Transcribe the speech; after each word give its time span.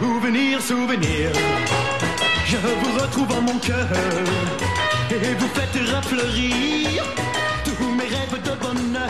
Souvenir, 0.00 0.60
souvenir, 0.60 1.32
je 2.46 2.56
vous 2.56 3.02
retrouve 3.02 3.36
en 3.36 3.42
mon 3.42 3.58
cœur 3.58 3.88
et 5.10 5.34
vous 5.34 5.48
faites 5.48 5.90
rafleurir 5.90 7.02
tous 7.64 7.84
mes 7.96 8.04
rêves 8.04 8.42
de 8.44 8.60
bonheur. 8.62 9.08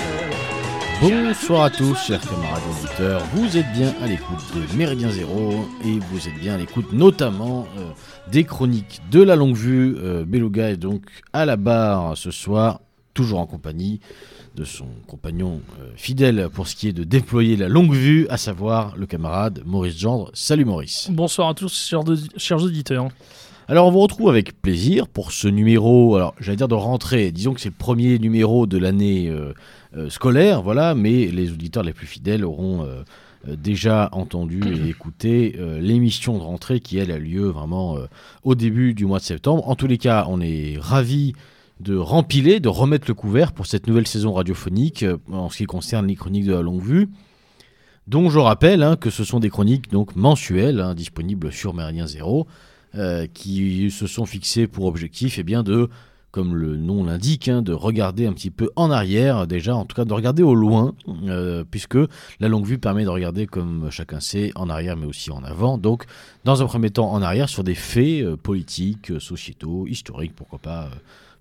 Bonsoir 1.03 1.65
à 1.65 1.71
tous, 1.71 1.95
chers 1.95 2.23
camarades 2.23 2.63
auditeurs. 2.71 3.23
Vous 3.35 3.59
êtes 3.59 3.71
bien 3.75 3.95
à 4.03 4.07
l'écoute 4.07 4.39
de 4.55 4.77
Méridien 4.79 5.11
Zéro 5.11 5.69
et 5.85 5.99
vous 6.11 6.27
êtes 6.27 6.39
bien 6.41 6.55
à 6.55 6.57
l'écoute 6.57 6.91
notamment 6.95 7.67
euh, 7.77 7.91
des 8.33 8.45
chroniques 8.45 9.03
de 9.11 9.23
la 9.23 9.37
longue 9.37 9.57
vue. 9.57 9.95
Euh, 9.99 10.25
Beluga 10.25 10.71
est 10.71 10.79
donc 10.79 11.03
à 11.35 11.45
la 11.45 11.57
barre 11.57 12.17
ce 12.17 12.31
soir, 12.31 12.81
toujours 13.13 13.41
en 13.41 13.47
compagnie 13.47 14.01
de 14.59 14.65
son 14.65 14.87
compagnon 15.07 15.61
euh, 15.81 15.91
fidèle 15.95 16.49
pour 16.53 16.67
ce 16.67 16.75
qui 16.75 16.89
est 16.89 16.93
de 16.93 17.05
déployer 17.05 17.57
la 17.57 17.69
longue 17.69 17.95
vue, 17.95 18.27
à 18.29 18.37
savoir 18.37 18.97
le 18.97 19.07
camarade 19.07 19.63
Maurice 19.65 19.97
Gendre. 19.97 20.31
Salut 20.35 20.65
Maurice. 20.65 21.09
Bonsoir 21.13 21.49
à 21.49 21.55
tous, 21.55 21.73
chers, 21.89 22.03
de- 22.03 22.19
chers 22.37 22.61
auditeurs. 22.63 23.09
Alors 23.69 23.87
on 23.87 23.91
vous 23.93 24.01
retrouve 24.01 24.29
avec 24.31 24.61
plaisir 24.61 25.07
pour 25.07 25.31
ce 25.31 25.47
numéro, 25.47 26.17
alors 26.17 26.35
j'allais 26.41 26.57
dire 26.57 26.67
de 26.69 26.75
rentrée, 26.75 27.31
disons 27.31 27.55
que 27.55 27.61
c'est 27.61 27.69
le 27.69 27.75
premier 27.79 28.19
numéro 28.19 28.67
de 28.67 28.79
l'année 28.79 29.29
euh, 29.29 29.53
euh, 29.97 30.11
scolaire, 30.11 30.63
voilà, 30.63 30.95
mais 30.97 31.27
les 31.27 31.53
auditeurs 31.53 31.85
les 31.85 31.93
plus 31.93 32.07
fidèles 32.07 32.45
auront 32.45 32.87
déjà 33.47 34.09
entendu 34.13 34.61
et 34.67 34.89
écouté 34.91 35.55
euh, 35.59 35.81
l'émission 35.81 36.37
de 36.37 36.43
rentrée 36.43 36.81
qui 36.81 36.99
elle 36.99 37.13
a 37.13 37.19
lieu 37.19 37.47
vraiment 37.47 37.97
euh, 37.97 38.07
au 38.43 38.55
début 38.57 38.95
du 38.95 39.07
mois 39.07 39.21
de 39.21 39.25
septembre. 39.25 39.69
En 39.69 39.77
tous 39.77 39.87
les 39.87 39.99
cas, 39.99 40.27
on 40.29 40.41
est 40.41 40.77
ravis 40.81 41.35
de 41.81 41.97
rempiler, 41.97 42.61
de 42.61 42.69
remettre 42.69 43.07
le 43.09 43.15
couvert 43.15 43.53
pour 43.53 43.67
cette 43.67 43.87
nouvelle 43.87 44.07
saison 44.07 44.33
radiophonique 44.33 45.05
euh, 45.05 45.19
en 45.31 45.49
ce 45.49 45.59
qui 45.59 45.65
concerne 45.65 46.07
les 46.07 46.17
chroniques 46.17 46.47
de 46.47 46.55
la 46.55 46.63
longue 46.63 46.83
vue. 46.83 47.09
dont 48.07 48.31
je 48.31 48.39
rappelle 48.39 48.83
hein, 48.83 48.97
que 48.97 49.11
ce 49.11 49.23
sont 49.23 49.39
des 49.39 49.51
chroniques 49.51 49.91
donc 49.91 50.17
mensuelles, 50.17 50.81
hein, 50.81 50.95
disponibles 50.95 51.53
sur 51.53 51.75
Méridien 51.75 52.07
Zéro, 52.07 52.47
euh, 52.95 53.27
qui 53.27 53.91
se 53.91 54.07
sont 54.07 54.27
fixées 54.27 54.67
pour 54.67 54.87
objectif 54.87 55.39
eh 55.39 55.43
bien, 55.43 55.63
de, 55.63 55.89
comme 56.33 56.55
le 56.55 56.77
nom 56.77 57.05
l'indique, 57.05 57.49
hein, 57.49 57.63
de 57.63 57.73
regarder 57.73 58.27
un 58.27 58.33
petit 58.33 58.51
peu 58.51 58.71
en 58.77 58.91
arrière, 58.91 59.47
déjà, 59.47 59.77
en 59.77 59.85
tout 59.85 59.95
cas 59.95 60.05
de 60.05 60.13
regarder 60.13 60.43
au 60.43 60.55
loin, 60.55 60.95
euh, 61.27 61.65
puisque 61.71 61.99
la 62.41 62.49
longue 62.49 62.67
vue 62.67 62.79
permet 62.79 63.05
de 63.05 63.11
regarder, 63.11 63.47
comme 63.47 63.91
chacun 63.91 64.21
sait, 64.21 64.51
en 64.57 64.69
arrière 64.69 64.97
mais 64.97 65.07
aussi 65.07 65.31
en 65.31 65.45
avant. 65.45 65.79
Donc, 65.79 66.07
dans 66.45 66.63
un 66.63 66.67
premier 66.67 66.91
temps, 66.91 67.13
en 67.13 67.23
arrière 67.23 67.49
sur 67.49 67.63
des 67.63 67.75
faits 67.75 68.35
politiques, 68.37 69.13
sociétaux, 69.21 69.87
historiques, 69.87 70.35
pourquoi 70.35 70.59
pas. 70.59 70.91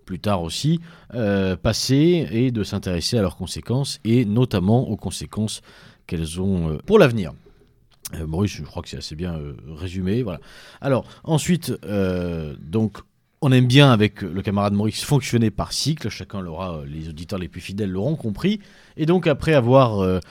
Plus 0.08 0.20
tard 0.20 0.42
aussi, 0.42 0.80
euh, 1.14 1.56
passés 1.56 2.28
et 2.32 2.50
de 2.50 2.64
s'intéresser 2.64 3.20
à 3.20 3.22
leurs 3.22 3.36
conséquences 3.36 4.00
et 4.04 4.26
notamment 4.26 4.90
aux 4.90 4.96
conséquences 4.96 5.62
qu'elles 6.08 6.42
ont 6.42 6.72
euh, 6.72 6.78
pour 6.88 6.98
l'avenir. 6.98 7.34
Euh, 8.16 8.26
Maurice, 8.26 8.54
je 8.54 8.64
crois 8.64 8.82
que 8.82 8.90
c'est 8.90 8.98
assez 8.98 9.16
bien 9.16 9.38
résumé. 9.68 10.24
Voilà. 10.24 10.40
Alors, 10.82 11.06
ensuite, 11.26 11.74
donc, 12.62 13.00
on 13.42 13.52
aime 13.52 13.68
bien 13.68 13.92
avec 13.92 14.22
le 14.22 14.42
camarade 14.42 14.74
Maurice 14.74 15.04
fonctionner 15.04 15.52
par 15.52 15.74
cycle. 15.74 16.08
Chacun 16.08 16.40
l'aura, 16.40 16.84
les 16.88 17.10
auditeurs 17.10 17.38
les 17.38 17.50
plus 17.50 17.60
fidèles 17.60 17.92
l'auront 17.92 18.16
compris. 18.16 18.62
Et 18.96 19.06
donc, 19.06 19.28
après 19.28 19.54
avoir 19.54 20.22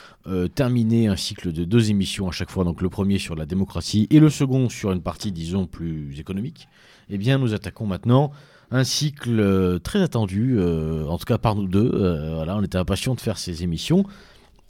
terminé 0.54 1.06
un 1.08 1.16
cycle 1.16 1.52
de 1.52 1.64
deux 1.64 1.91
émissions 1.91 2.28
à 2.28 2.32
chaque 2.32 2.50
fois, 2.50 2.64
donc 2.64 2.80
le 2.80 2.88
premier 2.88 3.19
sur 3.19 3.36
la 3.36 3.44
démocratie 3.44 4.06
et 4.10 4.20
le 4.20 4.30
second 4.30 4.70
sur 4.70 4.91
une 4.91 5.02
partie, 5.02 5.30
disons, 5.30 5.66
plus 5.66 6.19
économique, 6.19 6.69
eh 7.10 7.19
bien, 7.19 7.36
nous 7.36 7.52
attaquons 7.52 7.86
maintenant 7.86 8.32
un 8.70 8.84
cycle 8.84 9.41
euh, 9.41 9.78
très 9.78 10.03
attendu, 10.03 10.56
euh, 10.59 11.06
en 11.06 11.19
tout 11.19 11.25
cas 11.25 11.39
par 11.39 11.55
nous 11.55 11.67
deux. 11.67 11.91
Euh, 11.95 12.34
voilà, 12.34 12.56
on 12.56 12.62
était 12.62 12.78
impatients 12.78 13.14
de 13.14 13.20
faire 13.20 13.39
ces 13.39 13.62
émissions. 13.62 14.05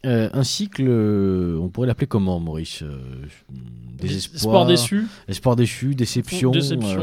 Euh, 0.06 0.28
un 0.32 0.44
cycle, 0.44 0.84
euh, 0.86 1.58
on 1.60 1.68
pourrait 1.68 1.86
l'appeler 1.88 2.06
comment, 2.06 2.38
Maurice 2.40 2.82
Euh, 2.82 2.96
Désespoir, 4.00 4.36
Espoir 4.36 4.66
déçu. 4.66 5.06
espoir 5.26 5.56
déçu, 5.56 5.94
déception, 5.94 6.50
Déception. 6.50 7.00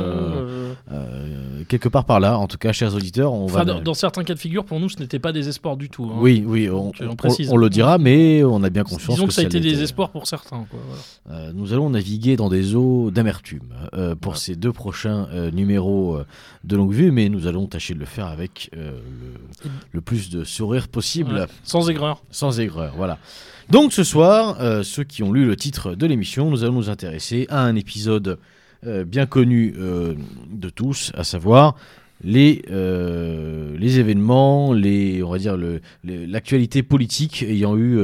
quelque 1.67 1.89
part 1.89 2.05
par 2.05 2.19
là. 2.19 2.37
En 2.37 2.47
tout 2.47 2.57
cas, 2.59 2.71
chers 2.71 2.93
auditeurs, 2.95 3.33
on 3.33 3.45
enfin, 3.45 3.59
va. 3.59 3.65
dans, 3.65 3.81
dans 3.81 3.93
certains 3.95 4.23
cas 4.23 4.33
de 4.35 4.39
figure, 4.39 4.63
pour 4.63 4.79
nous, 4.79 4.89
ce 4.89 4.99
n'était 4.99 5.17
pas 5.19 5.31
des 5.31 5.47
espoirs 5.49 5.75
du 5.75 5.89
tout. 5.89 6.05
hein. 6.05 6.17
Oui, 6.19 6.43
oui, 6.45 6.69
on, 6.69 6.85
Donc, 6.85 6.95
on 7.01 7.09
on- 7.09 7.15
précise. 7.15 7.49
on 7.51 7.57
le 7.57 7.69
dira, 7.69 7.97
mais 7.97 8.43
on 8.43 8.61
a 8.63 8.69
bien 8.69 8.83
conscience 8.83 9.15
Disons 9.15 9.25
que 9.27 9.33
ça 9.33 9.41
a 9.41 9.45
été 9.45 9.57
espoirs 9.57 10.09
pour 10.11 10.27
certains. 10.27 10.65
quoi, 10.69 10.79
voilà. 11.25 11.51
Nous 11.53 11.73
allons 11.73 11.89
naviguer 11.89 12.35
dans 12.35 12.49
des 12.49 12.75
eaux 12.75 13.09
d'amertume 13.11 13.63
pour 14.21 14.37
ces 14.37 14.55
deux 14.55 14.71
prochains 14.71 15.27
numéros 15.51 16.19
de 16.63 16.75
longue 16.77 16.93
vue, 16.93 17.11
mais 17.11 17.27
nous 17.29 17.47
allons 17.47 17.65
tâcher 17.65 17.93
de 17.95 17.99
le 17.99 18.05
faire 18.05 18.27
avec 18.27 18.69
le, 18.73 18.91
le 19.91 20.01
plus 20.01 20.29
de 20.29 20.43
sourire 20.43 20.87
possible, 20.87 21.33
Ouais. 21.33 21.45
Sans 21.63 21.89
aigreur. 21.89 22.21
sans 22.29 22.59
aigreur. 22.59 22.92
Voilà. 22.95 23.17
Donc 23.69 23.93
ce 23.93 24.03
soir, 24.03 24.57
euh, 24.59 24.83
ceux 24.83 25.03
qui 25.03 25.23
ont 25.23 25.31
lu 25.31 25.45
le 25.45 25.55
titre 25.55 25.95
de 25.95 26.05
l'émission, 26.05 26.49
nous 26.49 26.63
allons 26.63 26.73
nous 26.73 26.89
intéresser 26.89 27.47
à 27.49 27.63
un 27.63 27.75
épisode 27.75 28.37
euh, 28.85 29.05
bien 29.05 29.25
connu 29.25 29.73
euh, 29.77 30.15
de 30.51 30.69
tous, 30.69 31.11
à 31.15 31.23
savoir 31.23 31.75
les, 32.23 32.61
événements, 33.81 34.73
les, 34.73 35.23
on 35.23 35.29
va 35.29 35.37
dire 35.37 35.57
l'actualité 36.03 36.83
politique 36.83 37.43
ayant 37.43 37.75
eu 37.77 37.99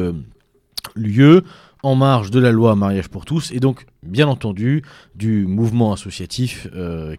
lieu 0.96 1.44
en 1.84 1.96
marge 1.96 2.30
de 2.30 2.40
la 2.40 2.52
loi 2.52 2.76
mariage 2.76 3.08
pour 3.08 3.24
tous 3.24 3.52
et 3.54 3.62
donc 3.62 3.86
bien 4.04 4.28
entendu 4.28 4.84
du 5.16 5.46
mouvement 5.46 5.94
associatif 5.94 6.68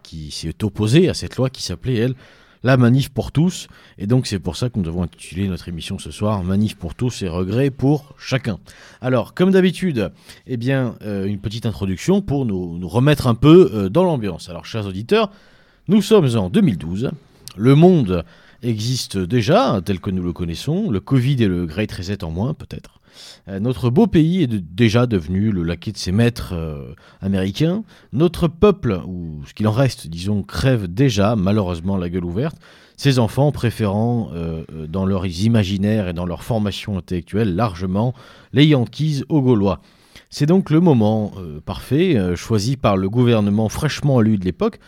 qui 0.03 0.31
s'est 0.31 0.63
opposé 0.63 1.09
à 1.09 1.15
cette 1.15 1.37
loi 1.37 1.49
qui 1.49 1.63
s'appelait 1.63 1.97
elle 1.97 2.15
la 2.63 2.77
manif 2.77 3.09
pour 3.09 3.33
tous 3.33 3.69
et 3.99 4.07
donc 4.07 4.27
c'est 4.27 4.39
pour 4.39 4.57
ça 4.57 4.69
que 4.69 4.79
nous 4.79 4.89
avons 4.89 5.03
intitulé 5.03 5.49
notre 5.49 5.69
émission 5.69 5.99
ce 5.99 6.11
soir 6.11 6.43
manif 6.43 6.77
pour 6.77 6.95
tous 6.95 7.23
et 7.23 7.29
regrets 7.29 7.71
pour 7.71 8.15
chacun. 8.19 8.59
Alors 9.01 9.35
comme 9.35 9.51
d'habitude, 9.51 10.13
eh 10.47 10.57
bien 10.57 10.97
euh, 11.03 11.27
une 11.27 11.39
petite 11.39 11.67
introduction 11.67 12.23
pour 12.23 12.47
nous, 12.47 12.87
remettre 12.89 13.27
un 13.27 13.35
peu 13.35 13.71
euh, 13.73 13.89
dans 13.89 14.05
l'ambiance. 14.05 14.49
Alors 14.49 14.67
chers 14.67 14.87
auditeurs, 14.87 15.31
nous 15.89 16.03
sommes 16.03 16.37
en 16.37 16.51
2012, 16.51 17.11
le 17.57 17.75
monde 17.75 18.25
existe 18.63 19.17
déjà 19.17 19.81
tel 19.85 20.01
que 20.01 20.11
nous 20.11 20.23
le 20.23 20.33
connaissons, 20.33 20.91
le 20.91 21.01
Covid 21.01 21.43
et 21.43 21.49
le 21.49 21.67
Great 21.67 21.91
Reset 21.91 22.23
en 22.25 22.31
moins 22.31 22.55
peut-être. 22.55 23.00
Euh, 23.49 23.61
notre 23.61 23.91
beau 23.91 24.07
pays 24.07 24.43
est 24.43 24.47
déjà 24.47 25.07
devenu 25.07 25.51
le 25.51 25.63
laquais 25.63 25.93
de 25.93 25.97
ses 25.97 26.13
maîtres 26.13 26.55
euh, 26.55 26.95
américains. 27.21 27.85
Notre 28.13 28.49
peuple, 28.49 29.01
ou 29.07 29.43
ce 29.47 29.55
qu'il 29.55 29.67
en 29.69 29.73
reste, 29.73 30.09
disons, 30.09 30.43
crève 30.43 30.87
déjà, 30.87 31.37
malheureusement, 31.37 31.97
la 31.97 32.09
gueule 32.09 32.25
ouverte. 32.25 32.57
Ses 32.97 33.19
enfants 33.19 33.51
préférant, 33.51 34.31
euh, 34.35 34.65
dans 34.87 35.07
leurs 35.07 35.27
imaginaires 35.27 36.09
et 36.09 36.13
dans 36.13 36.27
leur 36.27 36.43
formation 36.43 36.99
intellectuelle, 36.99 37.55
largement 37.55 38.15
les 38.53 38.67
Yankees 38.67 39.25
aux 39.29 39.41
Gaulois. 39.41 39.81
C'est 40.29 40.47
donc 40.47 40.71
le 40.71 40.81
moment 40.81 41.33
parfait, 41.65 42.37
choisi 42.37 42.77
par 42.77 42.97
le 42.97 43.09
gouvernement 43.09 43.69
fraîchement 43.69 44.21
élu 44.21 44.39
de 44.39 44.45
l'époque, 44.45 44.79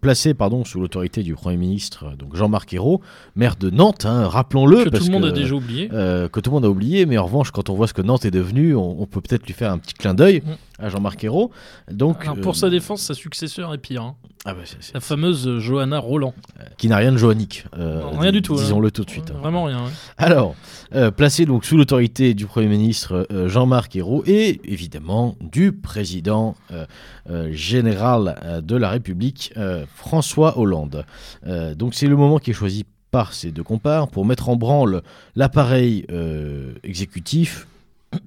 placé 0.00 0.34
pardon, 0.34 0.64
sous 0.64 0.80
l'autorité 0.80 1.22
du 1.22 1.34
Premier 1.34 1.56
ministre 1.56 2.06
euh, 2.12 2.16
donc 2.16 2.36
Jean-Marc 2.36 2.72
Ayrault, 2.74 3.00
maire 3.34 3.56
de 3.56 3.70
Nantes, 3.70 4.04
hein, 4.06 4.28
rappelons-le. 4.28 4.84
Que 4.84 4.88
tout 4.90 5.04
le 5.04 5.10
monde 5.12 5.22
que, 5.22 5.28
a 5.28 5.32
déjà 5.32 5.54
oublié. 5.54 5.88
euh, 5.92 6.28
que 6.28 6.40
tout 6.40 6.50
le 6.50 6.54
monde 6.54 6.64
a 6.66 6.70
oublié, 6.70 7.06
mais 7.06 7.18
en 7.18 7.24
revanche, 7.24 7.50
quand 7.50 7.70
on 7.70 7.74
voit 7.74 7.86
ce 7.86 7.94
que 7.94 8.02
Nantes 8.02 8.24
est 8.24 8.30
devenu, 8.30 8.74
on, 8.74 9.00
on 9.00 9.06
peut 9.06 9.20
peut-être 9.20 9.46
lui 9.46 9.54
faire 9.54 9.72
un 9.72 9.78
petit 9.78 9.94
clin 9.94 10.14
d'œil 10.14 10.42
Mm. 10.44 10.52
À 10.78 10.88
Jean-Marc 10.88 11.22
Ayrault. 11.24 11.50
Donc, 11.90 12.22
Alors, 12.22 12.36
euh, 12.36 12.40
pour 12.40 12.56
sa 12.56 12.68
défense, 12.70 13.02
sa 13.02 13.14
successeur 13.14 13.72
est 13.74 13.78
pire. 13.78 14.02
hein. 14.02 14.16
ah 14.44 14.54
bah, 14.54 14.60
La 14.92 15.00
fameuse 15.00 15.46
euh, 15.46 15.60
Johanna 15.60 15.98
Roland. 15.98 16.34
qui 16.78 16.88
n'a 16.88 16.96
rien 16.96 17.12
de 17.12 17.16
joannique. 17.16 17.64
euh, 17.78 18.00
Non, 18.00 18.18
rien 18.18 18.32
du 18.32 18.42
tout, 18.42 18.56
Disons-le 18.56 18.88
hein. 18.88 18.90
tout 18.92 19.04
de 19.04 19.10
suite. 19.10 19.30
hein. 19.30 19.38
Vraiment 19.40 19.64
rien. 19.64 19.84
ouais. 19.84 19.90
Alors, 20.18 20.54
euh, 20.94 21.10
placé 21.10 21.46
donc 21.46 21.64
sous 21.64 21.76
l'autorité 21.76 22.34
du 22.34 22.46
Premier 22.46 22.66
ministre 22.68 23.26
euh, 23.30 23.48
Jean-Marc 23.48 23.94
Ayrault 23.96 24.24
et 24.26 24.60
évidemment 24.64 25.36
du 25.40 25.72
président 25.72 26.56
euh, 26.72 26.86
euh, 27.30 27.52
général 27.52 28.36
euh, 28.42 28.60
de 28.60 28.76
la 28.76 28.90
République 28.90 29.52
euh, 29.56 29.84
François 29.94 30.58
Hollande. 30.58 31.04
Euh, 31.46 31.74
donc 31.74 31.94
c'est 31.94 32.06
le 32.08 32.16
moment 32.16 32.38
qui 32.38 32.50
est 32.50 32.54
choisi 32.54 32.84
par 33.12 33.32
ces 33.32 33.52
deux 33.52 33.62
compars 33.62 34.08
pour 34.08 34.24
mettre 34.26 34.48
en 34.48 34.56
branle 34.56 35.02
l'appareil 35.36 36.04
euh, 36.10 36.74
exécutif 36.82 37.68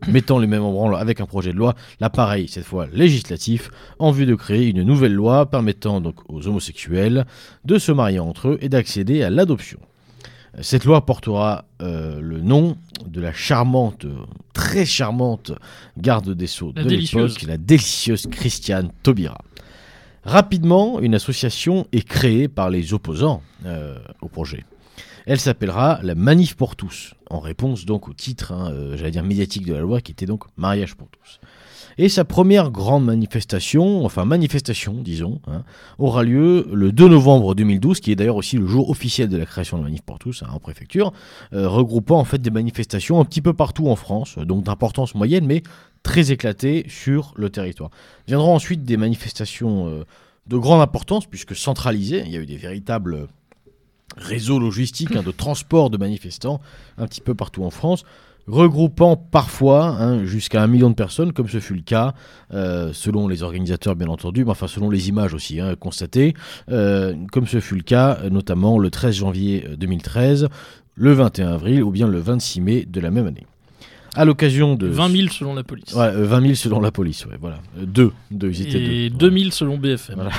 mettant 0.07 0.39
les 0.39 0.48
mêmes 0.48 0.63
en 0.63 0.72
branle 0.72 0.95
avec 0.95 1.22
un 1.22 1.25
projet 1.25 1.51
de 1.51 1.57
loi, 1.57 1.75
l'appareil 2.00 2.48
cette 2.48 2.66
fois 2.66 2.88
législatif, 2.92 3.69
en 4.00 4.12
vue 4.12 4.25
de 4.25 4.36
créer 4.36 4.68
une 4.68 4.84
nouvelle 4.84 5.13
loi 5.13 5.50
permettant 5.50 6.01
donc 6.01 6.16
aux 6.30 6.48
homosexuels 6.48 7.25
de 7.66 7.78
se 7.78 7.92
marier 7.92 8.19
entre 8.19 8.50
eux 8.50 8.57
et 8.62 8.69
d'accéder 8.69 9.24
à 9.24 9.30
l'adoption. 9.30 9.80
Cette 10.62 10.86
loi 10.86 11.06
portera 11.06 11.66
euh, 11.81 12.19
le 12.19 12.39
nom 12.39 12.78
de 13.06 13.22
la 13.22 13.31
charmante, 13.31 14.07
très 14.54 14.86
charmante 14.86 15.51
garde 15.98 16.34
des 16.34 16.48
Sceaux 16.48 16.74
La 16.75 16.84
de 16.84 16.89
l'époque, 16.89 17.44
la 17.44 17.57
délicieuse 17.57 18.25
Christiane 18.28 18.92
Taubira. 19.04 19.38
Rapidement, 20.24 21.00
une 21.00 21.16
association 21.16 21.88
est 21.92 22.07
créée 22.07 22.48
par 22.48 22.69
les 22.69 22.94
opposants 22.94 23.42
euh, 23.66 23.98
au 24.22 24.28
projet. 24.28 24.66
Elle 25.27 25.41
s'appellera 25.41 26.00
la 26.03 26.15
Manif 26.15 26.56
pour 26.56 26.77
tous, 26.77 27.13
en 27.29 27.41
réponse 27.41 27.83
donc 27.83 28.07
au 28.07 28.13
titre, 28.13 28.53
hein, 28.53 28.71
euh, 28.71 28.95
j'allais 28.95 29.12
dire 29.12 29.24
médiatique 29.24 29.65
de 29.65 29.74
la 29.74 29.81
loi, 29.81 30.00
qui 30.00 30.13
était 30.13 30.25
donc 30.25 30.45
Mariage 30.56 30.95
pour 30.95 31.09
tous. 31.09 31.41
Et 31.97 32.07
sa 32.07 32.24
première 32.24 32.71
grande 32.71 33.03
manifestation, 33.03 34.06
enfin 34.06 34.24
manifestation, 34.24 34.94
disons, 34.94 35.41
hein, 35.47 35.65
aura 36.00 36.24
lieu 36.24 36.69
le 36.71 36.94
2 36.94 37.09
novembre 37.09 37.56
2012, 37.56 38.00
qui 38.00 38.13
est 38.13 38.15
d'ailleurs 38.15 38.38
aussi 38.38 38.57
le 38.57 38.68
jour 38.68 38.89
officiel 38.89 39.27
de 39.27 39.35
la 39.35 39.45
création 39.45 39.77
de 39.77 39.83
Manif 39.83 40.01
pour 40.01 40.18
tous 40.18 40.44
hein, 40.44 40.50
en 40.53 40.62
préfecture, 40.62 41.12
euh, 41.51 41.68
regroupant 41.68 42.19
en 42.19 42.24
fait 42.24 42.41
des 42.41 42.51
manifestations 42.51 43.19
un 43.19 43.25
petit 43.25 43.41
peu 43.41 43.51
partout 43.51 43.89
en 43.89 43.97
France, 43.97 44.38
donc 44.38 44.63
d'importance 44.63 45.13
moyenne, 45.13 45.45
mais 45.45 45.62
très 46.03 46.31
éclatées 46.31 46.85
sur 46.88 47.33
le 47.35 47.50
territoire. 47.50 47.89
Viendront 48.27 48.56
ensuite 48.56 48.85
des 48.85 48.95
manifestations 48.95 49.89
euh, 49.89 50.06
de 50.47 50.56
grande 50.56 50.79
importance, 50.79 51.25
puisque 51.25 51.53
centralisées, 51.53 52.24
il 52.25 52.31
y 52.31 52.38
a 52.38 52.39
eu 52.39 52.45
des 52.45 52.56
véritables 52.56 53.27
réseaux 54.18 54.60
logistiques 54.60 55.16
hein, 55.16 55.24
de 55.24 55.31
transport 55.31 55.90
de 55.90 55.98
manifestants 55.98 56.60
un 56.98 57.06
petit 57.06 57.22
peu 57.22 57.36
partout 57.36 57.64
en 57.64 57.69
France 57.69 58.04
regroupant 58.48 59.18
parfois 59.18 59.88
hein, 59.88 60.25
jusqu'à 60.25 60.64
un 60.64 60.68
million 60.68 60.90
de 60.90 60.96
personnes, 60.96 61.34
comme 61.34 61.50
ce 61.50 61.60
fut 61.60 61.75
le 61.75 61.81
cas, 61.81 62.14
euh, 62.54 62.92
selon 62.94 63.28
les 63.28 63.44
organisateurs 63.44 63.96
bien 63.96 64.08
entendu, 64.08 64.46
mais 64.46 64.52
enfin 64.52 64.68
selon 64.68 64.90
les 64.90 65.10
images 65.10 65.34
aussi 65.34 65.60
hein, 65.60 65.75
constatées, 65.78 66.34
euh, 66.72 67.14
comme 67.31 67.46
ce 67.46 67.60
fut 67.60 67.75
le 67.75 67.81
cas 67.81 68.19
notamment 68.31 68.80
le 68.80 68.90
13 68.90 69.16
janvier 69.16 69.68
2013, 69.78 70.48
le 70.96 71.13
21 71.13 71.50
avril 71.50 71.84
ou 71.84 71.92
bien 71.92 72.08
le 72.08 72.20
26 72.20 72.62
mai 72.62 72.86
de 72.88 73.00
la 73.02 73.12
même 73.12 73.28
année. 73.28 73.46
À 74.16 74.25
l'occasion 74.25 74.75
de... 74.75 74.88
20 74.88 75.10
000 75.10 75.28
selon 75.28 75.54
la 75.54 75.63
police. 75.63 75.94
Ouais, 75.94 76.12
20 76.12 76.42
000 76.42 76.54
selon 76.56 76.80
la 76.80 76.92
police, 76.92 77.25
ouais, 77.25 77.38
voilà. 77.40 77.60
deux, 77.80 78.12
deux, 78.31 78.50
ils 78.50 78.62
étaient 78.62 78.81
Et 78.81 79.10
deux. 79.10 79.30
2000 79.30 79.52
selon 79.52 79.78
BFM. 79.78 80.16
Voilà. 80.16 80.31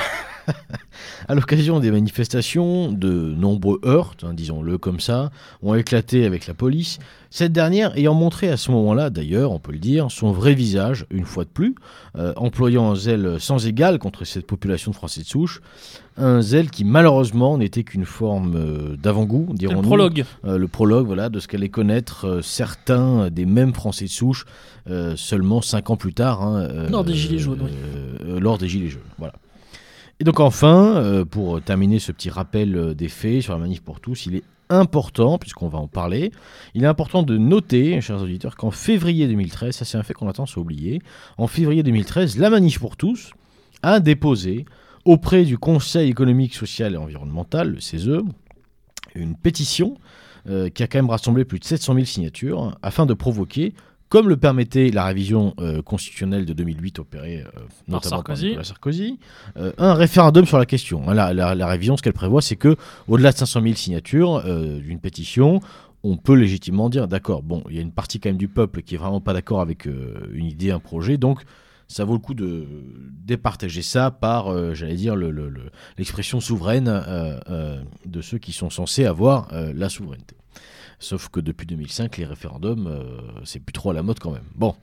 à 1.28 1.34
l'occasion 1.34 1.80
des 1.80 1.90
manifestations, 1.90 2.90
de 2.92 3.34
nombreux 3.36 3.80
heurts, 3.84 4.14
hein, 4.22 4.32
disons-le 4.34 4.78
comme 4.78 5.00
ça, 5.00 5.30
ont 5.62 5.74
éclaté 5.74 6.24
avec 6.24 6.46
la 6.46 6.54
police, 6.54 6.98
cette 7.30 7.52
dernière 7.52 7.96
ayant 7.98 8.14
montré 8.14 8.48
à 8.48 8.56
ce 8.56 8.70
moment-là, 8.70 9.10
d'ailleurs, 9.10 9.52
on 9.52 9.58
peut 9.58 9.72
le 9.72 9.78
dire, 9.78 10.10
son 10.10 10.32
vrai 10.32 10.54
visage, 10.54 11.06
une 11.10 11.24
fois 11.24 11.44
de 11.44 11.50
plus, 11.50 11.74
euh, 12.16 12.32
employant 12.36 12.90
un 12.90 12.94
zèle 12.96 13.36
sans 13.38 13.66
égal 13.66 13.98
contre 13.98 14.24
cette 14.24 14.46
population 14.46 14.90
de 14.92 14.96
Français 14.96 15.20
de 15.20 15.26
souche, 15.26 15.60
un 16.16 16.40
zèle 16.40 16.70
qui 16.70 16.84
malheureusement 16.84 17.58
n'était 17.58 17.84
qu'une 17.84 18.06
forme 18.06 18.54
euh, 18.56 18.96
d'avant-goût, 18.96 19.48
dirons-nous. 19.52 19.82
le 19.82 19.86
prologue. 19.86 20.24
Euh, 20.46 20.56
le 20.58 20.68
prologue, 20.68 21.06
voilà, 21.06 21.28
de 21.28 21.38
ce 21.38 21.46
qu'allaient 21.48 21.68
connaître 21.68 22.40
certains 22.42 23.28
des 23.30 23.44
mêmes 23.46 23.74
Français 23.74 24.06
de 24.06 24.10
souche 24.10 24.46
seulement 25.16 25.60
cinq 25.60 25.90
ans 25.90 25.96
plus 25.96 26.14
tard. 26.14 26.42
hein, 26.42 26.66
Lors 26.90 27.04
des 27.04 27.12
Gilets 27.12 27.38
jaunes, 27.38 27.60
oui. 27.62 28.40
lors 28.40 28.56
des 28.56 28.68
Gilets 28.68 28.88
jaunes, 28.88 29.02
voilà. 29.18 29.34
Et 30.20 30.24
donc 30.24 30.40
enfin, 30.40 30.96
euh, 30.96 31.24
pour 31.24 31.62
terminer 31.62 32.00
ce 32.00 32.10
petit 32.10 32.28
rappel 32.28 32.76
euh, 32.76 32.94
des 32.94 33.08
faits 33.08 33.42
sur 33.42 33.52
la 33.52 33.60
manif 33.60 33.82
pour 33.82 34.00
tous, 34.00 34.26
il 34.26 34.34
est 34.34 34.42
important, 34.68 35.38
puisqu'on 35.38 35.68
va 35.68 35.78
en 35.78 35.86
parler, 35.86 36.32
il 36.74 36.82
est 36.84 36.88
important 36.88 37.22
de 37.22 37.38
noter, 37.38 38.00
chers 38.00 38.20
auditeurs, 38.20 38.56
qu'en 38.56 38.70
février 38.70 39.26
2013, 39.28 39.76
ça 39.76 39.84
c'est 39.84 39.96
un 39.96 40.02
fait 40.02 40.14
qu'on 40.14 40.28
a 40.28 40.32
tendance 40.32 40.58
à 40.58 40.60
oublier, 40.60 41.00
en 41.38 41.46
février 41.46 41.82
2013, 41.82 42.36
la 42.36 42.50
manif 42.50 42.78
pour 42.78 42.96
tous 42.96 43.32
a 43.82 44.00
déposé 44.00 44.66
auprès 45.04 45.44
du 45.44 45.56
Conseil 45.56 46.10
économique, 46.10 46.54
social 46.54 46.94
et 46.94 46.96
environnemental, 46.96 47.70
le 47.70 47.80
CESE, 47.80 48.20
une 49.14 49.36
pétition 49.36 49.96
euh, 50.48 50.68
qui 50.68 50.82
a 50.82 50.86
quand 50.86 50.98
même 50.98 51.10
rassemblé 51.10 51.44
plus 51.44 51.60
de 51.60 51.64
700 51.64 51.94
000 51.94 52.04
signatures 52.04 52.76
afin 52.82 53.06
de 53.06 53.14
provoquer, 53.14 53.72
comme 54.08 54.28
le 54.28 54.36
permettait 54.36 54.90
la 54.90 55.04
révision 55.04 55.54
euh, 55.60 55.82
constitutionnelle 55.82 56.46
de 56.46 56.52
2008 56.52 56.98
opérée 56.98 57.42
euh, 57.42 57.60
notamment 57.88 58.16
par 58.54 58.64
Sarkozy. 58.64 59.18
Euh, 59.58 59.72
un 59.78 59.94
référendum 59.94 60.46
sur 60.46 60.58
la 60.58 60.66
question. 60.66 61.08
Hein, 61.08 61.14
La, 61.14 61.34
la- 61.34 61.54
la 61.54 61.66
révision, 61.66 61.96
ce 61.96 62.02
qu'elle 62.02 62.12
prévoit, 62.14 62.40
c'est 62.42 62.56
que 62.56 62.76
au-delà 63.06 63.32
de 63.32 63.36
500 63.36 63.60
000 63.62 63.74
signatures 63.74 64.42
d'une 64.44 64.98
pétition, 65.00 65.60
on 66.04 66.16
peut 66.16 66.34
légitimement 66.34 66.88
dire, 66.90 67.08
d'accord, 67.08 67.42
bon, 67.42 67.62
il 67.68 67.76
y 67.76 67.78
a 67.78 67.82
une 67.82 67.92
partie 67.92 68.20
quand 68.20 68.28
même 68.30 68.36
du 68.38 68.48
peuple 68.48 68.82
qui 68.82 68.94
est 68.94 68.98
vraiment 68.98 69.20
pas 69.20 69.32
d'accord 69.32 69.60
avec 69.60 69.86
une 69.86 70.46
idée, 70.46 70.70
un 70.70 70.78
projet, 70.78 71.16
donc 71.18 71.40
ça 71.88 72.04
vaut 72.04 72.12
le 72.12 72.18
coup 72.18 72.34
de 72.34 72.66
départager 73.26 73.82
ça 73.82 74.10
par, 74.10 74.48
euh, 74.52 74.74
j'allais 74.74 74.94
dire, 74.96 75.16
le- 75.16 75.30
le- 75.30 75.48
le- 75.48 75.70
l'expression 75.96 76.40
souveraine 76.40 76.86
euh, 76.88 77.38
euh, 77.50 77.80
de 78.06 78.20
ceux 78.20 78.38
qui 78.38 78.52
sont 78.52 78.70
censés 78.70 79.06
avoir 79.06 79.48
la 79.74 79.88
souveraineté. 79.88 80.36
Sauf 81.00 81.28
que 81.28 81.40
depuis 81.40 81.66
2005, 81.66 82.16
les 82.16 82.24
référendums, 82.24 82.86
euh, 82.88 83.04
c'est 83.44 83.60
plus 83.60 83.72
trop 83.72 83.90
à 83.90 83.94
la 83.94 84.02
mode 84.02 84.18
quand 84.18 84.32
même. 84.32 84.42
Bon, 84.56 84.74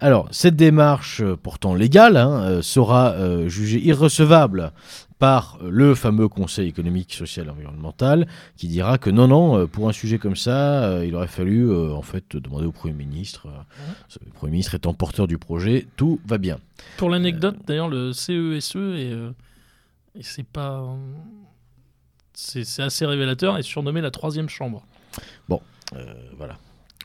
alors 0.00 0.26
cette 0.30 0.56
démarche, 0.56 1.20
euh, 1.20 1.36
pourtant 1.36 1.74
légale, 1.74 2.16
hein, 2.16 2.42
euh, 2.42 2.62
sera 2.62 3.12
euh, 3.12 3.48
jugée 3.48 3.80
irrecevable 3.80 4.72
par 5.20 5.58
le 5.62 5.94
fameux 5.94 6.26
Conseil 6.26 6.68
économique, 6.68 7.14
social 7.14 7.46
et 7.46 7.50
environnemental, 7.50 8.26
qui 8.56 8.66
dira 8.66 8.98
que 8.98 9.08
non, 9.08 9.28
non, 9.28 9.68
pour 9.68 9.88
un 9.88 9.92
sujet 9.92 10.18
comme 10.18 10.34
ça, 10.34 11.04
il 11.04 11.14
aurait 11.14 11.28
fallu 11.28 11.72
en 11.72 12.02
fait 12.02 12.36
demander 12.36 12.66
au 12.66 12.72
Premier 12.72 12.94
ministre. 12.94 13.46
Le 14.20 14.32
Premier 14.32 14.50
ministre 14.50 14.74
étant 14.74 14.94
porteur 14.94 15.28
du 15.28 15.38
projet, 15.38 15.86
tout 15.96 16.20
va 16.26 16.38
bien. 16.38 16.58
Pour 16.96 17.08
l'anecdote, 17.08 17.56
d'ailleurs, 17.66 17.88
le 17.88 18.12
CESE, 18.12 18.76
et, 18.76 19.12
euh, 19.12 19.30
et 20.14 20.22
c'est 20.22 20.46
pas. 20.46 20.84
c'est 22.34 22.82
assez 22.82 23.06
révélateur, 23.06 23.58
est 23.58 23.62
surnommé 23.62 24.00
la 24.00 24.10
troisième 24.10 24.48
chambre. 24.48 24.84
Euh, 25.94 26.14
voilà, 26.38 26.56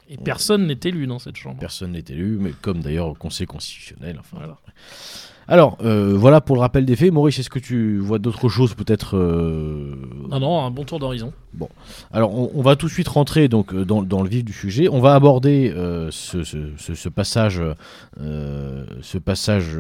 Et 0.09 0.15
personne 0.17 0.65
n'est 0.67 0.79
élu 0.85 1.07
dans 1.07 1.19
cette 1.19 1.35
chambre. 1.35 1.57
personne 1.59 1.91
n'est 1.91 2.05
élu, 2.07 2.37
mais 2.39 2.51
comme 2.61 2.79
d'ailleurs 2.79 3.07
au 3.09 3.13
Conseil 3.15 3.45
constitutionnel. 3.47 4.15
Enfin, 4.19 4.37
Voilà. 4.37 4.57
Alors, 5.49 5.77
euh, 5.81 6.13
voilà 6.17 6.39
pour 6.41 6.55
le 6.57 6.61
rappel 6.61 6.85
des 6.85 6.95
faits. 6.97 7.11
Maurice, 7.11 7.39
est-ce 7.39 7.49
que 7.49 7.59
tu 7.59 7.97
vois 7.99 8.19
d'autres 8.19 8.47
choses 8.49 8.73
peut-être 8.75 9.15
euh, 9.17 9.95
Non, 10.29 10.39
non, 10.41 10.65
un 10.65 10.71
bon 10.71 10.83
tour 10.83 10.99
d'horizon. 10.99 11.31
Alors, 12.11 12.33
on, 12.33 12.51
on 12.53 12.61
va 12.61 12.75
tout 12.77 12.87
de 12.87 12.91
suite 12.91 13.07
rentrer 13.09 13.47
donc 13.49 13.73
dans, 13.75 14.01
dans 14.03 14.23
le 14.23 14.29
vif 14.29 14.43
du 14.45 14.51
sujet. 14.53 14.87
On 14.89 14.99
va 14.99 15.13
aborder 15.15 15.71
euh, 15.75 16.09
ce, 16.11 16.43
ce- 16.43 16.71
ce- 16.77 16.95
ce 16.95 17.09
passage, 17.09 17.61
ce 18.17 19.17
passage 19.17 19.77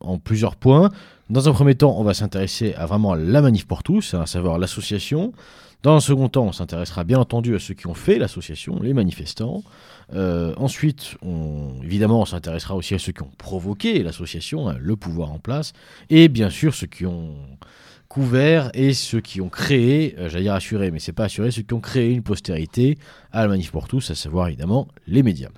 en 0.00 0.18
plusieurs 0.18 0.56
points. 0.56 0.90
Dans 1.30 1.48
un 1.48 1.52
premier 1.52 1.74
temps, 1.76 1.94
on 1.98 2.02
va 2.04 2.14
s'intéresser 2.14 2.74
à 2.74 2.86
vraiment 2.86 3.14
la 3.14 3.40
manif 3.42 3.66
pour 3.66 3.82
tous, 3.82 4.14
à 4.14 4.26
savoir 4.26 4.58
l'association. 4.58 5.32
Dans 5.82 5.94
un 5.94 6.00
second 6.00 6.28
temps, 6.28 6.44
on 6.44 6.52
s'intéressera 6.52 7.04
bien 7.04 7.18
entendu 7.18 7.54
à 7.54 7.58
ceux 7.58 7.72
qui 7.72 7.86
ont 7.86 7.94
fait 7.94 8.18
l'association, 8.18 8.80
les 8.82 8.92
manifestants. 8.92 9.62
Euh, 10.12 10.54
ensuite, 10.58 11.16
évidemment, 11.82 12.20
on 12.20 12.26
s'intéressera 12.26 12.76
aussi 12.76 12.94
à 12.94 12.98
ceux 12.98 13.12
qui 13.12 13.22
ont 13.22 13.30
provoqué 13.38 14.02
l'association, 14.02 14.68
hein, 14.68 14.76
le 14.78 14.96
pouvoir 14.96 15.32
en 15.32 15.38
place, 15.38 15.72
et 16.10 16.28
bien 16.28 16.50
sûr 16.50 16.74
ceux 16.74 16.86
qui 16.86 17.06
ont 17.06 17.34
couvert 18.08 18.70
et 18.74 18.92
ceux 18.92 19.20
qui 19.20 19.40
ont 19.40 19.48
créé, 19.48 20.16
euh, 20.18 20.28
j'allais 20.28 20.44
dire 20.44 20.54
assuré, 20.54 20.90
mais 20.90 20.98
c'est 20.98 21.12
pas 21.12 21.24
assuré, 21.24 21.50
ceux 21.50 21.62
qui 21.62 21.72
ont 21.72 21.80
créé 21.80 22.12
une 22.12 22.24
postérité 22.24 22.98
à 23.32 23.42
la 23.42 23.48
manif 23.48 23.70
pour 23.70 23.88
tous, 23.88 24.10
à 24.10 24.14
savoir 24.14 24.48
évidemment 24.48 24.88
les 25.06 25.22
médias. 25.22 25.50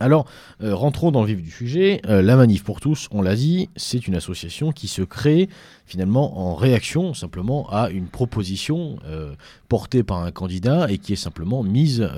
Alors, 0.00 0.26
euh, 0.62 0.74
rentrons 0.74 1.12
dans 1.12 1.22
le 1.22 1.28
vif 1.28 1.42
du 1.42 1.50
sujet. 1.50 2.00
Euh, 2.06 2.20
la 2.20 2.36
Manif 2.36 2.64
pour 2.64 2.80
tous, 2.80 3.08
on 3.10 3.22
l'a 3.22 3.36
dit, 3.36 3.70
c'est 3.76 4.06
une 4.06 4.14
association 4.14 4.72
qui 4.72 4.88
se 4.88 5.02
crée 5.02 5.48
finalement 5.86 6.38
en 6.38 6.54
réaction 6.54 7.14
simplement 7.14 7.68
à 7.70 7.90
une 7.90 8.06
proposition 8.06 8.96
euh, 9.04 9.34
portée 9.68 10.02
par 10.02 10.18
un 10.18 10.32
candidat 10.32 10.90
et 10.90 10.98
qui 10.98 11.12
est 11.12 11.16
simplement 11.16 11.62
mise, 11.62 12.08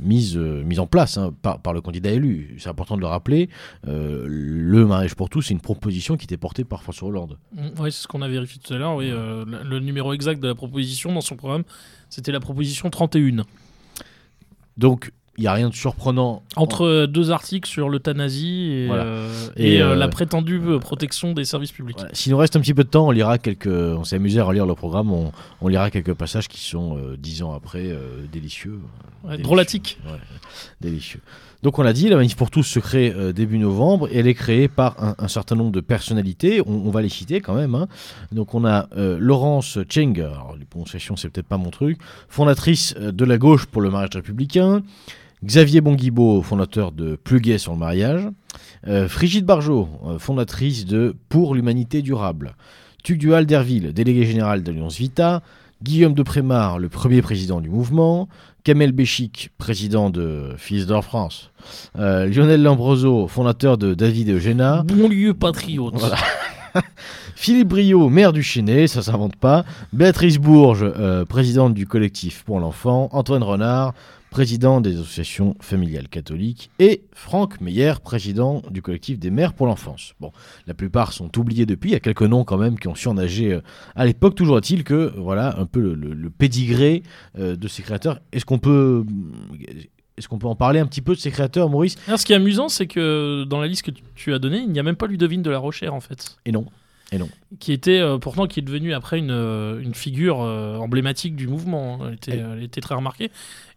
mise, 0.00 0.36
mise 0.36 0.80
en 0.80 0.86
place 0.86 1.18
hein, 1.18 1.34
par, 1.42 1.60
par 1.60 1.72
le 1.72 1.80
candidat 1.80 2.10
élu. 2.10 2.56
C'est 2.58 2.68
important 2.68 2.96
de 2.96 3.00
le 3.02 3.06
rappeler. 3.06 3.48
Le 3.84 4.86
mariage 4.86 5.14
pour 5.14 5.28
tous, 5.28 5.42
c'est 5.42 5.54
une 5.54 5.60
proposition 5.60 6.16
qui 6.16 6.24
était 6.24 6.36
portée 6.36 6.64
par 6.64 6.82
François 6.82 7.08
Hollande. 7.08 7.38
Oui, 7.78 7.92
c'est 7.92 8.02
ce 8.02 8.08
qu'on 8.08 8.22
a 8.22 8.28
vérifié 8.28 8.60
tout 8.62 8.72
à 8.74 8.78
l'heure. 8.78 8.96
Oui, 8.96 9.10
le, 9.10 9.44
le 9.44 9.80
numéro 9.80 10.12
exact 10.12 10.40
de 10.40 10.48
la 10.48 10.54
proposition 10.54 11.12
dans 11.12 11.20
son 11.20 11.36
programme, 11.36 11.64
c'était 12.08 12.32
la 12.32 12.40
proposition 12.40 12.90
31. 12.90 13.44
Donc, 14.76 15.12
il 15.38 15.42
n'y 15.42 15.46
a 15.46 15.52
rien 15.54 15.68
de 15.70 15.74
surprenant. 15.74 16.42
Entre 16.56 17.06
deux 17.06 17.30
articles 17.30 17.68
sur 17.68 17.88
l'euthanasie 17.88 18.70
et, 18.72 18.86
Voilà. 18.88 19.04
euh, 19.04 19.32
Et, 19.56 19.74
et, 19.76 19.80
euh, 19.82 19.92
euh, 19.92 19.94
la 19.94 20.08
prétendue 20.08 20.60
euh, 20.66 20.78
protection 20.80 21.32
des 21.32 21.44
services 21.44 21.72
publics. 21.72 21.96
Voilà. 21.98 22.14
S'il 22.14 22.32
nous 22.32 22.38
reste 22.38 22.56
un 22.56 22.60
petit 22.60 22.74
peu 22.74 22.84
de 22.84 22.88
temps, 22.88 23.06
on 23.06 23.10
lira 23.12 23.38
quelques. 23.38 23.66
On 23.68 24.04
s'est 24.04 24.16
amusé 24.16 24.40
à 24.40 24.44
relire 24.44 24.66
le 24.66 24.74
programme. 24.74 25.12
On, 25.12 25.32
on 25.62 25.68
lira 25.68 25.90
quelques 25.90 26.14
passages 26.14 26.48
qui 26.48 26.60
sont 26.60 26.98
dix 27.18 27.42
ans 27.42 27.54
après 27.54 27.88
délicieux. 28.32 28.80
Ouais, 29.22 29.30
Délicieux. 29.30 29.42
drôlatique. 29.44 29.98
Ouais, 30.06 30.18
délicieux. 30.80 31.20
Donc 31.64 31.76
on 31.80 31.82
l'a 31.82 31.92
dit, 31.92 32.08
la 32.08 32.14
manif 32.14 32.36
pour 32.36 32.50
tous 32.50 32.62
se 32.62 32.78
crée 32.78 33.12
euh, 33.16 33.32
début 33.32 33.58
novembre 33.58 34.08
et 34.12 34.18
elle 34.18 34.28
est 34.28 34.34
créée 34.34 34.68
par 34.68 35.02
un, 35.02 35.16
un 35.18 35.26
certain 35.26 35.56
nombre 35.56 35.72
de 35.72 35.80
personnalités. 35.80 36.60
On, 36.64 36.70
on 36.86 36.90
va 36.90 37.02
les 37.02 37.08
citer 37.08 37.40
quand 37.40 37.54
même. 37.54 37.74
hein. 37.74 37.88
Donc 38.30 38.54
on 38.54 38.64
a 38.64 38.86
euh, 38.96 39.18
Laurence 39.20 39.76
Cheng, 39.88 40.20
alors 40.20 40.54
les 40.56 40.64
prononciations 40.64 41.16
c'est 41.16 41.28
peut-être 41.28 41.48
pas 41.48 41.56
mon 41.56 41.70
truc, 41.70 41.98
fondatrice 42.28 42.94
de 42.94 43.24
la 43.24 43.38
gauche 43.38 43.66
pour 43.66 43.82
le 43.82 43.90
mariage 43.90 44.10
républicain. 44.14 44.82
Xavier 45.44 45.80
Bonguibaud, 45.80 46.42
fondateur 46.42 46.92
de 46.92 47.16
Plus 47.16 47.40
Gay 47.40 47.58
sur 47.58 47.72
le 47.72 47.78
mariage. 47.78 48.28
Euh, 48.86 49.08
Frigide 49.08 49.44
Barjot, 49.44 49.88
euh, 50.06 50.18
fondatrice 50.18 50.84
de 50.84 51.14
Pour 51.28 51.54
l'humanité 51.54 52.02
durable. 52.02 52.56
Tugdual 53.04 53.46
Derville, 53.46 53.92
délégué 53.92 54.24
général 54.24 54.62
d'Alliance 54.62 54.98
Vita. 54.98 55.42
Guillaume 55.80 56.14
de 56.14 56.24
Prémar, 56.24 56.80
le 56.80 56.88
premier 56.88 57.22
président 57.22 57.60
du 57.60 57.68
mouvement. 57.68 58.28
Kamel 58.64 58.90
Béchic, 58.90 59.50
président 59.58 60.10
de 60.10 60.54
Fils 60.58 60.86
d'Or 60.86 61.04
France. 61.04 61.52
Euh, 61.96 62.26
Lionel 62.26 62.62
Lambroso, 62.62 63.28
fondateur 63.28 63.78
de 63.78 63.94
David 63.94 64.28
et 64.28 64.32
Eugéna. 64.32 64.82
Bon 64.82 65.08
lieu 65.08 65.34
patriote. 65.34 65.94
Voilà. 65.96 66.16
Philippe 67.36 67.68
Brio, 67.68 68.08
maire 68.08 68.32
du 68.32 68.42
Chénet, 68.42 68.88
ça 68.88 69.02
s'invente 69.02 69.36
pas. 69.36 69.64
Béatrice 69.92 70.38
Bourges, 70.38 70.84
euh, 70.84 71.24
présidente 71.24 71.74
du 71.74 71.86
collectif 71.86 72.42
pour 72.44 72.58
l'enfant. 72.58 73.08
Antoine 73.12 73.44
Renard, 73.44 73.94
président 74.30 74.80
des 74.80 74.94
associations 74.94 75.56
familiales 75.60 76.08
catholiques, 76.08 76.70
et 76.78 77.02
Franck 77.12 77.60
Meyer, 77.60 77.94
président 78.02 78.62
du 78.70 78.82
collectif 78.82 79.18
des 79.18 79.30
mères 79.30 79.54
pour 79.54 79.66
l'enfance. 79.66 80.14
Bon, 80.20 80.32
la 80.66 80.74
plupart 80.74 81.12
sont 81.12 81.36
oubliés 81.38 81.66
depuis, 81.66 81.90
il 81.90 81.92
y 81.94 81.96
a 81.96 82.00
quelques 82.00 82.22
noms 82.22 82.44
quand 82.44 82.58
même 82.58 82.78
qui 82.78 82.88
ont 82.88 82.94
surnagé 82.94 83.52
euh, 83.52 83.60
à 83.96 84.04
l'époque. 84.04 84.34
Toujours 84.34 84.58
est-il 84.58 84.84
que, 84.84 85.12
voilà, 85.16 85.58
un 85.58 85.66
peu 85.66 85.80
le, 85.80 85.94
le- 85.94 86.14
le 86.14 86.30
pédigré 86.30 87.02
euh, 87.38 87.56
de 87.56 87.68
ces 87.68 87.82
créateurs. 87.82 88.20
Est-ce 88.32 88.44
qu'on 88.44 88.58
peut... 88.58 89.04
Est-ce 90.16 90.26
qu'on 90.26 90.38
peut 90.38 90.48
en 90.48 90.56
parler 90.56 90.80
un 90.80 90.86
petit 90.86 91.00
peu 91.00 91.14
de 91.14 91.20
ces 91.20 91.30
créateurs, 91.30 91.70
Maurice? 91.70 91.96
Alors, 92.08 92.18
ce 92.18 92.26
qui 92.26 92.32
est 92.32 92.36
amusant, 92.36 92.68
c'est 92.68 92.88
que 92.88 93.44
dans 93.44 93.60
la 93.60 93.68
liste 93.68 93.82
que 93.82 93.92
tu- 94.16 94.34
as 94.34 94.40
donnée, 94.40 94.58
il 94.58 94.70
n'y 94.72 94.80
a 94.80 94.82
même 94.82 94.96
pas 94.96 95.06
Ludovine 95.06 95.42
de 95.42 95.50
la 95.50 95.58
Rochère 95.58 95.94
en 95.94 96.00
fait. 96.00 96.36
Et 97.12 97.18
non. 97.18 97.28
Qui 97.60 97.72
était 97.72 97.98
euh, 97.98 98.18
pourtant 98.18 98.46
qui 98.46 98.60
est 98.60 98.62
devenue 98.62 98.92
après 98.92 99.18
une, 99.18 99.30
euh, 99.30 99.80
une 99.80 99.94
figure 99.94 100.42
euh, 100.42 100.76
emblématique 100.76 101.34
du 101.34 101.48
mouvement. 101.48 101.98
hein. 102.02 102.08
Elle 102.08 102.14
était, 102.14 102.32
Elle- 102.32 102.46
elle 102.58 102.62
était 102.62 102.80
très 102.82 102.94
remarquée 102.94 103.30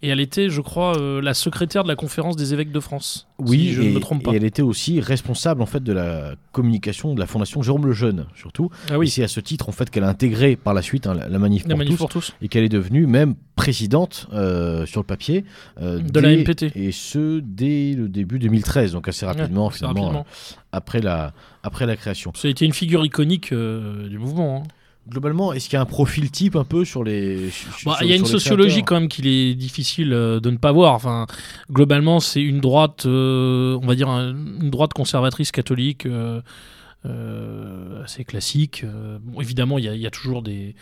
et 0.04 0.10
elle 0.10 0.20
était, 0.20 0.50
je 0.50 0.62
crois, 0.62 0.98
euh, 0.98 1.22
la 1.22 1.34
secrétaire 1.34 1.84
de 1.84 1.88
la 1.88 1.96
conférence 1.96 2.36
des 2.36 2.54
évêques 2.54 2.72
de 2.72 2.80
France. 2.80 3.28
Oui, 3.40 3.60
si 3.60 3.74
je 3.74 3.82
et, 3.82 3.90
ne 3.90 3.94
me 3.96 4.00
trompe 4.00 4.24
pas. 4.24 4.32
et 4.34 4.36
elle 4.38 4.44
était 4.44 4.62
aussi 4.64 5.00
responsable 5.00 5.62
en 5.62 5.66
fait 5.68 5.82
de 5.84 5.94
la 5.94 6.34
communication 6.52 7.14
de 7.14 7.20
la 7.20 7.28
fondation 7.28 7.62
Jérôme 7.62 7.86
Lejeune, 7.86 8.26
surtout. 8.36 8.70
Ah 8.90 8.96
Et 8.96 8.98
oui, 8.98 9.10
c'est 9.10 9.24
à 9.24 9.28
ce 9.28 9.40
titre 9.40 9.70
en 9.70 9.72
fait 9.72 9.90
qu'elle 9.90 10.04
a 10.04 10.10
intégré 10.10 10.56
par 10.58 10.74
la 10.74 10.82
suite 10.82 11.08
hein, 11.08 11.14
la, 11.14 11.30
la 11.30 11.40
manif 11.40 11.64
la 11.64 11.70
pour 11.70 11.78
manif 11.78 11.94
tous 11.94 11.98
pour 12.00 12.10
tous. 12.10 12.34
et 12.42 12.48
qu'elle 12.50 12.64
est 12.66 12.70
devenue 12.70 13.06
même 13.08 13.36
présidente 13.56 14.28
sur 14.32 15.02
le 15.02 15.06
papier 15.06 15.46
De 15.80 16.20
la 16.20 16.36
MPT. 16.36 16.76
et 16.76 16.92
ce 16.92 17.40
dès 17.40 17.94
le 17.94 18.10
début 18.10 18.40
2013, 18.40 18.92
donc 18.94 19.08
assez 19.08 19.26
rapidement 19.26 19.68
Ouais, 19.68 19.74
finalement 19.74 20.02
rapidement. 20.10 20.26
après 20.72 21.00
la 21.00 21.32
après 21.64 21.86
la 21.86 21.96
création. 21.96 22.32
Ça 22.36 22.48
a 22.48 22.52
été 22.52 22.66
une 22.66 22.74
figure 22.74 23.06
iconique 23.06 23.52
euh, 23.62 24.08
du 24.10 24.18
mouvement. 24.20 24.64
hein. 24.66 24.68
Globalement, 25.10 25.52
est-ce 25.52 25.66
qu'il 25.68 25.74
y 25.74 25.78
a 25.78 25.82
un 25.82 25.86
profil 25.86 26.30
type 26.30 26.56
un 26.56 26.64
peu 26.64 26.86
sur 26.86 27.04
les 27.04 27.50
Bah, 27.86 27.98
Il 28.02 28.08
y 28.08 28.14
a 28.14 28.16
une 28.16 28.22
sociologie 28.28 28.76
quand 28.84 29.00
même 29.00 29.10
qu'il 29.10 29.26
est 29.26 29.56
difficile 29.56 30.14
euh, 30.14 30.40
de 30.40 30.52
ne 30.52 30.58
pas 30.58 30.72
voir. 30.72 30.94
Enfin, 30.94 31.26
globalement, 31.72 32.20
c'est 32.20 32.42
une 32.44 32.60
droite, 32.62 33.08
euh, 33.08 33.80
on 33.82 33.88
va 33.88 33.96
dire 33.96 34.10
un- 34.10 34.30
une 34.32 34.70
droite 34.70 34.94
conservatrice 34.94 35.52
catholique 35.52 36.06
euh, 36.06 38.04
assez 38.04 38.24
classique. 38.26 38.86
Bon, 39.24 39.42
évidemment, 39.42 39.80
il 39.80 39.86
y, 39.86 39.90
a- 39.90 39.96
il 39.96 40.02
y 40.02 40.06
a 40.08 40.12
toujours 40.12 40.44
des, 40.44 40.76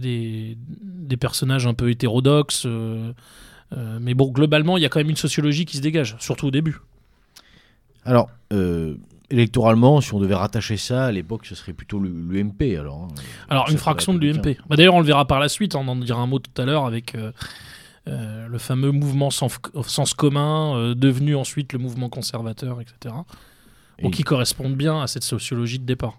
des, 0.00 0.56
des 0.82 1.16
personnages 1.18 1.66
un 1.66 1.74
peu 1.74 1.90
hétérodoxes. 1.90 2.66
mais 4.00 4.14
bon, 4.14 4.30
globalement, 4.30 4.78
il 4.78 4.82
y 4.82 4.86
a 4.86 4.88
quand 4.88 5.00
même 5.00 5.10
une 5.10 5.16
sociologie 5.16 5.66
qui 5.66 5.76
se 5.76 5.82
dégage, 5.82 6.16
surtout 6.20 6.46
au 6.46 6.50
début. 6.50 6.78
Alors, 8.06 8.30
électoralement, 9.30 10.00
si 10.00 10.12
on 10.14 10.20
devait 10.20 10.34
rattacher 10.34 10.76
ça, 10.76 11.06
à 11.06 11.12
l'époque, 11.12 11.46
ce 11.46 11.54
serait 11.54 11.72
plutôt 11.72 11.98
l'UMP 11.98 12.76
alors. 12.78 13.08
hein. 13.10 13.14
Alors, 13.48 13.70
une 13.70 13.78
fraction 13.78 14.14
de 14.14 14.18
l'UMP. 14.18 14.56
Bah, 14.68 14.76
D'ailleurs, 14.76 14.94
on 14.94 15.00
le 15.00 15.06
verra 15.06 15.26
par 15.26 15.40
la 15.40 15.48
suite, 15.48 15.74
on 15.74 15.86
en 15.88 15.96
dira 15.96 16.20
un 16.20 16.26
mot 16.26 16.38
tout 16.38 16.60
à 16.60 16.64
l'heure 16.64 16.86
avec 16.86 17.14
euh, 17.14 17.32
euh, 18.08 18.46
le 18.48 18.58
fameux 18.58 18.92
mouvement 18.92 19.30
sens, 19.30 19.58
sens 19.84 20.14
commun, 20.14 20.76
euh, 20.76 20.94
devenu 20.94 21.34
ensuite 21.34 21.72
le 21.72 21.78
mouvement 21.78 22.08
conservateur, 22.08 22.80
etc. 22.80 23.14
Bon, 24.02 24.08
Et 24.08 24.10
qui 24.10 24.22
correspondent 24.22 24.76
bien 24.76 25.00
à 25.02 25.06
cette 25.06 25.24
sociologie 25.24 25.78
de 25.78 25.84
départ. 25.86 26.18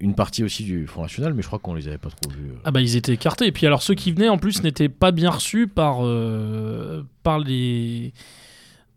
une 0.00 0.14
partie 0.14 0.42
aussi 0.42 0.64
du 0.64 0.86
Front 0.86 1.02
National, 1.02 1.34
mais 1.34 1.42
je 1.42 1.46
crois 1.46 1.58
qu'on 1.58 1.74
les 1.74 1.86
avait 1.86 1.98
pas 1.98 2.08
trop 2.10 2.30
vus. 2.30 2.52
Ah 2.64 2.70
bah 2.70 2.80
ils 2.80 2.96
étaient 2.96 3.12
écartés. 3.12 3.46
Et 3.46 3.52
puis 3.52 3.66
alors 3.66 3.82
ceux 3.82 3.94
qui 3.94 4.10
venaient 4.12 4.28
en 4.28 4.38
plus 4.38 4.62
n'étaient 4.62 4.88
pas 4.88 5.10
bien 5.12 5.30
reçus 5.30 5.66
par, 5.68 5.98
euh, 6.00 7.02
par, 7.22 7.38
les, 7.38 8.12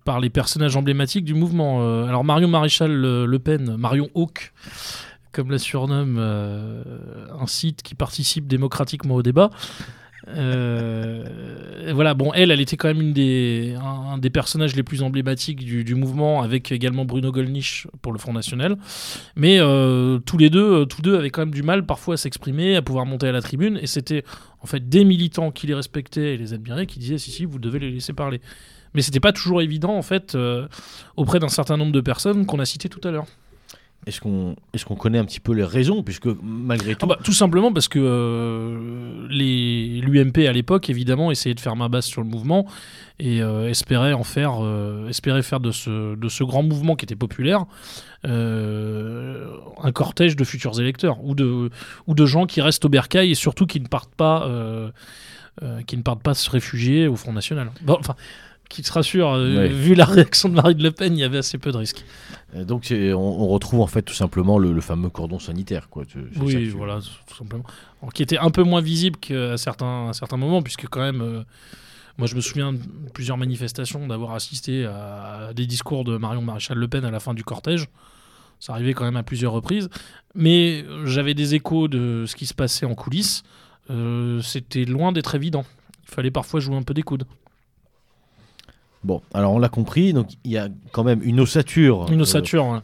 par 0.03 0.19
les 0.19 0.29
personnages 0.29 0.75
emblématiques 0.75 1.25
du 1.25 1.33
mouvement. 1.33 1.81
Euh, 1.81 2.05
alors 2.05 2.23
Marion 2.23 2.47
Maréchal 2.47 2.91
Le, 2.91 3.39
Pen, 3.39 3.75
Marion 3.77 4.09
Hawk, 4.15 4.53
comme 5.31 5.51
la 5.51 5.57
surnomme 5.57 6.17
euh, 6.19 6.83
un 7.39 7.47
site 7.47 7.81
qui 7.83 7.95
participe 7.95 8.47
démocratiquement 8.47 9.15
au 9.15 9.23
débat. 9.23 9.49
Euh, 10.29 11.25
voilà, 11.93 12.13
bon, 12.13 12.31
elle, 12.33 12.51
elle 12.51 12.61
était 12.61 12.77
quand 12.77 12.87
même 12.87 13.01
une 13.01 13.11
des, 13.11 13.75
un, 13.83 14.17
des 14.17 14.29
personnages 14.29 14.73
les 14.73 14.83
plus 14.83 15.03
emblématiques 15.03 15.59
du, 15.65 15.95
mouvement, 15.95 16.41
avec 16.41 16.71
également 16.71 17.03
Bruno 17.03 17.29
Gollnisch 17.29 17.87
pour 18.01 18.13
le 18.13 18.19
Front 18.19 18.31
National. 18.31 18.77
Mais 19.35 19.59
tous 20.25 20.37
les 20.37 20.49
deux, 20.49 20.85
tous 20.85 21.01
deux 21.01 21.17
avaient 21.17 21.29
quand 21.29 21.41
même 21.41 21.53
du 21.53 21.63
mal 21.63 21.85
parfois 21.85 22.13
à 22.13 22.17
s'exprimer, 22.17 22.77
à 22.77 22.81
pouvoir 22.81 23.05
monter 23.05 23.27
à 23.27 23.33
la 23.33 23.41
tribune, 23.41 23.77
et 23.81 23.87
c'était 23.87 24.23
en 24.61 24.65
fait 24.65 24.87
des 24.87 25.03
militants 25.03 25.51
qui 25.51 25.67
les 25.67 25.73
respectaient 25.73 26.35
et 26.35 26.37
les 26.37 26.53
admiraient 26.53 26.85
qui 26.85 26.99
disaient 26.99 27.17
si 27.17 27.31
si, 27.31 27.43
vous 27.43 27.59
devez 27.59 27.79
les 27.79 27.91
laisser 27.91 28.13
parler. 28.13 28.39
Mais 28.93 29.01
c'était 29.01 29.19
pas 29.19 29.33
toujours 29.33 29.61
évident 29.61 29.95
en 29.95 30.01
fait 30.01 30.35
euh, 30.35 30.67
auprès 31.15 31.39
d'un 31.39 31.49
certain 31.49 31.77
nombre 31.77 31.91
de 31.91 32.01
personnes 32.01 32.45
qu'on 32.45 32.59
a 32.59 32.65
citées 32.65 32.89
tout 32.89 33.05
à 33.07 33.11
l'heure. 33.11 33.25
Est-ce 34.05 34.19
qu'on 34.19 34.55
est 34.73 34.83
qu'on 34.83 34.95
connaît 34.95 35.17
un 35.17 35.23
petit 35.23 35.39
peu 35.39 35.53
les 35.53 35.63
raisons, 35.63 36.03
puisque 36.03 36.27
malgré 36.41 36.95
tout, 36.95 37.05
Ah 37.09 37.15
bah, 37.15 37.19
tout 37.23 37.31
simplement 37.31 37.71
parce 37.71 37.87
que 37.87 37.99
euh, 37.99 39.27
l'UMP 39.29 40.45
à 40.45 40.51
l'époque 40.51 40.89
évidemment 40.89 41.31
essayait 41.31 41.55
de 41.55 41.59
faire 41.59 41.77
ma 41.77 41.87
base 41.87 42.05
sur 42.05 42.21
le 42.21 42.27
mouvement 42.27 42.65
et 43.19 43.41
euh, 43.41 43.69
espérait 43.69 44.11
en 44.11 44.23
faire 44.23 44.57
euh, 44.61 45.07
espérait 45.07 45.41
faire 45.41 45.61
de 45.61 45.71
ce 45.71 46.15
de 46.15 46.29
ce 46.29 46.43
grand 46.43 46.63
mouvement 46.63 46.95
qui 46.95 47.05
était 47.05 47.15
populaire 47.15 47.65
un 48.25 49.91
cortège 49.93 50.37
de 50.37 50.43
futurs 50.45 50.79
électeurs 50.79 51.23
ou 51.23 51.35
de 51.35 51.69
ou 52.07 52.13
de 52.13 52.25
gens 52.25 52.45
qui 52.45 52.61
restent 52.61 52.85
au 52.85 52.89
bercail 52.89 53.31
et 53.31 53.35
surtout 53.35 53.65
qui 53.65 53.81
ne 53.81 53.87
partent 53.87 54.15
pas 54.15 54.49
qui 55.87 55.97
ne 55.97 56.01
partent 56.01 56.23
pas 56.23 56.33
se 56.33 56.49
réfugier 56.49 57.07
au 57.07 57.15
Front 57.15 57.33
National. 57.33 57.71
Bon, 57.81 57.97
enfin 57.99 58.15
qui 58.73 58.83
se 58.83 58.91
rassure, 58.91 59.31
euh, 59.33 59.55
Ouais. 59.57 59.67
vu 59.69 59.93
la 59.95 60.05
réaction 60.05 60.49
de 60.49 60.55
Marine 60.55 60.81
Le 60.81 60.91
Pen, 60.91 61.13
il 61.15 61.19
y 61.19 61.23
avait 61.23 61.37
assez 61.37 61.57
peu 61.57 61.71
de 61.71 61.77
risques. 61.77 62.03
euh, 62.55 62.63
donc 62.65 62.87
on, 62.91 63.13
on 63.15 63.47
retrouve 63.47 63.81
en 63.81 63.87
fait 63.87 64.01
tout 64.01 64.13
simplement 64.13 64.57
le, 64.59 64.73
le 64.73 64.81
fameux 64.81 65.09
cordon 65.09 65.39
sanitaire, 65.39 65.89
quoi. 65.89 66.03
Oui, 66.41 66.53
tu- 66.53 66.69
voilà, 66.69 66.99
tout 67.27 67.35
simplement. 67.35 67.63
Alors, 68.01 68.11
qui 68.13 68.23
était 68.23 68.37
un 68.37 68.49
peu 68.49 68.63
moins 68.63 68.81
visible 68.81 69.17
qu'à 69.19 69.57
certains, 69.57 70.09
à 70.09 70.13
certains 70.13 70.37
moments, 70.37 70.61
puisque 70.61 70.87
quand 70.87 71.01
même, 71.01 71.21
euh, 71.21 71.43
moi 72.17 72.27
je 72.27 72.35
me 72.35 72.41
souviens 72.41 72.73
de 72.73 72.79
plusieurs 73.13 73.37
manifestations, 73.37 74.05
d'avoir 74.07 74.33
assisté 74.33 74.85
à, 74.85 75.51
des 75.55 75.65
discours 75.65 76.03
de 76.03 76.17
Marion 76.17 76.41
Maréchal 76.41 76.77
Le 76.77 76.87
Pen 76.87 77.05
à 77.05 77.11
la 77.11 77.19
fin 77.19 77.33
du 77.33 77.43
cortège. 77.43 77.87
Ça 78.59 78.73
arrivait 78.73 78.93
quand 78.93 79.03
même 79.03 79.17
à 79.17 79.23
plusieurs 79.23 79.51
reprises. 79.51 79.89
Mais 80.35 80.85
j'avais 81.05 81.33
des 81.33 81.53
échos 81.53 81.87
de 81.89 82.25
ce 82.27 82.35
qui 82.35 82.45
se 82.45 82.53
passait 82.53 82.85
en 82.85 82.95
coulisses. 82.95 83.43
Euh, 83.89 84.41
C'était 84.41 84.85
loin 84.85 85.11
d'être 85.11 85.35
évident. 85.35 85.65
Il 86.07 86.13
fallait 86.15 86.31
parfois 86.31 86.59
jouer 86.61 86.75
un 86.77 86.81
peu 86.83 86.93
des 86.93 87.03
coudes. 87.03 87.25
Bon, 89.03 89.21
alors 89.33 89.53
on 89.53 89.59
l'a 89.59 89.69
compris, 89.69 90.13
donc 90.13 90.27
il 90.43 90.51
y 90.51 90.57
a 90.57 90.69
quand 90.91 91.03
même 91.03 91.21
une 91.23 91.39
ossature. 91.39 92.05
Une 92.11 92.21
euh, 92.21 92.79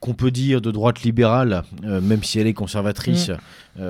qu'on 0.00 0.12
peut 0.14 0.30
dire 0.30 0.60
de 0.60 0.70
droite 0.70 1.02
libérale, 1.02 1.62
euh, 1.84 2.00
même 2.00 2.22
si 2.22 2.38
elle 2.38 2.46
est 2.46 2.52
conservatrice 2.52 3.30
Mm. 3.76 3.80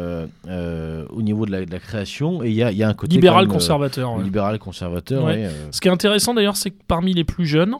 euh, 0.49 1.05
au 1.11 1.21
niveau 1.21 1.45
de 1.45 1.51
la, 1.51 1.67
de 1.67 1.71
la 1.71 1.79
création. 1.79 2.43
Et 2.43 2.49
il 2.49 2.55
y 2.55 2.63
a, 2.63 2.71
il 2.71 2.79
y 2.79 2.83
a 2.83 2.89
un 2.89 2.95
côté 2.95 3.15
Libéral 3.17 3.45
même, 3.47 3.53
conservateur. 3.53 4.15
ouais. 4.15 4.23
libéral 4.25 4.59
conservateur. 4.59 5.25
Ouais. 5.25 5.51
Ce 5.73 5.81
qui 5.81 5.89
est 5.89 5.91
intéressant 5.91 6.33
d'ailleurs, 6.33 6.57
c'est 6.57 6.71
que 6.71 6.81
parmi 6.89 7.13
les 7.13 7.25
plus 7.25 7.45
jeunes, 7.47 7.75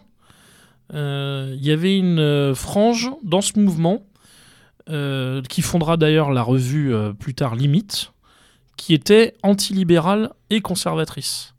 il 0.93 1.59
y 1.65 1.71
avait 1.71 1.97
une 1.97 2.53
frange 2.55 3.11
dans 3.23 3.41
ce 3.41 3.59
mouvement 3.59 4.03
qui 4.87 5.63
fondera 5.63 5.97
d'ailleurs 5.97 6.31
la 6.31 6.43
revue 6.43 6.93
plus 7.19 7.35
tard 7.35 7.55
Limite, 7.55 8.13
qui 8.77 8.93
était 8.93 9.33
antilibérale 9.43 10.31
et 10.51 10.61
conservatrice. 10.61 11.54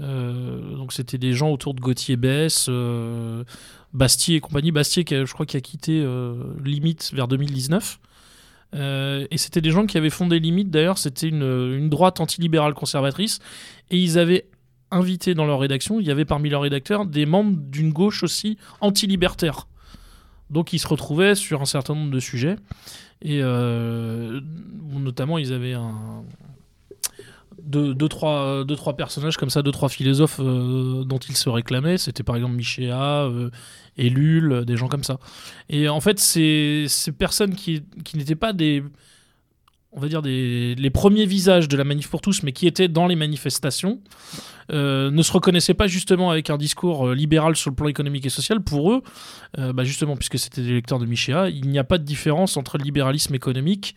Euh, 0.00 0.76
donc 0.76 0.92
c'était 0.92 1.18
des 1.18 1.32
gens 1.32 1.50
autour 1.50 1.74
de 1.74 1.80
Gauthier 1.80 2.16
Besse, 2.16 2.66
euh, 2.68 3.44
Bastier 3.92 4.36
et 4.36 4.40
compagnie. 4.40 4.72
Bastier, 4.72 5.04
qui 5.04 5.14
a- 5.14 5.24
je 5.24 5.32
crois, 5.32 5.46
qui 5.46 5.56
a 5.56 5.60
quitté 5.60 6.00
euh, 6.02 6.34
Limite 6.64 7.10
vers 7.14 7.28
2019. 7.28 8.00
Euh, 8.74 9.26
et 9.30 9.36
c'était 9.36 9.60
des 9.60 9.70
gens 9.72 9.84
qui 9.86 9.98
avaient 9.98 10.10
fondé 10.10 10.38
Limite, 10.38 10.70
d'ailleurs, 10.70 10.96
c'était 10.98 11.28
une, 11.28 11.42
une 11.42 11.88
droite 11.90 12.20
antilibérale 12.20 12.72
conservatrice. 12.74 13.40
Et 13.90 13.98
ils 13.98 14.18
avaient 14.18 14.46
invité 14.92 15.34
dans 15.34 15.44
leur 15.46 15.60
rédaction, 15.60 16.00
il 16.00 16.06
y 16.06 16.10
avait 16.10 16.24
parmi 16.24 16.48
leurs 16.50 16.62
rédacteurs 16.62 17.04
des 17.06 17.26
membres 17.26 17.56
d'une 17.56 17.92
gauche 17.92 18.22
aussi 18.22 18.58
anti-libertaire. 18.80 19.66
Donc 20.50 20.72
ils 20.72 20.80
se 20.80 20.88
retrouvaient 20.88 21.36
sur 21.36 21.60
un 21.62 21.64
certain 21.66 21.94
nombre 21.94 22.10
de 22.10 22.18
sujets. 22.20 22.56
Et 23.22 23.40
notamment, 24.98 25.38
ils 25.38 25.52
avaient 25.52 25.74
un, 25.74 26.24
deux, 27.64 27.94
deux, 27.94 28.08
trois, 28.08 28.64
deux, 28.64 28.76
trois 28.76 28.96
personnages 28.96 29.36
comme 29.36 29.50
ça, 29.50 29.62
deux, 29.62 29.70
trois 29.72 29.88
philosophes 29.88 30.40
euh, 30.40 31.04
dont 31.04 31.18
ils 31.18 31.36
se 31.36 31.48
réclamaient. 31.48 31.98
C'était 31.98 32.22
par 32.22 32.36
exemple 32.36 32.54
Michéa, 32.54 33.24
euh, 33.24 33.50
Ellul, 33.98 34.64
des 34.64 34.76
gens 34.76 34.88
comme 34.88 35.04
ça. 35.04 35.18
Et 35.68 35.88
en 35.88 36.00
fait, 36.00 36.18
ces, 36.18 36.86
ces 36.88 37.12
personnes 37.12 37.54
qui, 37.54 37.82
qui 38.04 38.16
n'étaient 38.16 38.34
pas 38.34 38.52
des 38.52 38.82
on 39.92 40.00
va 40.00 40.08
dire 40.08 40.22
les 40.22 40.90
premiers 40.90 41.26
visages 41.26 41.68
de 41.68 41.76
la 41.76 41.84
manif 41.84 42.08
pour 42.08 42.20
tous, 42.20 42.42
mais 42.42 42.52
qui 42.52 42.66
étaient 42.66 42.88
dans 42.88 43.06
les 43.06 43.16
manifestations, 43.16 44.00
euh, 44.72 45.10
ne 45.10 45.22
se 45.22 45.32
reconnaissaient 45.32 45.74
pas 45.74 45.88
justement 45.88 46.30
avec 46.30 46.48
un 46.48 46.56
discours 46.56 47.08
euh, 47.08 47.14
libéral 47.14 47.56
sur 47.56 47.70
le 47.70 47.76
plan 47.76 47.88
économique 47.88 48.24
et 48.26 48.30
social. 48.30 48.60
Pour 48.60 48.92
eux, 48.92 49.02
euh, 49.58 49.72
bah 49.72 49.82
justement, 49.82 50.16
puisque 50.16 50.38
c'était 50.38 50.62
des 50.62 50.74
lecteurs 50.74 51.00
de 51.00 51.06
Michéa, 51.06 51.48
il 51.48 51.68
n'y 51.68 51.78
a 51.78 51.84
pas 51.84 51.98
de 51.98 52.04
différence 52.04 52.56
entre 52.56 52.78
le 52.78 52.84
libéralisme 52.84 53.34
économique 53.34 53.96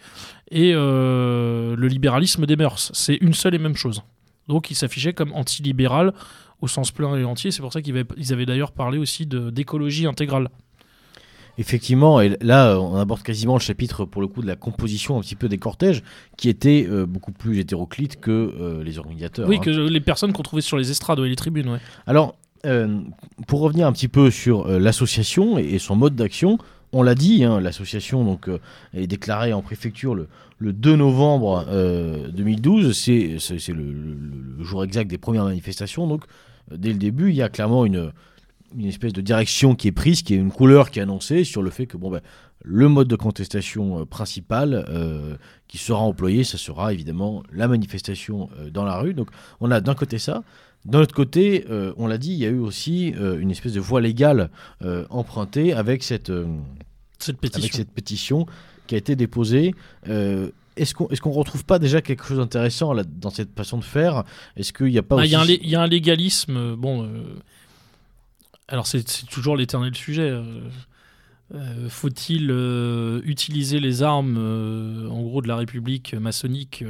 et 0.50 0.74
le 0.74 1.88
libéralisme 1.88 2.46
des 2.46 2.56
mœurs. 2.56 2.92
C'est 2.94 3.16
une 3.16 3.34
seule 3.34 3.56
et 3.56 3.58
même 3.58 3.76
chose. 3.76 4.04
Donc 4.48 4.70
ils 4.70 4.76
s'affichaient 4.76 5.14
comme 5.14 5.32
anti-libéral 5.34 6.14
au 6.62 6.68
sens 6.68 6.92
plein 6.92 7.16
et 7.18 7.24
entier. 7.24 7.52
C'est 7.52 7.62
pour 7.62 7.74
ça 7.74 7.82
qu'ils 7.82 7.98
avaient, 7.98 8.46
d'ailleurs 8.46 8.72
parlé 8.72 8.98
aussi 8.98 9.26
d'écologie 9.26 10.06
intégrale. 10.06 10.50
Effectivement, 11.58 12.20
et 12.20 12.36
là, 12.42 12.80
on 12.80 12.96
aborde 12.96 13.22
quasiment 13.22 13.54
le 13.54 13.60
chapitre 13.60 14.06
pour 14.06 14.22
le 14.22 14.28
coup 14.28 14.42
de 14.42 14.48
la 14.48 14.56
composition 14.56 15.18
un 15.18 15.22
petit 15.22 15.36
peu 15.36 15.48
des 15.48 15.60
cortèges, 15.60 16.02
qui 16.36 16.50
était 16.50 16.88
euh, 16.90 17.06
beaucoup 17.06 17.32
plus 17.32 17.60
hétéroclite 17.60 18.20
que 18.20 18.32
euh, 18.32 18.84
les 18.84 18.98
organisateurs. 18.98 19.48
Oui, 19.48 19.58
hein. 19.58 19.62
que 19.64 19.70
les 19.70 20.02
personnes 20.02 20.34
qu'on 20.34 20.42
trouvait 20.44 20.64
sur 20.64 20.78
les 20.78 20.90
estrades 20.90 21.20
et 21.20 21.30
les 21.30 21.36
tribunes, 21.36 21.70
ouais. 21.70 21.80
Alors, 22.08 22.36
euh, 22.66 23.00
pour 23.46 23.60
revenir 23.60 23.86
un 23.86 23.92
petit 23.92 24.08
peu 24.08 24.32
sur 24.32 24.68
l'association 24.68 25.60
et, 25.60 25.64
et 25.66 25.80
son 25.80 25.96
mode 25.96 26.16
d'action, 26.16 26.58
on 26.92 27.04
l'a 27.04 27.14
dit, 27.16 27.44
hein, 27.44 27.60
l'association 27.60 28.24
donc 28.24 28.50
est 28.94 29.08
déclarée 29.08 29.52
en 29.54 29.62
préfecture 29.62 30.16
le, 30.16 30.28
le 30.60 30.74
2 30.74 30.96
novembre 30.96 31.66
euh, 31.70 32.30
2012. 32.30 32.96
C'est 32.98 33.38
le, 33.70 33.74
le- 33.74 34.18
le 34.58 34.64
jour 34.64 34.84
exact 34.84 35.08
des 35.10 35.18
premières 35.18 35.46
manifestations. 35.46 36.08
Donc, 36.08 36.24
dès 36.72 36.90
le 36.94 37.00
début, 37.00 37.30
il 37.30 37.36
y 37.36 37.42
a 37.42 37.50
clairement 37.50 37.86
une, 37.86 38.12
une 38.78 38.86
espèce 38.88 39.14
de 39.14 39.22
direction 39.22 39.76
qui 39.76 39.88
est 39.88 39.92
prise, 39.92 40.22
qui 40.22 40.34
est 40.34 40.38
une 40.38 40.52
couleur 40.52 40.92
qui 40.92 41.00
est 41.00 41.02
annoncée 41.02 41.44
sur 41.44 41.62
le 41.62 41.70
fait 41.70 41.86
que 41.88 41.98
bon, 41.98 42.10
ben, 42.12 42.22
le 42.64 42.88
mode 42.88 43.08
de 43.08 43.16
contestation 43.16 44.00
euh, 44.02 44.06
principal 44.06 44.86
euh, 44.90 45.36
qui 45.68 45.78
sera 45.78 46.00
employé, 46.00 46.44
ça 46.44 46.58
sera 46.58 46.94
évidemment 46.94 47.44
la 47.52 47.68
manifestation 47.68 48.50
euh, 48.60 48.70
dans 48.70 48.86
la 48.86 48.98
rue. 49.00 49.14
Donc, 49.14 49.30
on 49.60 49.70
a 49.72 49.82
d'un 49.82 49.96
côté 49.96 50.18
ça. 50.20 50.44
D'un 50.86 51.00
autre 51.00 51.16
côté, 51.16 51.66
on 51.96 52.08
l'a 52.08 52.18
dit, 52.18 52.32
il 52.34 52.40
y 52.40 52.46
a 52.46 52.50
eu 52.50 52.60
aussi 52.60 53.08
une 53.40 53.52
espèce 53.52 53.72
de 53.72 53.80
voie 53.80 54.02
légale 54.02 54.50
empruntée 55.10 55.72
avec 55.72 56.04
cette, 56.04 56.30
Cette 57.20 57.38
avec 57.38 57.40
pétition. 57.54 57.78
cette 57.78 57.92
pétition 57.92 58.46
qui 58.86 58.96
a 58.96 58.98
été 58.98 59.16
déposée. 59.16 59.74
Est-ce 60.06 60.94
qu'on 60.94 61.08
est 61.08 61.18
qu'on 61.22 61.32
retrouve 61.32 61.64
pas 61.64 61.80
déjà 61.80 62.02
quelque 62.02 62.26
chose 62.26 62.38
d'intéressant 62.40 62.94
dans 63.22 63.30
cette 63.30 63.56
façon 63.56 63.78
de 63.78 63.84
faire? 63.86 64.24
Est-ce 64.58 64.74
qu'il 64.74 64.88
n'y 64.88 64.98
a 64.98 65.04
pas 65.04 65.18
Ah, 65.20 65.26
Il 65.26 65.28
aussi... 65.28 65.32
y, 65.34 65.36
a 65.36 65.42
un 65.42 65.46
lé- 65.46 65.60
il 65.64 65.70
y 65.70 65.76
a 65.76 65.82
un 65.82 65.88
légalisme. 65.88 66.76
Bon, 66.76 67.04
euh, 67.04 67.24
alors 68.74 68.88
c'est 68.88 69.04
toujours 69.30 69.56
l'éternel 69.56 69.96
sujet. 69.96 70.30
euh, 70.30 70.44
euh, 71.54 71.88
Faut-il 71.90 72.50
euh, 72.50 73.22
utiliser 73.24 73.80
les 73.80 74.02
armes, 74.04 74.36
euh, 74.38 75.08
en 75.10 75.22
gros, 75.22 75.42
de 75.42 75.48
la 75.48 75.56
République 75.56 76.14
maçonnique 76.16 76.84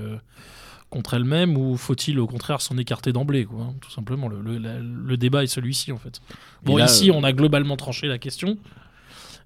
contre 0.89 1.15
elle-même, 1.15 1.57
ou 1.57 1.75
faut-il 1.75 2.19
au 2.19 2.27
contraire 2.27 2.61
s'en 2.61 2.77
écarter 2.77 3.11
d'emblée, 3.11 3.47
hein, 3.59 3.73
Tout 3.81 3.89
simplement, 3.91 4.27
le, 4.29 4.41
le- 4.41 4.57
la- 4.59 4.79
le 4.79 5.17
débat 5.17 5.43
est 5.43 5.47
celui-ci, 5.47 5.91
en 5.91 5.97
fait. 5.97 6.21
Bon, 6.63 6.77
là, 6.77 6.85
ici, 6.85 7.11
on 7.11 7.23
a 7.23 7.33
globalement 7.33 7.75
tranché 7.77 8.07
la 8.07 8.17
question. 8.19 8.57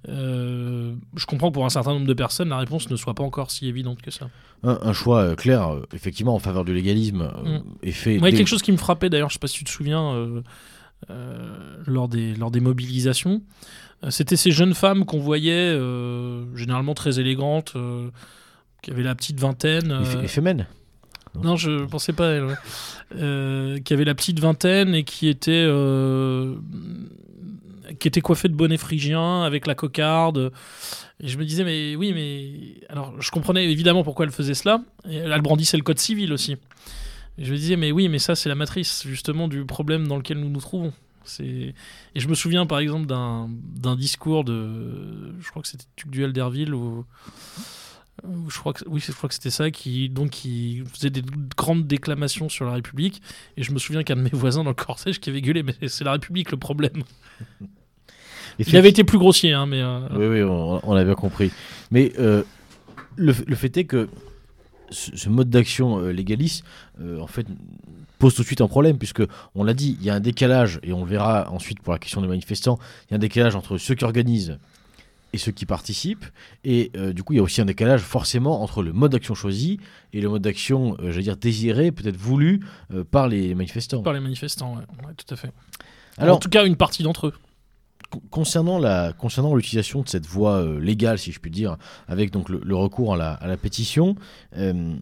Je 0.07 1.25
comprends 1.25 1.49
que 1.49 1.53
pour 1.53 1.65
un 1.65 1.69
certain 1.69 1.93
nombre 1.93 2.05
de 2.07 2.13
personnes, 2.13 2.49
la 2.49 2.57
réponse 2.59 2.89
ne 2.89 2.95
soit 2.95 3.13
pas 3.13 3.23
encore 3.23 3.51
si 3.51 3.67
évidente 3.67 4.01
que 4.01 4.11
ça. 4.11 4.29
un, 4.63 4.77
un 4.81 4.93
choix 4.93 5.35
clair, 5.35 5.69
effectivement, 5.93 6.35
en 6.35 6.39
faveur 6.39 6.65
du 6.65 6.73
légalisme 6.73 7.23
Mm. 7.43 7.59
est 7.83 7.91
fait. 7.91 8.17
Moi, 8.19 8.29
il 8.29 8.31
y 8.31 8.35
a 8.35 8.37
dès- 8.37 8.37
quelque 8.37 8.47
chose 8.47 8.61
qui 8.61 8.71
me 8.71 8.77
frappait 8.77 9.09
d'ailleurs, 9.09 9.29
je 9.29 9.33
sais 9.33 9.39
pas 9.39 9.47
si 9.47 9.57
tu 9.59 9.63
te 9.63 9.69
souviens, 9.69 10.13
lors, 11.85 12.07
des, 12.07 12.35
lors 12.35 12.51
des 12.51 12.59
mobilisations. 12.59 13.41
Euh, 14.03 14.09
C'était 14.09 14.35
ces 14.35 14.51
jeunes 14.51 14.73
femmes 14.73 15.05
qu'on 15.05 15.19
voyait, 15.19 15.51
euh, 15.73 16.43
généralement 16.55 16.93
très 16.93 17.19
élégantes, 17.19 17.73
euh, 17.75 18.09
qui 18.81 18.91
avaient 18.91 19.03
la 19.03 19.15
petite 19.15 19.39
vingtaine. 19.39 19.91
Euh, 19.91 20.21
éphémène. 20.21 20.67
non, 21.41 21.55
je 21.55 21.85
pensais 21.85 22.13
pas 22.13 22.29
à 22.29 22.31
elle. 22.33 22.45
ouais. 22.45 22.55
Euh, 23.15 23.79
qui 23.79 23.93
avaient 23.93 24.05
la 24.05 24.15
petite 24.15 24.39
vingtaine 24.39 24.93
et 24.93 25.03
qui 25.03 25.27
étaient, 25.29 25.65
euh, 25.67 26.55
qui 27.99 28.07
étaient 28.07 28.21
coiffées 28.21 28.49
de 28.49 28.53
bonnets 28.53 28.77
phrygiens 28.77 29.43
avec 29.43 29.65
la 29.65 29.75
cocarde. 29.75 30.51
Et 31.19 31.27
je 31.27 31.37
me 31.39 31.45
disais, 31.45 31.63
mais 31.63 31.95
oui, 31.95 32.11
mais. 32.13 32.85
Alors, 32.89 33.19
je 33.19 33.31
comprenais 33.31 33.65
évidemment 33.71 34.03
pourquoi 34.03 34.25
elle 34.25 34.31
faisait 34.31 34.53
cela. 34.53 34.81
Et 35.09 35.15
elle 35.15 35.41
brandissait 35.41 35.77
le 35.77 35.83
code 35.83 35.97
civil 35.99 36.31
aussi. 36.33 36.57
Et 37.37 37.45
je 37.45 37.51
me 37.51 37.57
disais, 37.57 37.75
mais 37.75 37.91
oui, 37.91 38.09
mais 38.09 38.19
ça, 38.19 38.35
c'est 38.35 38.49
la 38.49 38.55
matrice, 38.55 39.03
justement, 39.07 39.47
du 39.47 39.63
problème 39.65 40.07
dans 40.07 40.17
lequel 40.17 40.39
nous 40.39 40.49
nous 40.49 40.59
trouvons. 40.59 40.91
Et 41.41 41.73
je 42.15 42.27
me 42.29 42.35
souviens, 42.35 42.65
par 42.65 42.79
exemple, 42.79 43.05
d'un, 43.05 43.49
discours 43.97 44.43
de. 44.43 45.33
Je 45.41 45.49
crois 45.49 45.61
que 45.61 45.67
c'était 45.67 45.85
Duel 46.07 46.31
d'Herville, 46.33 46.73
ou. 46.73 47.05
ou 48.23 48.49
Je 48.49 48.57
crois 48.57 48.71
que, 48.73 48.83
oui, 48.87 49.01
je 49.05 49.11
crois 49.11 49.27
que 49.27 49.35
c'était 49.35 49.49
ça, 49.49 49.69
qui, 49.69 50.07
donc, 50.09 50.29
qui 50.29 50.83
faisait 50.93 51.09
des 51.09 51.21
grandes 51.57 51.85
déclamations 51.85 52.47
sur 52.47 52.65
la 52.65 52.71
République. 52.71 53.21
Et 53.57 53.63
je 53.63 53.71
me 53.73 53.77
souviens 53.77 54.03
qu'un 54.03 54.15
de 54.15 54.21
mes 54.21 54.29
voisins 54.31 54.63
dans 54.63 54.69
le 54.69 54.75
cortège 54.75 55.19
qui 55.19 55.29
avait 55.29 55.41
gueulé, 55.41 55.63
mais 55.63 55.75
c'est 55.87 56.05
la 56.05 56.13
République 56.13 56.49
le 56.51 56.57
problème. 56.57 57.03
Il 58.59 58.75
avait 58.75 58.89
été 58.89 59.03
plus 59.03 59.19
grossier, 59.19 59.53
hein, 59.53 59.65
mais. 59.67 59.81
euh, 59.83 59.99
Oui, 60.13 60.25
oui, 60.27 60.43
on, 60.43 60.79
on 60.89 60.95
a 60.95 61.03
bien 61.03 61.13
compris. 61.13 61.51
Mais 61.91 62.13
euh, 62.17 62.41
le, 63.17 63.35
le 63.45 63.55
fait 63.55 63.75
est 63.77 63.85
que 63.85 64.07
ce, 64.89 65.15
ce 65.15 65.29
mode 65.29 65.49
d'action 65.49 65.99
euh, 65.99 66.11
légaliste, 66.11 66.63
euh, 67.01 67.19
en 67.19 67.27
fait, 67.27 67.45
pose 68.19 68.35
tout 68.35 68.41
de 68.41 68.47
suite 68.47 68.61
un 68.61 68.67
problème, 68.67 68.97
puisque 68.97 69.23
on 69.55 69.63
l'a 69.63 69.73
dit, 69.73 69.97
il 69.99 70.05
y 70.05 70.09
a 70.09 70.15
un 70.15 70.19
décalage, 70.19 70.79
et 70.83 70.93
on 70.93 71.03
le 71.03 71.09
verra 71.09 71.49
ensuite 71.51 71.79
pour 71.81 71.93
la 71.93 71.99
question 71.99 72.21
des 72.21 72.27
manifestants, 72.27 72.79
il 73.05 73.11
y 73.11 73.13
a 73.13 73.17
un 73.17 73.19
décalage 73.19 73.55
entre 73.55 73.77
ceux 73.77 73.95
qui 73.95 74.03
organisent 74.03 74.57
et 75.33 75.37
ceux 75.37 75.51
qui 75.51 75.65
participent, 75.65 76.25
et 76.63 76.91
euh, 76.95 77.13
du 77.13 77.23
coup, 77.23 77.33
il 77.33 77.37
y 77.37 77.39
a 77.39 77.43
aussi 77.43 77.61
un 77.61 77.65
décalage 77.65 78.01
forcément 78.01 78.63
entre 78.63 78.81
le 78.81 78.93
mode 78.93 79.11
d'action 79.11 79.35
choisi 79.35 79.79
et 80.13 80.21
le 80.21 80.29
mode 80.29 80.41
d'action, 80.41 80.95
euh, 80.99 81.11
j'allais 81.11 81.23
dire, 81.23 81.37
désiré, 81.37 81.91
peut-être 81.91 82.17
voulu 82.17 82.61
euh, 82.93 83.03
par 83.03 83.27
les 83.27 83.53
manifestants. 83.53 84.01
Par 84.01 84.13
les 84.13 84.19
manifestants, 84.19 84.75
Ouais, 84.75 85.13
tout 85.17 85.33
à 85.33 85.37
fait. 85.37 85.51
Alors, 86.17 86.37
en 86.37 86.39
tout 86.39 86.49
cas, 86.49 86.65
une 86.65 86.77
partie 86.77 87.03
d'entre 87.03 87.27
eux. 87.27 87.33
Con- 88.09 88.21
Concernant 88.31 88.79
la 88.79 89.13
concernant 89.13 89.53
l'utilisation 89.55 90.01
de 90.01 90.07
cette 90.07 90.25
voie 90.25 90.61
euh, 90.61 90.79
légale, 90.79 91.19
si 91.19 91.31
je 91.31 91.39
puis 91.39 91.51
dire, 91.51 91.77
avec 92.07 92.31
donc 92.31 92.49
le, 92.49 92.61
le 92.63 92.75
recours 92.75 93.13
à 93.13 93.17
la, 93.17 93.33
à 93.33 93.47
la 93.47 93.57
pétition, 93.57 94.15
euh, 94.55 94.93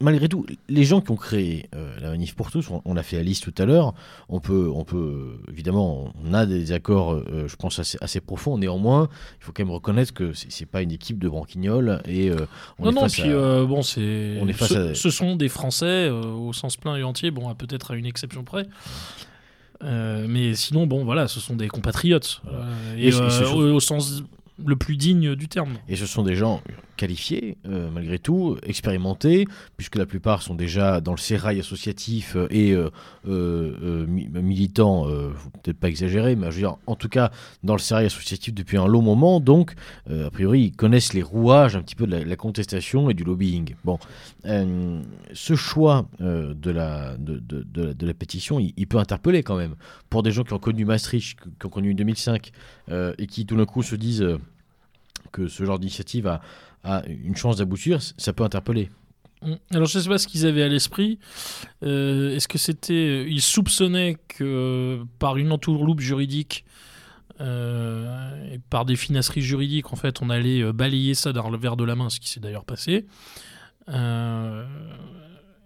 malgré 0.00 0.28
tout, 0.28 0.44
les 0.68 0.84
gens 0.84 1.00
qui 1.00 1.10
ont 1.12 1.16
créé 1.16 1.68
euh, 1.74 1.98
la 2.00 2.10
manif 2.10 2.34
pour 2.34 2.50
tous, 2.50 2.68
on, 2.70 2.82
on 2.84 2.96
a 2.96 3.02
fait 3.02 3.16
la 3.16 3.22
liste 3.22 3.44
tout 3.50 3.62
à 3.62 3.64
l'heure. 3.64 3.94
On 4.28 4.38
peut, 4.40 4.70
on 4.74 4.84
peut 4.84 5.38
évidemment, 5.50 6.12
on 6.22 6.34
a 6.34 6.46
des 6.46 6.72
accords, 6.72 7.22
je 7.46 7.56
pense 7.56 7.78
assez, 7.78 7.96
assez 8.00 8.20
profonds. 8.20 8.58
Néanmoins, 8.58 9.08
il 9.40 9.44
faut 9.44 9.52
quand 9.52 9.64
même 9.64 9.72
reconnaître 9.72 10.12
que 10.12 10.32
c'est 10.34 10.66
pas 10.66 10.82
une 10.82 10.92
équipe 10.92 11.18
de 11.18 11.28
branquignoles 11.28 12.02
et 12.06 12.30
on 12.78 12.84
non, 12.84 12.90
est 12.90 12.94
non, 12.94 13.00
face 13.02 13.12
puis 13.14 13.30
à- 13.32 13.64
bon, 13.64 13.82
c'est. 13.82 14.38
on 14.40 14.48
est 14.48 14.52
face 14.52 14.68
ce, 14.68 14.90
à- 14.90 14.94
ce 14.94 15.10
sont 15.10 15.36
des 15.36 15.48
Français 15.48 16.10
au 16.10 16.52
sens 16.52 16.76
plein 16.76 16.96
et 16.96 17.02
entier, 17.02 17.30
bon, 17.30 17.52
peut-être 17.54 17.92
à 17.92 17.96
une 17.96 18.06
exception 18.06 18.44
près. 18.44 18.66
Euh, 19.84 20.26
mais 20.28 20.54
sinon, 20.54 20.86
bon, 20.86 21.04
voilà, 21.04 21.28
ce 21.28 21.40
sont 21.40 21.56
des 21.56 21.68
compatriotes. 21.68 22.40
et 22.96 23.08
Et 23.08 23.12
ce- 23.12 23.20
euh, 23.22 23.52
au, 23.52 23.74
au 23.76 23.80
sens 23.80 24.22
le 24.64 24.76
plus 24.76 24.96
digne 24.96 25.34
du 25.34 25.48
terme. 25.48 25.74
Et 25.88 25.96
ce 25.96 26.06
sont 26.06 26.22
des 26.22 26.36
gens 26.36 26.62
qualifiés, 26.96 27.56
euh, 27.66 27.88
malgré 27.92 28.18
tout, 28.18 28.56
expérimentés, 28.62 29.46
puisque 29.76 29.96
la 29.96 30.06
plupart 30.06 30.42
sont 30.42 30.54
déjà 30.54 31.00
dans 31.00 31.12
le 31.12 31.18
sérail 31.18 31.60
associatif 31.60 32.36
euh, 32.36 32.46
et 32.50 32.72
euh, 32.72 34.06
mi- 34.06 34.28
militants, 34.28 35.06
peut-être 35.62 35.78
pas 35.78 35.88
exagérer, 35.88 36.36
mais 36.36 36.46
je 36.50 36.56
veux 36.56 36.60
dire, 36.62 36.76
en 36.86 36.96
tout 36.96 37.08
cas, 37.08 37.30
dans 37.62 37.74
le 37.74 37.78
sérail 37.80 38.06
associatif 38.06 38.54
depuis 38.54 38.76
un 38.76 38.86
long 38.86 39.02
moment, 39.02 39.40
donc, 39.40 39.74
a 40.10 40.30
priori, 40.30 40.62
ils 40.62 40.72
connaissent 40.72 41.14
les 41.14 41.22
rouages 41.22 41.76
un 41.76 41.82
petit 41.82 41.94
peu 41.94 42.06
de 42.06 42.16
la, 42.16 42.36
contestation 42.36 43.10
et 43.10 43.14
du 43.14 43.24
lobbying. 43.24 43.74
Bon, 43.84 43.98
ce 44.44 45.54
choix 45.54 46.06
de, 46.20 46.70
la, 46.70 47.16
de, 47.16 47.38
de- 47.38 48.06
la- 48.06 48.14
pétition, 48.14 48.60
il, 48.60 48.72
il 48.76 48.86
peut 48.86 48.98
interpeller 48.98 49.42
quand 49.42 49.56
même. 49.56 49.74
Pour 50.10 50.22
des 50.22 50.30
gens 50.30 50.44
qui 50.44 50.52
ont 50.52 50.58
connu 50.58 50.84
Maastricht, 50.84 51.38
qui 51.58 51.66
ont 51.66 51.70
connu 51.70 51.94
2005, 51.94 52.52
euh, 52.90 53.12
et 53.18 53.26
qui 53.26 53.46
tout 53.46 53.56
d'un 53.56 53.64
coup 53.66 53.82
se 53.82 53.96
disent 53.96 54.26
que 55.32 55.48
ce 55.48 55.64
genre 55.64 55.78
d'initiative 55.78 56.26
a, 56.26 56.40
a 56.84 57.04
une 57.06 57.36
chance 57.36 57.56
d'aboutir, 57.56 58.00
ça 58.02 58.32
peut 58.32 58.44
interpeller. 58.44 58.90
Mm. 59.42 59.54
Alors, 59.72 59.86
je 59.86 59.98
ne 59.98 60.02
sais 60.02 60.08
pas 60.08 60.18
ce 60.18 60.26
qu'ils 60.28 60.46
avaient 60.46 60.62
à 60.62 60.68
l'esprit. 60.68 61.18
Euh, 61.82 62.34
Est-ce 62.36 62.48
que 62.48 62.58
c'était. 62.58 63.26
Ils 63.28 63.42
soupçonnaient 63.42 64.16
que 64.28 65.02
par 65.18 65.36
une 65.36 65.52
entourloupe 65.52 66.00
juridique. 66.00 66.64
euh, 67.40 68.56
par 68.70 68.84
des 68.84 68.94
finasseries 68.96 69.42
juridiques, 69.42 69.92
en 69.92 69.96
fait, 69.96 70.22
on 70.22 70.30
allait 70.30 70.62
euh, 70.62 70.72
balayer 70.72 71.14
ça 71.14 71.32
d'un 71.32 71.40
revers 71.40 71.76
de 71.76 71.82
la 71.84 71.96
main, 71.96 72.08
ce 72.08 72.20
qui 72.20 72.28
s'est 72.28 72.38
d'ailleurs 72.40 72.64
passé. 72.64 73.06
Euh, 73.88 74.64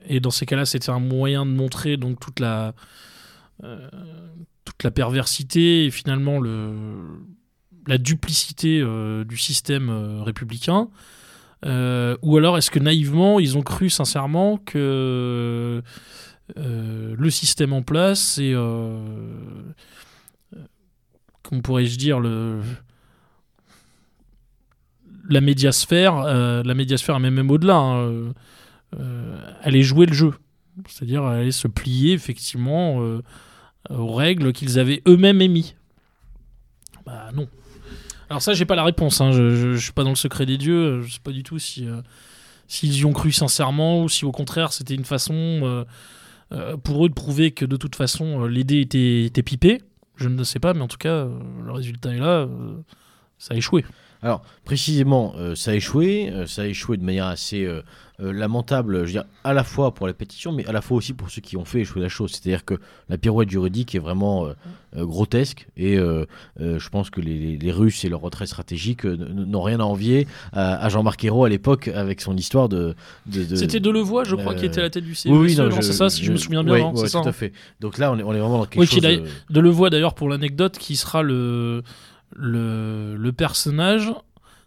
et 0.06 0.20
dans 0.20 0.30
ces 0.30 0.46
cas-là, 0.46 0.64
c'était 0.64 0.90
un 0.90 0.98
moyen 0.98 1.44
de 1.44 1.50
montrer 1.50 1.96
donc 1.98 2.18
toute 2.20 2.40
la 2.40 2.74
euh, 3.64 3.88
toute 4.64 4.82
la 4.82 4.90
perversité 4.90 5.84
et 5.86 5.90
finalement 5.90 6.40
le 6.40 6.72
la 7.88 7.98
duplicité 7.98 8.80
euh, 8.80 9.24
du 9.24 9.36
système 9.36 9.88
euh, 9.88 10.22
républicain. 10.22 10.88
Euh, 11.64 12.16
ou 12.22 12.36
alors 12.36 12.56
est-ce 12.56 12.70
que 12.70 12.78
naïvement 12.78 13.40
ils 13.40 13.58
ont 13.58 13.62
cru 13.62 13.90
sincèrement 13.90 14.58
que 14.58 15.82
le 16.56 17.30
système 17.30 17.72
en 17.72 17.82
place 17.82 18.38
et 18.38 18.54
comment 21.42 21.60
pourrais-je 21.60 21.98
dire 21.98 22.20
le 22.20 22.60
la 25.28 25.40
médiasphère 25.40 26.14
la 26.22 26.74
médiasphère 26.74 27.18
même, 27.18 27.34
même 27.34 27.50
au-delà 27.50 27.76
hein, 27.76 28.32
allait 29.60 29.82
jouer 29.82 30.06
le 30.06 30.14
jeu. 30.14 30.34
C'est-à-dire 30.86 31.24
allait 31.24 31.50
se 31.50 31.66
plier 31.66 32.12
effectivement 32.12 33.02
aux 33.90 34.14
règles 34.14 34.52
qu'ils 34.52 34.78
avaient 34.78 35.02
eux-mêmes 35.08 35.42
émis. 35.42 35.74
Bah 37.04 37.30
non 37.34 37.48
alors 38.30 38.42
ça, 38.42 38.52
j'ai 38.54 38.64
pas 38.64 38.74
la 38.76 38.84
réponse. 38.84 39.20
hein. 39.20 39.32
Je, 39.32 39.76
suis 39.76 39.92
pas 39.92 40.04
dans 40.04 40.10
le 40.10 40.16
secret 40.16 40.46
des 40.46 40.58
dieux. 40.58 41.02
Je 41.02 41.12
sais 41.14 41.20
pas 41.22 41.32
du 41.32 41.42
tout 41.42 41.58
si 41.58 41.86
euh, 41.86 42.00
s'ils 42.66 42.96
y 42.96 43.04
ont 43.04 43.12
cru 43.12 43.32
sincèrement 43.32 44.02
ou 44.02 44.08
si 44.08 44.24
au 44.24 44.32
contraire 44.32 44.72
c'était 44.72 44.94
une 44.94 45.04
façon 45.06 45.32
euh, 45.34 45.84
euh, 46.52 46.76
pour 46.76 47.04
eux 47.04 47.08
de 47.08 47.14
prouver 47.14 47.52
que 47.52 47.64
de 47.64 47.76
toute 47.76 47.96
façon 47.96 48.42
euh, 48.44 48.48
l'idée 48.48 48.80
était, 48.80 49.24
était 49.24 49.42
pipée. 49.42 49.80
Je 50.16 50.28
ne 50.28 50.42
sais 50.44 50.58
pas, 50.58 50.74
mais 50.74 50.82
en 50.82 50.88
tout 50.88 50.96
cas, 50.98 51.08
euh, 51.26 51.38
le 51.64 51.72
résultat 51.72 52.12
est 52.12 52.18
là. 52.18 52.40
euh, 52.40 52.48
ça 53.38 53.54
a 53.54 53.56
échoué. 53.56 53.84
Alors, 54.20 54.42
précisément, 54.64 55.32
euh, 55.36 55.54
ça 55.54 55.70
a 55.70 55.74
échoué. 55.74 56.28
euh, 56.32 56.44
ça 56.46 56.62
a 56.62 56.64
échoué 56.66 56.96
de 56.96 57.04
manière 57.04 57.26
assez 57.26 57.64
euh, 58.20 58.32
lamentable, 58.32 58.98
je 59.00 59.04
veux 59.04 59.10
dire, 59.12 59.24
à 59.44 59.52
la 59.52 59.62
fois 59.64 59.94
pour 59.94 60.06
la 60.06 60.12
pétition, 60.12 60.50
mais 60.52 60.66
à 60.66 60.72
la 60.72 60.80
fois 60.80 60.96
aussi 60.96 61.12
pour 61.14 61.30
ceux 61.30 61.40
qui 61.40 61.56
ont 61.56 61.64
fait 61.64 61.80
échouer 61.82 62.02
la 62.02 62.08
chose. 62.08 62.32
C'est-à-dire 62.32 62.64
que 62.64 62.74
la 63.08 63.16
pirouette 63.18 63.48
juridique 63.50 63.94
est 63.94 63.98
vraiment 64.00 64.46
euh, 64.46 64.52
euh, 64.96 65.04
grotesque 65.06 65.68
et 65.76 65.96
euh, 65.98 66.24
je 66.58 66.88
pense 66.88 67.10
que 67.10 67.20
les, 67.20 67.38
les- 67.38 67.58
les 67.58 67.72
Russes 67.72 68.04
et 68.04 68.08
leur 68.08 68.20
retrait 68.20 68.46
stratégique 68.46 69.04
n'ont 69.04 69.62
rien 69.62 69.78
à 69.80 69.84
envier 69.84 70.26
à, 70.52 70.76
à 70.84 70.88
Jean-Marc 70.88 71.22
Ayrault 71.24 71.44
à 71.44 71.48
l'époque 71.48 71.88
avec 71.88 72.20
son 72.20 72.36
histoire 72.36 72.68
de. 72.68 72.94
de- 73.26 73.44
de- 73.44 73.54
C'était 73.56 73.78
Delevoye, 73.80 74.24
je 74.24 74.34
crois, 74.34 74.54
qui 74.54 74.66
était 74.66 74.80
à 74.80 74.82
la 74.84 74.90
tête 74.90 75.04
du 75.04 75.14
CESE. 75.14 75.30
Oui, 75.30 75.38
oui, 75.38 75.56
non, 75.56 75.68
non, 75.68 75.80
c'est 75.80 75.92
ça, 75.92 76.10
si 76.10 76.24
je 76.24 76.32
me 76.32 76.36
souviens 76.38 76.64
bien. 76.64 76.74
hein, 76.74 76.90
ouais, 76.92 76.96
c'est 76.96 77.08
ça, 77.08 77.20
tout 77.20 77.26
hein. 77.26 77.30
à 77.30 77.32
fait. 77.32 77.52
Donc 77.80 77.98
là, 77.98 78.10
on 78.12 78.18
est, 78.18 78.22
on 78.24 78.32
est 78.34 78.38
vraiment 78.40 78.58
dans 78.58 78.64
quelque 78.66 78.80
Oui, 78.80 78.86
chose. 78.86 79.00
d'ailleurs- 79.00 79.24
euh, 79.26 79.28
Delevoye, 79.50 79.90
d'ailleurs, 79.90 80.14
pour 80.14 80.28
l'anecdote, 80.28 80.76
qui 80.78 80.96
sera 80.96 81.22
le, 81.22 81.82
le, 82.34 83.16
le 83.16 83.32
personnage 83.32 84.12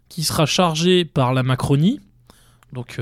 qui 0.09 0.23
sera 0.23 0.45
chargé 0.45 1.05
par 1.05 1.33
la 1.33 1.43
Macronie, 1.43 1.99
donc, 2.73 2.99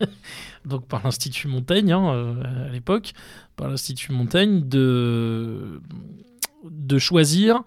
donc 0.64 0.86
par 0.86 1.02
l'Institut 1.04 1.48
Montaigne 1.48 1.92
hein, 1.92 2.12
euh, 2.14 2.66
à 2.68 2.72
l'époque, 2.72 3.12
par 3.56 3.68
l'Institut 3.68 4.12
Montaigne, 4.12 4.68
de, 4.68 5.80
de 6.70 6.98
choisir 6.98 7.62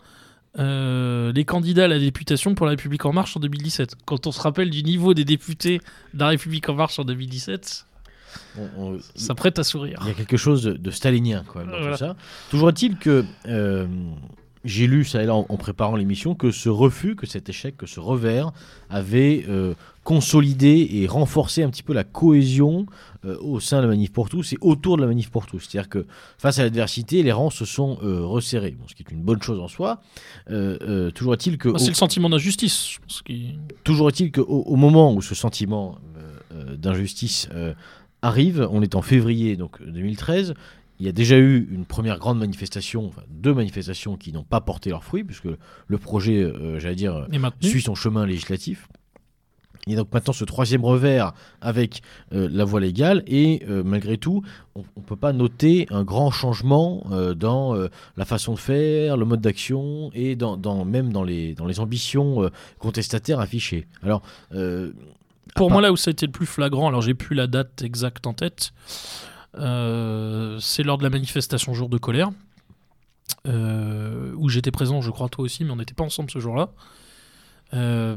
euh, 0.60 1.32
les 1.34 1.46
candidats 1.46 1.86
à 1.86 1.88
la 1.88 1.98
députation 2.00 2.54
pour 2.56 2.66
la 2.68 2.72
République 2.72 3.06
En 3.06 3.14
Marche 3.14 3.36
en 3.36 3.40
2017. 3.40 3.96
Quand 4.06 4.28
on 4.28 4.32
se 4.32 4.40
rappelle 4.42 4.70
du 4.70 4.84
niveau 4.84 5.14
des 5.14 5.26
députés 5.26 5.80
de 6.14 6.20
la 6.20 6.28
République 6.28 6.70
En 6.70 6.76
Marche 6.76 7.00
en 7.00 7.04
2017, 7.06 7.86
on- 8.58 8.70
on- 8.78 9.00
ça 9.16 9.34
prête 9.36 9.58
à 9.60 9.64
sourire. 9.64 10.00
Il 10.04 10.08
y 10.10 10.12
a 10.12 10.14
quelque 10.14 10.38
chose 10.38 10.64
de, 10.64 10.74
de 10.74 10.92
stalinien 10.92 11.44
quand 11.48 11.60
même 11.60 11.70
dans 11.72 11.80
Voilà. 11.80 11.94
tout 11.98 12.04
ça. 12.06 12.16
Toujours 12.52 12.70
est-il 12.70 12.98
que 12.98 13.26
euh, 13.48 13.88
j'ai 14.66 14.88
lu 14.88 15.04
ça 15.04 15.22
et 15.22 15.26
là 15.26 15.36
en, 15.36 15.46
en 15.50 15.58
préparant 15.58 15.96
l'émission 15.96 16.36
que 16.36 16.52
ce 16.52 16.70
refus, 16.70 17.16
que 17.16 17.26
cet 17.28 17.50
échec, 17.50 17.76
que 17.78 17.86
ce 17.86 18.00
revers 18.00 18.52
avait 18.90 19.46
euh, 19.50 19.74
consolidé 20.04 20.88
et 20.92 21.08
renforcé 21.08 21.64
un 21.64 21.70
petit 21.70 21.84
peu 21.84 21.94
la 21.94 22.04
cohésion 22.04 22.86
euh, 23.26 23.38
au 23.42 23.60
sein 23.60 23.78
de 23.78 23.82
la 23.84 23.88
manif 23.90 24.12
pour 24.14 24.30
tous 24.30 24.54
et 24.54 24.58
autour 24.62 24.96
de 24.98 25.02
la 25.02 25.08
manif 25.08 25.30
pour 25.32 25.46
tous. 25.46 25.60
C'est-à-dire 25.60 25.90
que 25.90 26.06
face 26.38 26.60
à 26.60 26.64
l'adversité, 26.64 27.24
les 27.24 27.32
rangs 27.32 27.50
se 27.50 27.66
sont 27.66 27.98
euh, 28.04 28.26
resserrés, 28.26 28.72
Bon, 28.72 28.86
ce 28.88 28.96
qui 28.96 29.04
est 29.04 29.12
une 29.12 29.22
bonne 29.22 29.42
chose 29.42 29.60
en 29.60 29.68
soi. 29.68 30.02
Toujours 31.16 31.34
est-il 31.34 31.58
que 31.58 31.70
Bah, 31.70 31.80
c'est 31.80 31.86
au- 31.86 31.90
le 31.90 31.94
sentiment 31.96 32.30
d'injustice, 32.30 33.00
qui- 33.26 33.58
Toujours 33.84 34.10
est-il 34.10 34.32
qu'au 34.32 34.44
au 34.44 34.76
moment 34.76 35.14
où 35.14 35.22
ce 35.22 35.36
sentiment 35.36 35.98
d'injustice 36.78 37.50
arrive, 38.22 38.68
on 38.72 38.82
est 38.82 38.96
en 38.96 39.02
février 39.02 39.56
donc 39.58 39.82
2013, 39.86 40.54
il 41.04 41.06
y 41.06 41.10
a 41.10 41.12
déjà 41.12 41.38
eu 41.38 41.68
une 41.70 41.84
première 41.84 42.18
grande 42.18 42.40
manifestation, 42.40 43.08
enfin, 43.10 43.24
deux 43.30 43.54
manifestations 43.54 44.16
qui 44.16 44.32
n'ont 44.32 44.46
pas 44.46 44.62
porté 44.62 44.90
leurs 44.90 45.04
fruits, 45.04 45.26
puisque 45.26 45.50
le 45.88 45.98
projet, 45.98 46.42
euh, 46.42 46.80
j'allais 46.80 46.96
dire, 46.96 47.28
suit 47.70 47.82
son 47.82 47.94
chemin 47.94 48.26
législatif. 48.26 48.88
Il 49.86 49.92
y 49.92 49.96
a 49.96 50.00
donc 50.00 50.14
maintenant 50.14 50.32
ce 50.32 50.46
troisième 50.46 50.86
revers 50.86 51.34
avec 51.60 52.04
euh, 52.32 52.48
la 52.50 52.64
voie 52.64 52.80
légale 52.80 53.22
et 53.28 53.64
euh, 53.68 53.84
malgré 53.84 54.18
tout, 54.18 54.42
on 54.76 54.84
ne 54.96 55.04
peut 55.04 55.18
pas 55.18 55.34
noter 55.34 55.88
un 55.90 56.06
grand 56.06 56.32
changement 56.32 57.06
euh, 57.12 57.34
dans 57.34 57.76
la 58.16 58.24
façon 58.24 58.54
de 58.54 58.60
faire, 58.60 59.18
le 59.18 59.26
mode 59.26 59.42
d'action 59.42 60.10
et 60.14 60.38
dans, 60.38 60.56
dans- 60.56 60.86
même 60.86 61.12
dans 61.12 61.26
les, 61.26 61.54
dans 61.54 61.66
les 61.66 61.82
ambitions 61.82 62.50
contestataires 62.80 63.42
affichées. 63.42 63.86
Alors, 64.04 64.22
Pour 65.56 65.70
moi, 65.70 65.82
là 65.82 65.92
où 65.92 65.98
ça 65.98 66.10
a 66.10 66.14
été 66.14 66.26
le 66.28 66.32
plus 66.32 66.46
flagrant, 66.46 66.88
alors 66.88 67.02
j'ai 67.02 67.14
plus 67.14 67.36
la 67.36 67.48
date 67.48 67.82
exacte 67.84 68.26
en 68.26 68.34
tête, 68.34 68.72
c'est 69.56 70.84
lors 70.84 70.98
de 70.98 71.04
la 71.04 71.10
manifestation 71.10 71.74
Jour 71.74 71.90
de 71.90 71.98
colère, 71.98 72.32
euh, 73.48 74.34
où 74.36 74.50
j'étais 74.50 74.72
présent, 74.72 75.02
je 75.02 75.12
crois 75.12 75.30
toi 75.30 75.46
aussi, 75.46 75.64
mais 75.64 75.72
on 75.72 75.76
n'était 75.76 75.94
pas 75.94 76.04
ensemble 76.04 76.32
ce 76.32 76.40
jour-là. 76.40 76.70
Euh, 77.74 78.16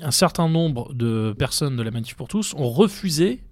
un 0.00 0.10
certain 0.10 0.48
nombre 0.48 0.94
de 0.94 1.34
personnes 1.38 1.76
de 1.76 1.82
la 1.82 1.90
Manif 1.90 2.14
pour 2.14 2.28
tous 2.28 2.54
ont 2.54 2.70
refusé 2.70 3.42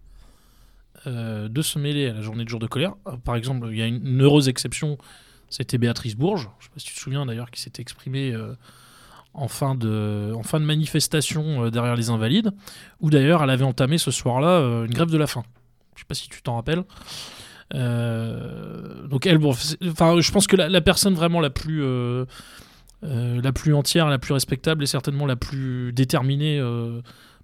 euh, 1.06 1.48
de 1.48 1.62
se 1.62 1.78
mêler 1.78 2.08
à 2.08 2.12
la 2.14 2.20
journée 2.20 2.44
de 2.44 2.48
Jour 2.48 2.60
de 2.60 2.66
colère. 2.66 2.94
Euh, 3.06 3.16
Par 3.16 3.36
exemple, 3.36 3.68
il 3.70 3.78
y 3.78 3.82
a 3.82 3.86
une, 3.86 4.22
heureuse 4.22 4.48
exception, 4.48 4.98
c'était 5.48 5.78
Béatrice 5.78 6.16
Bourges, 6.16 6.48
je 6.58 6.66
ne 6.66 6.68
sais 6.68 6.74
pas 6.74 6.80
si 6.80 6.86
tu 6.86 6.94
te 6.94 7.00
souviens 7.00 7.26
d'ailleurs, 7.26 7.50
qui 7.50 7.60
s'était 7.60 7.82
exprimée 7.82 8.32
euh, 8.32 8.54
en 9.34 9.48
fin 9.48 9.74
de, 9.74 10.58
manifestation 10.58 11.64
euh, 11.64 11.70
derrière 11.70 11.96
les 11.96 12.10
Invalides, 12.10 12.50
où 13.00 13.10
d'ailleurs 13.10 13.42
elle 13.42 13.50
avait 13.50 13.64
entamé 13.64 13.98
ce 13.98 14.10
soir-là 14.10 14.48
euh, 14.48 14.86
une 14.86 14.92
grève 14.92 15.10
de 15.10 15.18
la 15.18 15.26
faim. 15.26 15.44
Je 16.00 16.04
sais 16.04 16.08
pas 16.08 16.14
si 16.14 16.30
tu 16.30 16.40
t'en 16.40 16.56
rappelles. 16.56 16.84
Euh, 17.74 19.06
donc 19.06 19.26
elle, 19.26 19.38
enfin, 19.44 20.18
je 20.18 20.32
pense 20.32 20.46
que 20.46 20.56
la, 20.56 20.80
personne 20.80 21.14
vraiment 21.14 21.40
la 21.40 21.50
plus, 21.50 21.84
euh, 21.84 22.24
euh, 23.04 23.40
la 23.42 23.52
plus 23.52 23.74
entière, 23.74 24.08
la 24.08 24.18
plus 24.18 24.32
respectable 24.32 24.82
et 24.82 24.86
certainement 24.86 25.26
la 25.26 25.36
plus 25.36 25.92
déterminée 25.92 26.58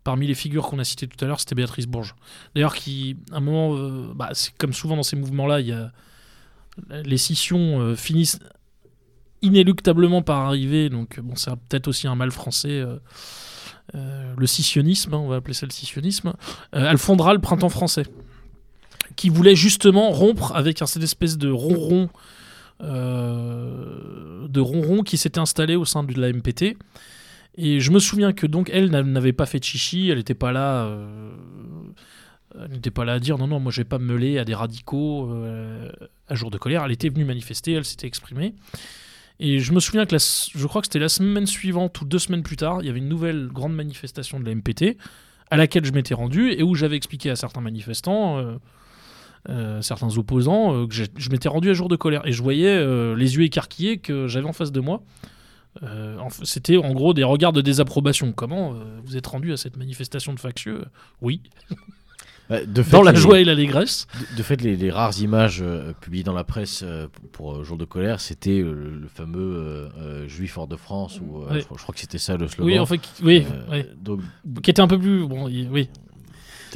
parmi 0.05 0.27
les 0.27 0.35
figures 0.35 0.67
qu'on 0.69 0.79
a 0.79 0.85
citées 0.85 1.07
tout 1.07 1.23
à 1.23 1.29
l'heure, 1.29 1.41
c'était 1.41 1.55
Béatrice 1.57 1.87
Bourges. 1.87 2.15
D'ailleurs, 2.55 2.75
qui, 2.75 3.17
à 3.31 3.37
un 3.37 3.41
moment, 3.41 3.77
bah, 4.15 4.31
c'est 4.33 4.57
comme 4.57 4.73
souvent 4.73 4.97
dans 4.97 5.03
ces 5.03 5.17
mouvements-là, 5.17 5.61
il 5.61 5.67
y 5.67 5.73
a 5.73 5.93
les 6.91 7.19
scissions 7.19 7.95
finissent 7.95 8.39
inéluctablement 9.43 10.23
par 10.23 10.41
arriver. 10.41 10.91
Donc, 10.91 11.21
bon, 11.21 11.35
c'est 11.35 11.51
peut-être 11.69 11.89
aussi 11.89 12.07
un 12.07 12.15
mal 12.15 12.31
français. 12.31 12.85
le 13.95 14.47
scissionnisme, 14.47 15.15
hein, 15.15 15.19
on 15.19 15.29
va 15.29 15.37
appeler 15.37 15.55
ça 15.55 15.67
le 15.67 15.73
scissionnisme. 15.73 16.35
Elle 16.73 16.99
fondera 16.99 17.35
le 17.35 17.41
printemps 17.41 17.69
français, 17.69 18.05
qui 19.17 19.29
voulait 19.31 19.57
justement 19.57 20.11
rompre 20.11 20.55
avec 20.55 20.83
un- 20.83 20.87
cette 20.87 21.03
espèce 21.03 21.37
de 21.39 21.49
ronron, 21.51 22.09
euh, 22.83 24.49
de 24.49 24.61
ronron 24.61 25.03
qui 25.03 25.17
s'était 25.17 25.39
installé 25.41 25.77
au 25.77 25.85
sein 25.85 26.05
de 26.05 26.19
la 26.21 26.29
MPT. 26.33 26.77
Et 27.59 27.81
je 27.81 27.91
me 27.91 27.99
souviens 27.99 28.33
que 28.33 28.47
donc 28.47 28.71
elle 28.73 28.91
n'a- 28.91 29.03
n'avait 29.03 29.33
pas 29.33 29.47
fait 29.47 29.59
de 29.59 29.65
chichi, 29.65 30.09
elle 30.11 30.19
n'était 30.19 30.35
pas 30.35 30.53
là. 30.53 30.85
euh, 30.85 31.09
elle 32.59 32.71
n'était 32.73 32.91
pas 32.91 33.05
là 33.05 33.15
à 33.15 33.19
dire 33.19 33.37
non, 33.39 33.47
non, 33.47 33.61
moi 33.61 33.71
je 33.73 33.81
vais 33.81 33.85
pas 33.85 33.99
me 33.99 34.15
mêler 34.15 34.39
à 34.39 34.45
des 34.45 34.55
radicaux 34.55 35.29
euh, 35.31 35.91
à 36.29 36.35
jour 36.35 36.51
de 36.51 36.59
colère. 36.59 36.85
Elle 36.85 36.93
était 36.93 37.09
venue 37.09 37.25
manifester, 37.25 37.73
elle 37.73 37.85
s'était 37.85 38.07
exprimée. 38.07 38.55
Et 39.41 39.59
je 39.59 39.73
me 39.75 39.81
souviens 39.81 40.07
que 40.07 40.15
la 40.15 40.19
je 40.19 40.67
crois 40.67 40.81
que 40.81 40.87
c'était 40.87 40.99
la 40.99 41.11
semaine 41.11 41.47
suivante 41.47 42.01
ou 42.01 42.05
deux 42.07 42.19
semaines 42.19 42.43
plus 42.43 42.57
tard, 42.57 42.79
il 42.81 42.87
y 42.87 42.91
avait 42.91 42.99
une 43.01 43.09
nouvelle 43.09 43.49
grande 43.49 43.75
manifestation 43.75 44.41
de 44.41 44.45
la 44.47 44.53
MPT 44.55 44.97
à 45.51 45.57
laquelle 45.59 45.85
je 45.85 45.93
m'étais 45.93 46.15
rendu 46.15 46.51
et 46.53 46.63
où 46.63 46.75
j'avais 46.75 46.97
expliqué 46.97 47.29
à 47.31 47.37
certains 47.37 47.61
manifestants, 47.61 48.39
euh, 49.49 49.81
certains 49.83 50.17
opposants, 50.19 50.75
euh, 50.75 50.87
que 50.87 50.95
je 50.95 51.31
m'étais 51.31 51.49
rendu 51.49 51.71
à 51.71 51.73
jour 51.75 51.89
de 51.89 51.97
colère. 51.97 52.27
Et 52.27 52.33
je 52.33 52.43
voyais 52.43 52.69
euh, 52.77 53.15
les 53.17 53.37
yeux 53.37 53.43
écarquillés 53.45 53.99
que 53.99 54.27
j'avais 54.27 54.47
en 54.49 54.53
face 54.53 54.73
de 54.73 54.81
moi. 54.81 55.03
C'était 56.43 56.79
en 56.79 56.93
gros 56.95 57.13
des 57.15 57.23
regards 57.25 57.53
de 57.53 57.61
désapprobation. 57.61 58.33
Comment 58.33 58.75
vous 59.05 59.17
êtes 59.17 59.27
rendu 59.27 59.53
à 59.53 59.57
cette 59.59 59.77
manifestation 59.77 60.33
de 60.33 60.41
factieux? 60.41 60.85
Oui, 61.21 61.43
bah, 62.49 62.65
de 62.65 62.83
fait, 62.83 62.93
dans 62.93 63.03
la 63.03 63.13
les- 63.13 63.19
joie 63.19 63.41
et 63.41 63.45
l'allégresse. 63.45 64.07
De, 64.33 64.39
de 64.39 64.43
fait, 64.43 64.63
les, 64.63 64.75
les 64.77 64.91
rares 64.91 65.21
images 65.21 65.61
euh, 65.63 65.93
publiées 66.01 66.25
dans 66.25 66.33
la 66.33 66.45
presse 66.45 66.83
euh, 66.83 67.09
pour, 67.33 67.57
euh, 67.57 67.63
Jour 67.65 67.77
de 67.77 67.85
colère, 67.85 68.21
c'était 68.23 68.61
le, 68.61 68.73
le 68.99 69.09
fameux 69.09 69.91
Juif 70.29 70.57
hors 70.57 70.67
de 70.67 70.77
France, 70.77 71.21
ou 71.21 71.43
je, 71.51 71.59
crois- 71.61 71.77
je 71.77 71.83
crois 71.83 71.95
que 71.95 72.01
c'était 72.01 72.17
ça 72.19 72.39
le 72.39 72.49
slogan. 72.49 72.73
Oui, 72.73 72.79
en 72.79 72.87
fait, 72.87 72.99
qui- 72.99 73.23
oui, 73.23 73.45
oui. 73.71 73.85
Donc, 74.01 74.21
qui 74.63 74.71
était 74.71 74.81
un 74.81 74.89
peu 74.89 74.99
plus. 74.99 75.27
Bon, 75.27 75.45
oui. 75.45 75.91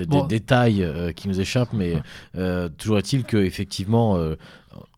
Bon. 0.06 0.22
des 0.22 0.28
détails 0.38 0.82
euh, 0.82 1.12
qui 1.12 1.28
nous 1.28 1.40
échappent, 1.40 1.72
mais 1.72 1.94
euh, 2.36 2.68
toujours 2.78 2.98
est-il 2.98 3.24
que 3.24 3.36
effectivement, 3.36 4.16
euh, 4.16 4.36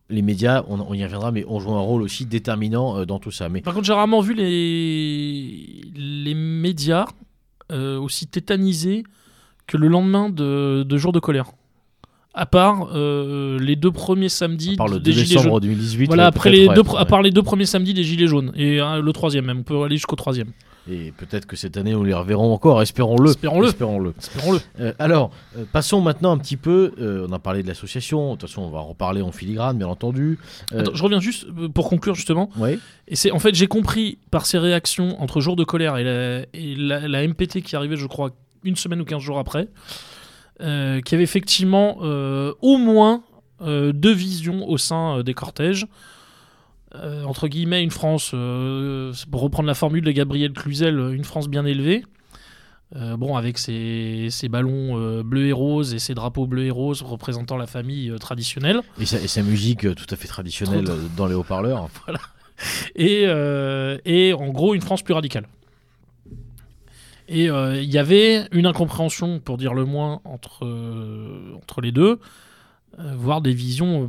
les 0.09 0.21
médias, 0.21 0.63
on, 0.67 0.79
on 0.79 0.93
y 0.93 1.03
reviendra, 1.03 1.31
mais 1.31 1.45
ont 1.47 1.59
joué 1.59 1.73
un 1.73 1.79
rôle 1.79 2.01
aussi 2.01 2.25
déterminant 2.25 3.05
dans 3.05 3.19
tout 3.19 3.31
ça. 3.31 3.49
Mais 3.49 3.61
Par 3.61 3.73
contre, 3.73 3.85
j'ai 3.85 3.93
rarement 3.93 4.21
vu 4.21 4.33
les, 4.33 5.81
les 5.95 6.33
médias 6.33 7.05
aussi 7.71 8.27
tétanisés 8.27 9.03
que 9.65 9.77
le 9.77 9.87
lendemain 9.87 10.29
de, 10.29 10.83
de 10.83 10.97
jour 10.97 11.11
de 11.11 11.19
colère. 11.19 11.51
À 12.35 12.45
part 12.47 12.89
euh, 12.93 13.59
les 13.59 13.75
deux 13.75 13.91
premiers 13.91 14.29
samedis 14.29 14.75
à 14.79 14.85
le 14.87 14.93
2 14.93 14.99
des 14.99 15.11
Gilets 15.13 15.27
décembre 15.35 15.49
jaunes. 15.51 15.59
2018, 15.61 16.07
Voilà, 16.07 16.25
après 16.25 16.49
les 16.49 16.67
ouais, 16.67 16.73
deux, 16.73 16.81
à 16.81 17.01
ouais. 17.01 17.05
part 17.05 17.21
les 17.21 17.29
deux 17.29 17.43
premiers 17.43 17.67
samedis 17.67 17.93
des 17.93 18.03
Gilets 18.03 18.25
jaunes. 18.25 18.51
Et 18.55 18.79
hein, 18.79 18.99
le 18.99 19.13
troisième 19.13 19.45
même, 19.45 19.59
on 19.59 19.63
peut 19.63 19.83
aller 19.83 19.97
jusqu'au 19.97 20.15
troisième. 20.15 20.47
Et 20.89 21.13
peut-être 21.15 21.45
que 21.45 21.55
cette 21.55 21.77
année, 21.77 21.95
on 21.95 22.03
les 22.03 22.13
reverrons 22.13 22.51
encore, 22.53 22.81
espérons-le. 22.81 23.29
Espérons-le. 23.29 23.67
Espérons-le. 23.69 24.13
Espérons-le. 24.19 24.59
Euh, 24.81 24.93
alors, 24.99 25.31
euh, 25.57 25.63
passons 25.71 26.01
maintenant 26.01 26.31
un 26.33 26.37
petit 26.37 26.57
peu. 26.57 26.93
euh, 26.99 27.25
on 27.29 27.31
a 27.31 27.39
parlé 27.39 27.63
de 27.63 27.67
l'association. 27.69 28.33
De 28.33 28.37
toute 28.39 28.49
façon, 28.49 28.63
on 28.63 28.69
va 28.69 28.79
en 28.79 28.87
reparler 28.89 29.21
en 29.21 29.31
filigrane, 29.31 29.77
bien 29.77 29.87
entendu. 29.87 30.39
Euh, 30.73 30.81
Attends, 30.81 30.91
je 30.93 31.03
reviens 31.03 31.21
juste 31.21 31.47
pour 31.73 31.87
conclure 31.87 32.15
justement. 32.15 32.49
ouais. 32.57 32.79
Et 33.07 33.15
c'est 33.15 33.31
en 33.31 33.39
fait 33.39 33.53
j'ai 33.55 33.67
compris 33.67 34.17
par 34.31 34.45
ces 34.45 34.57
réactions 34.57 35.21
entre 35.21 35.39
jour 35.41 35.55
de 35.55 35.63
colère 35.63 35.97
et 35.97 36.03
la, 36.03 36.45
et 36.53 36.75
la, 36.75 37.07
la 37.07 37.27
MPT 37.27 37.61
qui 37.61 37.75
arrivait 37.75 37.95
je 37.97 38.07
crois 38.07 38.31
une 38.63 38.75
semaine 38.75 38.99
ou 39.01 39.05
15 39.05 39.21
jours 39.21 39.39
après, 39.39 39.67
qu'il 40.59 40.65
y 40.67 41.15
avait 41.15 41.23
effectivement 41.23 41.97
au 41.99 42.77
moins 42.77 43.23
deux 43.61 44.13
visions 44.13 44.67
au 44.69 44.77
sein 44.77 45.21
des 45.23 45.33
cortèges. 45.33 45.85
Euh, 46.95 47.23
entre 47.23 47.47
guillemets 47.47 47.83
une 47.83 47.91
France, 47.91 48.31
euh, 48.33 49.13
pour 49.31 49.41
reprendre 49.41 49.67
la 49.67 49.73
formule 49.73 50.03
de 50.03 50.11
Gabriel 50.11 50.53
Cluzel, 50.53 51.13
une 51.13 51.23
France 51.23 51.49
bien 51.49 51.65
élevée. 51.65 52.03
Euh, 52.95 53.17
bon, 53.17 53.35
avec 53.35 53.57
ses, 53.57 54.27
ses 54.29 54.49
ballons 54.49 54.99
euh, 54.99 55.23
bleus 55.23 55.47
et 55.47 55.51
roses 55.51 55.95
et 55.95 55.99
ses 55.99 56.13
drapeaux 56.13 56.45
bleus 56.45 56.65
et 56.65 56.71
roses 56.71 57.01
représentant 57.01 57.57
la 57.57 57.65
famille 57.65 58.11
euh, 58.11 58.19
traditionnelle. 58.19 58.81
Et 58.99 59.05
sa, 59.07 59.19
et 59.19 59.27
sa 59.27 59.41
musique 59.41 59.85
euh, 59.85 59.95
tout 59.95 60.05
à 60.11 60.15
fait 60.15 60.27
traditionnelle 60.27 60.85
euh, 60.87 60.97
dans 61.17 61.25
les 61.25 61.33
haut-parleurs. 61.33 61.89
Et, 62.95 63.23
euh, 63.25 63.97
et 64.05 64.31
en 64.31 64.49
gros, 64.49 64.75
une 64.75 64.81
France 64.81 65.01
plus 65.01 65.15
radicale. 65.15 65.47
Et 67.27 67.49
euh, 67.49 67.81
il 67.81 67.91
y 67.91 67.97
avait 67.97 68.47
une 68.51 68.67
incompréhension, 68.67 69.39
pour 69.39 69.57
dire 69.57 69.73
le 69.73 69.85
moins, 69.85 70.21
entre, 70.23 70.65
euh, 70.65 71.55
entre 71.55 71.81
les 71.81 71.91
deux, 71.91 72.19
euh, 72.99 73.13
voire 73.17 73.41
des 73.41 73.53
visions 73.53 74.03
euh, 74.03 74.07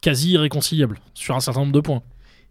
quasi 0.00 0.32
irréconciliables 0.32 0.98
sur 1.14 1.36
un 1.36 1.40
certain 1.40 1.60
nombre 1.60 1.72
de 1.72 1.80
points. 1.80 2.02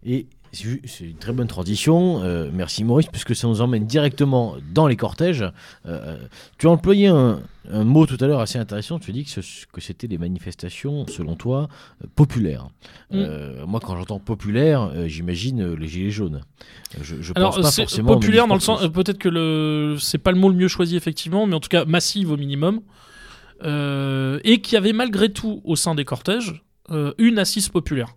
Et 0.04 0.26
c'est 0.52 1.04
une 1.04 1.16
très 1.16 1.32
bonne 1.32 1.46
transition. 1.46 2.22
euh, 2.22 2.50
merci 2.52 2.84
Maurice, 2.84 3.06
puisque 3.06 3.34
ça 3.34 3.48
nous 3.48 3.62
emmène 3.62 3.86
directement 3.86 4.56
dans 4.74 4.86
les 4.86 4.96
cortèges. 4.96 5.44
Euh, 5.86 6.18
tu 6.58 6.66
as 6.66 6.70
employé 6.70 7.06
un, 7.06 7.40
un 7.70 7.84
mot 7.84 8.04
tout 8.04 8.18
à 8.20 8.26
l'heure 8.26 8.40
assez 8.40 8.58
intéressant. 8.58 8.98
Tu 8.98 9.10
as 9.12 9.14
dit 9.14 9.24
que, 9.24 9.30
ce- 9.30 9.66
que 9.72 9.80
c'était 9.80 10.08
des 10.08 10.18
manifestations, 10.18 11.06
selon 11.06 11.36
toi, 11.36 11.68
euh, 12.04 12.06
populaires. 12.16 12.68
Mm. 13.10 13.14
Euh, 13.16 13.66
moi, 13.66 13.80
quand 13.80 13.96
j'entends 13.96 14.18
populaire, 14.18 14.90
euh, 14.94 15.06
j'imagine 15.08 15.62
euh, 15.62 15.74
les 15.74 15.88
gilets 15.88 16.10
jaunes. 16.10 16.42
Euh, 16.96 16.98
Je, 17.02 17.16
je 17.22 17.32
Alors, 17.34 17.54
pense 17.54 17.62
pas 17.64 17.70
c'est 17.70 17.82
forcément 17.82 18.14
populaire 18.14 18.46
dans 18.46 18.54
le 18.54 18.60
sens. 18.60 18.82
euh, 18.82 18.88
Peut-être 18.90 19.18
que 19.18 19.30
le 19.30 19.96
c'est 19.98 20.18
pas 20.18 20.32
le 20.32 20.38
mot 20.38 20.50
le 20.50 20.56
mieux 20.56 20.68
choisi, 20.68 20.96
effectivement, 20.96 21.46
mais 21.46 21.54
en 21.54 21.60
tout 21.60 21.70
cas 21.70 21.86
massive 21.86 22.30
au 22.30 22.36
minimum. 22.36 22.80
Euh, 23.64 24.38
et 24.44 24.60
qui 24.60 24.76
avait 24.76 24.92
malgré 24.92 25.32
tout, 25.32 25.62
au 25.64 25.76
sein 25.76 25.94
des 25.94 26.04
cortèges, 26.04 26.62
euh, 26.90 27.12
une 27.18 27.38
assise 27.38 27.68
populaire. 27.68 28.08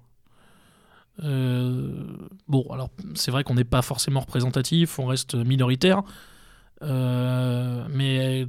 Euh, 1.24 2.04
bon, 2.48 2.66
alors 2.72 2.90
c'est 3.14 3.32
vrai 3.32 3.44
qu'on 3.44 3.56
n'est 3.56 3.64
pas 3.64 3.82
forcément 3.82 4.20
représentatif, 4.20 5.00
on 5.00 5.06
reste 5.06 5.36
minoritaire. 5.36 6.04
Euh, 6.82 7.86
mais 7.90 8.48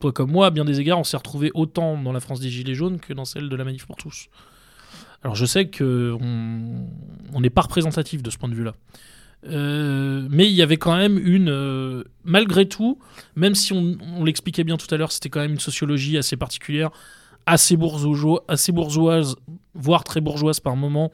toi 0.00 0.12
comme 0.12 0.30
moi, 0.30 0.46
à 0.46 0.50
bien 0.50 0.64
des 0.64 0.80
égards, 0.80 0.98
on 0.98 1.04
s'est 1.04 1.16
retrouvé 1.16 1.50
autant 1.54 2.00
dans 2.00 2.12
la 2.12 2.20
France 2.20 2.40
des 2.40 2.50
Gilets 2.50 2.74
jaunes 2.74 3.00
que 3.00 3.12
dans 3.12 3.24
celle 3.24 3.48
de 3.48 3.56
la 3.56 3.64
Manif 3.64 3.86
pour 3.86 3.96
tous. 3.96 4.28
Alors 5.22 5.34
je 5.34 5.44
sais 5.44 5.68
que 5.68 6.16
on 6.20 7.40
n'est 7.40 7.50
pas 7.50 7.62
représentatif 7.62 8.22
de 8.22 8.30
ce 8.30 8.38
point 8.38 8.48
de 8.48 8.54
vue-là. 8.54 8.74
Euh, 9.44 10.28
mais 10.30 10.48
il 10.48 10.52
y 10.52 10.62
avait 10.62 10.76
quand 10.76 10.96
même 10.96 11.18
une, 11.18 12.04
malgré 12.24 12.68
tout, 12.68 13.00
même 13.34 13.56
si 13.56 13.72
on, 13.72 13.96
on 14.16 14.24
l'expliquait 14.24 14.62
bien 14.62 14.76
tout 14.76 14.92
à 14.94 14.96
l'heure, 14.96 15.10
c'était 15.10 15.30
quand 15.30 15.40
même 15.40 15.52
une 15.52 15.60
sociologie 15.60 16.16
assez 16.16 16.36
particulière, 16.36 16.90
assez, 17.46 17.76
bourgeois, 17.76 18.44
assez 18.46 18.70
bourgeoise, 18.70 19.34
voire 19.74 20.04
très 20.04 20.20
bourgeoise 20.20 20.60
par 20.60 20.76
moment, 20.76 21.10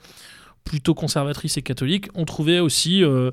plutôt 0.68 0.94
conservatrice 0.94 1.56
et 1.56 1.62
catholique. 1.62 2.08
On 2.14 2.26
trouvait 2.26 2.60
aussi 2.60 3.02
euh, 3.02 3.30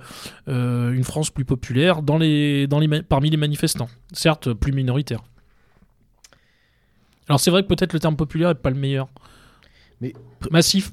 euh, 0.48 0.94
une 0.94 1.04
France 1.04 1.30
plus 1.30 1.44
populaire 1.44 2.02
dans 2.02 2.18
les, 2.18 2.66
dans 2.66 2.80
les, 2.80 2.88
ma- 2.88 3.04
parmi 3.04 3.30
les 3.30 3.38
manifestants, 3.38 3.90
certes 4.14 4.54
plus 4.54 4.72
minoritaire. 4.72 5.22
Alors 7.28 7.40
c'est 7.42 7.52
vrai 7.52 7.64
que 7.64 7.68
peut-être 7.68 7.94
le 7.94 8.00
terme 8.00 8.16
populaire 8.16 8.50
n'est 8.50 8.56
pas 8.56 8.70
le 8.70 8.78
meilleur. 8.78 9.10
Mais- 10.02 10.14
massif, 10.52 10.92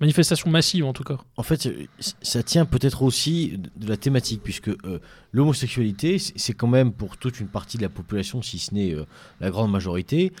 manifestation 0.00 0.50
massive 0.50 0.84
en 0.84 0.92
tout 0.92 1.02
cas. 1.02 1.18
En 1.36 1.42
fait, 1.42 1.68
ça 1.98 2.42
tient 2.42 2.64
peut-être 2.64 3.02
aussi 3.02 3.58
de 3.76 3.88
la 3.88 3.96
thématique, 3.96 4.40
puisque 4.42 4.68
euh, 4.68 5.00
l'homosexualité, 5.32 6.18
c'est 6.18 6.38
c'est 6.38 6.52
quand 6.54 6.68
même 6.68 6.92
pour 6.92 7.16
toute 7.16 7.40
une 7.40 7.48
partie 7.48 7.76
de 7.76 7.82
la 7.82 7.88
population, 7.88 8.40
si 8.42 8.58
ce 8.58 8.74
n'est 8.74 8.94
euh, 8.94 9.04
la 9.40 9.50
grande 9.50 9.70
majorité, 9.70 10.32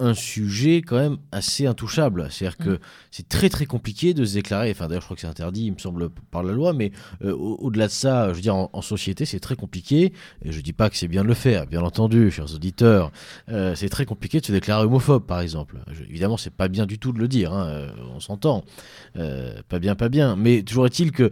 un 0.00 0.14
sujet 0.14 0.76
quand 0.82 0.96
même 0.96 1.16
assez 1.32 1.66
intouchable. 1.66 2.28
C'est-à-dire 2.30 2.56
que 2.56 2.70
Mm. 2.70 2.78
c'est 3.10 3.28
très 3.28 3.48
très 3.48 3.66
compliqué 3.66 4.14
de 4.14 4.24
se 4.24 4.34
déclarer, 4.34 4.70
enfin 4.70 4.86
d'ailleurs 4.86 5.00
je 5.02 5.06
crois 5.06 5.16
que 5.16 5.20
c'est 5.22 5.26
interdit, 5.26 5.66
il 5.66 5.72
me 5.72 5.78
semble, 5.78 6.08
par 6.30 6.44
la 6.44 6.52
loi, 6.52 6.72
mais 6.72 6.92
euh, 7.24 7.32
au- 7.32 7.56
au-delà 7.60 7.86
de 7.88 7.92
ça, 7.92 8.28
je 8.30 8.34
veux 8.34 8.40
dire, 8.40 8.54
en, 8.54 8.70
en 8.72 8.80
société, 8.82 9.24
c'est 9.24 9.40
très 9.40 9.56
compliqué. 9.56 10.12
Et 10.44 10.52
je 10.52 10.60
dis 10.60 10.72
pas 10.72 10.88
que 10.88 10.96
c'est 10.96 11.08
bien 11.08 11.22
de 11.22 11.28
le 11.28 11.34
faire, 11.34 11.66
bien 11.66 11.82
entendu, 11.82 12.30
chers 12.30 12.54
auditeurs. 12.54 13.10
Euh, 13.48 13.74
c'est 13.74 13.88
très 13.88 14.04
compliqué 14.06 14.40
de 14.40 14.46
se 14.46 14.52
déclarer 14.52 14.84
homophobe, 14.84 15.24
par 15.26 15.40
exemple. 15.40 15.76
Je- 15.90 16.04
évidemment, 16.04 16.36
c'est 16.36 16.52
pas 16.54 16.68
bien 16.68 16.86
du 16.86 16.98
tout 17.00 17.12
de 17.12 17.18
le 17.18 17.26
dire, 17.26 17.52
hein, 17.52 17.66
euh, 17.66 17.90
on 18.14 18.20
s'entend. 18.20 18.64
Euh, 19.16 19.60
pas 19.68 19.80
bien, 19.80 19.96
pas 19.96 20.08
bien. 20.08 20.36
Mais 20.36 20.62
toujours 20.62 20.86
est-il 20.86 21.10
que, 21.10 21.30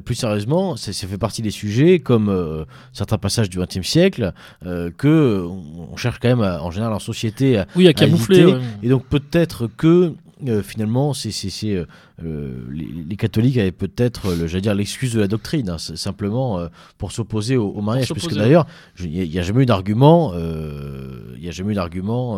plus 0.00 0.14
sérieusement, 0.16 0.76
ça, 0.76 0.92
ça 0.92 1.06
fait 1.06 1.18
partie 1.18 1.42
des 1.42 1.50
sujets, 1.52 2.00
comme 2.00 2.66
certains 2.92 3.18
passages 3.18 3.48
du 3.48 3.58
XXe 3.60 3.86
siècle, 3.86 4.32
que 4.64 5.46
on 5.48 5.68
on 5.92 5.96
cherche 5.96 6.18
quand 6.20 6.28
même, 6.28 6.40
à- 6.42 6.62
en 6.62 6.70
général, 6.70 6.92
en 6.92 6.98
société, 6.98 7.58
à, 7.58 7.66
Oui, 7.76 7.86
à 7.88 7.92
ouais. 8.12 8.60
et 8.82 8.88
donc 8.88 9.04
peut-être 9.06 9.68
que 9.76 10.12
euh, 10.46 10.62
finalement, 10.62 11.14
c'est, 11.14 11.30
euh, 11.64 11.84
euh, 12.22 12.64
les, 12.70 12.86
les 13.08 13.16
catholiques 13.16 13.56
avaient 13.58 13.72
peut-être, 13.72 14.28
euh, 14.30 14.46
j'allais 14.46 14.60
dire, 14.60 14.74
l'excuse 14.74 15.12
de 15.14 15.20
la 15.20 15.26
doctrine, 15.28 15.68
hein, 15.70 15.78
simplement 15.78 16.60
pour 16.98 17.12
s'opposer 17.12 17.56
au, 17.56 17.68
au 17.70 17.80
mariage. 17.80 18.12
Puisque 18.12 18.34
d'ailleurs, 18.34 18.66
il 19.00 19.10
n'y 19.10 19.38
a, 19.38 19.42
jamais 19.42 19.62
eu 19.62 19.66
d'argument, 19.66 20.32
il 20.34 21.44
y 21.44 21.48
a 21.48 21.50
jamais 21.50 21.72
eu 21.72 21.74
d'argument 21.74 22.36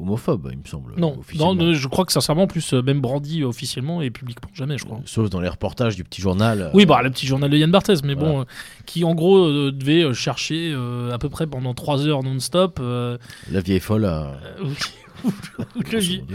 homophobe, 0.00 0.48
il 0.52 0.58
me 0.58 0.64
semble. 0.66 0.92
Non, 0.96 1.16
non, 1.36 1.72
je 1.72 1.88
crois 1.88 2.04
que 2.04 2.12
sincèrement, 2.12 2.46
plus 2.46 2.72
même 2.72 3.00
brandi 3.00 3.42
officiellement 3.44 4.02
et 4.02 4.10
publiquement, 4.10 4.50
jamais, 4.54 4.78
je 4.78 4.84
crois. 4.84 5.00
Sauf 5.04 5.30
dans 5.30 5.40
les 5.40 5.48
reportages 5.48 5.96
du 5.96 6.04
petit 6.04 6.20
journal. 6.22 6.70
Oui, 6.74 6.86
bah, 6.86 7.02
le 7.02 7.10
petit 7.10 7.26
journal 7.26 7.50
de 7.50 7.56
Yann 7.56 7.70
Barthès, 7.70 8.02
mais 8.04 8.14
bon, 8.14 8.30
Voilà. 8.32 8.44
qui 8.86 9.04
en 9.04 9.14
gros 9.14 9.70
devait 9.70 10.12
chercher 10.14 10.74
à 11.12 11.18
peu 11.18 11.28
près 11.28 11.46
pendant 11.46 11.74
3 11.74 12.06
heures 12.06 12.22
non-stop. 12.22 12.80
La 13.50 13.60
vieille 13.60 13.80
folle. 13.80 14.04
euh, 14.04 14.24
modo. 15.74 16.34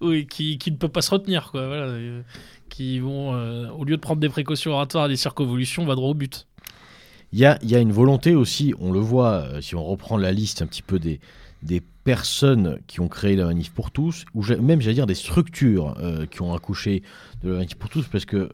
oui, 0.00 0.26
qui, 0.26 0.58
qui 0.58 0.70
ne 0.70 0.76
peut 0.76 0.88
pas 0.88 1.02
se 1.02 1.10
retenir, 1.10 1.50
quoi. 1.50 1.66
Voilà, 1.66 1.84
euh, 1.84 2.22
qui 2.68 2.98
vont, 2.98 3.34
euh, 3.34 3.68
au 3.70 3.84
lieu 3.84 3.96
de 3.96 4.00
prendre 4.00 4.20
des 4.20 4.28
précautions 4.28 4.72
oratoires 4.72 5.06
et 5.06 5.08
des 5.08 5.16
circonvolutions, 5.16 5.84
va 5.84 5.94
droit 5.94 6.10
au 6.10 6.14
but. 6.14 6.46
Il 7.32 7.38
y 7.38 7.44
a, 7.44 7.58
y 7.62 7.74
a 7.74 7.80
une 7.80 7.92
volonté 7.92 8.34
aussi, 8.34 8.74
on 8.78 8.92
le 8.92 9.00
voit, 9.00 9.32
euh, 9.32 9.60
si 9.60 9.74
on 9.74 9.84
reprend 9.84 10.16
la 10.16 10.32
liste 10.32 10.62
un 10.62 10.66
petit 10.66 10.82
peu 10.82 10.98
des, 10.98 11.20
des 11.62 11.82
personnes 12.04 12.78
qui 12.86 13.00
ont 13.00 13.08
créé 13.08 13.36
la 13.36 13.44
manif 13.44 13.70
pour 13.70 13.90
tous, 13.90 14.24
ou 14.34 14.42
même 14.62 14.80
j'allais 14.80 14.94
dire 14.94 15.06
des 15.06 15.14
structures 15.14 15.94
euh, 15.98 16.24
qui 16.24 16.40
ont 16.40 16.54
accouché 16.54 17.02
de 17.42 17.52
manif 17.52 17.76
pour 17.76 17.88
tous, 17.88 18.06
parce 18.08 18.24
que 18.24 18.36
euh, 18.36 18.50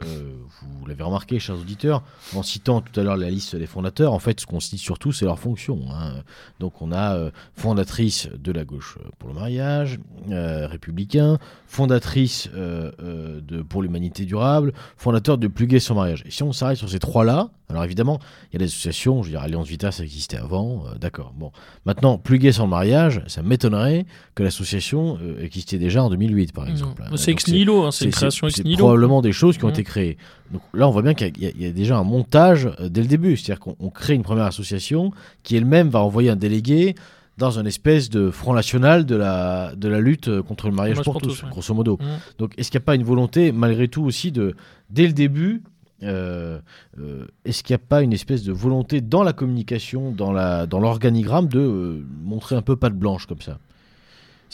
vous 0.63 0.87
l'avez 0.87 1.03
remarqué, 1.03 1.39
chers 1.39 1.59
auditeurs, 1.59 2.03
en 2.35 2.43
citant 2.43 2.81
tout 2.83 2.99
à 3.01 3.03
l'heure 3.03 3.17
la 3.17 3.31
liste 3.31 3.57
des 3.57 3.67
fondateurs, 3.67 4.13
en 4.13 4.19
fait 4.19 4.41
ce 4.41 4.47
qu'on 4.47 4.61
cite 4.61 4.79
surtout 4.79 5.11
c'est 5.13 5.25
leur 5.25 5.39
fonction. 5.39 5.81
hein. 5.91 6.23
Donc 6.61 6.83
on 6.83 6.93
a 6.93 7.17
euh, 7.17 7.31
fondatrice 7.55 8.29
de 8.39 8.53
la 8.53 8.65
gauche 8.65 8.99
euh, 9.01 9.09
pour 9.19 9.29
le 9.31 9.35
mariage, 9.35 9.99
euh, 10.31 10.67
républicain, 10.67 11.39
fondatrice 11.67 12.49
de 12.55 13.63
pour 13.63 13.83
l'humanité 13.83 14.25
durable, 14.25 14.73
fondateur 14.97 15.39
de 15.39 15.49
Plus 15.49 15.67
Gay 15.67 15.81
sans 15.81 15.95
mariage. 15.95 16.23
Et 16.27 16.31
si 16.31 16.43
on 16.43 16.53
s'arrête 16.53 16.77
sur 16.79 16.89
ces 16.89 16.99
trois-là, 16.99 17.51
alors 17.71 17.83
évidemment, 17.85 18.21
il 18.51 18.55
y 18.55 18.57
a 18.57 18.59
des 18.61 18.67
associations, 18.67 19.23
je 19.23 19.29
veux 19.29 19.33
dire, 19.33 19.41
Alliance 19.43 19.67
Vita, 19.67 19.91
ça 19.91 20.03
existait 20.05 20.37
avant, 20.37 20.85
d'accord. 21.01 21.33
Bon, 21.37 21.51
maintenant, 21.87 22.19
Plus 22.19 22.39
Gay 22.39 22.53
sans 22.53 22.67
mariage, 22.67 23.23
ça 23.27 23.43
m'étonnerait 23.43 24.07
que 24.35 24.43
l'association 24.43 25.19
existait 25.41 25.79
déjà 25.79 26.05
en 26.05 26.11
2008, 26.11 26.53
par 26.53 26.69
exemple. 26.69 27.03
Non. 27.03 27.15
hein. 27.15 27.17
C'est 27.17 27.33
ex 27.33 27.49
nihilo, 27.49 27.85
hein, 27.85 27.91
c'est 27.91 28.05
une 28.05 28.11
création 28.13 28.47
ex 28.47 28.59
nihilo. 28.63 28.74
Probablement 28.79 29.23
des 29.23 29.33
choses 29.33 29.57
qui 29.59 29.65
ont 29.65 29.69
Mhm. 29.69 29.75
été 29.75 29.85
créées. 29.85 30.17
Donc 30.53 30.63
là, 30.73 30.89
on 30.89 30.91
voit 30.91 31.03
bien 31.03 31.15
qu'il 31.15 31.37
y, 31.43 31.47
a- 31.47 31.51
il 31.55 31.63
y 31.63 31.67
a 31.67 31.73
déjà 31.73 31.97
un 31.99 32.05
montage 32.05 32.69
euh, 32.81 32.89
dès 32.89 33.01
le 33.03 33.09
début. 33.09 33.37
C'est-à-dire 33.37 33.61
qu'on 33.61 33.77
on 33.81 33.91
crée 33.91 34.15
une 34.15 34.23
première 34.23 34.45
association 34.47 35.11
qui 35.43 35.57
elle-même 35.57 35.89
va 35.89 36.01
envoyer 36.01 36.31
un 36.31 36.37
délégué 36.37 36.95
dans 37.37 37.59
un 37.59 37.65
espèce 37.65 38.11
de 38.11 38.31
front 38.31 38.53
national 38.55 39.05
de 39.07 39.17
la, 39.17 39.75
de 39.77 39.89
la 39.89 40.01
lutte 40.01 40.29
euh, 40.29 40.43
contre 40.43 40.69
le 40.69 40.75
mariage 40.75 40.97
pour, 41.03 41.15
pour 41.15 41.23
tous, 41.23 41.29
tous, 41.31 41.43
ouais. 41.43 41.51
grosso 41.51 41.75
modo. 41.75 41.99
Mhm. 42.01 42.07
Donc 42.39 42.55
est-ce 42.59 42.71
qu'il 42.71 42.79
n'y 42.79 42.85
a 42.85 42.87
pas 42.87 42.95
une 42.95 43.03
volonté, 43.05 43.51
malgré 43.53 43.89
tout 43.89 44.05
aussi, 44.05 44.31
de, 44.31 44.55
dès 44.91 45.07
le 45.07 45.13
début, 45.13 45.63
euh, 46.03 46.61
euh, 47.01 47.25
est-ce 47.45 47.63
qu'il 47.63 47.73
n'y 47.75 47.81
a 47.83 47.87
pas 47.87 48.03
une 48.03 48.13
espèce 48.13 48.43
de 48.45 48.53
volonté 48.53 49.01
dans 49.01 49.23
la 49.23 49.33
communication, 49.33 50.11
dans 50.13 50.33
la 50.33 50.67
dans 50.67 50.79
l'organigramme, 50.79 51.49
de 51.49 51.59
euh, 51.61 52.05
montrer 52.23 52.55
un 52.57 52.63
peu 52.63 52.77
patte 52.77 52.95
blanche 52.95 53.27
comme 53.27 53.41
ça? 53.41 53.59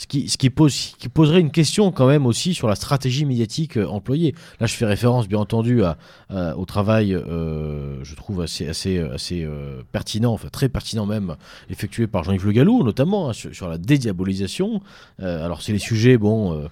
Ce 0.01 0.37
qui, 0.37 0.49
poserait 0.49 1.41
une 1.41 1.51
question 1.51 1.91
quand 1.91 2.07
même 2.07 2.25
aussi 2.25 2.55
sur 2.55 2.67
la 2.67 2.73
stratégie 2.73 3.23
médiatique 3.25 3.77
euh, 3.77 3.85
employée. 3.85 4.33
Là, 4.59 4.65
je 4.65 4.73
fais 4.73 4.85
référence, 4.85 5.27
bien 5.27 5.37
entendu, 5.37 5.83
au 6.31 6.65
travail, 6.65 7.13
euh, 7.13 8.03
je 8.03 8.15
trouve, 8.15 8.41
assez, 8.41 8.67
euh, 8.97 9.81
pertinent, 9.91 10.33
enfin 10.33 10.47
très 10.51 10.69
pertinent 10.69 11.05
même, 11.05 11.35
effectué 11.69 12.07
par 12.07 12.23
Jean-Yves 12.23 12.45
Le 12.45 12.51
Gallou, 12.51 12.83
notamment, 12.83 13.29
hein, 13.29 13.33
sur, 13.33 13.69
la 13.69 13.77
dédiabolisation. 13.77 14.81
Alors, 15.19 15.61
c'est 15.61 15.71
les 15.71 15.79
sujets 15.79 16.17
bon, 16.17 16.67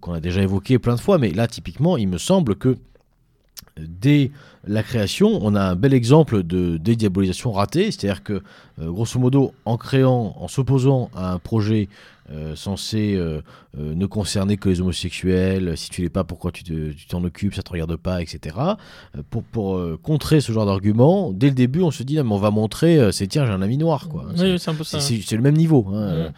qu'on 0.00 0.12
a 0.12 0.20
déjà 0.20 0.42
évoqués 0.42 0.78
plein 0.78 0.94
de 0.94 1.00
fois, 1.00 1.16
mais 1.18 1.30
là, 1.30 1.46
typiquement, 1.46 1.96
il 1.96 2.08
me 2.08 2.18
semble 2.18 2.54
que 2.54 2.76
dès 3.78 4.30
la 4.66 4.82
création, 4.82 5.38
on 5.42 5.54
a 5.54 5.62
un 5.62 5.74
bel 5.74 5.94
exemple 5.94 6.42
de 6.42 6.76
dédiabolisation 6.76 7.52
ratée, 7.52 7.90
c'est-à-dire 7.90 8.22
que, 8.22 8.42
grosso 8.78 9.18
modo, 9.18 9.52
en 9.64 9.78
créant, 9.78 10.36
en 10.38 10.48
s'opposant 10.48 11.10
à 11.14 11.32
un 11.32 11.38
projet 11.38 11.88
euh, 12.30 12.56
censé 12.56 13.14
euh, 13.16 13.42
euh, 13.78 13.94
ne 13.94 14.06
concerner 14.06 14.56
que 14.56 14.68
les 14.70 14.80
homosexuels, 14.80 15.76
si 15.76 15.90
tu 15.90 16.00
l'es 16.00 16.08
pas, 16.08 16.24
pourquoi 16.24 16.52
tu 16.52 16.64
te- 16.64 16.92
tu 16.92 17.06
t'en 17.06 17.22
occupes, 17.22 17.54
ça 17.54 17.62
te 17.62 17.70
regarde 17.70 17.96
pas, 17.96 18.22
etc. 18.22 18.56
Euh, 19.16 19.22
pour 19.28 19.42
pour 19.44 19.78
contrer 20.02 20.40
ce 20.40 20.50
genre 20.52 20.64
d'argument, 20.66 21.32
dès 21.32 21.48
le 21.48 21.54
début, 21.54 21.82
on 21.82 21.90
se 21.90 22.02
dit, 22.02 22.18
Ah, 22.18 22.24
mais 22.24 22.32
on 22.32 22.38
va 22.38 22.50
montrer, 22.50 23.12
c'est 23.12 23.26
tiens, 23.26 23.44
j'ai 23.44 23.52
un 23.52 23.60
ami 23.62 23.76
noir, 23.76 24.08
quoi. 24.08 24.24
Oui, 24.38 24.58
C'est- 24.58 25.36
le 25.36 25.42
même 25.42 25.56
niveau. 25.56 25.86
hein. 25.92 26.32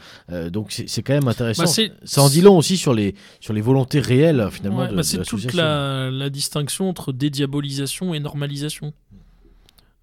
Donc 0.51 0.73
c'est 0.73 1.03
quand 1.03 1.15
même 1.15 1.29
intéressant. 1.29 1.63
Bah, 1.65 1.71
ça 2.05 2.23
en 2.23 2.29
dit 2.29 2.41
long 2.41 2.59
aussi 2.59 2.77
sur 2.77 2.93
les, 2.95 3.15
sur 3.41 3.53
les 3.55 3.61
volontés 3.61 4.01
réelles, 4.01 4.49
finalement, 4.51 4.81
Ouais, 4.81 4.93
bah, 4.95 5.03
c'est 5.05 5.23
toute 5.23 5.53
la, 5.55 6.11
la 6.11 6.31
distinction 6.31 6.89
entre 6.89 7.13
dédiabolisation 7.13 8.13
et 8.15 8.19
normalisation. 8.21 8.93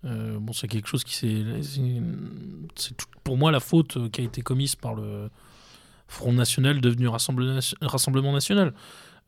Bon, 0.04 0.52
c'est 0.52 0.68
quelque 0.68 0.88
chose 0.88 1.04
qui 1.04 1.16
s'est. 1.16 1.44
c'est- 2.76 2.94
pour 3.24 3.38
moi 3.38 3.52
la 3.52 3.62
faute 3.62 4.10
qui 4.12 4.20
a 4.22 4.24
été 4.26 4.42
commise 4.42 4.76
par 4.76 4.96
le 4.96 5.30
Front 6.14 6.34
National 6.34 6.80
devenu 6.82 7.08
Rassemble- 7.08 7.60
Rassemblement 7.82 8.32
National. 8.34 8.74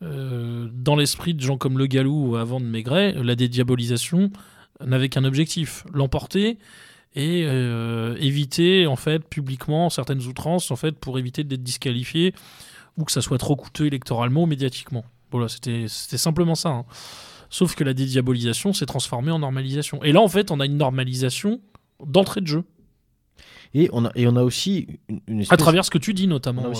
Euh, 0.03 0.67
dans 0.73 0.95
l'esprit 0.95 1.33
de 1.33 1.41
gens 1.41 1.57
comme 1.57 1.77
Le 1.77 1.87
Gallou 1.87 2.31
ou 2.31 2.35
avant 2.35 2.59
de 2.59 2.65
Maigret, 2.65 3.13
la 3.23 3.35
dédiabolisation 3.35 4.29
n'avait 4.85 5.09
qu'un 5.09 5.23
objectif 5.23 5.85
l'emporter 5.93 6.57
et 7.15 7.43
euh, 7.45 8.15
éviter 8.19 8.87
en 8.87 8.97
fait 8.97 9.19
publiquement 9.27 9.89
certaines 9.89 10.21
outrances 10.27 10.69
en 10.69 10.75
fait 10.75 10.91
pour 10.99 11.17
éviter 11.17 11.45
d'être 11.45 11.63
disqualifié 11.63 12.33
ou 12.97 13.05
que 13.05 13.11
ça 13.11 13.21
soit 13.21 13.37
trop 13.37 13.55
coûteux 13.55 13.85
électoralement 13.85 14.43
ou 14.43 14.47
médiatiquement. 14.47 15.05
Voilà, 15.31 15.47
c'était 15.47 15.85
c'était 15.87 16.17
simplement 16.17 16.55
ça. 16.55 16.69
hein. 16.69 16.85
Sauf 17.49 17.75
que 17.75 17.83
la 17.85 17.93
dédiabolisation 17.93 18.73
s'est 18.73 18.85
transformée 18.85 19.31
en 19.31 19.39
normalisation. 19.39 20.03
Et 20.03 20.11
là, 20.11 20.19
en 20.19 20.27
fait, 20.27 20.51
on 20.51 20.59
a 20.59 20.65
une 20.65 20.77
normalisation 20.77 21.61
d'entrée 22.05 22.41
de 22.41 22.47
jeu. 22.47 22.63
Et 23.77 23.89
on 23.91 24.05
a, 24.05 24.11
et 24.15 24.25
on 24.27 24.35
a 24.37 24.41
aussi 24.43 24.87
une, 25.09 25.19
une 25.27 25.39
À 25.39 25.41
espèce- 25.41 25.57
travers 25.59 25.83
ce 25.85 25.91
que 25.91 25.97
tu 25.97 26.13
dis, 26.13 26.27
notamment. 26.27 26.63
Euh, 26.65 26.71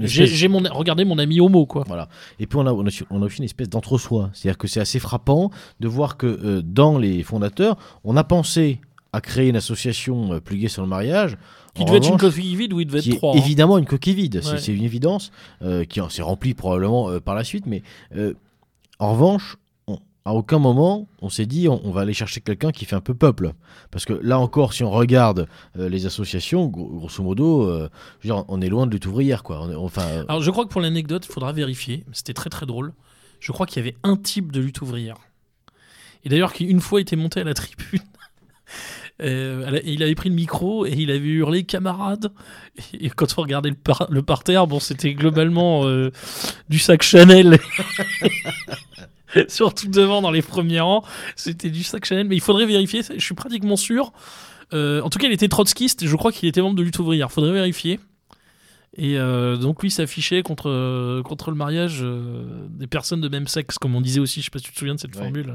j'ai 0.00 0.24
espèce- 0.24 0.36
j'ai 0.38 0.48
mon, 0.48 0.60
regardez 0.72 1.04
mon 1.04 1.16
ami 1.18 1.40
Homo, 1.40 1.64
quoi. 1.64 1.84
Voilà. 1.86 2.08
Et 2.40 2.46
puis 2.46 2.58
on 2.58 2.66
a, 2.66 2.72
on 2.72 2.80
a, 2.82 2.86
aussi- 2.88 3.04
on 3.08 3.22
a 3.22 3.26
aussi 3.26 3.38
une 3.38 3.44
espèce 3.44 3.68
d'entre-soi. 3.68 4.30
C'est-à-dire 4.34 4.58
que 4.58 4.66
c'est 4.66 4.80
assez 4.80 4.98
frappant 4.98 5.50
de 5.78 5.86
voir 5.88 6.16
que 6.16 6.26
euh, 6.26 6.60
dans 6.62 6.98
les 6.98 7.22
fondateurs, 7.22 7.76
on 8.04 8.16
a 8.16 8.24
pensé 8.24 8.80
à 9.12 9.20
créer 9.20 9.48
une 9.48 9.56
association 9.56 10.32
euh, 10.34 10.40
pluguée 10.40 10.68
sur 10.68 10.82
le 10.82 10.88
mariage. 10.88 11.36
Qui 11.74 11.84
devait 11.84 11.98
être 11.98 12.08
une 12.10 12.16
coquille 12.18 12.56
vide 12.56 12.72
ou 12.72 12.80
il 12.80 12.86
devait 12.86 12.98
être 12.98 13.16
trois. 13.16 13.32
hein. 13.32 13.38
évidemment 13.38 13.78
une 13.78 13.86
coquille 13.86 14.14
vide, 14.14 14.40
c'est- 14.42 14.50
Ouais. 14.52 14.58
c'est 14.58 14.74
une 14.74 14.82
évidence, 14.82 15.30
euh, 15.62 15.84
qui 15.84 16.00
en- 16.00 16.08
s'est 16.08 16.20
remplie 16.22 16.54
probablement 16.54 17.20
par 17.20 17.36
la 17.36 17.44
suite, 17.44 17.66
mais 17.66 17.82
en 18.98 19.12
revanche, 19.12 19.56
à 20.24 20.34
aucun 20.34 20.58
moment 20.58 21.08
on 21.22 21.28
s'est 21.30 21.46
dit 21.46 21.66
on, 21.68 21.80
on 21.86 21.90
va 21.92 22.02
aller 22.02 22.12
chercher 22.12 22.40
quelqu'un 22.40 22.72
qui 22.72 22.84
fait 22.84 22.96
un 22.96 23.00
peu 23.00 23.14
peuple. 23.14 23.52
Parce 23.90 24.04
que 24.04 24.12
là 24.22 24.38
encore, 24.38 24.72
si 24.72 24.84
on 24.84 24.90
regarde 24.90 25.48
euh, 25.78 25.88
les 25.88 26.06
associations, 26.06 26.66
gro- 26.66 26.88
grosso 26.88 27.22
modo, 27.22 27.62
euh, 27.68 27.88
on 28.48 28.60
est 28.60 28.68
loin 28.68 28.86
de 28.86 28.92
lutte 28.92 29.06
ouvrière. 29.06 29.42
Quoi. 29.42 29.60
On 29.62 29.70
est- 29.70 29.74
enfin, 29.74 30.02
euh, 30.02 30.24
Alors, 30.28 30.42
je 30.42 30.50
crois 30.50 30.64
que 30.64 30.70
pour 30.70 30.80
l'anecdote, 30.80 31.26
il 31.28 31.32
faudra 31.32 31.52
vérifier. 31.52 32.04
C'était 32.12 32.34
très 32.34 32.50
très 32.50 32.66
drôle. 32.66 32.92
Je 33.40 33.52
crois 33.52 33.66
qu'il 33.66 33.78
y 33.84 33.88
avait 33.88 33.96
un 34.02 34.16
type 34.16 34.52
de 34.52 34.60
lutte 34.60 34.80
ouvrière. 34.82 35.16
Et 36.24 36.28
d'ailleurs, 36.28 36.52
qui 36.52 36.64
une 36.66 36.80
fois 36.80 37.00
était 37.00 37.16
monté 37.16 37.40
à 37.40 37.44
la 37.44 37.54
tribune. 37.54 38.00
Euh, 39.22 39.80
il 39.84 40.02
avait 40.02 40.14
pris 40.14 40.30
le 40.30 40.34
micro 40.34 40.86
et 40.86 40.92
il 40.96 41.10
avait 41.10 41.18
hurlé 41.28 41.64
camarades. 41.64 42.32
Et 42.98 43.10
quand 43.10 43.34
on 43.36 43.42
regardait 43.42 43.68
le, 43.68 43.74
par- 43.74 44.06
le 44.08 44.22
parterre, 44.22 44.66
bon, 44.66 44.80
c'était 44.80 45.12
globalement 45.12 45.84
euh, 45.84 46.10
du 46.70 46.78
sac 46.78 47.02
Chanel. 47.02 47.58
Surtout 49.48 49.88
devant 49.88 50.22
dans 50.22 50.30
les 50.30 50.42
premiers 50.42 50.80
rangs, 50.80 51.04
c'était 51.36 51.70
du 51.70 51.82
sac 51.82 52.04
Chanel. 52.04 52.26
Mais 52.26 52.36
il 52.36 52.40
faudrait 52.40 52.66
vérifier, 52.66 53.02
je 53.02 53.24
suis 53.24 53.34
pratiquement 53.34 53.76
sûr. 53.76 54.12
Euh, 54.72 55.00
en 55.02 55.10
tout 55.10 55.18
cas, 55.18 55.26
il 55.26 55.32
était 55.32 55.48
trotskiste. 55.48 56.06
Je 56.06 56.16
crois 56.16 56.32
qu'il 56.32 56.48
était 56.48 56.60
membre 56.62 56.76
de 56.76 56.82
lutte 56.82 56.98
ouvrière. 56.98 57.30
Faudrait 57.32 57.52
vérifier. 57.52 57.98
Et 58.96 59.18
euh, 59.18 59.56
donc 59.56 59.82
lui 59.82 59.90
s'affichait 59.90 60.42
contre, 60.42 60.68
euh, 60.68 61.22
contre 61.22 61.50
le 61.50 61.56
mariage 61.56 62.00
euh, 62.02 62.66
des 62.70 62.88
personnes 62.88 63.20
de 63.20 63.28
même 63.28 63.46
sexe, 63.46 63.78
comme 63.78 63.94
on 63.94 64.00
disait 64.00 64.18
aussi, 64.18 64.40
je 64.40 64.46
sais 64.46 64.50
pas 64.50 64.58
si 64.58 64.64
tu 64.64 64.72
te 64.72 64.78
souviens 64.78 64.96
de 64.96 65.00
cette 65.00 65.14
Ouais. 65.14 65.22
formule. 65.22 65.54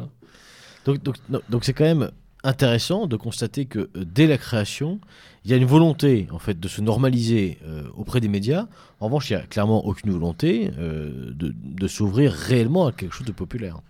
Donc, 0.86 1.04
donc, 1.04 1.16
non, 1.30 1.42
donc 1.50 1.66
c'est 1.66 1.74
quand 1.74 1.84
même 1.84 2.12
intéressant 2.46 3.08
de 3.08 3.16
constater 3.18 3.66
que 3.66 3.80
euh, 3.80 4.06
dès 4.06 4.28
la 4.28 4.38
création, 4.38 5.00
il 5.44 5.52
y 5.52 5.54
a 5.54 5.58
une 5.58 5.66
volonté 5.66 6.28
en 6.32 6.40
fait 6.40 6.60
de 6.60 6.68
se 6.68 6.82
normaliser 6.82 7.58
euh, 7.66 7.84
auprès 7.98 8.22
des 8.22 8.28
médias. 8.28 8.68
En 9.00 9.06
revanche, 9.06 9.30
il 9.30 9.36
n'y 9.36 9.42
a 9.42 9.46
clairement 9.46 9.86
aucune 9.86 10.12
volonté 10.12 10.72
euh, 10.78 11.32
de, 11.34 11.54
de 11.56 11.88
s'ouvrir 11.88 12.32
réellement 12.32 12.88
à 12.88 12.92
quelque 12.92 13.14
chose 13.14 13.28
de 13.28 13.32
populaire. 13.32 13.82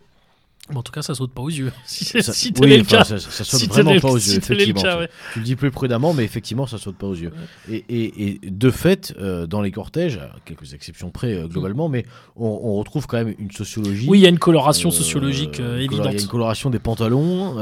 Bon, 0.72 0.80
en 0.80 0.84
tout 0.84 0.92
cas, 0.92 1.04
ça 1.04 1.14
saute 1.14 1.32
pas 1.32 1.44
aux 1.44 1.50
yeux. 1.50 1.72
Si, 1.86 2.06
c'est- 2.06 2.24
Ça- 2.24 2.34
si 2.34 2.52
tel 2.52 2.66
oui, 2.66 2.74
est 2.74 2.78
le 2.78 2.82
enfin, 2.82 2.98
cas. 2.98 3.04
ça, 3.04 3.20
ça 3.20 3.44
saute 3.44 3.60
Si 3.60 3.68
vraiment 3.68 4.00
pas 4.00 4.10
aux 4.10 4.18
si 4.18 4.30
yeux, 4.32 4.36
le 4.38 4.44
effectivement. 4.56 4.82
cas, 4.82 4.98
ouais. 4.98 5.10
Tu 5.34 5.40
le 5.40 5.46
dis 5.46 5.56
plus 5.56 5.70
prudemment, 5.70 6.14
mais 6.16 6.24
effectivement, 6.24 6.66
ça 6.66 6.80
saute 6.80 6.96
pas 6.98 7.06
aux 7.06 7.14
yeux. 7.14 7.32
Et, 7.70 7.86
et- 7.88 8.40
et 8.46 8.50
de 8.50 8.72
fait, 8.72 9.14
euh, 9.20 9.46
dans 9.46 9.62
les 9.62 9.70
cortèges, 9.72 10.18
à 10.18 10.36
quelques 10.44 10.74
exceptions 10.74 11.12
près 11.12 11.34
euh, 11.36 11.48
globalement, 11.48 11.88
mais 11.88 12.04
on, 12.36 12.48
on 12.64 12.74
retrouve 12.78 13.06
quand 13.06 13.18
même 13.24 13.36
une 13.38 13.52
sociologie. 13.52 14.08
Oui, 14.10 14.18
il 14.18 14.22
y 14.22 14.26
a 14.26 14.30
une 14.30 14.40
coloration 14.40 14.90
euh, 14.90 14.92
sociologique 14.92 15.58
color- 15.58 15.74
Il 15.76 15.78
y 15.78 15.82
a 15.82 15.84
évidente. 15.84 16.14
une 16.22 16.28
coloration 16.28 16.70
des 16.72 16.80
pantalons 16.80 17.58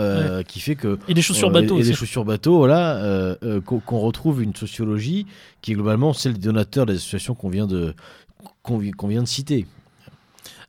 qui 0.48 0.62
fait 0.62 0.76
que 0.76 0.98
Et 1.10 1.14
des 1.14 1.22
chaussures 1.22 1.52
bateau 1.52 1.80
et, 1.80 1.84
des 1.84 1.94
chaussures 1.94 2.24
bateau, 2.24 2.56
voilà, 2.58 3.36
qu'on 3.66 4.00
retrouve 4.00 4.42
une 4.42 4.56
sociologie 4.56 5.26
qui 5.62 5.72
est 5.72 5.76
globalement 5.76 6.14
celle 6.14 6.34
des 6.34 6.40
donateurs 6.40 6.86
des 6.86 6.94
associations 6.96 7.36
qu'on 7.36 7.50
vient 7.50 7.68
de 7.68 7.94
qu'on 8.62 8.78
vient 9.08 9.22
de 9.24 9.28
citer. 9.28 9.66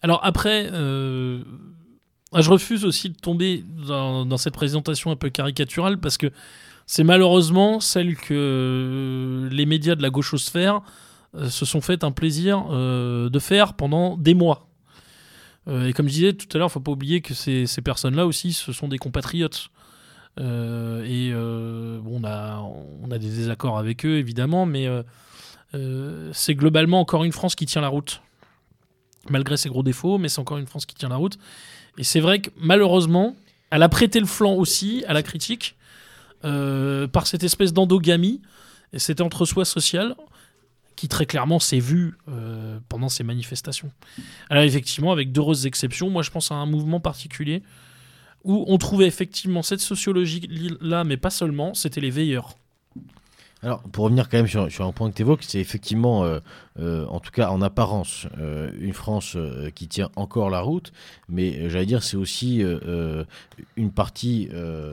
Alors 0.03 0.20
après, 0.25 0.68
je 2.42 2.51
refuse 2.51 2.85
aussi 2.85 3.11
de 3.11 3.16
tomber 3.16 3.64
dans, 3.87 4.37
cette 4.37 4.55
présentation 4.55 5.11
un 5.11 5.16
peu 5.16 5.31
caricaturale 5.31 5.99
parce 5.99 6.18
que 6.18 6.31
c'est 6.87 7.05
malheureusement 7.05 7.81
celle 7.81 8.16
que 8.16 8.35
euh, 8.35 9.49
les 9.51 9.66
médias 9.66 9.94
de 9.94 10.03
la 10.03 10.11
gauchosphère 10.11 10.81
euh, 11.35 11.49
se 11.49 11.64
sont 11.64 11.81
fait 11.81 12.05
un 12.05 12.11
plaisir 12.11 12.66
euh, 12.70 13.31
de 13.31 13.38
faire 13.38 13.75
pendant 13.75 14.16
des 14.16 14.35
mois. 14.35 14.66
Et 15.66 15.94
comme 15.94 16.09
je 16.09 16.12
disais 16.12 16.33
tout 16.35 16.47
à 16.53 16.59
l'heure, 16.59 16.68
il 16.68 16.73
faut 16.73 16.81
pas 16.81 16.92
oublier 16.92 17.23
que 17.23 17.33
ces, 17.33 17.66
personnes-là 17.83 18.27
aussi, 18.27 18.53
ce 18.53 18.70
sont 18.75 18.87
des 18.87 18.99
compatriotes. 18.99 19.70
Et 20.37 21.33
bon, 21.33 22.20
on, 22.23 22.25
a, 23.11 23.18
des 23.18 23.31
désaccords 23.31 23.79
avec 23.79 24.05
eux, 24.05 24.18
évidemment, 24.18 24.66
mais 24.66 24.87
c'est 26.33 26.55
globalement 26.55 27.01
encore 27.01 27.25
une 27.25 27.33
France 27.33 27.55
qui 27.55 27.64
tient 27.64 27.81
la 27.81 27.88
route 27.88 28.20
malgré 29.31 29.57
ses 29.57 29.68
gros 29.68 29.83
défauts, 29.83 30.18
mais 30.18 30.29
c'est 30.29 30.40
encore 30.40 30.59
une 30.59 30.66
France 30.66 30.87
qui 30.87 30.94
tient 30.94 31.09
la 31.09 31.16
route. 31.16 31.38
Et 31.98 32.04
c'est 32.04 32.20
vrai 32.20 32.40
que 32.40 32.50
malheureusement, 32.57 33.37
elle 33.70 33.83
a 33.83 33.88
prêté 33.88 34.20
le 34.20 34.26
flanc 34.26 34.54
aussi 34.54 35.04
à 35.07 35.12
la 35.12 35.22
critique 35.22 35.76
euh, 36.44 37.07
par 37.07 37.26
cette 37.26 37.42
espèce 37.44 37.72
d'endogamie 37.72 38.40
et 38.92 38.98
cet 38.98 39.20
entre-soi 39.20 39.64
social 39.64 40.14
qui 40.96 41.09
très 41.09 41.26
clairement 41.26 41.59
s'est 41.59 41.80
vu 41.80 42.16
euh, 42.28 42.78
pendant 42.88 43.09
ces 43.09 43.24
manifestations. 43.24 43.90
Alors 44.48 44.62
effectivement, 44.62 45.12
avec 45.12 45.33
d'heureuses 45.33 45.66
exceptions, 45.66 46.11
moi 46.11 46.22
je 46.22 46.30
pense 46.30 46.52
à 46.52 46.54
un 46.54 46.66
mouvement 46.66 47.00
particulier 47.00 47.62
où 48.44 48.64
on 48.68 48.78
trouvait 48.78 49.07
effectivement 49.07 49.62
cette 49.62 49.80
sociologie-là, 49.80 51.04
mais 51.04 51.16
pas 51.16 51.30
seulement, 51.30 51.74
c'était 51.74 52.00
les 52.00 52.11
veilleurs. 52.11 52.57
Alors, 53.62 53.83
pour 53.85 54.04
revenir 54.04 54.28
quand 54.28 54.37
même 54.37 54.46
sur, 54.46 54.70
sur 54.70 54.85
un 54.85 54.92
point 54.92 55.11
que 55.11 55.16
tu 55.16 55.22
évoques, 55.22 55.42
c'est 55.42 55.59
effectivement, 55.59 56.24
euh, 56.24 56.40
euh, 56.80 57.06
en 57.06 57.20
tout 57.20 57.30
cas 57.30 57.50
en 57.50 57.62
apparence, 57.62 58.26
euh, 58.40 58.70
une 58.80 58.92
France 58.94 59.34
euh, 59.37 59.70
qui 59.70 59.87
tient 59.87 60.10
encore 60.16 60.50
la 60.50 60.60
route, 60.60 60.92
mais 61.28 61.68
j'allais 61.70 61.87
dire, 61.87 62.02
c'est 62.02 62.16
aussi 62.16 62.62
une 63.76 63.90
partie 63.92 64.48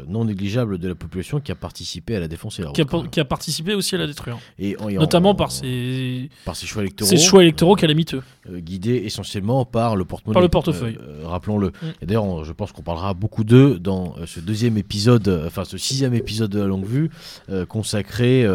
non 0.08 0.26
négligeable 0.26 0.78
de 0.78 0.88
la 0.88 0.96
population 0.96 1.40
qui 1.40 1.52
a 1.52 1.56
participé 1.56 2.16
à 2.16 2.20
la 2.20 2.28
défoncer 2.28 2.62
la 2.62 2.70
route. 2.70 2.76
Qui 2.76 2.82
a, 2.82 3.08
qui 3.10 3.20
a 3.20 3.26
participé 3.26 3.74
aussi 3.74 3.96
à 3.96 3.98
la 3.98 4.08
détruire. 4.08 4.38
Et 4.60 4.78
en- 4.80 4.90
et 4.90 4.98
en- 4.98 5.02
Notamment 5.02 5.32
en- 5.32 5.36
par 5.36 5.52
ses, 5.52 6.30
par 6.46 6.56
ses 6.56 6.66
choix 6.68 6.82
électoraux. 6.84 7.10
ses 7.10 7.18
choix 7.18 7.42
électoraux 7.42 7.76
calamiteux. 7.76 8.22
guidés 8.50 9.02
essentiellement 9.06 9.66
par 9.66 9.96
le 9.96 10.04
porte-monnaie. 10.06 10.34
Par 10.34 10.42
le 10.42 10.50
portefeuille. 10.50 10.98
Rappelons-le. 11.24 11.68
Mm. 11.70 11.72
Et 12.02 12.06
d'ailleurs, 12.06 12.44
je 12.44 12.54
pense 12.54 12.72
qu'on 12.72 12.82
parlera 12.82 13.14
beaucoup 13.14 13.44
d'eux 13.44 13.78
dans 13.80 14.16
ce 14.26 14.40
deuxième 14.40 14.78
épisode, 14.78 15.44
enfin 15.46 15.64
ce 15.64 15.78
sixième 15.78 16.14
épisode 16.14 16.50
de 16.52 16.60
la 16.60 16.66
longue 16.68 16.86
vue, 16.86 17.10
consacré 17.68 18.46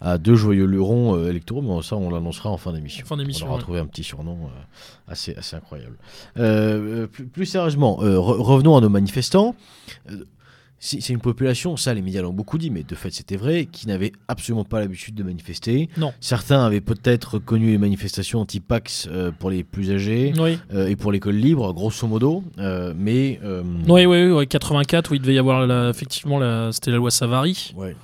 à 0.00 0.18
deux 0.18 0.34
joyeux 0.34 0.64
lurons 0.66 1.26
électoraux. 1.28 1.62
Mais 1.62 1.82
ça, 1.82 1.96
on 1.96 2.10
l'annoncera 2.10 2.50
en 2.50 2.56
fin 2.62 2.72
d'émission. 2.72 3.04
Fin 3.04 3.16
d'émission, 3.16 3.46
On 3.46 3.48
leur 3.48 3.54
a 3.54 3.58
ouais. 3.58 3.62
trouvé 3.62 3.78
un 3.80 3.86
petit 3.86 4.04
surnom 4.04 4.38
euh, 4.46 5.12
assez, 5.12 5.34
assez 5.36 5.56
incroyable. 5.56 5.96
Euh, 6.38 7.02
euh, 7.02 7.06
plus, 7.06 7.26
plus 7.26 7.46
sérieusement, 7.46 7.98
re- 8.00 8.40
revenons 8.40 8.76
à 8.76 8.80
nos 8.80 8.88
manifestants. 8.88 9.54
C'est 10.84 11.10
une 11.10 11.20
population, 11.20 11.76
ça 11.76 11.94
les 11.94 12.02
médias 12.02 12.22
l'ont 12.22 12.32
beaucoup 12.32 12.58
dit, 12.58 12.68
mais 12.68 12.82
de 12.82 12.96
fait 12.96 13.12
c'était 13.12 13.36
vrai, 13.36 13.66
qui 13.70 13.86
n'avait 13.86 14.10
absolument 14.26 14.64
pas 14.64 14.80
l'habitude 14.80 15.14
de 15.14 15.22
manifester. 15.22 15.88
Non. 15.96 16.12
Certains 16.20 16.64
avaient 16.64 16.80
peut-être 16.80 17.38
connu 17.38 17.70
les 17.70 17.78
manifestations 17.78 18.40
anti-Pax 18.40 19.06
euh, 19.08 19.30
pour 19.30 19.50
les 19.50 19.62
plus 19.62 19.92
âgés 19.92 20.32
Oui. 20.40 20.58
euh, 20.74 20.88
et 20.88 20.96
pour 20.96 21.12
l'école 21.12 21.36
libre, 21.36 21.72
grosso 21.72 22.08
modo. 22.08 22.42
euh, 22.58 22.92
mais. 22.96 23.38
Oui, 23.86 24.06
oui, 24.06 24.26
oui, 24.32 24.48
84, 24.48 25.12
où 25.12 25.14
il 25.14 25.20
devait 25.20 25.34
y 25.34 25.38
avoir 25.38 25.68
la- 25.68 25.88
effectivement, 25.88 26.40
la, 26.40 26.72
c'était 26.72 26.90
la 26.90 26.96
loi 26.96 27.12
Savary. 27.12 27.72
ouais. 27.76 27.94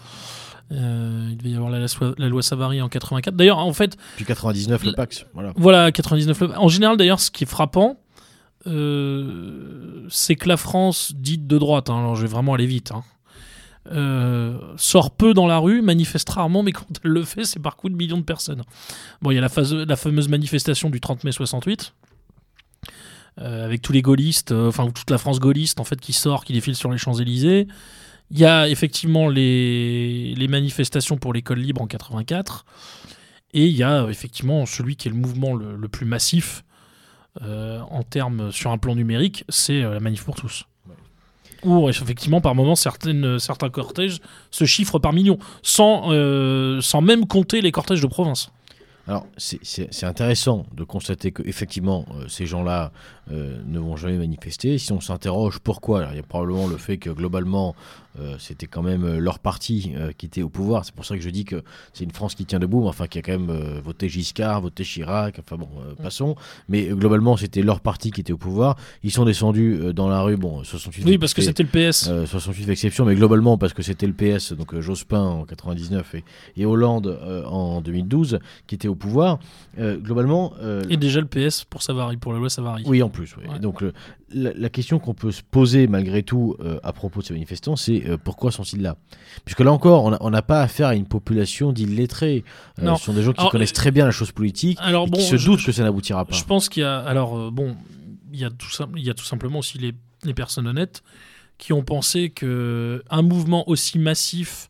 Euh, 0.70 1.28
il 1.30 1.36
devait 1.38 1.50
y 1.50 1.54
avoir 1.54 1.70
la, 1.70 1.78
la- 1.78 1.86
la 2.18 2.28
loi 2.28 2.42
Savary 2.42 2.82
en 2.82 2.88
84. 2.90 3.34
D'ailleurs, 3.34 3.58
en 3.58 3.72
fait, 3.72 3.96
Puis 4.16 4.24
99, 4.26 4.84
le 4.84 4.92
Pax. 4.92 5.24
Voilà. 5.32 5.52
voilà, 5.56 5.90
99. 5.92 6.40
le- 6.40 6.58
En 6.58 6.68
général, 6.68 6.96
d'ailleurs, 6.98 7.20
ce 7.20 7.30
qui 7.30 7.44
est 7.44 7.46
frappant, 7.46 7.96
euh, 8.66 10.06
c'est 10.08 10.36
que 10.36 10.48
la 10.48 10.56
France, 10.56 11.12
dite 11.16 11.46
de 11.46 11.58
droite, 11.58 11.90
hein, 11.90 11.98
alors 11.98 12.16
je 12.16 12.22
vais 12.22 12.28
vraiment 12.28 12.54
aller 12.54 12.66
vite, 12.66 12.92
hein, 12.92 13.02
euh, 13.92 14.58
sort 14.76 15.12
peu 15.12 15.32
dans 15.32 15.46
la 15.46 15.58
rue, 15.58 15.80
manifeste 15.80 16.28
rarement, 16.28 16.62
mais 16.62 16.72
quand 16.72 16.84
elle 17.02 17.10
le 17.12 17.22
fait, 17.24 17.44
c'est 17.44 17.60
par 17.60 17.76
coup 17.76 17.88
de 17.88 17.94
millions 17.96 18.18
de 18.18 18.22
personnes. 18.24 18.62
Bon, 19.22 19.30
il 19.30 19.36
y 19.36 19.38
a 19.38 19.40
la, 19.40 19.48
phase- 19.48 19.72
la 19.72 19.96
fameuse 19.96 20.28
manifestation 20.28 20.90
du 20.90 21.00
30 21.00 21.24
mai 21.24 21.32
68. 21.32 21.94
euh, 23.40 23.64
avec 23.64 23.82
tous 23.82 23.92
les 23.92 24.02
gaullistes, 24.02 24.50
enfin 24.52 24.90
toute 24.90 25.10
la 25.10 25.16
France 25.18 25.38
gaulliste 25.38 25.78
en 25.78 25.84
fait 25.84 26.00
qui 26.00 26.12
sort, 26.12 26.44
qui 26.44 26.52
défile 26.52 26.74
sur 26.74 26.90
les 26.90 26.98
Champs-Élysées. 26.98 27.68
Il 28.30 28.38
y 28.38 28.44
a 28.44 28.68
effectivement 28.68 29.28
les, 29.28 30.34
les 30.36 30.48
manifestations 30.48 31.16
pour 31.16 31.32
l'école 31.32 31.58
libre 31.60 31.80
en 31.82 31.86
84. 31.86 32.64
Et 33.54 33.64
il 33.66 33.74
y 33.76 33.82
a 33.82 34.02
euh, 34.04 34.08
effectivement 34.08 34.66
celui 34.66 34.96
qui 34.96 35.08
est 35.08 35.10
le 35.10 35.16
mouvement 35.16 35.54
le, 35.54 35.74
le 35.76 35.88
plus 35.88 36.04
massif 36.06 36.64
euh, 37.42 37.80
en 37.90 38.02
termes 38.02 38.50
sur 38.52 38.70
un 38.70 38.78
plan 38.78 38.94
numérique, 38.94 39.44
c'est 39.48 39.82
euh, 39.82 39.94
la 39.94 40.00
manif 40.00 40.24
pour 40.24 40.34
tous. 40.34 40.64
où 41.64 41.88
effectivement 41.88 42.40
par 42.40 42.54
moments 42.54 42.76
certaines, 42.76 43.38
certains 43.38 43.70
cortèges 43.70 44.18
se 44.50 44.64
chiffrent 44.64 44.98
par 44.98 45.12
millions, 45.12 45.38
sans, 45.62 46.12
euh, 46.12 46.80
sans 46.82 47.00
même 47.00 47.26
compter 47.26 47.60
les 47.62 47.72
cortèges 47.72 48.00
de 48.02 48.06
province. 48.06 48.50
Alors, 49.06 49.26
c'est- 49.38 50.04
intéressant 50.04 50.66
de 50.74 50.84
constater 50.84 51.32
que 51.32 51.42
effectivement 51.46 52.04
euh, 52.14 52.28
ces 52.28 52.44
gens-là 52.44 52.92
euh, 53.32 53.58
ne 53.66 53.78
vont 53.78 53.96
jamais 53.96 54.18
manifester. 54.18 54.76
Si 54.76 54.92
on 54.92 55.00
s'interroge 55.00 55.60
pourquoi, 55.60 56.00
alors, 56.00 56.12
il 56.12 56.16
y 56.16 56.20
a 56.20 56.22
probablement 56.22 56.66
le 56.66 56.76
fait 56.76 56.98
que 56.98 57.08
globalement, 57.08 57.74
euh, 57.74 58.07
c'était 58.38 58.66
quand 58.66 58.82
même 58.82 59.04
euh, 59.04 59.18
leur 59.20 59.38
parti 59.38 59.92
euh, 59.96 60.10
qui 60.16 60.26
était 60.26 60.42
au 60.42 60.48
pouvoir. 60.48 60.84
C'est 60.84 60.94
pour 60.94 61.04
ça 61.04 61.16
que 61.16 61.22
je 61.22 61.30
dis 61.30 61.44
que 61.44 61.62
c'est 61.92 62.04
une 62.04 62.10
France 62.10 62.34
qui 62.34 62.44
tient 62.46 62.58
debout, 62.58 62.80
mais 62.82 62.88
enfin 62.88 63.06
qui 63.06 63.18
a 63.18 63.22
quand 63.22 63.32
même 63.38 63.50
euh, 63.50 63.80
voté 63.84 64.08
Giscard, 64.08 64.60
voté 64.62 64.82
Chirac, 64.84 65.38
enfin 65.38 65.56
bon, 65.56 65.68
euh, 65.80 65.94
passons. 66.02 66.34
Mais 66.68 66.88
euh, 66.90 66.94
globalement, 66.96 67.36
c'était 67.36 67.62
leur 67.62 67.80
parti 67.80 68.10
qui 68.10 68.20
était 68.20 68.32
au 68.32 68.38
pouvoir. 68.38 68.76
Ils 69.04 69.12
sont 69.12 69.24
descendus 69.24 69.78
euh, 69.80 69.92
dans 69.92 70.08
la 70.08 70.22
rue, 70.22 70.36
bon, 70.36 70.64
68 70.64 71.04
Oui, 71.04 71.18
parce 71.18 71.34
que 71.34 71.42
c'était- 71.42 71.62
le 71.62 71.68
PS. 71.68 72.08
euh, 72.08 72.26
68 72.26 72.68
exceptions, 72.70 73.04
mais 73.04 73.14
globalement 73.14 73.56
parce 73.58 73.72
que 73.72 73.82
c'était 73.82 74.06
le 74.06 74.14
PS, 74.14 74.52
donc 74.52 74.74
euh, 74.74 74.80
Jospin 74.80 75.20
en 75.22 75.44
99 75.44 76.14
et, 76.14 76.24
et 76.56 76.66
Hollande 76.66 77.06
euh, 77.06 77.44
en 77.44 77.80
2012 77.80 78.38
qui 78.66 78.74
étaient 78.74 78.88
au 78.88 78.94
pouvoir. 78.94 79.38
Euh, 79.78 79.96
globalement, 79.96 80.52
euh, 80.60 80.82
Et 80.90 80.96
déjà 80.96 81.20
le 81.20 81.26
PS 81.26 81.64
pour 81.64 81.82
Savary, 81.82 82.16
pour 82.16 82.32
la 82.32 82.38
loi 82.38 82.50
Savary. 82.50 82.82
oui, 82.86 83.02
en 83.02 83.10
plus. 83.10 83.36
oui. 83.36 83.48
Ouais. 83.48 83.58
Donc 83.60 83.80
le- 83.80 83.92
la, 84.32 84.52
la 84.54 84.68
question 84.68 84.98
qu'on 84.98 85.14
peut 85.14 85.32
se 85.32 85.42
poser 85.42 85.86
malgré 85.86 86.22
tout 86.22 86.56
euh, 86.60 86.78
à 86.82 86.92
propos 86.92 87.20
de 87.20 87.26
ces 87.26 87.32
manifestants, 87.32 87.76
c'est 87.76 88.06
euh, 88.06 88.16
pourquoi 88.22 88.50
sont-ils 88.52 88.82
là? 88.82 88.96
Puisque 89.44 89.60
là 89.60 89.72
encore, 89.72 90.18
on 90.20 90.30
n'a 90.30 90.42
pas 90.42 90.60
affaire 90.62 90.88
à 90.88 90.94
une 90.94 91.06
population 91.06 91.72
d'illettrés. 91.72 92.44
Euh, 92.82 92.94
ce 92.96 93.04
sont 93.04 93.12
des 93.14 93.22
gens 93.22 93.32
qui 93.32 93.40
Alors, 93.40 93.52
connaissent 93.52 93.72
très 93.72 93.90
bien 93.90 94.04
la 94.04 94.10
chose 94.10 94.32
politique 94.32 94.78
Alors 94.80 95.06
et 95.06 95.10
bon, 95.10 95.18
qui 95.18 95.24
se 95.24 95.36
je- 95.36 95.46
doutent 95.46 95.64
que 95.64 95.72
ça 95.72 95.82
n'aboutira 95.82 96.24
pas. 96.24 96.34
Je 96.36 96.44
pense 96.44 96.68
qu'il 96.68 96.82
y 96.82 96.86
a. 96.86 96.98
Alors, 97.00 97.50
bon, 97.52 97.76
il 98.32 98.40
y, 98.40 98.44
a 98.44 98.50
tout 98.50 98.70
sim- 98.70 98.90
il 98.96 99.02
y 99.04 99.10
a 99.10 99.14
tout 99.14 99.24
simplement 99.24 99.60
aussi 99.60 99.78
les, 99.78 99.94
les 100.24 100.34
personnes 100.34 100.66
honnêtes 100.66 101.02
qui 101.56 101.72
ont 101.72 101.82
pensé 101.82 102.30
que 102.30 103.02
un 103.10 103.22
mouvement 103.22 103.68
aussi 103.68 103.98
massif 103.98 104.68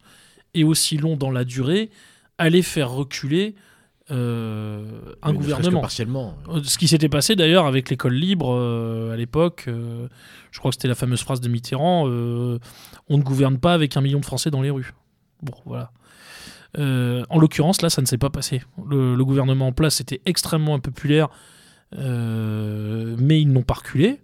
et 0.55 0.65
aussi 0.65 0.97
long 0.97 1.17
dans 1.17 1.31
la 1.31 1.45
durée 1.45 1.91
allait 2.39 2.63
faire 2.63 2.91
reculer 2.91 3.55
euh, 4.11 4.83
un 5.23 5.33
Mais 5.33 5.39
gouvernement. 5.39 5.81
partiellement. 5.81 6.35
Euh, 6.49 6.63
Ce 6.63 6.79
qui 6.79 6.89
s'était 6.89 7.09
passé 7.09 7.37
d'ailleurs 7.37 7.67
avec 7.67 7.91
l'école 7.91 8.15
libre 8.15 8.55
euh, 8.55 9.13
à 9.13 9.17
l'époque, 9.17 9.65
euh, 9.69 10.09
je 10.51 10.59
crois 10.59 10.71
que 10.71 10.77
c'était 10.77 10.89
la 10.89 10.95
fameuse 10.95 11.21
phrase 11.21 11.41
de 11.41 11.49
Mitterrand 11.49 12.05
on 12.07 13.17
ne 13.19 13.23
gouverne 13.23 13.59
pas 13.59 13.75
avec 13.75 13.97
un 13.97 14.01
million 14.01 14.21
de 14.21 14.25
Français 14.25 14.51
dans 14.51 14.63
les 14.63 14.71
rues. 14.71 14.93
Bon, 15.43 15.55
voilà. 15.67 15.91
En 16.77 17.39
l'occurrence, 17.39 17.83
là, 17.83 17.91
ça 17.91 18.01
ne 18.03 18.07
s'est 18.07 18.19
pas 18.19 18.31
passé. 18.31 18.63
Le, 18.87 19.15
le 19.15 19.25
gouvernement 19.25 19.69
en 19.69 19.73
place 19.73 20.01
était 20.01 20.21
extrêmement 20.27 20.75
impopulaire, 20.75 21.29
mais 21.97 23.41
ils 23.41 23.51
n'ont 23.53 23.63
pas 23.63 23.75
reculé. 23.75 24.21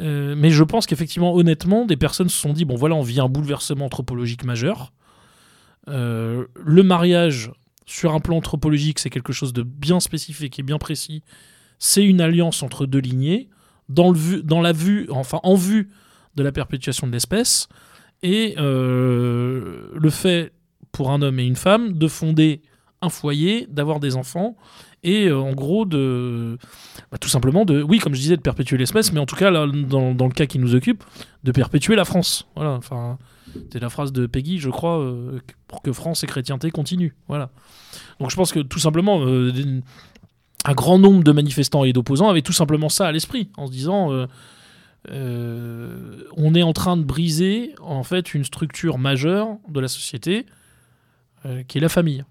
Mais 0.00 0.50
je 0.50 0.64
pense 0.64 0.86
qu'effectivement, 0.86 1.34
honnêtement, 1.34 1.84
des 1.86 1.96
personnes 1.96 2.28
se 2.28 2.38
sont 2.40 2.52
dit 2.52 2.64
bon, 2.64 2.76
voilà, 2.76 2.94
on 2.94 3.02
vit 3.02 3.20
un 3.20 3.28
bouleversement 3.28 3.86
anthropologique 3.86 4.44
majeur. 4.44 4.92
Le 5.86 6.82
mariage 6.82 7.50
sur 7.86 8.14
un 8.14 8.20
plan 8.20 8.36
anthropologique, 8.36 8.98
c'est 8.98 9.10
quelque 9.10 9.32
chose 9.32 9.52
de 9.52 9.62
bien 9.62 10.00
spécifique 10.00 10.58
et 10.58 10.62
bien 10.62 10.78
précis. 10.78 11.22
C'est 11.78 12.04
une 12.04 12.20
alliance 12.20 12.62
entre 12.62 12.86
deux 12.86 13.00
lignées, 13.00 13.48
dans, 13.88 14.12
la 14.62 14.72
vue, 14.72 15.06
enfin 15.10 15.40
en 15.42 15.54
vue 15.54 15.90
de 16.36 16.42
la 16.42 16.52
perpétuation 16.52 17.06
de 17.06 17.12
l'espèce, 17.12 17.68
et 18.22 18.54
euh, 18.58 19.88
le 19.94 20.10
fait 20.10 20.52
pour 20.92 21.10
un 21.10 21.20
homme 21.20 21.38
et 21.38 21.44
une 21.44 21.56
femme 21.56 21.92
de 21.92 22.08
fonder 22.08 22.62
un 23.02 23.10
foyer, 23.10 23.66
d'avoir 23.68 24.00
des 24.00 24.16
enfants, 24.16 24.56
et 25.04 25.26
euh, 25.28 25.38
en 25.38 25.52
gros 25.52 25.84
de, 25.84 26.58
bah, 27.12 27.18
tout 27.18 27.28
simplement 27.28 27.64
oui, 27.68 27.98
comme 27.98 28.14
je 28.14 28.20
disais, 28.20 28.36
de 28.36 28.42
perpétuer 28.42 28.78
l'espèce, 28.78 29.12
mais 29.12 29.20
en 29.20 29.26
tout 29.26 29.36
cas 29.36 29.50
là, 29.50 29.66
dans, 29.66 30.10
le 30.12 30.32
cas 30.32 30.46
qui 30.46 30.58
nous 30.58 30.74
occupe, 30.74 31.04
de 31.44 31.52
perpétuer 31.52 31.94
la 31.94 32.06
France. 32.06 32.48
Voilà, 32.56 32.80
c'est 33.70 33.80
la 33.80 33.90
phrase 33.90 34.12
de 34.12 34.26
Peggy, 34.26 34.58
je 34.58 34.70
crois, 34.70 34.98
euh, 34.98 35.40
pour 35.68 35.82
que 35.82 35.92
France 35.92 36.24
et 36.24 36.26
chrétienté 36.26 36.70
continuent. 36.70 37.12
Voilà. 37.28 37.50
Donc 38.18 38.30
je 38.30 38.36
pense 38.36 38.50
que 38.50 38.60
tout 38.60 38.78
simplement, 38.78 39.20
euh, 39.24 39.52
un 40.64 40.72
grand 40.72 40.98
nombre 40.98 41.22
de 41.22 41.32
manifestants 41.32 41.84
et 41.84 41.92
d'opposants 41.92 42.30
avaient 42.30 42.42
tout 42.42 42.54
simplement 42.54 42.88
ça 42.88 43.06
à 43.06 43.12
l'esprit, 43.12 43.50
en 43.58 43.66
se 43.66 43.72
disant, 43.72 44.10
on 45.10 46.54
est 46.54 46.62
en 46.62 46.72
train 46.72 46.96
de 46.96 47.04
briser 47.04 47.74
en 47.82 48.02
fait 48.04 48.32
une 48.32 48.44
structure 48.44 48.96
majeure 48.96 49.58
de 49.68 49.80
la 49.80 49.88
société, 49.88 50.46
qui 51.68 51.76
est 51.76 51.82
la 51.82 51.90
famille. 51.90 52.24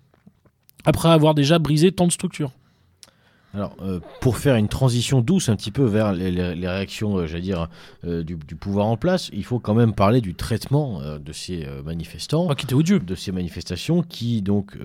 Après 0.85 1.09
avoir 1.09 1.35
déjà 1.35 1.59
brisé 1.59 1.91
tant 1.91 2.07
de 2.07 2.11
structures. 2.11 2.51
Alors, 3.53 3.75
euh, 3.83 3.99
pour 4.19 4.37
faire 4.37 4.55
une 4.55 4.67
transition 4.67 5.21
douce 5.21 5.47
un 5.47 5.55
petit 5.55 5.69
peu 5.69 5.83
vers 5.83 6.11
les, 6.11 6.31
les- 6.31 6.55
les 6.55 6.67
réactions, 6.67 7.17
euh, 7.17 7.27
j'allais 7.27 7.43
dire, 7.43 7.69
euh, 8.03 8.23
du, 8.23 8.35
du 8.35 8.55
pouvoir 8.55 8.87
en 8.87 8.97
place, 8.97 9.29
il 9.31 9.43
faut 9.45 9.59
quand 9.59 9.75
même 9.75 9.93
parler 9.93 10.21
du 10.21 10.33
traitement 10.33 11.01
de 11.19 11.31
ces 11.33 11.67
manifestants. 11.85 12.47
Ah, 12.49 12.55
qui 12.55 12.65
était 12.65 12.73
odieux. 12.73 12.99
de 12.99 13.13
ces 13.15 13.31
manifestations 13.31 14.01
qui 14.01 14.41
donc 14.41 14.75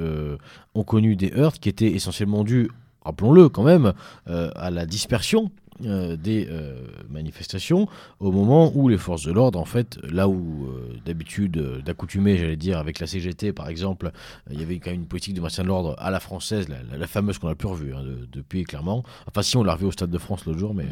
ont 0.75 0.85
connu 0.85 1.17
des 1.17 1.33
heurts 1.33 1.55
qui 1.55 1.69
étaient 1.71 1.93
essentiellement 1.93 2.45
dus, 2.45 2.69
rappelons-le 3.05 3.49
quand 3.49 3.63
même, 3.63 3.93
à 4.27 4.71
la 4.71 4.85
dispersion 4.87 5.51
euh, 5.85 6.17
des 6.17 6.47
euh, 6.51 6.81
manifestations 7.09 7.89
au 8.21 8.33
moment 8.33 8.73
où 8.75 8.89
les 8.89 8.99
forces 8.99 9.25
de 9.25 9.33
l'ordre, 9.33 9.59
en 9.59 9.65
fait, 9.65 9.99
là 10.11 10.29
où 10.29 10.67
euh, 10.69 10.97
d'habitude, 11.07 11.83
d'accoutumé, 11.85 12.37
j'allais 12.37 12.57
dire, 12.57 12.79
avec 12.79 12.99
la 13.01 13.07
CGT 13.07 13.53
par 13.53 13.69
exemple, 13.69 14.11
il 14.51 14.59
y 14.61 14.63
avait 14.63 14.79
quand 14.79 14.91
même 14.91 15.01
une 15.01 15.07
politique 15.07 15.35
de 15.35 15.41
maintien 15.41 15.63
de 15.65 15.69
l'ordre 15.69 15.95
à 15.99 16.11
la 16.11 16.21
française, 16.21 16.69
la, 16.69 16.77
la- 16.91 16.99
la 16.99 17.07
fameuse 17.07 17.39
qu'on 17.39 17.49
n'a 17.49 17.55
plus 17.55 17.69
revue 17.69 17.95
hein, 17.95 18.03
de- 18.03 18.27
depuis 18.33 18.65
clairement. 18.65 19.05
Enfin, 19.29 19.43
si 19.43 19.57
on 19.57 19.63
l'a 19.65 19.75
revue 19.75 19.87
au 19.87 19.93
Stade 19.93 20.11
de 20.11 20.19
France 20.19 20.45
l'autre 20.47 20.59
jour, 20.59 20.75
mais 20.75 20.87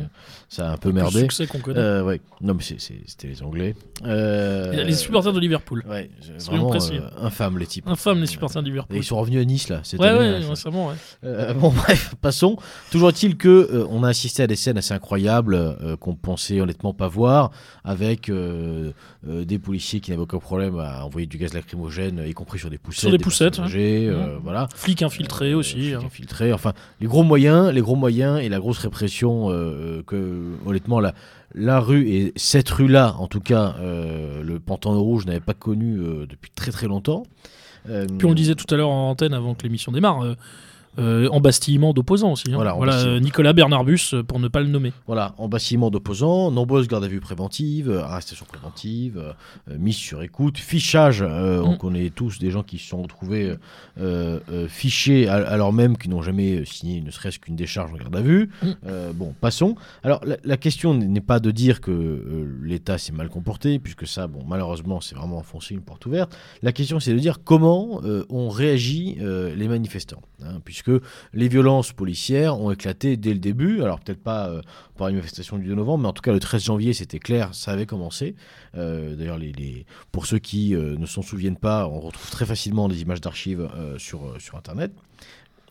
ça 0.49 0.71
a 0.71 0.73
un 0.75 0.77
peu 0.77 0.89
Le 0.91 0.95
merdé. 0.97 1.21
succès 1.21 1.47
qu'on 1.47 1.59
connaît. 1.61 2.01
Ouais. 2.01 2.21
Non, 2.41 2.55
mais 2.55 2.63
c'était 2.63 3.29
les 3.29 3.43
Anglais. 3.43 3.75
Les 4.05 4.93
supporters 4.95 5.33
de 5.33 5.41
Liverpool. 5.41 5.85
Ouais, 5.89 6.11
vraiment 6.47 6.69
précis. 6.69 6.95
infâme 7.21 7.59
les 7.59 7.67
types. 7.67 7.87
Infâme 7.89 8.21
les 8.21 8.27
supporters 8.27 8.63
de 8.63 8.69
Liverpool. 8.69 8.97
Et 8.97 9.01
ils 9.01 9.05
sont 9.05 9.19
revenus 9.19 9.41
à 9.41 9.45
Nice 9.45 9.69
là. 9.69 9.81
Cette 9.83 10.01
Ouais, 10.01 10.09
année, 10.09 10.19
ouais, 10.45 10.49
récemment, 10.49 10.89
ouais. 10.89 11.55
Bon 11.55 11.71
bref, 11.77 12.15
passons. 12.21 12.57
Toujours 12.91 13.09
est-il 13.11 13.37
que 13.37 13.87
on 13.91 14.03
a 14.05 14.09
assisté 14.09 14.43
à 14.43 14.47
des 14.47 14.57
scènes 14.57 14.76
assez 14.79 14.95
incroyables 14.95 15.55
euh, 15.55 15.97
qu'on 15.97 16.15
pensait 16.15 16.61
honnêtement 16.61 16.95
pas 16.95 17.09
voir, 17.09 17.51
avec 17.85 18.29
euh, 18.29 18.93
euh, 19.29 19.45
des 19.45 19.59
policiers 19.59 20.01
qui 20.01 20.11
n'avaient 20.11 20.23
aucun 20.23 20.39
problème 20.39 20.79
à 20.79 21.05
envoyer 21.05 21.27
du 21.27 21.39
gaz 21.39 21.55
lacrymogène, 21.55 22.23
y 22.27 22.33
compris 22.33 22.59
sur 22.59 22.71
des 22.71 22.79
poussettes. 22.79 23.01
Sur 23.01 23.11
des 23.11 23.19
poussettes, 23.19 23.59
âgées, 23.59 24.09
euh, 24.09 24.39
voilà. 24.43 24.69
Flics 24.75 25.03
infiltrés 25.03 25.55
aussi. 25.55 25.75
flics 25.75 25.95
hein. 25.95 26.01
infiltrés, 26.05 26.53
enfin 26.53 26.73
les 27.01 27.07
gros 27.07 27.23
moyens, 27.23 27.73
les 27.73 27.81
gros 27.81 27.97
moyens 27.97 28.41
et 28.41 28.49
la 28.49 28.59
grosse 28.59 28.79
répression 28.79 29.49
que 30.07 30.43
honnêtement 30.67 31.01
la 31.01 31.15
la 31.55 31.81
rue 31.81 32.09
et 32.09 32.33
cette 32.37 32.69
rue-là, 32.69 33.15
en 33.19 33.29
tout 33.29 33.41
cas, 33.41 33.77
le 33.81 34.59
Pantano 34.59 35.03
Rouge 35.03 35.27
n'avait 35.27 35.41
pas 35.41 35.55
connu 35.55 35.97
depuis 36.29 36.51
très 36.55 36.71
très 36.71 36.87
longtemps. 36.87 37.25
Puis 37.85 38.27
on 38.27 38.31
le 38.31 38.35
disait 38.35 38.55
tout 38.55 38.73
à 38.75 38.77
l'heure 38.77 38.91
en 38.91 39.11
antenne 39.11 39.33
avant 39.33 39.55
que 39.55 39.63
l'émission 39.63 39.93
démarre. 39.93 40.37
Euh, 40.99 41.29
embastillement 41.31 41.93
d'opposants 41.93 42.33
aussi. 42.33 42.45
hein. 42.51 42.55
Voilà, 42.57 42.73
Voilà, 42.75 43.21
Nicolas 43.21 43.53
Bernarbus, 43.53 44.15
euh, 44.15 44.23
pour 44.23 44.39
ne 44.41 44.49
pas 44.49 44.61
le 44.61 44.69
nommer. 44.69 44.93
Voilà, 45.07 45.35
embastillement 45.39 45.91
d'opposants, 45.91 46.51
nombreuses 46.51 46.89
gardes 46.89 47.05
à 47.05 47.09
vue 47.09 47.21
préventives, 47.21 47.91
euh, 47.91 48.03
arrestations 48.05 48.47
préventives, 48.47 49.19
euh, 49.19 49.79
mise 49.79 49.97
sur 49.97 50.23
écoute, 50.23 50.59
fichage. 50.59 51.23
On 51.23 51.73
Mm. 51.73 51.79
connaît 51.79 52.11
tous 52.11 52.39
des 52.39 52.51
gens 52.51 52.63
qui 52.63 52.79
se 52.79 52.89
sont 52.89 53.03
retrouvés 53.03 53.55
fichés 54.69 55.29
al- 55.29 55.47
alors 55.47 55.73
même 55.73 55.97
qu'ils 55.97 56.11
n'ont 56.11 56.23
jamais 56.23 56.65
signé 56.65 57.01
ne 57.01 57.11
serait-ce 57.11 57.39
qu'une 57.39 57.57
décharge 57.57 57.93
en 57.93 57.97
garde 57.97 58.17
à 58.17 58.21
vue. 58.21 58.51
Mm. 58.63 58.69
Bon, 59.15 59.35
passons. 59.41 59.77
Alors, 60.03 60.21
la, 60.25 60.37
la 60.45 60.57
question 60.57 60.95
n'est 60.95 61.21
pas 61.21 61.41
de 61.41 61.51
dire 61.51 61.81
que 61.81 62.47
l'État 62.63 62.99
s'est 62.99 63.13
mal 63.13 63.29
comporté, 63.29 63.79
puisque 63.79 64.07
ça, 64.07 64.27
bon, 64.27 64.41
malheureusement, 64.47 65.01
c'est 65.01 65.15
vraiment 65.15 65.39
enfoncer 65.39 65.75
une 65.75 65.81
porte 65.83 66.07
ouverte. 66.07 66.37
La 66.63 66.73
question, 66.73 67.01
c'est 67.01 67.13
de 67.13 67.19
dire 67.19 67.39
comment 67.45 68.01
euh, 68.05 68.25
ont 68.29 68.49
réagi 68.49 69.17
euh, 69.21 69.55
les 69.55 69.69
manifestants, 69.69 70.23
hein, 70.43 70.61
puisque 70.65 70.86
les 71.33 71.49
violences 71.49 71.93
policières 71.93 72.59
ont 72.61 72.71
éclaté 72.71 73.17
dès 73.17 73.33
le 73.33 73.39
début. 73.39 73.83
Alors 73.83 74.01
peut-être 74.01 74.23
pas 74.23 74.49
euh, 74.49 74.63
par 74.97 75.09
une 75.09 75.17
manifestation 75.17 75.59
du 75.59 75.67
2 75.67 75.75
novembre, 75.75 76.03
mais 76.03 76.09
en 76.09 76.13
tout 76.13 76.23
cas 76.23 76.33
le 76.33 76.41
13 76.41 76.65
janvier, 76.65 76.93
c'était 76.93 77.19
clair, 77.19 77.55
ça 77.55 77.73
avait 77.73 77.87
commencé. 77.87 78.35
Euh, 78.77 79.15
D'ailleurs, 79.17 79.39
les, 79.39 79.87
pour 80.13 80.27
ceux 80.27 80.39
qui 80.39 80.75
euh, 80.75 80.97
ne 80.97 81.07
s'en 81.07 81.23
souviennent 81.23 81.57
pas, 81.57 81.87
on 81.89 82.01
retrouve 82.01 82.31
très 82.31 82.47
facilement 82.47 82.89
des 82.89 83.03
images 83.03 83.21
d'archives 83.21 83.69
sur, 83.99 84.41
sur 84.41 84.57
Internet. 84.57 84.93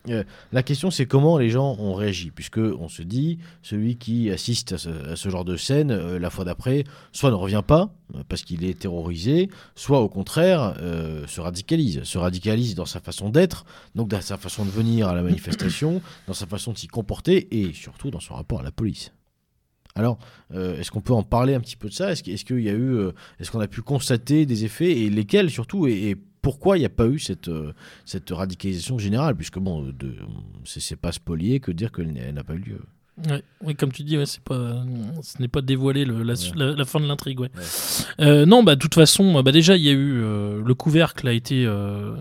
Euh, 0.08 0.24
la 0.52 0.62
question, 0.62 0.90
c'est 0.90 1.06
comment 1.06 1.38
les 1.38 1.50
gens 1.50 1.76
ont 1.78 1.94
réagi, 1.94 2.30
puisque 2.30 2.58
on 2.58 2.88
se 2.88 3.02
dit, 3.02 3.38
celui 3.62 3.96
qui 3.96 4.30
assiste 4.30 4.72
à 4.72 4.78
ce, 4.78 5.12
à 5.12 5.16
ce 5.16 5.28
genre 5.28 5.44
de 5.44 5.56
scène, 5.56 5.90
euh, 5.90 6.18
la 6.18 6.30
fois 6.30 6.44
d'après, 6.44 6.84
soit 7.12 7.30
ne 7.30 7.36
revient 7.36 7.62
pas 7.66 7.90
euh, 8.14 8.22
parce 8.28 8.42
qu'il 8.42 8.64
est 8.64 8.78
terrorisé, 8.78 9.48
soit 9.74 10.00
au 10.00 10.08
contraire 10.08 10.74
se 11.26 11.40
radicalise, 11.40 12.02
se 12.04 12.18
radicalise 12.18 12.74
dans 12.74 12.86
sa 12.86 13.00
façon 13.00 13.30
d'être, 13.30 13.64
donc 13.94 14.08
dans 14.08 14.20
sa 14.20 14.36
façon 14.36 14.64
de 14.64 14.70
venir 14.70 15.08
à 15.08 15.14
la 15.14 15.22
manifestation, 15.22 16.00
dans 16.26 16.34
sa 16.34 16.46
façon 16.46 16.72
de 16.72 16.78
s'y 16.78 16.88
comporter 16.88 17.48
et 17.50 17.72
surtout 17.72 18.10
dans 18.10 18.20
son 18.20 18.34
rapport 18.34 18.60
à 18.60 18.62
la 18.62 18.72
police. 18.72 19.12
Alors, 19.96 20.18
euh, 20.54 20.78
est-ce 20.78 20.90
qu'on 20.90 21.00
peut 21.00 21.14
en 21.14 21.22
parler 21.22 21.54
un 21.54 21.60
petit 21.60 21.76
peu 21.76 21.88
de 21.88 21.94
ça? 21.94 22.12
Est-ce 22.12 22.22
qu'il 22.22 22.36
qu'il 22.44 22.60
y 22.60 22.68
a 22.68 22.72
eu, 22.72 22.94
euh, 22.94 23.12
est-ce 23.40 23.50
qu'on 23.50 23.60
a 23.60 23.66
pu 23.66 23.80
constater 23.80 24.44
des 24.44 24.64
effets 24.64 24.92
et 24.92 25.10
lesquels 25.10 25.50
surtout 25.50 25.86
et, 25.86 26.10
et 26.10 26.16
pourquoi 26.46 26.76
il 26.76 26.80
n'y 26.80 26.86
a 26.86 26.90
pas 26.90 27.08
eu 27.08 27.18
cette, 27.18 27.48
euh, 27.48 27.72
cette 28.04 28.30
radicalisation 28.30 28.98
générale 28.98 29.34
Puisque 29.34 29.58
bon, 29.58 29.92
c'est 30.64 30.94
pas 30.94 31.10
spolier 31.10 31.58
que 31.58 31.72
dire 31.72 31.90
qu'elle 31.90 32.12
n'a 32.32 32.44
pas 32.44 32.54
eu 32.54 32.58
lieu. 32.58 32.80
Ouais, 33.28 33.42
oui, 33.64 33.74
comme 33.74 33.90
tu 33.90 34.04
dis, 34.04 34.16
ouais, 34.16 34.26
c'est 34.26 34.44
pas, 34.44 34.84
ce 35.22 35.40
n'est 35.42 35.48
pas 35.48 35.60
dévoilé 35.60 36.04
le- 36.04 36.22
la, 36.22 36.36
su- 36.36 36.52
Ouais. 36.52 36.58
la- 36.66 36.72
la 36.76 36.84
fin 36.84 37.00
de 37.00 37.06
l'intrigue. 37.06 37.40
Euh, 38.20 38.46
non, 38.46 38.62
bah 38.62 38.76
de 38.76 38.80
toute 38.80 38.94
façon, 38.94 39.42
bah 39.42 39.50
déjà 39.50 39.76
il 39.76 39.82
y 39.82 39.88
a 39.88 39.92
eu 39.92 40.20
euh, 40.22 40.62
le 40.64 40.74
couvercle 40.74 41.26
a 41.26 41.32
été, 41.32 41.66
euh, 41.66 42.14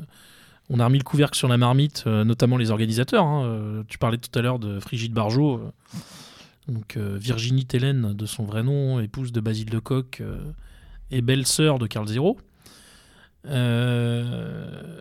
on 0.72 0.80
a 0.80 0.86
remis 0.86 0.98
le 0.98 1.04
couvercle 1.04 1.38
sur 1.38 1.48
la 1.48 1.58
marmite, 1.58 2.08
notamment 2.08 2.58
les 2.58 2.72
organisateurs. 2.72 3.26
hein. 3.26 3.84
Tu 3.88 4.00
parlais 4.00 4.18
tout 4.18 4.40
à 4.40 4.42
l'heure 4.42 4.58
de 4.58 4.80
Frigide 4.80 5.14
Barjot, 5.14 5.62
donc 6.68 6.98
Virginie 6.98 7.66
Tellen 7.66 8.14
de 8.16 8.26
son 8.26 8.44
vrai 8.46 8.64
nom, 8.64 9.00
épouse 9.00 9.32
de 9.32 9.40
Basile 9.40 9.68
euh, 10.22 10.38
et 11.12 11.22
belle-sœur 11.22 11.78
de 11.78 11.86
Carl 11.86 12.08
Zero. 12.08 12.38
Euh, 13.48 15.00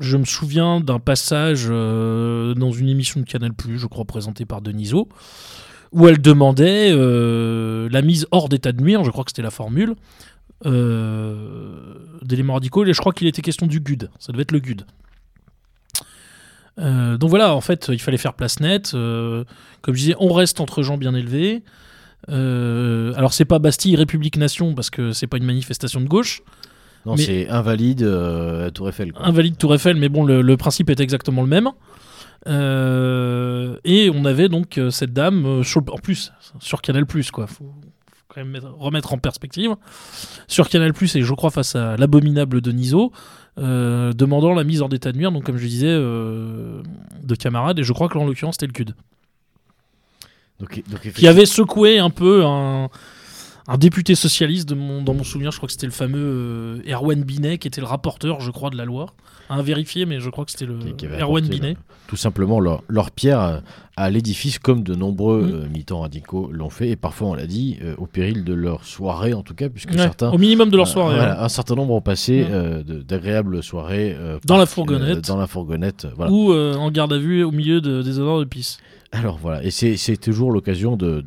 je 0.00 0.16
me 0.16 0.24
souviens 0.24 0.80
d'un 0.80 0.98
passage 0.98 1.66
euh, 1.68 2.54
dans 2.54 2.72
une 2.72 2.88
émission 2.88 3.20
de 3.20 3.26
Canal+, 3.26 3.52
je 3.76 3.86
crois 3.86 4.04
présentée 4.04 4.44
par 4.44 4.60
Deniso, 4.60 5.08
où 5.92 6.08
elle 6.08 6.20
demandait 6.20 6.90
euh, 6.92 7.88
la 7.90 8.02
mise 8.02 8.26
hors 8.30 8.48
d'état 8.48 8.72
de 8.72 8.82
nuire, 8.82 9.04
je 9.04 9.10
crois 9.10 9.24
que 9.24 9.30
c'était 9.30 9.42
la 9.42 9.50
formule, 9.50 9.94
d'éléments 10.64 12.54
radicaux, 12.54 12.84
et 12.84 12.92
je 12.92 13.00
crois 13.00 13.12
qu'il 13.12 13.26
était 13.26 13.42
question 13.42 13.66
du 13.66 13.80
GUD, 13.80 14.10
ça 14.18 14.32
devait 14.32 14.42
être 14.42 14.52
le 14.52 14.60
GUD. 14.60 14.82
Donc 16.76 17.30
voilà, 17.30 17.54
en 17.54 17.60
fait, 17.60 17.90
il 17.92 18.00
fallait 18.00 18.16
faire 18.16 18.34
place 18.34 18.58
nette. 18.60 18.92
comme 18.92 19.94
je 19.94 19.98
disais, 20.00 20.16
on 20.18 20.32
reste 20.32 20.60
entre 20.60 20.82
gens 20.82 20.96
bien 20.96 21.14
élevés. 21.14 21.62
Alors 22.28 23.34
c'est 23.34 23.44
pas 23.44 23.58
Bastille 23.58 23.94
République 23.94 24.38
Nation 24.38 24.74
parce 24.74 24.90
que 24.90 25.12
c'est 25.12 25.26
pas 25.26 25.36
une 25.36 25.44
manifestation 25.44 26.00
de 26.00 26.08
gauche. 26.08 26.42
Non, 27.06 27.16
c'est 27.16 27.48
invalide 27.48 28.02
euh, 28.02 28.70
Tour 28.70 28.88
Eiffel. 28.88 29.12
quoi. 29.12 29.26
Invalide 29.26 29.56
Tour 29.58 29.74
Eiffel, 29.74 29.96
mais 29.96 30.08
bon, 30.08 30.24
le, 30.24 30.40
le 30.42 30.56
principe 30.56 30.88
est 30.90 31.00
exactement 31.00 31.42
le 31.42 31.48
même. 31.48 31.70
Euh, 32.46 33.76
et 33.84 34.10
on 34.14 34.24
avait 34.24 34.48
donc 34.48 34.78
euh, 34.78 34.90
cette 34.90 35.12
dame, 35.12 35.62
sur- 35.64 35.82
en 35.92 35.98
plus, 35.98 36.32
sur 36.60 36.82
Canal, 36.82 37.04
quoi. 37.30 37.46
Faut, 37.46 37.64
faut 37.64 38.24
quand 38.28 38.40
même 38.40 38.50
mettre- 38.50 38.74
remettre 38.78 39.12
en 39.12 39.18
perspective. 39.18 39.74
Sur 40.48 40.68
Canal, 40.68 40.92
et 41.16 41.22
je 41.22 41.34
crois 41.34 41.50
face 41.50 41.74
à 41.76 41.96
l'abominable 41.96 42.60
Deniso, 42.60 43.12
euh, 43.58 44.12
demandant 44.12 44.52
la 44.54 44.64
mise 44.64 44.82
hors 44.82 44.88
d'état 44.88 45.12
de 45.12 45.16
nuire, 45.18 45.32
donc 45.32 45.44
comme 45.44 45.56
je 45.56 45.66
disais, 45.66 45.86
de 45.94 47.34
camarades, 47.38 47.78
et 47.78 47.82
je 47.84 47.92
crois 47.92 48.08
que 48.08 48.18
là, 48.18 48.24
en 48.24 48.26
l'occurrence, 48.26 48.56
c'était 48.56 48.66
le 48.66 48.72
CUD. 48.72 48.94
Donc, 50.60 50.82
donc 50.88 51.00
Qui 51.12 51.26
avait 51.28 51.46
secoué 51.46 51.98
un 51.98 52.10
peu 52.10 52.44
un, 52.44 52.88
un 53.66 53.78
député 53.78 54.14
socialiste, 54.14 54.68
de 54.68 54.74
mon, 54.74 55.02
dans 55.02 55.14
mon 55.14 55.24
souvenir, 55.24 55.50
je 55.50 55.56
crois 55.56 55.66
que 55.66 55.72
c'était 55.72 55.86
le 55.86 55.92
fameux 55.92 56.18
euh, 56.20 56.92
Erwan 56.92 57.22
Binet, 57.22 57.58
qui 57.58 57.68
était 57.68 57.80
le 57.80 57.86
rapporteur, 57.86 58.40
je 58.40 58.50
crois, 58.50 58.70
de 58.70 58.76
la 58.76 58.84
loi. 58.84 59.06
À 59.50 59.60
vérifier, 59.60 60.06
mais 60.06 60.20
je 60.20 60.30
crois 60.30 60.46
que 60.46 60.50
c'était 60.50 60.64
le 60.66 60.78
Qui- 60.96 61.06
Erwan 61.06 61.46
Binet. 61.46 61.76
tout 62.06 62.16
simplement 62.16 62.60
leur, 62.60 62.82
leur 62.88 63.10
pierre 63.10 63.40
euh, 63.40 63.58
à 63.96 64.08
l'édifice, 64.10 64.58
comme 64.58 64.82
de 64.82 64.94
nombreux 64.94 65.42
Mm. 65.42 65.52
euh, 65.54 65.68
militants 65.68 66.00
radicaux 66.00 66.50
l'ont 66.50 66.70
fait, 66.70 66.88
et 66.90 66.96
parfois, 66.96 67.28
on 67.28 67.34
l'a 67.34 67.46
dit, 67.46 67.78
euh, 67.82 67.94
au 67.98 68.06
péril 68.06 68.44
de 68.44 68.54
leur 68.54 68.84
soirée 68.84 69.34
en 69.34 69.42
tout 69.42 69.54
cas, 69.54 69.68
puisque 69.68 69.90
Ouais, 69.90 69.98
certains. 69.98 70.30
Au 70.30 70.38
minimum 70.38 70.70
de 70.70 70.76
leur 70.78 70.86
euh, 70.86 70.90
soirée. 70.90 71.16
voilà, 71.16 71.40
hein. 71.40 71.44
un 71.44 71.48
certain 71.50 71.74
nombre 71.74 71.92
ont 71.92 72.00
passé 72.00 72.44
Mm. 72.44 72.52
euh, 72.52 72.82
de- 72.82 73.02
d'agréables 73.02 73.62
soirées 73.62 74.14
euh, 74.18 74.38
Dans 74.46 74.56
la 74.56 74.62
euh, 74.62 74.66
fourgonnette. 74.66 75.26
dans 75.28 75.36
la 75.36 75.46
fourgonnette. 75.46 76.06
euh, 76.06 76.10
voilà. 76.16 76.32
Ou 76.32 76.52
euh, 76.52 76.74
en 76.76 76.90
garde 76.90 77.12
à 77.12 77.18
vue 77.18 77.44
au 77.44 77.50
milieu 77.50 77.80
de- 77.82 78.00
des 78.02 78.18
honneurs 78.18 78.38
de 78.40 78.44
pisse. 78.44 78.78
Alors 79.14 79.38
voilà, 79.38 79.62
et 79.62 79.70
c'est 79.70 80.16
toujours 80.16 80.50
l'occasion 80.50 80.96
de, 80.96 81.24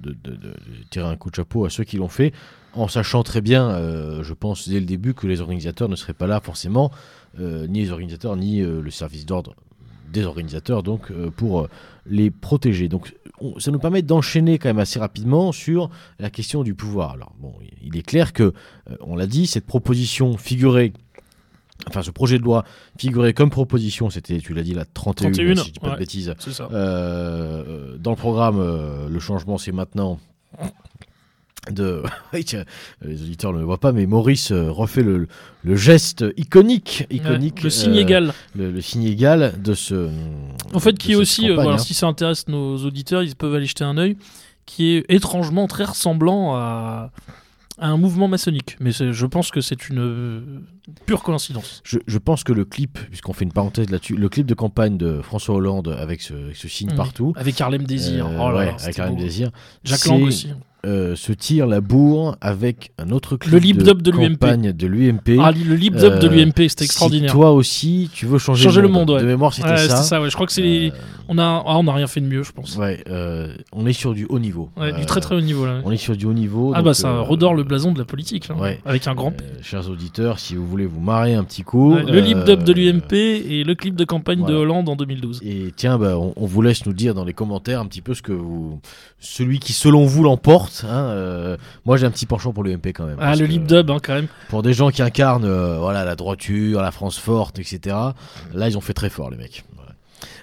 tirer 0.89 1.07
un 1.07 1.15
coup 1.15 1.29
de 1.29 1.35
chapeau 1.35 1.63
à 1.63 1.69
ceux 1.69 1.85
qui 1.85 1.95
l'ont 1.95 2.09
fait, 2.09 2.33
en 2.73 2.89
sachant 2.89 3.23
très 3.23 3.39
bien, 3.39 3.69
euh, 3.69 4.23
je 4.23 4.33
pense 4.33 4.67
dès 4.67 4.81
le 4.81 4.85
début, 4.85 5.13
que 5.13 5.25
les 5.25 5.39
organisateurs 5.39 5.87
ne 5.87 5.95
seraient 5.95 6.13
pas 6.13 6.27
là 6.27 6.41
forcément, 6.41 6.91
euh, 7.39 7.65
ni 7.67 7.79
les 7.79 7.91
organisateurs, 7.91 8.35
ni 8.35 8.61
euh, 8.61 8.81
le 8.81 8.91
service 8.91 9.25
d'ordre 9.25 9.55
des 10.11 10.25
organisateurs, 10.25 10.83
donc 10.83 11.11
pour 11.35 11.67
les 12.05 12.31
protéger. 12.31 12.87
Donc 12.87 13.13
on- 13.41 13.59
ça 13.59 13.71
nous 13.71 13.79
permet 13.79 14.01
d'enchaîner 14.01 14.57
quand 14.57 14.69
même 14.69 14.79
assez 14.79 14.99
rapidement 14.99 15.51
sur 15.51 15.89
la 16.19 16.29
question 16.29 16.63
du 16.63 16.75
pouvoir. 16.75 17.11
Alors 17.11 17.33
bon, 17.39 17.53
il 17.83 17.97
est 17.97 18.03
clair 18.03 18.31
que, 18.31 18.53
on 19.01 19.15
l'a 19.17 19.27
dit, 19.27 19.47
cette 19.47 19.65
proposition 19.65 20.37
figurait... 20.37 20.93
Enfin, 21.87 22.01
ce 22.01 22.11
projet 22.11 22.37
de 22.39 22.43
loi 22.43 22.63
figurait 22.97 23.33
comme 23.33 23.49
proposition, 23.49 24.09
c'était, 24.09 24.39
tu 24.39 24.53
l'as 24.53 24.63
dit, 24.63 24.73
la 24.73 24.83
31, 24.85 25.31
31, 25.31 25.55
si 25.55 25.67
je 25.67 25.71
dis 25.73 25.79
pas 25.79 25.87
ouais. 25.87 25.93
de 25.93 25.99
bêtises, 25.99 26.33
ça. 26.39 26.67
euh, 26.71 27.97
dans 27.97 28.11
le 28.11 28.17
programme, 28.17 28.59
euh, 28.59 29.07
le 29.09 29.19
changement, 29.19 29.57
c'est 29.57 29.71
maintenant. 29.71 30.19
De... 31.71 32.01
Les 32.33 33.21
auditeurs 33.21 33.51
ne 33.53 33.59
le 33.59 33.65
voient 33.65 33.79
pas, 33.79 33.91
mais 33.91 34.05
Maurice 34.05 34.51
euh, 34.51 34.71
refait 34.71 35.03
le, 35.03 35.27
le 35.63 35.75
geste 35.75 36.23
iconique, 36.37 37.05
iconique 37.09 37.57
Ouais, 37.57 37.63
le 37.63 37.69
signe 37.69 37.97
euh, 37.97 38.01
égal. 38.01 38.33
le, 38.55 38.71
le 38.71 38.81
signe 38.81 39.03
égal 39.03 39.53
de 39.61 39.73
ce. 39.73 40.09
En 40.73 40.79
fait, 40.79 40.97
qui 40.97 41.11
est 41.11 41.15
aussi, 41.15 41.49
voilà, 41.49 41.73
hein. 41.73 41.77
si 41.77 41.93
ça 41.93 42.07
intéresse 42.07 42.47
nos 42.47 42.77
auditeurs, 42.77 43.21
ils 43.21 43.35
peuvent 43.35 43.53
aller 43.53 43.65
jeter 43.65 43.83
un 43.83 43.97
œil, 43.97 44.17
qui 44.65 44.91
est 44.95 45.05
étrangement 45.09 45.67
très 45.67 45.83
ressemblant 45.83 46.55
à, 46.55 47.11
à 47.77 47.87
un 47.89 47.97
mouvement 47.97 48.27
maçonnique. 48.27 48.75
Mais 48.79 48.91
je 48.91 49.25
pense 49.25 49.51
que 49.51 49.61
c'est 49.61 49.89
une 49.89 49.99
euh, 49.99 50.41
pure 51.05 51.21
coïncidence. 51.23 51.81
Je, 51.83 51.99
je 52.07 52.17
pense 52.17 52.43
que 52.43 52.53
le 52.53 52.65
clip, 52.65 52.97
puisqu'on 53.09 53.33
fait 53.33 53.45
une 53.45 53.53
parenthèse 53.53 53.89
là-dessus, 53.89 54.15
le 54.15 54.29
clip 54.29 54.47
de 54.47 54.53
campagne 54.53 54.97
de 54.97 55.21
François 55.21 55.55
Hollande 55.55 55.95
avec 55.99 56.21
ce, 56.21 56.33
avec 56.33 56.55
ce 56.55 56.67
signe 56.67 56.89
Mhm. 56.89 56.95
partout. 56.97 57.33
Avec 57.35 57.59
Harlem 57.61 57.83
Désir. 57.83 58.25
euh, 58.25 58.37
Oh 58.39 58.49
là 58.51 58.57
ouais, 58.57 58.65
là, 58.67 58.75
avec 58.81 58.97
Harlem. 58.99 59.17
Désir. 59.17 59.51
Jacques 59.83 60.05
Lang 60.05 60.23
aussi. 60.23 60.49
Euh, 60.87 61.15
se 61.15 61.31
tire 61.33 61.67
la 61.67 61.81
bourre 61.81 62.37
avec 62.41 62.91
un 62.97 63.11
autre 63.11 63.35
clip 63.37 63.51
Le 63.53 63.59
lip 63.59 63.77
de 63.83 64.11
l'UMP. 64.11 64.37
campagne 64.39 64.71
de 64.71 64.87
l'UMP. 64.87 65.37
Ah, 65.39 65.51
le 65.51 65.75
lip 65.75 65.95
dub 65.95 66.17
de 66.19 66.27
Euh, 66.27 66.29
l'UMP, 66.31 66.67
c'était 66.69 66.85
Si 66.85 66.85
extraordinaire. 66.85 67.31
toi 67.31 67.51
aussi, 67.51 68.09
tu 68.13 68.25
veux 68.25 68.37
changer, 68.37 68.63
Changer 68.63 68.81
le 68.81 68.87
monde, 68.87 69.09
ouais. 69.11 69.21
De 69.21 69.25
mémoire, 69.25 69.53
c'était 69.53 69.69
Ouais, 69.69 69.77
ça. 69.77 69.97
c'est 69.97 70.03
ça, 70.09 70.21
ouais. 70.21 70.29
Je 70.29 70.35
crois 70.35 70.47
que 70.47 70.53
c'est 70.53 70.61
les- 70.61 70.89
Euh, 70.91 70.95
on 71.27 71.37
a, 71.37 71.43
ah, 71.65 71.77
on 71.77 71.87
a 71.87 71.93
rien 71.93 72.07
fait 72.07 72.21
de 72.21 72.25
mieux, 72.27 72.43
je 72.43 72.51
pense. 72.51 72.77
ouais, 72.77 73.03
euh, 73.09 73.53
on 73.73 73.85
est 73.85 73.93
sur 73.93 74.13
du 74.13 74.25
haut 74.29 74.39
niveau. 74.39 74.69
Euh, 74.79 74.91
du 74.93 75.05
très 75.05 75.19
très 75.19 75.35
haut 75.35 75.41
niveau 75.41 75.65
là. 75.65 75.81
On 75.83 75.91
est 75.91 75.97
sur 75.97 76.15
du 76.15 76.25
haut 76.25 76.33
niveau. 76.33 76.71
Ah 76.73 76.77
donc, 76.77 76.85
bah 76.85 76.93
ça 76.93 77.09
euh, 77.09 77.21
redore 77.21 77.53
le 77.53 77.63
blason 77.63 77.91
de 77.91 77.99
la 77.99 78.05
politique, 78.05 78.47
là, 78.47 78.55
ouais. 78.55 78.79
avec 78.85 79.07
un 79.07 79.13
grand 79.15 79.31
P. 79.31 79.43
euh, 79.43 79.61
chers 79.61 79.89
auditeurs, 79.89 80.39
si 80.39 80.55
vous 80.55 80.65
voulez 80.65 80.85
vous 80.85 81.01
marrer 81.01 81.33
un 81.35 81.43
petit 81.43 81.63
coup. 81.63 81.95
Le 81.95 82.19
lip 82.21 82.37
dub 82.45 82.63
de 82.63 82.71
euh, 82.71 82.75
l'UMP 82.75 83.13
et 83.13 83.63
le 83.63 83.75
clip 83.75 83.95
de 83.95 84.05
campagne 84.05 84.45
de. 84.45 84.53
Hollande 84.53 84.89
en 84.89 84.95
2012. 84.95 85.41
Et 85.43 85.71
tiens, 85.75 85.97
bah, 85.99 86.17
on, 86.17 86.33
on 86.35 86.45
vous 86.45 86.61
laisse 86.61 86.85
nous 86.85 86.93
dire 86.93 87.13
dans 87.13 87.25
les 87.25 87.33
commentaires 87.33 87.79
un 87.81 87.85
petit 87.85 88.01
peu 88.01 88.13
ce 88.13 88.21
que 88.21 88.31
vous, 88.31 88.79
celui 89.19 89.59
qui 89.59 89.73
selon 89.73 90.05
vous 90.05 90.23
l'emporte. 90.23 90.85
hein, 90.87 91.07
euh, 91.09 91.57
moi, 91.85 91.97
j'ai 91.97 92.05
un 92.05 92.11
petit 92.11 92.25
penchant 92.25 92.53
pour 92.53 92.63
l'UMP 92.63 92.87
quand 92.87 93.05
même. 93.05 93.17
Ah, 93.19 93.35
le 93.35 93.45
lip 93.45 93.65
dub, 93.65 93.89
hein, 93.89 93.97
quand 94.01 94.13
même. 94.13 94.27
Pour 94.49 94.61
des 94.63 94.73
gens 94.73 94.89
qui 94.89 95.01
incarnent, 95.01 95.45
euh, 95.45 95.79
voilà, 95.79 96.05
la 96.05 96.15
droiture, 96.15 96.81
la 96.81 96.91
France 96.91 97.17
forte, 97.17 97.59
etc. 97.59 97.95
Là, 98.53 98.67
ils 98.69 98.77
ont 98.77 98.81
fait 98.81 98.93
très 98.93 99.09
fort, 99.09 99.29
les 99.29 99.37
mecs. 99.37 99.65
Voilà. 99.75 99.93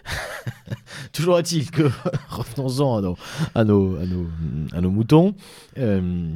Toujours 1.12 1.38
est-il 1.38 1.70
que 1.70 1.90
revenons-en 2.28 2.96
à 2.96 3.00
nos, 3.00 3.16
à 3.54 3.64
nos, 3.64 3.96
à 3.96 4.06
nos, 4.06 4.26
à 4.72 4.80
nos 4.80 4.90
moutons. 4.90 5.34
Euh, 5.78 6.34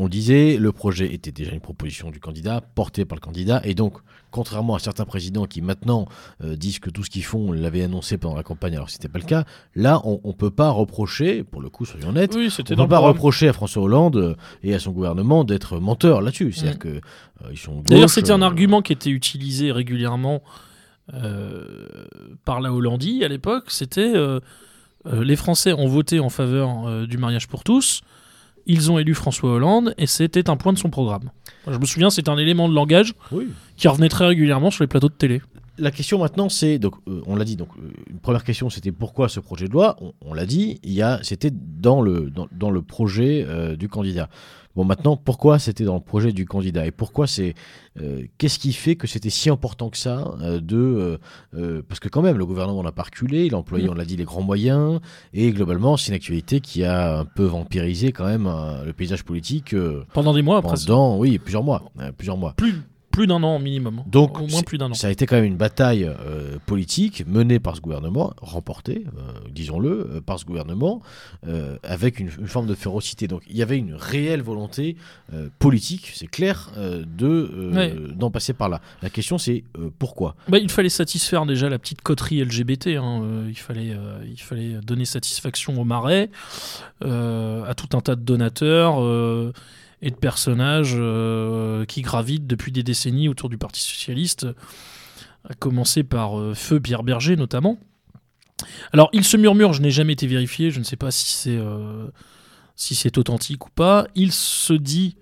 on 0.00 0.08
disait, 0.08 0.56
le 0.56 0.72
projet 0.72 1.12
était 1.12 1.30
déjà 1.30 1.52
une 1.52 1.60
proposition 1.60 2.10
du 2.10 2.20
candidat, 2.20 2.60
portée 2.74 3.04
par 3.04 3.16
le 3.16 3.20
candidat, 3.20 3.60
et 3.64 3.74
donc, 3.74 3.98
contrairement 4.30 4.74
à 4.74 4.78
certains 4.78 5.04
présidents 5.04 5.44
qui 5.46 5.60
maintenant 5.60 6.06
euh, 6.42 6.56
disent 6.56 6.78
que 6.78 6.90
tout 6.90 7.04
ce 7.04 7.10
qu'ils 7.10 7.24
font, 7.24 7.50
on 7.50 7.52
l'avait 7.52 7.82
annoncé 7.82 8.16
pendant 8.16 8.34
la 8.36 8.42
campagne, 8.42 8.74
alors 8.74 8.86
que 8.86 8.92
c'était 8.92 9.08
pas 9.08 9.18
le 9.18 9.24
cas, 9.24 9.44
là, 9.74 10.00
on, 10.04 10.20
on 10.24 10.32
peut 10.32 10.50
pas 10.50 10.70
reprocher, 10.70 11.44
pour 11.44 11.60
le 11.60 11.68
coup, 11.68 11.84
soyons 11.84 12.08
honnêtes, 12.08 12.34
Oui, 12.34 12.48
on 12.58 12.62
ne 12.70 12.76
peut 12.76 12.88
pas 12.88 12.98
reprocher 12.98 13.48
à 13.48 13.52
François 13.52 13.82
Hollande 13.82 14.16
euh, 14.16 14.34
et 14.62 14.74
à 14.74 14.78
son 14.78 14.92
gouvernement 14.92 15.44
d'être 15.44 15.78
menteurs 15.78 16.22
là-dessus. 16.22 16.52
C'est-à-dire 16.52 16.76
Mm. 16.76 16.78
que 16.78 16.88
euh, 16.88 17.48
ils 17.52 17.58
sont. 17.58 17.82
D'ailleurs, 17.82 18.10
c'était 18.10 18.32
un 18.32 18.42
argument 18.42 18.82
qui 18.82 18.92
était 18.92 19.10
utilisé 19.10 19.70
régulièrement 19.72 20.42
par 22.44 22.60
la 22.60 22.72
Hollandie 22.72 23.24
à 23.24 23.28
l'époque. 23.28 23.64
C'était 23.68 24.12
euh, 25.06 25.24
les 25.24 25.36
Français 25.36 25.72
ont 25.72 25.86
voté 25.86 26.20
en 26.20 26.28
faveur 26.28 26.86
euh, 26.86 27.06
du 27.06 27.16
mariage 27.16 27.48
pour 27.48 27.64
tous. 27.64 28.02
Ils 28.66 28.90
ont 28.90 28.98
élu 28.98 29.14
François 29.14 29.50
Hollande 29.52 29.94
et 29.98 30.06
c'était 30.06 30.48
un 30.50 30.56
point 30.56 30.72
de 30.72 30.78
son 30.78 30.90
programme. 30.90 31.30
Je 31.70 31.76
me 31.78 31.84
souviens, 31.86 32.10
c'était 32.10 32.30
un 32.30 32.38
élément 32.38 32.68
de 32.68 32.74
langage 32.74 33.14
Oui. 33.32 33.48
qui 33.76 33.88
revenait 33.88 34.08
très 34.08 34.26
régulièrement 34.26 34.70
sur 34.70 34.82
les 34.82 34.88
plateaux 34.88 35.08
de 35.08 35.14
télé. 35.14 35.42
La 35.78 35.90
question 35.90 36.18
maintenant, 36.18 36.48
c'est 36.50 36.78
donc 36.78 36.94
euh, 37.08 37.22
on 37.26 37.36
l'a 37.36 37.44
dit. 37.44 37.56
Donc 37.56 37.68
euh, 37.78 37.90
une 38.10 38.18
première 38.18 38.44
question, 38.44 38.68
c'était 38.68 38.92
pourquoi 38.92 39.28
ce 39.30 39.40
projet 39.40 39.66
de 39.66 39.72
loi? 39.72 39.96
On, 40.00 40.12
on 40.20 40.34
l'a 40.34 40.44
dit. 40.44 40.78
Il 40.82 40.92
y 40.92 41.00
a, 41.00 41.20
c'était 41.22 41.50
dans 41.52 42.02
le 42.02 42.28
dans, 42.30 42.48
dans 42.52 42.70
le 42.70 42.82
projet 42.82 43.46
euh, 43.48 43.76
du 43.76 43.88
candidat. 43.88 44.28
Bon, 44.76 44.84
maintenant, 44.84 45.16
pourquoi 45.16 45.58
c'était 45.58 45.84
dans 45.84 45.94
le 45.94 46.00
projet 46.00 46.32
du 46.32 46.46
candidat 46.46 46.86
et 46.86 46.92
pourquoi 46.92 47.26
c'est 47.26 47.54
euh, 48.00 48.22
qu'est-ce 48.38 48.58
qui 48.58 48.72
fait 48.72 48.94
que 48.94 49.06
c'était 49.08 49.30
si 49.30 49.50
important 49.50 49.90
que 49.90 49.98
ça 49.98 50.32
euh, 50.40 50.60
de 50.60 51.18
euh, 51.54 51.82
parce 51.88 51.98
que 51.98 52.08
quand 52.08 52.22
même 52.22 52.38
le 52.38 52.46
gouvernement 52.46 52.82
n'a 52.82 52.92
pas 52.92 53.02
reculé, 53.02 53.46
il 53.46 53.54
a 53.54 53.58
employé, 53.58 53.88
Mm. 53.88 53.90
on 53.90 53.94
l'a 53.94 54.04
dit, 54.04 54.16
les 54.16 54.24
grands 54.24 54.42
moyens 54.42 55.00
et 55.34 55.50
globalement 55.50 55.96
c'est 55.96 56.08
une 56.08 56.14
actualité 56.14 56.60
qui 56.60 56.84
a 56.84 57.18
un 57.18 57.24
peu 57.24 57.44
vampirisé 57.44 58.12
quand 58.12 58.26
même 58.26 58.48
le 58.84 58.92
paysage 58.92 59.24
politique 59.24 59.74
Pendant 60.12 60.34
des 60.34 60.42
mois 60.42 60.62
pendant 60.62 61.18
oui 61.18 61.38
plusieurs 61.38 61.64
mois, 61.64 61.82
plusieurs 62.16 62.36
mois. 62.36 62.54
Plus, 62.56 62.82
Plus 63.10 63.26
d'un 63.26 63.42
an 63.42 63.58
minimum. 63.58 64.02
Donc, 64.06 64.40
Au 64.40 64.46
moins 64.46 64.62
plus 64.62 64.78
d'un 64.78 64.90
an. 64.90 64.94
Ça 64.94 65.08
a 65.08 65.10
été 65.10 65.26
quand 65.26 65.36
même 65.36 65.44
une 65.44 65.56
bataille 65.56 66.04
euh, 66.04 66.58
politique 66.66 67.24
menée 67.26 67.58
par 67.58 67.74
ce 67.76 67.80
gouvernement, 67.80 68.32
remportée, 68.40 69.04
euh, 69.18 69.32
disons-le, 69.50 69.88
euh, 69.90 70.20
par 70.20 70.38
ce 70.38 70.44
gouvernement, 70.44 71.02
avec 71.82 72.20
une, 72.20 72.30
une 72.38 72.46
forme 72.46 72.66
de 72.66 72.74
férocité. 72.74 73.26
Donc 73.26 73.42
il 73.48 73.56
y 73.56 73.62
avait 73.62 73.78
une 73.78 73.94
réelle 73.94 74.42
volonté 74.42 74.96
politique, 75.58 76.12
c'est 76.14 76.26
clair, 76.26 76.70
de 76.78 77.70
Ouais. 77.74 77.94
d'en 78.14 78.30
passer 78.30 78.52
par 78.52 78.68
là. 78.68 78.80
La 79.02 79.10
question 79.10 79.38
c'est 79.38 79.64
pourquoi? 79.98 80.36
Bah, 80.48 80.58
il 80.58 80.70
fallait 80.70 80.88
satisfaire 80.88 81.46
déjà 81.46 81.68
la 81.68 81.78
petite 81.78 82.02
coterie 82.02 82.42
LGBT. 82.44 82.88
hein, 82.96 83.22
il, 83.48 83.56
fallait, 83.58 83.96
il 84.30 84.40
fallait 84.40 84.74
donner 84.82 85.04
satisfaction 85.04 85.80
au 85.80 85.84
marais, 85.84 86.30
à 87.02 87.74
tout 87.76 87.96
un 87.96 88.00
tas 88.00 88.14
de 88.16 88.22
donateurs 88.22 89.00
et 90.02 90.10
de 90.10 90.16
personnages 90.16 90.94
euh, 90.96 91.84
qui 91.84 92.02
gravitent 92.02 92.46
depuis 92.46 92.72
des 92.72 92.82
décennies 92.82 93.28
autour 93.28 93.48
du 93.48 93.58
Parti 93.58 93.80
Socialiste, 93.80 94.46
à 95.48 95.54
commencer 95.54 96.04
par 96.04 96.38
euh, 96.38 96.54
Feu 96.54 96.80
Pierre 96.80 97.02
Berger 97.02 97.36
notamment. 97.36 97.78
Alors, 98.92 99.08
il 99.12 99.24
se 99.24 99.36
murmure, 99.36 99.72
je 99.72 99.80
n'ai 99.80 99.90
jamais 99.90 100.12
été 100.12 100.26
vérifié, 100.26 100.70
je 100.70 100.78
ne 100.78 100.84
sais 100.84 100.96
pas 100.96 101.10
si 101.10 101.32
c'est 101.32 101.56
euh, 101.56 102.08
si 102.76 102.94
c'est 102.94 103.18
authentique 103.18 103.66
ou 103.66 103.70
pas. 103.70 104.06
Il 104.14 104.32
se 104.32 104.72
dit 104.72 105.16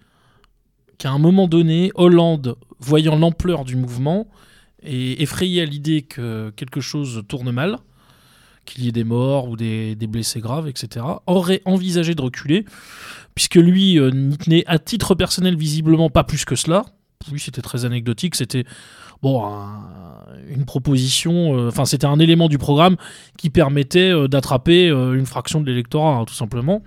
qu'à 0.97 1.11
un 1.11 1.19
moment 1.19 1.49
donné, 1.49 1.93
Hollande, 1.95 2.57
voyant 2.79 3.17
l'ampleur 3.17 3.65
du 3.65 3.77
mouvement, 3.77 4.29
et 4.83 5.23
effrayé 5.23 5.63
à 5.63 5.65
l'idée 5.65 6.03
que 6.03 6.51
quelque 6.57 6.81
chose 6.81 7.25
tourne 7.29 7.51
mal, 7.51 7.79
qu'il 8.69 8.85
y 8.85 8.89
ait 8.89 8.93
des 8.93 9.05
morts 9.05 9.49
ou 9.49 9.57
des, 9.57 9.97
blessés 10.09 10.41
graves, 10.41 10.69
etc., 10.69 11.05
aurait 11.27 11.63
envisagé 11.65 12.15
de 12.15 12.23
reculer, 12.23 12.65
puisque 13.35 13.57
lui 13.57 13.99
euh, 13.99 14.11
n'y 14.11 14.37
tenait 14.37 14.65
à 14.67 14.79
titre 14.79 15.15
personnel 15.15 15.57
visiblement 15.57 16.11
pas 16.11 16.25
plus 16.25 16.45
que 16.45 16.55
cela. 16.55 16.85
Lui, 17.33 17.41
c'était 17.41 17.63
très 17.63 17.85
anecdotique, 17.85 18.37
c'était 18.37 18.65
bon 19.23 19.45
un- 19.45 19.85
une 20.49 20.65
proposition, 20.65 21.59
euh, 21.59 21.69
enfin 21.69 21.85
c'était 21.85 22.07
un 22.07 22.19
élément 22.21 22.49
du 22.49 22.59
programme 22.59 22.97
qui 23.37 23.51
permettait 23.51 24.13
euh, 24.13 24.29
d'attraper 24.29 24.89
une 24.89 25.27
fraction 25.27 25.61
de 25.61 25.67
l'électorat, 25.67 26.17
hein, 26.17 26.25
tout 26.25 26.35
simplement. 26.35 26.83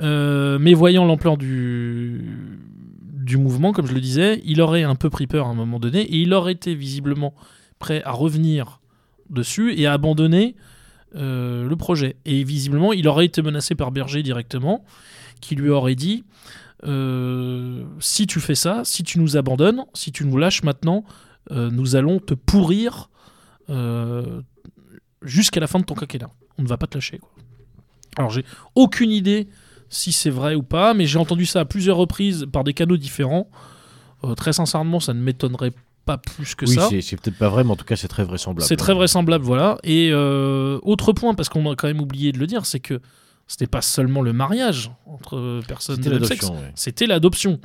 Mais 0.00 0.72
voyant 0.72 1.04
l'ampleur 1.04 1.36
du, 1.36 2.24
du 3.02 3.36
mouvement, 3.36 3.72
comme 3.72 3.86
je 3.86 3.92
le 3.92 4.00
disais, 4.00 4.40
il 4.46 4.62
aurait 4.62 4.82
un 4.82 4.94
peu 4.94 5.10
pris 5.10 5.26
peur 5.26 5.46
à 5.46 5.50
un 5.50 5.54
moment 5.54 5.78
donné 5.78 6.00
et 6.00 6.16
il 6.16 6.32
aurait 6.32 6.52
été 6.52 6.74
visiblement 6.74 7.34
prêt 7.78 8.02
à 8.04 8.12
revenir 8.12 8.80
dessus 9.28 9.74
et 9.78 9.86
à 9.86 9.92
abandonner 9.92 10.56
euh, 11.16 11.68
le 11.68 11.76
projet. 11.76 12.16
Et 12.24 12.44
visiblement, 12.44 12.92
il 12.92 13.08
aurait 13.08 13.24
été 13.26 13.42
menacé 13.42 13.74
par 13.74 13.90
Berger 13.90 14.22
directement, 14.22 14.84
qui 15.40 15.56
lui 15.56 15.68
aurait 15.70 15.96
dit 15.96 16.24
euh, 16.86 17.84
si 17.98 18.26
tu 18.26 18.38
fais 18.38 18.54
ça, 18.54 18.82
si 18.84 19.02
tu 19.02 19.18
nous 19.18 19.36
abandonnes, 19.36 19.84
si 19.92 20.12
tu 20.12 20.24
nous 20.24 20.36
lâches 20.36 20.62
maintenant, 20.62 21.04
euh, 21.50 21.68
nous 21.70 21.96
allons 21.96 22.20
te 22.20 22.34
pourrir 22.34 23.08
jusqu'à 25.22 25.60
la 25.60 25.68
fin 25.68 25.78
de 25.78 25.84
ton 25.84 25.94
quinquennat. 25.94 26.30
On 26.58 26.62
ne 26.62 26.68
va 26.68 26.76
pas 26.76 26.88
te 26.88 26.96
lâcher. 26.96 27.20
Alors, 28.16 28.30
j'ai 28.30 28.44
aucune 28.74 29.12
idée 29.12 29.48
si 29.88 30.10
c'est 30.10 30.30
vrai 30.30 30.56
ou 30.56 30.64
pas, 30.64 30.92
mais 30.92 31.06
j'ai 31.06 31.20
entendu 31.20 31.46
ça 31.46 31.60
à 31.60 31.64
plusieurs 31.64 31.96
reprises 31.96 32.46
par 32.52 32.64
des 32.64 32.74
canaux 32.74 32.96
différents. 32.96 33.48
Très 34.36 34.52
sincèrement, 34.52 34.98
ça 34.98 35.14
ne 35.14 35.20
m'étonnerait 35.20 35.72
pas 36.10 36.18
plus 36.18 36.54
que 36.56 36.66
Oui, 36.66 36.74
ça. 36.74 36.88
c'est 36.90 37.00
c'est 37.00 37.16
peut-être 37.16 37.38
pas 37.38 37.48
vrai, 37.48 37.62
mais 37.62 37.70
en 37.70 37.76
tout 37.76 37.84
cas 37.84 37.96
c'est 37.96 38.08
très 38.08 38.24
vraisemblable. 38.24 38.66
C'est 38.66 38.76
très 38.76 38.94
vraisemblable, 38.94 39.44
voilà. 39.44 39.78
Et 39.84 40.10
euh, 40.12 40.78
autre 40.82 41.12
point, 41.12 41.34
parce 41.34 41.48
qu'on 41.48 41.70
a 41.70 41.76
quand 41.76 41.86
même 41.86 42.00
oublié 42.00 42.32
de 42.32 42.38
le 42.38 42.46
dire, 42.46 42.66
c'est 42.66 42.80
que 42.80 43.00
c'était 43.46 43.68
pas 43.68 43.82
seulement 43.82 44.22
le 44.22 44.32
mariage 44.32 44.90
entre 45.06 45.60
personnes 45.68 46.00
de 46.00 46.10
même 46.10 46.24
sexe, 46.24 46.50
c'était 46.74 47.06
l'adoption. 47.06 47.60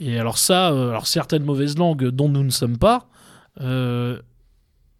Et 0.00 0.18
alors 0.18 0.36
ça, 0.36 0.70
euh, 0.70 0.90
alors 0.90 1.06
certaines 1.06 1.44
mauvaises 1.44 1.78
langues 1.78 2.08
dont 2.08 2.28
nous 2.28 2.44
ne 2.44 2.50
sommes 2.50 2.76
pas, 2.76 3.08
euh, 3.62 4.20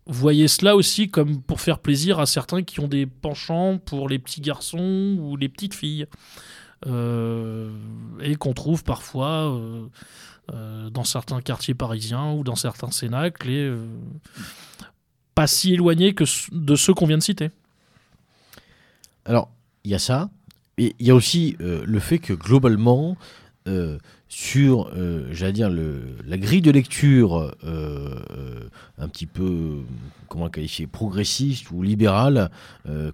voyaient 0.07 0.49
cela 0.49 0.77
aussi 0.77 1.11
comme 1.11 1.43
pour 1.43 1.61
faire 1.61 1.79
plaisir 1.79 2.21
à 2.21 2.27
certains 2.27 2.63
qui 2.63 2.81
ont 2.81 2.89
des 2.89 3.05
penchants 3.05 3.79
pour 3.79 4.09
les 4.09 4.19
petits 4.19 4.41
garçons 4.41 5.19
ou 5.21 5.37
les 5.37 5.51
petites 5.51 5.75
filles. 5.75 6.07
Euh, 6.87 7.71
et 8.21 8.37
qu'on 8.37 8.53
trouve 8.53 8.85
parfois 8.85 9.51
euh, 9.51 9.87
euh, 10.53 10.91
dans 10.91 11.05
certains 11.05 11.41
quartiers 11.41 11.75
parisiens 11.75 12.33
ou 12.33 12.45
dans 12.45 12.55
certains 12.55 12.91
cénacles 12.93 13.51
et 13.51 13.65
euh, 13.65 13.85
pas 15.35 15.47
si 15.47 15.75
éloignés 15.75 16.15
que 16.15 16.25
de 16.53 16.77
ceux 16.77 16.95
qu'on 16.95 17.07
vient 17.07 17.19
de 17.19 17.23
citer. 17.23 17.51
Alors, 19.25 19.51
il 19.83 19.91
y 19.91 19.95
a 19.95 19.99
ça. 19.99 20.31
Et 20.79 20.95
il 21.01 21.07
y 21.07 21.11
a 21.11 21.15
aussi 21.15 21.57
euh, 21.61 21.83
le 21.85 21.99
fait 21.99 22.19
que 22.19 22.33
globalement, 22.33 23.17
sur, 24.29 24.91
euh, 24.95 25.29
j'allais 25.31 25.53
dire, 25.53 25.71
le, 25.71 26.03
la 26.27 26.37
grille 26.37 26.61
de 26.61 26.73
lecture 26.73 27.39
euh, 27.39 27.55
euh, 27.65 28.69
un 28.99 29.09
petit 29.09 29.27
peu, 29.27 29.83
comment 30.29 30.49
qualifier, 30.49 30.87
progressiste 30.89 31.71
ou 31.71 31.83
libérale, 31.83 32.51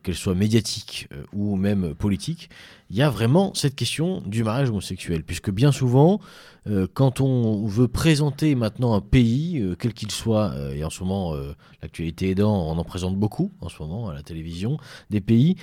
qu'elle 0.02 0.14
soit 0.14 0.34
médiatique 0.34 1.08
ou 1.32 1.56
même 1.56 1.94
politique, 1.94 2.48
il 2.90 2.96
y 2.96 3.02
a 3.02 3.10
vraiment 3.10 3.52
cette 3.54 3.74
question 3.74 4.22
du 4.24 4.44
mariage 4.44 4.70
homosexuel. 4.70 5.22
Puisque 5.22 5.50
bien 5.50 5.72
souvent, 5.72 6.20
quand 6.94 7.20
on 7.20 7.66
veut 7.66 7.88
présenter 7.88 8.54
maintenant 8.54 8.94
un 8.94 9.00
pays, 9.00 9.62
quel 9.78 9.92
qu'il 9.92 10.10
soit, 10.10 10.54
et 10.74 10.84
en 10.84 10.90
ce 10.90 11.02
moment, 11.02 11.34
l'actualité 11.82 12.30
aidant, 12.30 12.68
on 12.68 12.78
en 12.78 12.84
présente 12.84 13.16
beaucoup 13.16 13.50
en 13.60 13.68
ce 13.68 13.82
moment 13.82 14.08
à 14.08 14.14
la 14.14 14.22
télévision, 14.22 14.78
des 15.10 15.20
pays, 15.20 15.56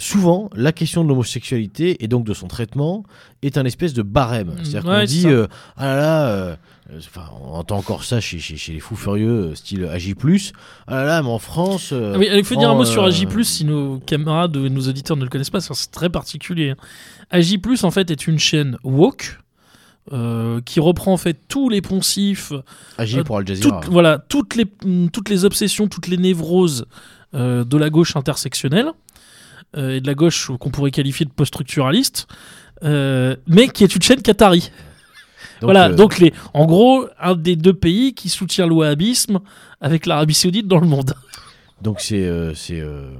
souvent, 0.00 0.50
la 0.54 0.72
question 0.72 1.04
de 1.04 1.08
l'homosexualité 1.08 2.02
et 2.02 2.08
donc 2.08 2.24
de 2.24 2.34
son 2.34 2.48
traitement 2.48 3.04
est 3.42 3.58
un 3.58 3.64
espèce 3.64 3.92
de 3.94 4.02
barème. 4.02 4.52
C'est-à-dire 4.62 4.90
Ouais, 4.90 5.00
qu'on 5.00 5.04
dit, 5.06 5.26
euh, 5.28 5.46
ah 5.76 5.84
là 5.86 5.96
là, 5.96 6.26
euh, 6.28 6.56
enfin, 6.98 7.24
on 7.42 7.52
entend 7.54 7.76
encore 7.76 8.02
ça 8.04 8.20
chez, 8.20 8.38
chez, 8.38 8.56
chez 8.56 8.72
les 8.72 8.80
fous 8.80 8.96
furieux, 8.96 9.50
euh, 9.50 9.54
style 9.54 9.84
AJ+. 9.84 10.14
Ah 10.86 10.96
là 10.96 11.04
là, 11.04 11.22
mais 11.22 11.28
en 11.28 11.38
France... 11.38 11.90
euh, 11.92 12.12
Ah 12.14 12.18
oui, 12.18 12.28
il 12.32 12.44
faut 12.44 12.56
dire 12.56 12.70
un 12.70 12.74
mot 12.74 12.84
sur 12.84 13.04
AJ+, 13.04 13.26
si 13.42 13.64
nos 13.64 13.98
camarades 14.00 14.56
ou 14.56 14.68
nos 14.68 14.88
auditeurs 14.88 15.16
ne 15.16 15.22
le 15.24 15.28
connaissent 15.28 15.50
pas, 15.50 15.60
c'est 15.60 15.90
très 15.90 16.08
particulier. 16.08 16.70
hein. 16.70 16.76
AJ+, 17.30 17.58
en 17.82 17.90
fait, 17.90 18.10
est 18.10 18.26
une 18.26 18.38
chaîne 18.38 18.76
woke, 18.82 19.38
euh, 20.12 20.60
qui 20.64 20.80
reprend 20.80 21.12
en 21.12 21.16
fait 21.18 21.36
tous 21.46 21.68
les 21.68 21.82
poncifs, 21.82 22.52
AJ 22.98 23.18
euh, 23.18 23.22
pour 23.24 23.36
Al 23.36 23.46
Jazeera. 23.46 23.80
toutes, 23.80 23.92
voilà, 23.92 24.18
toutes, 24.18 24.56
les, 24.56 24.64
mm, 24.84 25.08
toutes 25.10 25.28
les 25.28 25.44
obsessions, 25.44 25.86
toutes 25.88 26.08
les 26.08 26.16
névroses 26.16 26.86
euh, 27.34 27.62
de 27.64 27.76
la 27.76 27.90
gauche 27.90 28.16
intersectionnelle, 28.16 28.90
et 29.76 30.00
de 30.00 30.06
la 30.06 30.14
gauche 30.14 30.50
qu'on 30.58 30.70
pourrait 30.70 30.90
qualifier 30.90 31.26
de 31.26 31.30
post-structuraliste, 31.30 32.26
euh, 32.82 33.36
mais 33.46 33.68
qui 33.68 33.84
est 33.84 33.94
une 33.94 34.02
chaîne 34.02 34.22
qatari. 34.22 34.70
Donc, 35.60 35.68
voilà, 35.68 35.88
euh, 35.90 35.94
donc 35.94 36.18
les, 36.18 36.32
en 36.54 36.64
gros, 36.66 37.06
un 37.20 37.34
des 37.34 37.54
deux 37.56 37.74
pays 37.74 38.14
qui 38.14 38.28
soutient 38.30 38.66
le 38.66 38.72
wahhabisme 38.74 39.40
avec 39.80 40.06
l'Arabie 40.06 40.34
Saoudite 40.34 40.66
dans 40.66 40.80
le 40.80 40.86
monde. 40.86 41.12
donc 41.82 42.00
c'est 42.00 42.24
euh, 42.24 42.54
c'est 42.54 42.80
euh, 42.80 43.10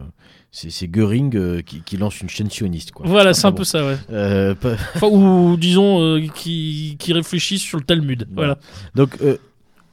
euh, 1.35 1.61
qui, 1.63 1.83
qui 1.83 1.97
lance 1.97 2.21
une 2.21 2.29
chaîne 2.31 2.51
sioniste. 2.51 2.93
Quoi. 2.93 3.07
Voilà, 3.07 3.35
c'est 3.35 3.45
un 3.47 3.51
Enfin, 3.51 3.57
peu 3.57 3.65
ça, 3.65 3.87
ouais. 3.87 3.97
bon. 4.09 4.15
Euh, 4.15 4.55
pas- 4.55 4.77
Enfin, 4.97 5.07
ou 5.09 5.57
disons, 5.59 6.01
euh, 6.03 6.27
qui, 6.35 6.97
qui 6.99 7.13
réfléchissent 7.13 7.63
sur 7.63 7.79
le 7.79 7.85
Talmud. 7.85 8.27
Voilà. 8.35 8.59
Donc, 8.95 9.17
euh, 9.23 9.37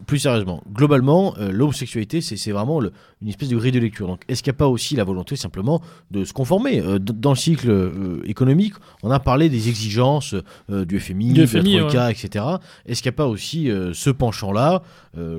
plus 0.06 0.20
sérieusement, 0.20 0.62
globalement, 0.72 1.34
euh, 1.40 1.52
l'homosexualité, 1.52 2.22
c'est 2.22 2.52
vraiment 2.52 2.80
le- 2.80 2.92
une 3.22 3.30
espèce 3.30 3.50
de 3.50 3.58
grille 3.58 3.72
de 3.72 3.80
lecture. 3.80 4.06
Donc, 4.08 4.22
est-ce 4.28 4.44
qu'il 4.44 4.52
n'y 4.52 4.56
a 4.56 4.60
pas 4.60 4.68
aussi 4.68 4.96
la 4.96 5.04
volonté 5.04 5.36
simplement 5.36 5.82
de 6.12 6.24
se 6.24 6.34
conformer 6.34 6.80
Euh, 6.82 7.00
Dans 7.00 7.32
le 7.32 7.36
cycle 7.36 7.70
euh, 7.70 8.22
économique, 8.26 8.74
on 9.02 9.10
a 9.12 9.20
parlé 9.20 9.50
des 9.50 9.70
exigences 9.70 10.36
du 10.70 11.00
FMI, 11.00 11.34
Du 11.34 11.42
de 11.42 11.46
FMI, 11.48 11.74
la 11.74 11.80
Troïka, 11.82 12.12
etc. 12.12 12.46
Est-ce 12.86 13.02
qu'il 13.02 13.10
n'y 13.10 13.16
a 13.16 13.18
pas 13.18 13.28
aussi 13.28 13.70
ce 13.94 14.10
penchant-là 14.12 14.84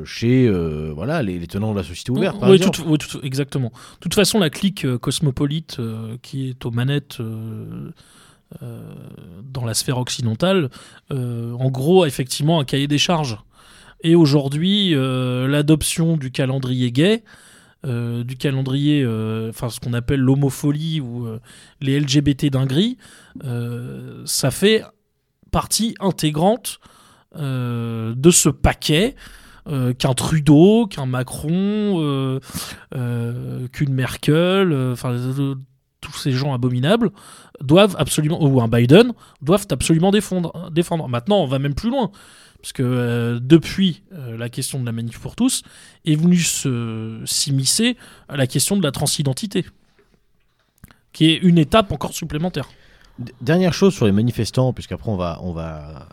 chez 0.05 0.51
voilà, 0.95 1.23
les, 1.23 1.39
les 1.39 1.47
tenants 1.47 1.73
de 1.73 1.77
la 1.79 1.85
société 1.85 2.11
ouverte, 2.11 2.41
par 2.41 2.51
oui, 2.51 2.59
tout- 2.59 2.83
oui, 2.87 2.99
tout- 2.99 3.21
exactement. 3.23 3.69
De 3.69 4.01
toute 4.01 4.15
façon, 4.15 4.39
la 4.41 4.51
clique 4.51 4.87
cosmopolite 4.99 5.79
qui 6.23 6.49
est 6.49 6.67
aux 6.67 6.71
manettes 6.73 7.19
dans 8.61 9.65
la 9.65 9.75
sphère 9.75 9.99
occidentale, 9.99 10.71
en 11.11 11.71
gros, 11.71 12.03
a 12.03 12.09
effectivement 12.09 12.61
un 12.61 12.65
cahier 12.65 12.89
des 12.89 12.99
charges. 12.99 13.39
Et 14.03 14.15
aujourd'hui, 14.15 14.95
euh, 14.95 15.49
l'adoption 15.49 16.17
du 16.17 16.31
calendrier 16.31 16.93
gay, 16.93 17.25
euh, 17.87 18.25
du 18.25 18.37
calendrier, 18.37 19.03
euh, 19.03 19.51
enfin 19.51 19.69
ce 19.69 19.81
qu'on 19.81 19.93
appelle 19.93 20.21
l'homopholie 20.21 21.01
ou 21.01 21.27
les 21.81 21.99
LGBT 21.99 22.51
dingueries, 22.51 22.97
ça 24.25 24.51
fait 24.51 24.85
partie 25.51 25.95
intégrante 26.01 26.81
de 27.35 28.31
ce 28.31 28.49
paquet 28.49 29.15
qu'un 29.67 30.15
Trudeau, 30.15 30.87
qu'un 30.87 31.07
Macron, 31.07 32.41
qu'une 32.93 33.93
Merkel, 33.93 34.75
enfin 34.93 35.17
tous 36.01 36.17
ces 36.17 36.33
gens 36.33 36.55
abominables 36.55 37.11
doivent 37.61 37.97
absolument, 37.99 38.43
ou 38.43 38.61
un 38.61 38.69
Biden, 38.69 39.13
doivent 39.43 39.67
absolument 39.71 40.11
défendre. 40.11 41.09
Maintenant, 41.09 41.43
on 41.43 41.47
va 41.47 41.59
même 41.59 41.75
plus 41.75 41.91
loin, 41.91 42.11
parce 42.69 42.75
que 42.75 42.83
euh, 42.83 43.39
depuis 43.41 44.03
euh, 44.13 44.37
la 44.37 44.51
question 44.51 44.79
de 44.79 44.85
la 44.85 44.93
manif 44.93 45.19
pour 45.21 45.35
tous 45.37 45.63
est 46.05 46.17
venue 46.17 46.45
s'immiscer 47.25 47.97
à 48.29 48.37
la 48.37 48.47
question 48.47 48.77
de 48.77 48.83
la 48.83 48.93
transidentité, 48.93 49.65
qui 51.15 51.31
est 51.31 51.37
une 51.37 51.57
étape 51.57 51.93
encore 51.93 52.13
supplémentaire. 52.13 52.69
Dernière 53.41 53.73
chose 53.73 53.95
sur 53.95 54.05
les 54.05 54.13
manifestants, 54.13 54.75
puisqu'après 54.75 55.11
on 55.11 55.17
va, 55.17 55.39
on 55.43 55.53
va 55.53 56.11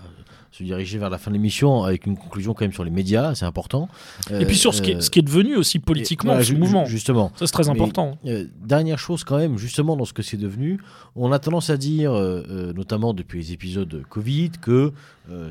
se 0.57 0.63
diriger 0.63 0.97
vers 0.97 1.09
la 1.09 1.17
fin 1.17 1.31
de 1.31 1.35
l'émission 1.35 1.83
avec 1.83 2.05
une 2.05 2.15
conclusion 2.15 2.53
quand 2.53 2.63
même 2.63 2.71
sur 2.71 2.85
les 2.85 2.89
médias, 2.91 3.35
c'est 3.35 3.45
important. 3.45 3.89
Et 4.31 4.45
puis 4.45 4.55
sur 4.55 4.73
ce 4.73 4.81
qui, 4.81 4.91
est, 4.91 5.01
ce 5.01 5.09
qui 5.09 5.19
est 5.19 5.21
devenu 5.21 5.57
aussi 5.57 5.79
politiquement 5.79 6.31
voilà, 6.31 6.43
ce 6.45 6.51
ju- 6.53 6.57
mouvement. 6.57 6.85
ju- 6.85 6.91
Justement. 6.91 7.29
Ça, 7.35 7.45
c'est 7.45 7.51
très 7.51 7.63
Mais, 7.63 7.71
important. 7.71 8.17
euh, 8.25 8.45
dernière 8.63 8.97
chose 8.97 9.25
quand 9.25 9.37
même, 9.37 9.57
justement 9.57 9.97
dans 9.97 10.05
ce 10.05 10.13
que 10.13 10.21
c'est 10.23 10.37
devenu, 10.37 10.79
on 11.17 11.31
a 11.33 11.39
tendance 11.39 11.69
à 11.69 11.75
dire, 11.75 12.13
euh, 12.13 12.41
euh, 12.49 12.73
notamment 12.73 13.13
depuis 13.13 13.39
les 13.39 13.51
épisodes 13.51 14.03
Covid, 14.09 14.51
que 14.61 14.93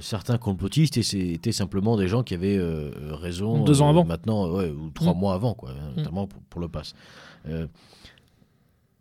certains 0.00 0.38
complotistes 0.38 0.96
et 0.96 1.32
étaient 1.34 1.52
simplement 1.52 1.96
des 1.96 2.06
gens 2.08 2.22
qui 2.22 2.32
avaient 2.34 2.60
raison 3.10 3.64
Deux 3.64 3.82
ans 3.82 3.90
avant. 3.90 4.04
maintenant, 4.04 4.48
ouais, 4.52 4.70
ou 4.70 4.88
trois 4.90 5.12
Mm. 5.14 5.18
mois 5.18 5.34
avant, 5.34 5.52
quoi, 5.54 5.70
hein, 5.72 5.92
notamment 5.96 6.26
pour, 6.28 6.40
pour 6.48 6.60
le 6.60 6.68
pass. 6.68 6.94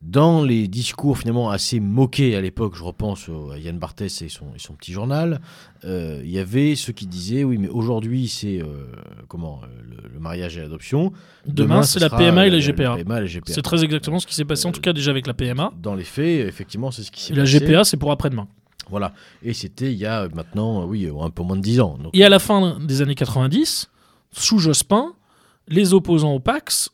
Dans 0.05 0.43
les 0.43 0.67
discours 0.67 1.17
finalement 1.17 1.49
assez 1.49 1.79
moqués 1.79 2.35
à 2.35 2.41
l'époque, 2.41 2.75
je 2.75 2.83
repense 2.83 3.29
à 3.53 3.57
Yann 3.57 3.79
Barthès 3.79 4.21
et 4.21 4.27
son, 4.27 4.47
et 4.53 4.59
son 4.59 4.73
petit 4.73 4.91
journal, 4.91 5.39
euh, 5.85 6.21
il 6.23 6.29
y 6.29 6.39
avait 6.39 6.75
ceux 6.75 6.91
qui 6.91 7.07
disaient 7.07 7.45
oui 7.45 7.57
mais 7.57 7.69
aujourd'hui 7.69 8.27
c'est 8.27 8.61
euh, 8.61 8.85
comment 9.29 9.61
euh, 9.63 9.67
le, 9.81 10.09
le 10.13 10.19
mariage 10.19 10.57
et 10.57 10.61
l'adoption. 10.61 11.13
Demain, 11.47 11.83
ce 11.83 11.99
c'est 11.99 11.99
la 11.99 12.09
PMA 12.09 12.47
et 12.47 12.49
la 12.49 12.59
GPA. 12.59 12.97
La. 13.07 13.27
C'est 13.45 13.61
très 13.61 13.83
exactement 13.85 14.19
ce 14.19 14.27
qui 14.27 14.35
s'est 14.35 14.45
passé, 14.45 14.67
en 14.67 14.73
tout 14.73 14.81
cas 14.81 14.91
déjà 14.91 15.11
avec 15.11 15.25
la 15.25 15.33
PMA. 15.33 15.71
Dans 15.81 15.95
les 15.95 16.03
faits, 16.03 16.47
effectivement, 16.47 16.91
c'est 16.91 17.03
ce 17.03 17.11
qui 17.11 17.21
s'est 17.21 17.33
Et 17.33 17.35
la 17.37 17.43
passé. 17.43 17.59
GPA, 17.59 17.83
c'est 17.85 17.97
pour 17.97 18.11
après-demain. 18.11 18.47
Voilà. 18.89 19.13
Et 19.41 19.53
c'était 19.53 19.91
il 19.91 19.97
y 19.97 20.05
a 20.05 20.27
maintenant, 20.35 20.85
oui, 20.85 21.09
un 21.19 21.29
peu 21.29 21.43
moins 21.43 21.55
de 21.55 21.61
10 21.61 21.79
ans. 21.79 21.97
Donc, 21.97 22.11
Et 22.13 22.23
à 22.25 22.29
la 22.29 22.39
fin 22.39 22.77
des 22.79 23.01
années 23.01 23.15
90, 23.15 23.89
sous 24.31 24.59
Jospin, 24.59 25.13
les 25.67 25.93
opposants 25.93 26.33
au 26.33 26.39
Pax, 26.39 26.89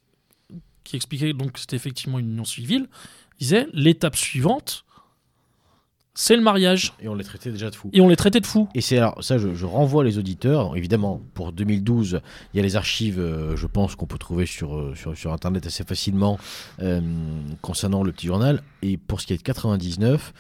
qui 0.89 0.95
expliquaient 0.95 1.33
donc 1.33 1.53
que 1.53 1.59
c'était 1.59 1.75
effectivement 1.75 2.19
une 2.19 2.31
union 2.31 2.45
civile, 2.45 2.87
disaient 3.39 3.67
l'étape 3.73 4.15
suivante, 4.15 4.85
c'est 6.15 6.35
le 6.35 6.41
mariage. 6.41 6.93
Et 6.99 7.07
on 7.07 7.15
les 7.15 7.23
traitait 7.23 7.51
déjà 7.51 7.69
de 7.69 7.75
fous. 7.75 7.89
Et 7.93 8.01
on 8.01 8.09
les 8.09 8.15
traitait 8.15 8.41
de 8.41 8.45
fous. 8.45 8.67
Et 8.75 8.81
c'est 8.81 8.97
alors 8.97 9.23
ça, 9.23 9.37
je, 9.37 9.53
je 9.53 9.65
renvoie 9.65 10.03
les 10.03 10.17
auditeurs. 10.17 10.75
Évidemment, 10.75 11.21
pour 11.33 11.53
2012, 11.53 12.21
il 12.53 12.57
y 12.57 12.59
a 12.59 12.63
les 12.63 12.75
archives, 12.75 13.19
euh, 13.19 13.55
je 13.55 13.67
pense 13.67 13.95
qu'on 13.95 14.07
peut 14.07 14.17
trouver 14.17 14.45
sur, 14.45 14.75
euh, 14.75 14.95
sur, 14.95 15.15
sur 15.15 15.31
internet 15.31 15.65
assez 15.65 15.83
facilement 15.83 16.37
euh, 16.81 16.99
concernant 17.61 18.03
le 18.03 18.11
petit 18.11 18.27
journal. 18.27 18.63
Et 18.81 18.97
pour 18.97 19.21
ce 19.21 19.27
qui 19.27 19.33
est 19.33 19.37
de 19.37 19.43
99, 19.43 20.33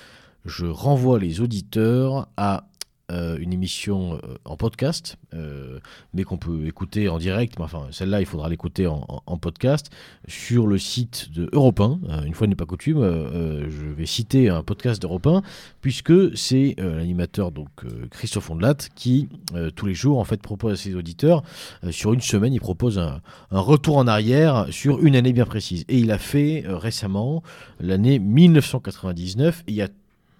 je 0.45 0.65
renvoie 0.65 1.19
les 1.19 1.41
auditeurs 1.41 2.27
à 2.35 2.65
euh, 3.11 3.37
une 3.39 3.53
émission 3.53 4.13
euh, 4.13 4.35
en 4.45 4.55
podcast, 4.55 5.17
euh, 5.33 5.79
mais 6.13 6.23
qu'on 6.23 6.37
peut 6.37 6.67
écouter 6.67 7.09
en 7.09 7.17
direct. 7.17 7.55
Mais 7.57 7.65
enfin, 7.65 7.87
celle-là, 7.91 8.19
il 8.19 8.25
faudra 8.25 8.49
l'écouter 8.49 8.87
en, 8.87 8.99
podcast 9.41 9.89
sur 10.27 10.67
le 10.67 10.77
site 10.77 11.31
de 11.31 11.49
Europe 11.53 11.79
1. 11.79 11.99
Euh, 12.09 12.23
une 12.23 12.33
fois 12.33 12.47
n'est 12.47 12.55
pas 12.55 12.65
coutume, 12.65 12.99
je 12.99 13.87
vais 13.87 14.05
citer 14.05 14.49
un 14.49 14.63
podcast 14.63 15.01
d'Europe 15.01 15.27
1 15.27 15.41
puisque 15.81 16.37
c'est 16.37 16.75
l'animateur 16.77 17.51
donc 17.51 17.69
Christophe 18.11 18.49
Ondelat 18.49 18.75
qui 18.95 19.29
tous 19.75 19.85
les 19.85 19.93
jours 19.93 20.19
en 20.19 20.23
fait 20.25 20.41
propose 20.41 20.73
à 20.73 20.75
ses 20.75 20.95
auditeurs 20.95 21.43
sur 21.91 22.13
une 22.13 22.21
semaine 22.21 22.53
il 22.53 22.59
propose 22.59 22.99
un, 22.99 23.21
retour 23.51 23.97
en 23.97 24.07
arrière 24.07 24.67
sur 24.71 25.03
une 25.03 25.15
année 25.15 25.31
bien 25.31 25.45
précise 25.45 25.85
et 25.87 25.97
il 25.97 26.11
a 26.11 26.17
fait 26.17 26.63
récemment 26.67 27.43
l'année 27.79 28.19
1999 28.19 29.63
et 29.67 29.71
il 29.71 29.75
y 29.75 29.81
a 29.81 29.89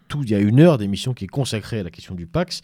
tout 0.10 0.24
il 0.24 0.32
y 0.32 0.36
a 0.36 0.40
une 0.40 0.60
heure 0.60 0.78
d'émission 0.78 1.14
qui 1.14 1.24
est 1.24 1.30
consacrée 1.30 1.80
à 1.80 1.84
la 1.84 1.90
question 1.90 2.16
du 2.16 2.28
Pax 2.28 2.62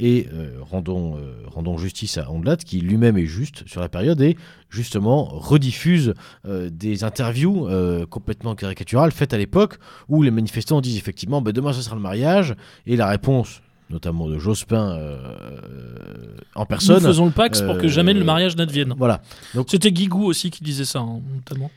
et 0.00 0.28
euh, 0.32 0.58
rendons, 0.60 1.16
euh, 1.16 1.42
rendons 1.46 1.76
justice 1.78 2.18
à 2.18 2.30
Ondelat 2.30 2.58
qui 2.58 2.80
lui-même 2.80 3.16
est 3.16 3.26
juste 3.26 3.66
sur 3.66 3.80
la 3.80 3.88
période 3.88 4.20
et 4.20 4.36
justement 4.68 5.24
rediffuse 5.24 6.14
euh, 6.46 6.68
des 6.70 7.02
interviews 7.02 7.68
complètement 8.10 8.54
caricaturales 8.54 9.12
faites 9.12 9.32
à 9.32 9.38
l'époque 9.38 9.78
où 10.08 10.22
les 10.22 10.30
manifestants 10.30 10.80
disent 10.82 10.98
effectivement 10.98 11.40
bah, 11.40 11.52
demain 11.52 11.72
ce 11.72 11.80
sera 11.80 11.96
le 11.96 12.02
mariage 12.02 12.54
et 12.86 12.96
la 12.96 13.08
réponse 13.08 13.62
notamment 13.90 14.28
de 14.28 14.38
Jospin 14.38 14.92
euh, 14.92 16.36
en 16.54 16.60
Nous 16.60 16.66
personne 16.66 17.00
faisons 17.00 17.26
le 17.26 17.32
Pax 17.32 17.62
pour 17.62 17.78
que 17.78 17.88
jamais 17.88 18.14
le 18.14 18.24
mariage 18.24 18.56
n'advienne. 18.56 18.94
voilà 18.96 19.22
C'était 19.66 19.92
Guigou 19.92 20.24
aussi 20.24 20.50
qui 20.50 20.62
disait 20.62 20.84
ça, 20.84 21.00
hein, 21.00 21.20
notamment. 21.34 21.70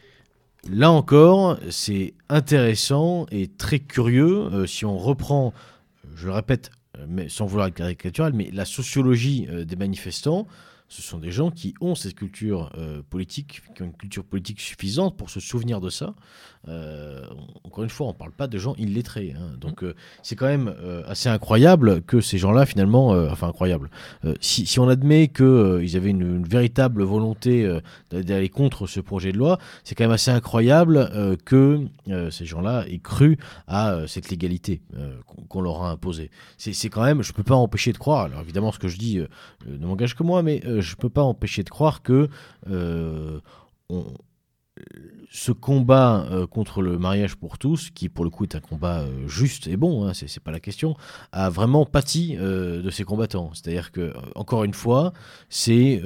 Là 0.70 0.91
encore, 0.91 1.57
c'est 1.70 2.14
intéressant 2.30 3.26
et 3.32 3.47
très 3.47 3.80
curieux 3.80 4.45
euh, 4.53 4.68
si 4.68 4.86
on 4.86 4.97
reprend, 4.97 5.53
je 6.16 6.28
le 6.28 6.34
répète, 6.34 6.70
euh, 6.97 7.05
mais 7.07 7.30
sans 7.30 7.47
vouloir 7.47 7.68
être 7.68 7.74
caricatural, 7.74 8.34
mais 8.34 8.51
la 8.53 8.66
sociologie 8.66 9.47
euh, 9.49 9.66
des 9.66 9.76
manifestants. 9.76 10.47
Ce 10.91 11.01
sont 11.01 11.19
des 11.19 11.31
gens 11.31 11.51
qui 11.51 11.73
ont 11.79 11.95
cette 11.95 12.15
culture 12.15 12.69
euh, 12.77 13.01
politique, 13.09 13.61
qui 13.73 13.81
ont 13.81 13.85
une 13.85 13.93
culture 13.93 14.25
politique 14.25 14.59
suffisante 14.59 15.15
pour 15.15 15.29
se 15.29 15.39
souvenir 15.39 15.79
de 15.79 15.89
ça. 15.89 16.15
Euh, 16.67 17.23
encore 17.63 17.85
une 17.85 17.89
fois, 17.89 18.07
on 18.07 18.09
ne 18.09 18.17
parle 18.17 18.33
pas 18.33 18.47
de 18.47 18.57
gens 18.57 18.75
illettrés. 18.77 19.33
hein. 19.37 19.53
Donc 19.57 19.85
euh, 19.85 19.95
c'est 20.21 20.35
quand 20.35 20.47
même 20.47 20.75
assez 21.07 21.29
incroyable 21.29 22.01
que 22.01 22.19
ces 22.19 22.37
gens-là, 22.37 22.65
finalement, 22.65 23.11
enfin 23.31 23.47
incroyable, 23.47 23.89
si, 24.41 24.65
si 24.65 24.79
on 24.81 24.89
admet 24.89 25.29
qu'ils 25.29 25.95
avaient 25.95 26.09
une, 26.09 26.35
une 26.35 26.47
véritable 26.47 27.03
volonté 27.03 27.79
d'aller 28.11 28.49
contre 28.49 28.85
ce 28.85 28.99
projet 28.99 29.31
de 29.31 29.37
loi, 29.37 29.59
c'est 29.85 29.95
quand 29.95 30.03
même 30.03 30.11
assez 30.11 30.31
incroyable 30.31 31.09
que 31.45 31.87
ces 32.31 32.45
gens-là 32.45 32.85
aient 32.89 32.99
cru 32.99 33.37
à 33.67 34.01
cette 34.07 34.29
légalité 34.29 34.81
qu'on 35.47 35.61
leur 35.61 35.83
a 35.83 35.91
imposée. 35.91 36.31
C'est 36.57 36.89
quand 36.89 37.03
même, 37.03 37.21
je 37.23 37.31
peux 37.31 37.43
pas 37.43 37.55
empêcher 37.55 37.93
de 37.93 37.97
croire, 37.97 38.25
alors 38.25 38.41
évidemment 38.41 38.73
ce 38.73 38.79
que 38.79 38.89
je 38.89 38.97
dis 38.97 39.19
ne 39.65 39.85
m'engage 39.85 40.15
que 40.15 40.23
moi, 40.23 40.43
mais 40.43 40.61
je 40.82 40.95
peux 40.95 41.09
pas 41.09 41.23
empêcher 41.23 41.63
de 41.63 41.69
croire 41.69 42.01
que 42.01 42.29
euh, 42.69 43.39
ce 45.29 45.51
combat 45.51 46.25
euh, 46.32 46.47
contre 46.47 46.82
le 46.82 46.97
mariage 46.97 47.36
pour 47.36 47.57
tous, 47.57 47.89
qui 47.89 48.09
pour 48.09 48.23
le 48.23 48.29
coup 48.29 48.43
est 48.43 48.55
un 48.55 48.59
combat 48.59 49.01
euh, 49.01 49.27
juste 49.27 49.67
et 49.67 49.77
bon, 49.77 50.05
hein, 50.05 50.13
c'est 50.13 50.39
pas 50.41 50.51
la 50.51 50.59
question, 50.59 50.95
a 51.32 51.49
vraiment 51.49 51.86
pâti 51.86 52.36
de 52.36 52.89
ses 52.89 53.03
combattants. 53.03 53.51
C'est-à-dire 53.53 53.91
que, 53.91 54.13
encore 54.36 54.63
une 54.63 54.73
fois, 54.73 55.13
c'est 55.49 56.01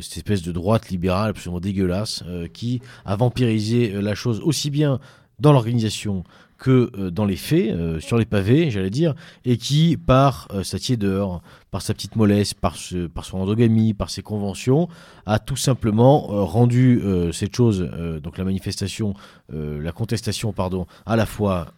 cette 0.00 0.16
espèce 0.16 0.42
de 0.42 0.52
droite 0.52 0.90
libérale 0.90 1.30
absolument 1.30 1.60
dégueulasse 1.60 2.24
qui 2.52 2.80
a 3.04 3.16
vampirisé 3.16 3.90
la 4.00 4.14
chose 4.14 4.40
aussi 4.40 4.70
bien 4.70 5.00
dans 5.38 5.52
l'organisation 5.52 6.24
que 6.62 6.90
euh, 6.96 7.10
dans 7.10 7.24
les 7.24 7.34
faits, 7.36 7.72
euh, 7.72 7.98
sur 7.98 8.16
les 8.18 8.24
pavés, 8.24 8.70
j'allais 8.70 8.88
dire, 8.88 9.14
et 9.44 9.56
qui, 9.56 9.96
par 9.96 10.46
euh, 10.54 10.62
sa 10.62 10.78
tiédeur, 10.78 11.42
par 11.72 11.82
sa 11.82 11.92
petite 11.92 12.14
mollesse, 12.14 12.54
par, 12.54 12.76
ce- 12.76 13.08
par 13.08 13.24
son 13.24 13.38
endogamie, 13.38 13.94
par 13.94 14.10
ses 14.10 14.22
conventions, 14.22 14.88
a 15.26 15.40
tout 15.40 15.56
simplement 15.56 16.20
rendu 16.46 17.00
cette 17.32 17.56
chose, 17.56 17.88
donc 18.22 18.36
la 18.38 18.44
manifestation, 18.44 19.14
la 19.50 19.92
contestation, 19.92 20.52
pardon, 20.52 20.86
à 21.06 21.16
la 21.16 21.24
fois 21.24 21.68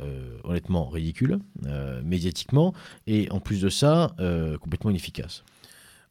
honnêtement 0.43 0.89
ridicule, 0.89 1.39
médiatiquement, 2.05 2.73
et 3.07 3.31
en 3.31 3.39
plus 3.41 3.61
de 3.61 3.69
ça, 3.69 4.15
complètement 4.61 4.91
inefficace. 4.91 5.45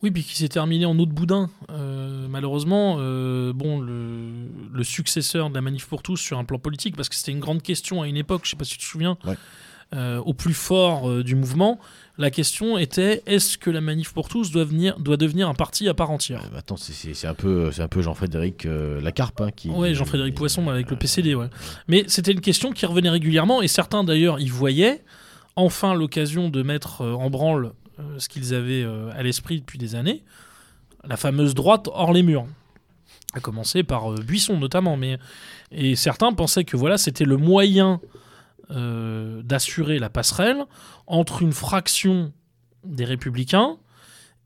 Oui, 0.03 0.11
puis 0.11 0.21
qui 0.23 0.35
s'est 0.35 0.49
terminé 0.49 0.85
en 0.85 0.99
eau 0.99 1.05
de 1.05 1.13
boudin. 1.13 1.49
Euh, 1.71 2.27
malheureusement, 2.29 2.97
euh, 2.99 3.53
bon, 3.53 3.79
le, 3.79 4.49
le 4.73 4.83
successeur 4.83 5.49
de 5.49 5.55
la 5.55 5.61
Manif 5.61 5.87
pour 5.87 6.03
tous 6.03 6.17
sur 6.17 6.37
un 6.37 6.43
plan 6.43 6.59
politique, 6.59 6.95
parce 6.97 7.07
que 7.09 7.15
c'était 7.15 7.31
une 7.31 7.39
grande 7.39 7.61
question 7.63 8.01
à 8.01 8.07
une 8.07 8.17
époque, 8.17 8.41
je 8.43 8.49
sais 8.51 8.57
pas 8.57 8.65
si 8.65 8.73
tu 8.73 8.79
te 8.79 8.83
souviens, 8.83 9.17
Ouais. 9.25 9.35
euh, 9.95 10.17
au 10.19 10.33
plus 10.33 10.53
fort 10.53 11.23
du 11.23 11.35
mouvement, 11.35 11.79
la 12.17 12.31
question 12.31 12.77
était 12.77 13.23
est-ce 13.27 13.57
que 13.57 13.69
la 13.69 13.79
Manif 13.79 14.11
pour 14.13 14.27
tous 14.27 14.51
doit, 14.51 14.65
venir, 14.65 14.99
doit 14.99 15.15
devenir 15.15 15.47
un 15.47 15.53
parti 15.53 15.87
à 15.87 15.93
part 15.93 16.11
entière? 16.11 16.41
Attends, 16.57 16.75
c'est- 16.75 17.25
un 17.25 17.33
peu, 17.33 17.71
c'est 17.71 17.81
un 17.81 17.87
peu 17.87 18.01
Jean-Frédéric 18.01 18.67
Lacarpe 19.01 19.39
hein, 19.39 19.51
qui. 19.55 19.69
Ouais, 19.69 19.93
Jean-Frédéric 19.95 20.35
Poisson 20.35 20.67
avec 20.69 20.89
le 20.91 20.97
PCD, 20.97 21.33
ouais. 21.33 21.47
Mais 21.87 22.03
c'était 22.07 22.33
une 22.33 22.41
question 22.41 22.73
qui 22.73 22.85
revenait 22.85 23.09
régulièrement 23.09 23.61
et 23.61 23.69
certains 23.69 24.03
d'ailleurs 24.03 24.41
y 24.41 24.47
voyaient 24.49 25.01
enfin 25.55 25.93
l'occasion 25.93 26.49
de 26.49 26.61
mettre 26.61 27.01
en 27.05 27.29
branle 27.29 27.71
ce 28.17 28.29
qu'ils 28.29 28.53
avaient 28.53 28.83
euh, 28.83 29.11
à 29.13 29.23
l'esprit 29.23 29.59
depuis 29.59 29.77
des 29.77 29.95
années, 29.95 30.23
la 31.03 31.17
fameuse 31.17 31.53
droite 31.53 31.89
hors 31.91 32.13
les 32.13 32.23
murs. 32.23 32.45
À 33.35 33.39
commencer 33.39 33.83
par 33.83 34.11
euh, 34.11 34.15
Buisson 34.15 34.57
notamment, 34.57 34.95
mais 34.95 35.17
et 35.71 35.95
certains 35.95 36.33
pensaient 36.33 36.65
que 36.65 36.77
voilà 36.77 36.97
c'était 36.97 37.25
le 37.25 37.37
moyen 37.37 37.99
euh, 38.71 39.41
d'assurer 39.41 39.99
la 39.99 40.09
passerelle 40.09 40.65
entre 41.07 41.41
une 41.41 41.51
fraction 41.51 42.31
des 42.83 43.05
républicains 43.05 43.77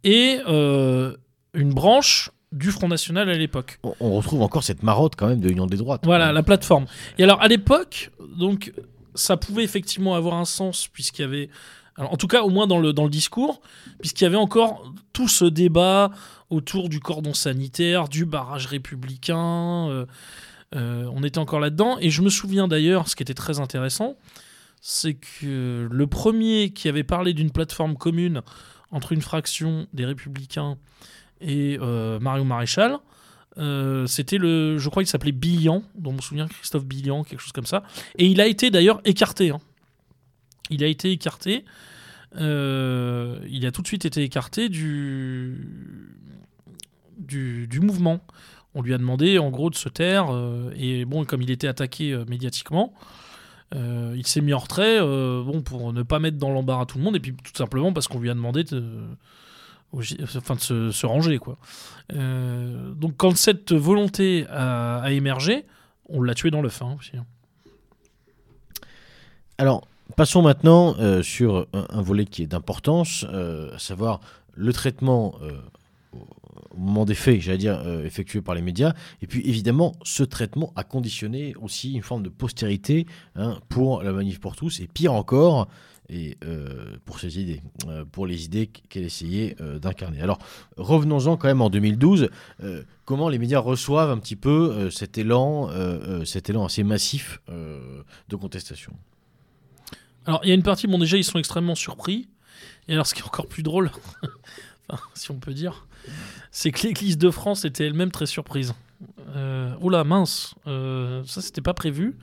et 0.03 0.39
euh, 0.47 1.15
une 1.53 1.73
branche 1.73 2.31
du 2.51 2.71
Front 2.71 2.87
National 2.87 3.29
à 3.29 3.33
l'époque. 3.33 3.79
On, 3.83 3.93
on 3.99 4.15
retrouve 4.15 4.41
encore 4.41 4.63
cette 4.63 4.83
marotte 4.83 5.15
quand 5.17 5.27
même 5.27 5.41
de 5.41 5.49
l'Union 5.49 5.67
des 5.67 5.77
droites. 5.77 6.05
Voilà, 6.05 6.31
la 6.31 6.43
plateforme. 6.43 6.85
Et 7.17 7.23
alors, 7.23 7.41
à 7.41 7.47
l'époque, 7.47 8.11
donc, 8.37 8.71
ça 9.15 9.35
pouvait 9.35 9.63
effectivement 9.63 10.15
avoir 10.15 10.35
un 10.35 10.45
sens, 10.45 10.87
puisqu'il 10.87 11.23
y 11.23 11.25
avait. 11.25 11.49
En 11.97 12.17
tout 12.17 12.27
cas, 12.27 12.43
au 12.43 12.49
moins 12.49 12.67
dans 12.67 12.79
le, 12.79 12.93
discours, 13.09 13.61
puisqu'il 13.99 14.23
y 14.23 14.27
avait 14.27 14.35
encore 14.35 14.91
tout 15.13 15.27
ce 15.27 15.45
débat 15.45 16.11
autour 16.49 16.89
du 16.89 16.99
cordon 16.99 17.33
sanitaire, 17.33 18.07
du 18.07 18.25
barrage 18.25 18.67
républicain. 18.67 19.89
euh, 19.89 20.05
euh, 20.75 21.09
on 21.13 21.23
était 21.23 21.39
encore 21.39 21.59
là-dedans. 21.59 21.97
Et 21.99 22.09
je 22.09 22.21
me 22.21 22.29
souviens 22.29 22.67
d'ailleurs, 22.67 23.07
ce 23.07 23.15
qui 23.15 23.23
était 23.23 23.33
très 23.33 23.59
intéressant, 23.59 24.15
c'est 24.81 25.15
que 25.15 25.87
le 25.91 26.07
premier 26.07 26.69
qui 26.69 26.87
avait 26.87 27.03
parlé 27.03 27.33
d'une 27.33 27.51
plateforme 27.51 27.95
commune 27.95 28.41
entre 28.91 29.11
une 29.11 29.21
fraction 29.21 29.87
des 29.93 30.05
républicains 30.05 30.77
et 31.41 31.77
euh, 31.81 32.19
Mario 32.19 32.43
Maréchal, 32.43 32.97
c'était 34.05 34.37
le, 34.37 34.77
je 34.77 34.87
crois 34.89 35.01
qu'il 35.01 35.09
s'appelait 35.09 35.31
Billian, 35.31 35.81
dont 35.95 36.11
je 36.11 36.17
me 36.17 36.21
souviens 36.21 36.47
Christophe 36.47 36.85
Billian, 36.85 37.23
quelque 37.23 37.39
chose 37.39 37.53
comme 37.53 37.65
ça. 37.65 37.81
Et 38.19 38.27
il 38.27 38.39
a 38.39 38.45
été 38.45 38.69
d'ailleurs 38.69 39.01
écarté. 39.03 39.49
hein. 39.49 39.59
Il 40.69 40.83
a 40.83 40.87
été 40.87 41.11
écarté 41.11 41.65
euh, 42.35 43.39
il 43.49 43.65
a 43.65 43.71
tout 43.71 43.81
de 43.81 43.87
suite 43.87 44.05
été 44.05 44.23
écarté 44.23 44.69
du, 44.69 45.57
du, 47.17 47.79
mouvement. 47.79 48.19
On 48.75 48.81
lui 48.81 48.93
a 48.93 48.97
demandé 48.97 49.39
en 49.39 49.49
gros 49.49 49.69
de 49.69 49.75
se 49.75 49.89
taire, 49.89 50.27
euh, 50.29 50.71
et 50.75 51.05
bon, 51.05 51.25
comme 51.25 51.41
il 51.41 51.49
était 51.49 51.67
attaqué 51.67 52.11
euh, 52.11 52.25
médiatiquement, 52.27 52.93
il 53.73 54.25
s'est 54.25 54.41
mis 54.41 54.53
en 54.53 54.59
retrait 54.59 55.01
bon, 55.01 55.61
pour 55.61 55.91
ne 55.91 56.01
pas 56.01 56.19
mettre 56.19 56.37
dans 56.37 56.51
l'embarras 56.51 56.85
tout 56.85 56.97
le 56.97 57.03
monde, 57.03 57.17
et 57.17 57.19
puis 57.19 57.33
tout 57.33 57.55
simplement 57.55 57.91
parce 57.91 58.07
qu'on 58.07 58.19
lui 58.19 58.29
a 58.29 58.33
demandé 58.33 58.63
de, 58.63 59.03
enfin, 59.93 60.55
de 60.55 60.91
se, 60.91 61.05
ranger. 61.05 61.37
Quoi. 61.37 61.57
Donc 62.09 63.17
quand 63.17 63.35
cette 63.35 63.73
volonté 63.73 64.45
a, 64.49 65.11
émergé, 65.11 65.65
on 66.07 66.23
l'a 66.23 66.33
tué 66.33 66.49
dans 66.49 66.61
le 66.61 66.69
fin 66.69 66.95
aussi. 66.97 67.17
hein. 67.17 67.25
Alors, 69.57 69.85
passons 70.15 70.41
maintenant 70.41 70.95
euh, 70.99 71.21
sur 71.21 71.67
un, 71.73 72.01
volet 72.01 72.25
qui 72.25 72.43
est 72.43 72.47
d'importance, 72.47 73.25
euh, 73.31 73.75
à 73.75 73.79
savoir 73.79 74.19
le 74.55 74.73
traitement 74.73 75.35
euh, 75.41 75.51
au 76.71 76.79
moment 76.79 77.05
des 77.05 77.15
faits, 77.15 77.41
j'allais 77.41 77.57
dire, 77.57 77.81
effectué 78.05 78.41
par 78.41 78.53
les 78.53 78.61
médias. 78.61 78.93
Et 79.21 79.27
puis, 79.27 79.41
évidemment, 79.47 79.93
ce 80.03 80.23
traitement 80.23 80.73
a 80.75 80.83
conditionné 80.83 81.55
aussi 81.59 81.93
une 81.93 82.03
forme 82.03 82.21
de 82.21 82.29
postérité 82.29 83.07
hein, 83.35 83.59
pour 83.67 84.03
la 84.03 84.11
manif 84.11 84.39
pour 84.39 84.55
tous, 84.55 84.79
et 84.79 84.87
pire 84.87 85.13
encore, 85.13 85.67
et 86.09 86.37
pour 87.05 87.19
ses 87.19 87.39
idées, 87.39 87.61
pour 88.11 88.27
les 88.27 88.45
idées 88.45 88.67
qu'elle 88.67 89.05
essayait 89.05 89.55
d'incarner. 89.81 90.21
Alors, 90.21 90.37
revenons-en 90.77 91.35
quand 91.35 91.47
même 91.47 91.61
en 91.61 91.71
2012. 91.71 92.29
euh, 92.63 92.83
comment 93.05 93.27
les 93.27 93.39
médias 93.39 93.59
reçoivent 93.59 94.11
un 94.11 94.17
petit 94.19 94.35
peu 94.35 94.91
cet 94.91 95.17
élan, 95.17 95.69
cet 96.25 96.49
élan 96.51 96.65
assez 96.65 96.83
massif 96.83 97.41
de 97.49 98.35
contestation? 98.35 98.93
Alors, 100.27 100.41
il 100.43 100.49
y 100.49 100.51
a 100.51 100.55
une 100.55 100.63
partie, 100.63 100.87
bon, 100.87 100.99
déjà, 100.99 101.17
ils 101.17 101.23
sont 101.23 101.39
extrêmement 101.39 101.75
surpris. 101.75 102.27
Et 102.89 102.93
alors, 102.93 103.07
ce 103.07 103.15
qui 103.15 103.21
est 103.21 103.25
encore 103.25 103.47
plus 103.47 103.63
drôle, 103.63 103.91
si 105.13 105.31
on 105.31 105.39
peut 105.39 105.53
dire, 105.53 105.87
c'est 106.51 106.71
que 106.71 106.85
l'Église 106.85 107.17
de 107.17 107.31
France 107.31 107.63
était 107.63 107.85
elle-même 107.85 108.11
très 108.11 108.25
surprise. 108.25 108.73
Euh, 109.35 109.73
oula, 109.79 110.03
mince, 110.03 110.53
euh, 110.67 111.23
ça, 111.25 111.41
c'était 111.41 111.61
pas 111.61 111.73
prévu. 111.73 112.17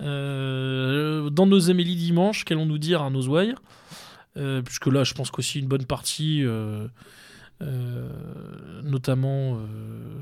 Euh, 0.00 1.28
dans 1.28 1.46
nos 1.46 1.70
Amélie 1.70 1.96
dimanche, 1.96 2.44
qu'allons-nous 2.44 2.78
dire 2.78 3.02
à 3.02 3.10
nos 3.10 3.26
ouailles? 3.26 3.54
Euh, 4.36 4.62
Puisque 4.62 4.86
là, 4.86 5.04
je 5.04 5.12
pense 5.12 5.30
qu'aussi 5.30 5.58
une 5.58 5.68
bonne 5.68 5.84
partie, 5.84 6.44
notamment 8.84 9.60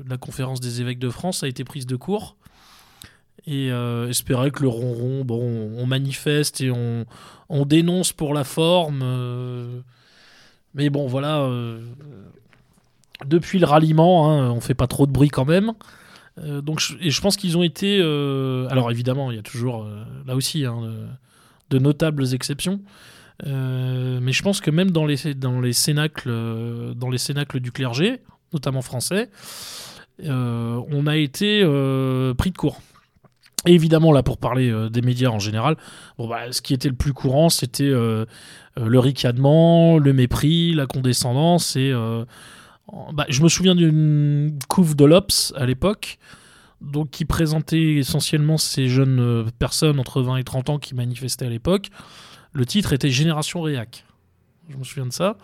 la 0.07 0.17
conférence 0.17 0.59
des 0.59 0.81
évêques 0.81 0.99
de 0.99 1.09
France, 1.09 1.43
a 1.43 1.47
été 1.47 1.63
prise 1.63 1.85
de 1.85 1.95
court. 1.95 2.35
Et 3.47 3.71
euh, 3.71 4.09
espérer 4.09 4.51
que 4.51 4.61
le 4.61 4.67
ronron, 4.67 5.23
bon, 5.23 5.71
on 5.77 5.85
manifeste 5.85 6.59
et 6.59 6.69
on, 6.69 7.05
on 7.47 7.65
dénonce 7.65 8.11
pour 8.11 8.33
la 8.33 8.43
forme. 8.43 8.99
euh, 9.01 9.79
mais 10.75 10.89
bon, 10.89 11.07
voilà. 11.07 11.39
euh, 11.39 11.79
depuis 13.25 13.57
le 13.57 13.65
ralliement, 13.65 14.29
hein, 14.29 14.51
on 14.51 14.59
fait 14.59 14.73
pas 14.73 14.87
trop 14.87 15.07
de 15.07 15.11
bruit 15.13 15.29
quand 15.29 15.45
même. 15.45 15.71
Donc, 16.45 16.83
et 16.99 17.09
je 17.09 17.19
pense 17.19 17.35
qu'ils 17.35 17.57
ont 17.57 17.63
été. 17.63 17.99
alors 18.69 18.91
évidemment, 18.91 19.31
il 19.31 19.37
y 19.37 19.39
a 19.39 19.43
toujours 19.43 19.87
là 20.27 20.35
aussi 20.35 20.65
hein, 20.65 20.77
de, 21.71 21.79
notables 21.79 22.31
exceptions. 22.35 22.79
Mais 23.43 24.31
je 24.31 24.43
pense 24.43 24.61
que 24.61 24.69
même 24.69 24.91
dans 24.91 25.07
les, 25.07 25.33
dans 25.33 25.59
les 25.61 25.73
cénacles, 25.73 26.29
dans 26.95 27.09
les 27.09 27.17
cénacles 27.17 27.59
du 27.59 27.71
clergé, 27.71 28.21
notamment 28.53 28.83
français, 28.83 29.31
on 30.23 31.07
a 31.07 31.17
été 31.17 31.63
pris 32.37 32.51
de 32.51 32.57
court. 32.57 32.81
Et 33.65 33.73
évidemment, 33.73 34.11
là, 34.11 34.21
pour 34.21 34.37
parler 34.37 34.69
euh, 34.69 34.89
des 34.89 35.01
médias 35.01 35.29
en 35.29 35.39
général, 35.39 35.77
bah, 36.19 36.51
ce 36.51 36.61
qui 36.61 36.73
était 36.73 36.89
le 36.89 36.95
plus 36.95 37.13
courant, 37.13 37.49
c'était 37.49 37.83
euh, 37.83 38.25
euh, 38.77 38.85
le 38.85 38.99
ricanement, 38.99 39.97
le 39.97 40.13
mépris, 40.13 40.73
la 40.73 40.85
condescendance. 40.85 41.75
Bah, 43.13 43.25
je 43.27 43.41
me 43.41 43.49
souviens 43.49 43.75
d'une 43.75 44.57
couve 44.69 44.95
de 44.95 45.05
l'Obs 45.05 45.53
à 45.57 45.65
l'époque, 45.65 46.19
donc 46.81 47.09
qui 47.09 47.25
présentait 47.25 47.95
essentiellement 47.95 48.57
ces 48.57 48.87
jeunes 48.87 49.51
personnes 49.59 49.99
entre 49.99 50.21
20 50.21 50.37
et 50.37 50.43
30 50.43 50.69
ans 50.69 50.77
qui 50.77 50.95
manifestaient 50.95 51.47
à 51.47 51.49
l'époque. 51.49 51.89
Le 52.53 52.65
titre 52.65 52.93
était 52.93 53.09
Génération 53.09 53.61
Réac. 53.61 54.05
Je 54.69 54.77
me 54.77 54.83
souviens 54.83 55.07
de 55.07 55.13
ça. 55.13 55.37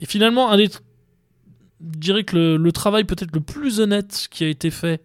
Et 0.00 0.06
finalement, 0.06 0.50
un 0.50 0.56
des 0.56 0.68
je 0.68 1.98
dirais 1.98 2.24
que 2.24 2.34
le, 2.34 2.56
le 2.56 2.72
travail 2.72 3.04
peut-être 3.04 3.34
le 3.34 3.42
plus 3.42 3.80
honnête 3.80 4.28
qui 4.30 4.44
a 4.44 4.48
été 4.48 4.70
fait 4.70 5.02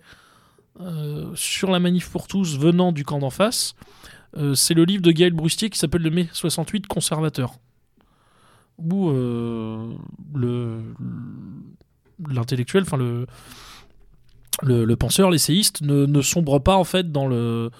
sur 1.36 1.72
la 1.72 1.80
manif 1.80 2.10
pour 2.10 2.28
tous 2.28 2.58
venant 2.58 2.92
du 2.92 3.04
camp 3.04 3.20
d'en 3.20 3.30
face, 3.30 3.76
euh, 4.38 4.54
c'est 4.56 4.74
le 4.74 4.86
livre 4.86 5.02
de 5.02 5.12
Gaël 5.12 5.34
Brustier 5.34 5.70
qui 5.70 5.78
s'appelle 5.78 6.02
Le 6.02 6.10
mai 6.10 6.30
68 6.34 6.88
conservateur. 6.88 7.56
Où 8.78 9.10
euh, 9.10 9.94
le 10.34 10.82
l'intellectuel, 12.30 12.84
enfin 12.84 12.98
le, 12.98 14.96
penseur, 14.96 15.32
l'essayiste, 15.32 15.82
ne, 15.82 16.22
sombre 16.22 16.60
pas 16.60 16.76
en 16.76 16.84
fait 16.84 17.12
dans 17.12 17.28
le 17.28 17.72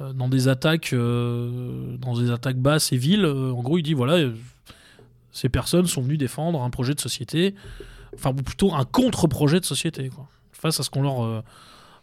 euh, 0.00 0.12
dans 0.12 0.28
des 0.28 0.48
attaques 0.48 0.92
euh, 0.92 1.96
dans 1.98 2.18
des 2.18 2.30
attaques 2.30 2.58
basses 2.58 2.92
et 2.92 2.96
viles. 2.96 3.24
Euh, 3.24 3.52
en 3.52 3.62
gros, 3.62 3.78
il 3.78 3.82
dit 3.82 3.94
voilà, 3.94 4.14
euh, 4.14 4.34
ces 5.32 5.48
personnes 5.48 5.86
sont 5.86 6.02
venues 6.02 6.18
défendre 6.18 6.62
un 6.62 6.70
projet 6.70 6.94
de 6.94 7.00
société, 7.00 7.54
enfin 8.14 8.30
ou 8.30 8.42
plutôt 8.42 8.74
un 8.74 8.84
contre-projet 8.84 9.60
de 9.60 9.64
société, 9.64 10.10
face 10.52 10.80
à 10.80 10.82
ce 10.82 10.90
qu'on 10.90 11.02
leur 11.02 11.24
euh, 11.24 11.42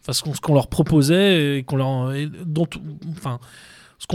ce 0.09 0.41
qu'on 0.41 0.53
leur 0.53 0.67
proposait 0.67 1.57
et 1.57 1.63
qu'on 1.63 1.75
leur 1.75 2.13
dont 2.45 2.67
enfin 3.17 3.39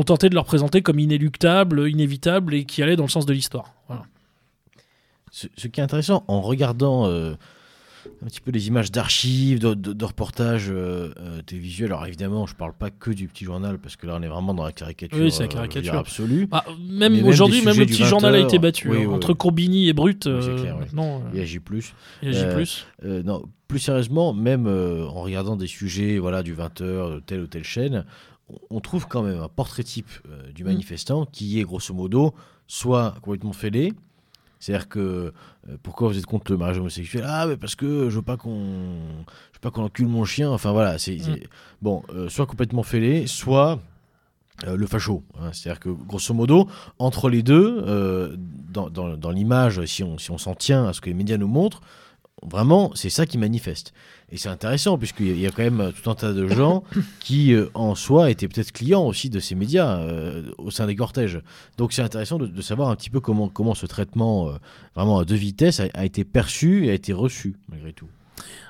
tentait 0.04 0.28
de 0.28 0.34
leur 0.34 0.44
présenter 0.44 0.82
comme 0.82 0.98
inéluctable, 0.98 1.88
inévitable 1.88 2.54
et 2.54 2.64
qui 2.64 2.82
allait 2.82 2.96
dans 2.96 3.04
le 3.04 3.10
sens 3.10 3.26
de 3.26 3.32
l'histoire. 3.32 3.72
Voilà. 3.88 4.04
Ce, 5.30 5.46
ce 5.56 5.68
qui 5.68 5.80
est 5.80 5.82
intéressant 5.82 6.24
en 6.28 6.40
regardant 6.40 7.06
euh, 7.06 7.34
un 8.22 8.26
petit 8.26 8.40
peu 8.40 8.50
les 8.50 8.68
images 8.68 8.90
d'archives, 8.90 9.58
de, 9.60 9.74
de- 9.74 9.92
de 9.92 10.04
reportages 10.04 10.68
euh, 10.70 11.12
euh, 11.18 11.42
télévisuels, 11.42 11.92
alors 11.92 12.06
évidemment, 12.06 12.46
je 12.46 12.54
parle 12.54 12.72
pas 12.72 12.90
que 12.90 13.10
du 13.10 13.28
petit 13.28 13.44
journal 13.44 13.78
parce 13.78 13.96
que 13.96 14.06
là, 14.06 14.16
on 14.18 14.22
est 14.22 14.28
vraiment 14.28 14.54
dans 14.54 14.64
la 14.64 14.72
caricature, 14.72 15.18
Oui, 15.18 15.30
c'est 15.30 15.40
la 15.40 15.44
euh, 15.46 15.52
caricature. 15.52 15.94
absolue. 15.94 16.48
Ah, 16.52 16.64
Mais 16.88 17.08
même 17.08 17.24
aujourd'hui, 17.26 17.60
des 17.60 17.66
même 17.66 17.78
le 17.78 17.86
petit 17.86 18.04
journal 18.04 18.34
a 18.34 18.38
20 18.38 18.44
été 18.46 18.58
battu. 18.58 18.88
oui, 18.90 18.98
hein. 18.98 19.06
oui, 19.08 19.14
Entre. 19.14 19.32
Combini 19.34 19.88
et 19.88 19.92
Brut, 19.92 20.22
clair, 20.22 20.78
maintenant, 20.78 21.22
Il 21.34 21.40
agit 21.40 21.60
plus. 21.60 21.94
il 22.22 22.28
agit 22.30 22.46
plus. 22.54 22.86
Non, 23.02 23.42
plus 23.68 23.78
sérieusement, 23.80 24.32
même 24.32 24.66
en 24.66 25.20
regardant 25.22 25.56
des 25.56 25.66
sujets 25.66 26.18
voilà, 26.18 26.42
du 26.42 26.54
20h, 26.54 27.14
de 27.16 27.20
telle 27.20 27.40
ou 27.40 27.46
telle 27.46 27.64
chaîne, 27.64 28.04
on- 28.70 28.80
trouve 28.80 29.06
quand 29.08 29.22
même 29.22 29.40
un 29.40 29.48
portrait 29.48 29.82
type 29.82 30.08
du 30.54 30.62
Mm. 30.62 30.66
manifestant 30.68 31.26
qui 31.26 31.58
est 31.60 31.64
grosso 31.64 31.92
modo 31.92 32.32
soit 32.68 33.14
complètement 33.22 33.52
fêlé, 33.52 33.92
c'est-à-dire 34.58 34.88
que 34.88 34.98
euh, 35.68 35.76
pourquoi 35.82 36.08
vous 36.08 36.18
êtes 36.18 36.26
contre 36.26 36.50
le 36.52 36.58
mariage 36.58 36.78
homosexuel? 36.78 37.24
Ah, 37.26 37.46
mais 37.46 37.56
parce 37.56 37.74
que 37.74 38.08
je 38.10 38.16
veux 38.16 38.22
pas 38.22 38.36
qu'on 38.36 38.54
je 39.52 39.56
veux 39.58 39.60
pas 39.60 39.70
qu'on 39.70 39.84
encule 39.84 40.06
mon 40.08 40.24
chien. 40.24 40.50
Enfin 40.50 40.72
voilà, 40.72 40.98
c'est 40.98 41.18
c'est- 41.18 41.48
bon, 41.82 42.02
euh, 42.14 42.28
soit 42.28 42.46
complètement 42.46 42.82
fêlé, 42.82 43.26
soit 43.26 43.80
euh, 44.66 44.76
le 44.76 44.86
facho. 44.86 45.22
hein. 45.38 45.50
C'est-à-dire 45.52 45.80
que 45.80 45.90
grosso 45.90 46.32
modo, 46.32 46.66
entre 46.98 47.28
les 47.28 47.42
deux, 47.42 48.36
dans, 48.72 48.88
dans- 48.90 49.16
dans 49.16 49.30
l'image, 49.30 49.84
si 49.84 50.02
on, 50.02 50.16
si 50.18 50.30
on 50.30 50.38
s'en 50.38 50.54
tient 50.54 50.86
à 50.88 50.92
ce 50.94 51.00
que 51.00 51.10
les 51.10 51.14
médias 51.14 51.36
nous 51.36 51.48
montrent, 51.48 51.80
vraiment, 52.42 52.92
c'est 52.94 53.10
ça 53.10 53.26
qui 53.26 53.38
manifeste. 53.38 53.92
Et 54.30 54.36
c'est 54.36 54.48
intéressant, 54.48 54.98
puisqu'il 54.98 55.38
y 55.38 55.46
a- 55.46 55.50
quand 55.50 55.62
même 55.62 55.92
tout 55.92 56.10
un 56.10 56.14
tas 56.14 56.32
de 56.32 56.46
gens 56.48 56.82
qui, 57.20 57.52
euh, 57.54 57.68
en 57.74 57.94
soi, 57.94 58.30
étaient 58.30 58.48
peut-être 58.48 58.72
clients 58.72 59.04
aussi 59.04 59.30
de 59.30 59.38
ces 59.40 59.54
médias 59.54 59.98
euh, 60.00 60.50
au 60.58 60.70
sein 60.70 60.86
des 60.86 60.96
cortèges. 60.96 61.40
Donc 61.78 61.92
c'est 61.92 62.02
intéressant 62.02 62.38
de, 62.38 62.46
de 62.46 62.62
savoir 62.62 62.90
un 62.90 62.96
petit 62.96 63.10
peu 63.10 63.20
comment, 63.20 63.48
comment 63.48 63.74
ce 63.74 63.86
traitement, 63.86 64.48
euh, 64.48 64.56
vraiment 64.94 65.18
à 65.18 65.24
deux 65.24 65.34
vitesses, 65.36 65.80
a, 65.80 65.86
a 65.94 66.04
été 66.04 66.24
perçu 66.24 66.86
et 66.86 66.90
a 66.90 66.94
été 66.94 67.12
reçu, 67.12 67.54
malgré 67.68 67.92
tout. 67.92 68.08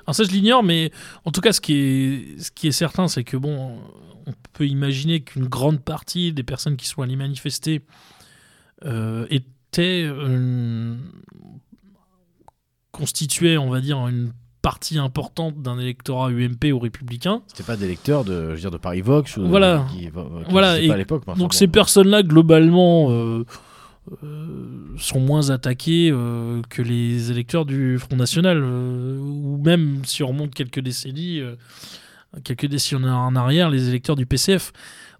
Alors 0.05 0.15
ça, 0.15 0.23
je 0.23 0.29
l'ignore, 0.31 0.63
mais 0.63 0.91
en 1.25 1.31
tout 1.31 1.41
cas, 1.41 1.51
ce 1.51 1.59
qui 1.59 1.73
est, 1.73 2.39
ce 2.41 2.51
qui 2.51 2.67
est 2.67 2.71
certain, 2.71 3.07
c'est 3.09 3.23
que 3.25 3.35
bon, 3.35 3.79
on 4.25 4.33
peut 4.53 4.65
imaginer 4.67 5.21
qu'une 5.21 5.45
grande 5.47 5.81
partie 5.81 6.31
des 6.31 6.43
personnes 6.43 6.77
qui 6.77 6.87
sont 6.87 7.01
allées 7.01 7.15
manifester 7.17 7.81
étaient 9.29 10.07
euh, 12.97 12.99
constituées, 12.99 13.57
on 13.57 13.69
va 13.69 13.79
dire, 13.81 13.97
une 14.07 14.31
partie 14.61 14.97
importante 14.97 15.61
d'un 15.61 15.79
électorat 15.79 16.29
UMP 16.29 16.71
ou 16.73 16.79
républicain. 16.79 17.41
C'était 17.47 17.63
pas 17.63 17.77
des 17.77 17.87
lecteurs 17.87 18.25
de, 18.25 18.49
je 18.49 18.53
veux 18.55 18.59
dire, 18.59 18.71
de 18.71 18.77
Paris 18.77 19.01
Vox 19.01 19.37
ou 19.37 19.43
de- 19.43 19.47
Voilà. 19.47 19.85
qui, 19.91 19.99
qui 20.05 20.09
Voilà, 20.49 20.69
existaient 20.71 20.85
et 20.85 20.87
pas 20.89 20.93
à 20.93 20.97
l'époque. 20.97 21.25
Donc 21.27 21.37
bon. 21.37 21.49
ces 21.51 21.67
personnes-là, 21.67 22.23
globalement, 22.23 23.11
euh, 23.11 23.45
euh, 24.23 24.95
sont 24.97 25.19
moins 25.19 25.49
attaquées 25.51 26.09
euh, 26.11 26.61
que 26.69 26.81
les 26.81 27.29
électeurs 27.31 27.65
du 27.65 27.97
Front 27.99 28.15
National, 28.15 28.59
euh, 28.61 29.17
ou 29.19 29.61
même 29.63 30.01
si 30.05 30.23
on 30.23 30.29
remonte 30.29 30.53
quelques 30.53 30.79
décennies, 30.79 31.39
euh, 31.39 31.55
quelques 32.43 32.67
décennies 32.67 33.05
en 33.09 33.35
arrière, 33.35 33.69
les 33.69 33.87
électeurs 33.89 34.15
du 34.15 34.25
PCF. 34.25 34.71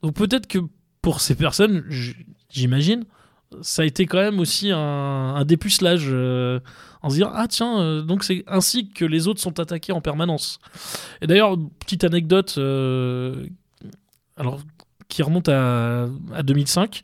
Donc 0.03 0.13
peut-être 0.15 0.47
que 0.47 0.59
pour 1.01 1.21
ces 1.21 1.35
personnes, 1.35 1.83
j'imagine, 2.49 3.05
ça 3.61 3.81
a 3.81 3.85
été 3.85 4.05
quand 4.05 4.17
même 4.17 4.39
aussi 4.39 4.71
un, 4.71 5.43
dépucelage 5.45 6.07
euh, 6.09 6.59
en 7.01 7.09
se 7.09 7.15
disant 7.15 7.31
ah 7.33 7.47
tiens 7.47 7.79
euh, 7.79 8.01
donc 8.01 8.23
c'est 8.23 8.43
ainsi 8.47 8.89
que 8.89 9.05
les 9.05 9.27
autres 9.27 9.41
sont 9.41 9.59
attaqués 9.59 9.91
en 9.91 10.01
permanence. 10.01 10.59
Et 11.21 11.27
d'ailleurs 11.27 11.57
petite 11.79 12.03
anecdote, 12.03 12.55
euh, 12.57 13.45
alors 14.35 14.59
qui 15.07 15.23
remonte 15.23 15.49
à, 15.49 16.07
à 16.33 16.43
2005. 16.43 17.01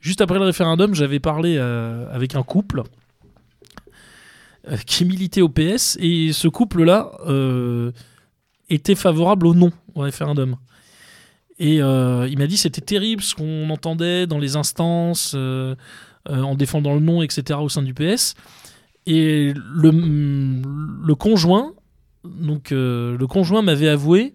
Juste 0.00 0.20
après 0.20 0.38
le 0.38 0.44
référendum, 0.44 0.94
j'avais 0.94 1.20
parlé 1.20 1.58
avec 1.58 2.34
un 2.34 2.42
couple 2.42 2.82
qui 4.86 5.04
militait 5.04 5.42
au 5.42 5.48
PS 5.48 5.96
et 6.00 6.32
ce 6.32 6.48
couple-là 6.48 7.10
euh, 7.26 7.92
était 8.68 8.94
favorable 8.94 9.46
au 9.46 9.54
non 9.54 9.72
au 9.94 10.00
référendum. 10.00 10.56
Et 11.58 11.82
euh, 11.82 12.28
il 12.28 12.38
m'a 12.38 12.46
dit 12.46 12.56
c'était 12.56 12.80
terrible 12.80 13.22
ce 13.22 13.34
qu'on 13.34 13.70
entendait 13.70 14.26
dans 14.26 14.38
les 14.38 14.56
instances 14.56 15.32
euh, 15.34 15.74
euh, 16.28 16.42
en 16.42 16.54
défendant 16.54 16.94
le 16.94 17.00
non, 17.00 17.22
etc. 17.22 17.58
au 17.60 17.68
sein 17.68 17.82
du 17.82 17.94
PS. 17.94 18.34
Et 19.06 19.52
le, 19.54 19.90
le 21.04 21.14
conjoint, 21.14 21.74
donc 22.24 22.70
le 22.70 23.24
conjoint 23.26 23.60
m'avait 23.60 23.88
avoué, 23.88 24.32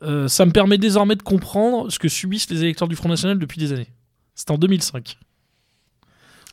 ça 0.00 0.46
me 0.46 0.52
permet 0.52 0.78
désormais 0.78 1.16
de 1.16 1.24
comprendre 1.24 1.90
ce 1.90 1.98
que 1.98 2.06
subissent 2.08 2.48
les 2.48 2.62
électeurs 2.62 2.86
du 2.86 2.94
Front 2.94 3.08
National 3.08 3.36
depuis 3.40 3.58
des 3.58 3.72
années. 3.72 3.88
C'était 4.36 4.52
en 4.52 4.58
2005. 4.58 5.18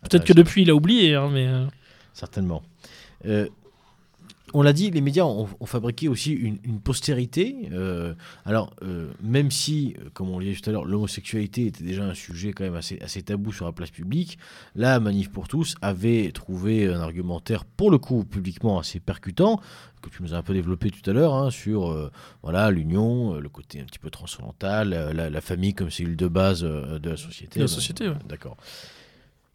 Peut-être 0.02 0.12
que 0.12 0.32
Intéressant. 0.32 0.34
depuis 0.34 0.62
il 0.64 0.72
a 0.72 0.76
oublié, 0.76 1.14
hein, 1.14 1.30
mais 1.32 1.48
Certainement. 2.14 2.64
On 4.56 4.62
l'a 4.62 4.74
dit, 4.74 4.92
les 4.92 5.02
médias 5.02 5.24
ont, 5.24 5.50
ont 5.60 5.66
fabriqué 5.66 6.08
aussi 6.08 6.32
une, 6.32 6.60
une 6.64 6.80
postérité. 6.80 7.70
euh, 7.72 8.14
alors, 8.46 8.76
euh, 8.84 9.12
même 9.22 9.50
si, 9.50 9.96
euh, 10.00 10.10
comme 10.14 10.30
on 10.30 10.38
le 10.38 10.46
disait 10.46 10.62
tout 10.62 10.70
à 10.70 10.74
l'heure, 10.74 10.86
l'homosexualité 10.86 11.66
était 11.66 11.84
déjà 11.84 12.04
un 12.04 12.14
sujet 12.14 12.54
quand 12.54 12.64
même 12.64 12.76
assez, 12.76 13.00
assez 13.02 13.24
tabou 13.24 13.52
sur 13.52 13.66
la 13.66 13.72
place 13.72 13.90
publique, 13.90 14.38
la 14.76 15.00
Manif 15.00 15.32
pour 15.32 15.48
tous 15.48 15.76
avait 15.82 16.32
trouvé 16.32 16.88
un 16.88 17.00
argumentaire, 17.02 17.66
pour 17.66 17.90
le 17.90 17.98
coup, 17.98 18.24
publiquement 18.26 18.78
assez 18.78 19.00
percutant, 19.00 19.60
que 20.02 20.10
tu 20.10 20.22
nous 20.22 20.34
as 20.34 20.38
un 20.38 20.44
peu 20.44 20.54
développé 20.54 20.92
tout 20.92 21.10
à 21.10 21.14
l'heure, 21.14 21.34
hein, 21.34 21.50
sur 21.50 21.92
euh, 21.92 22.12
voilà 22.44 22.70
l'union, 22.70 23.36
le 23.40 23.50
côté 23.50 23.80
un 23.82 23.86
petit 23.86 24.00
peu 24.00 24.10
transcendantal, 24.10 24.90
la, 24.90 25.30
la 25.30 25.42
famille 25.42 25.74
comme 25.74 25.90
cellule 25.90 26.18
de 26.18 26.28
base 26.28 26.62
de 26.62 27.10
la 27.10 27.18
société. 27.18 27.60
De 27.60 27.64
la 27.64 27.68
société, 27.70 28.10
ouais. 28.10 28.16
D'accord. 28.28 28.58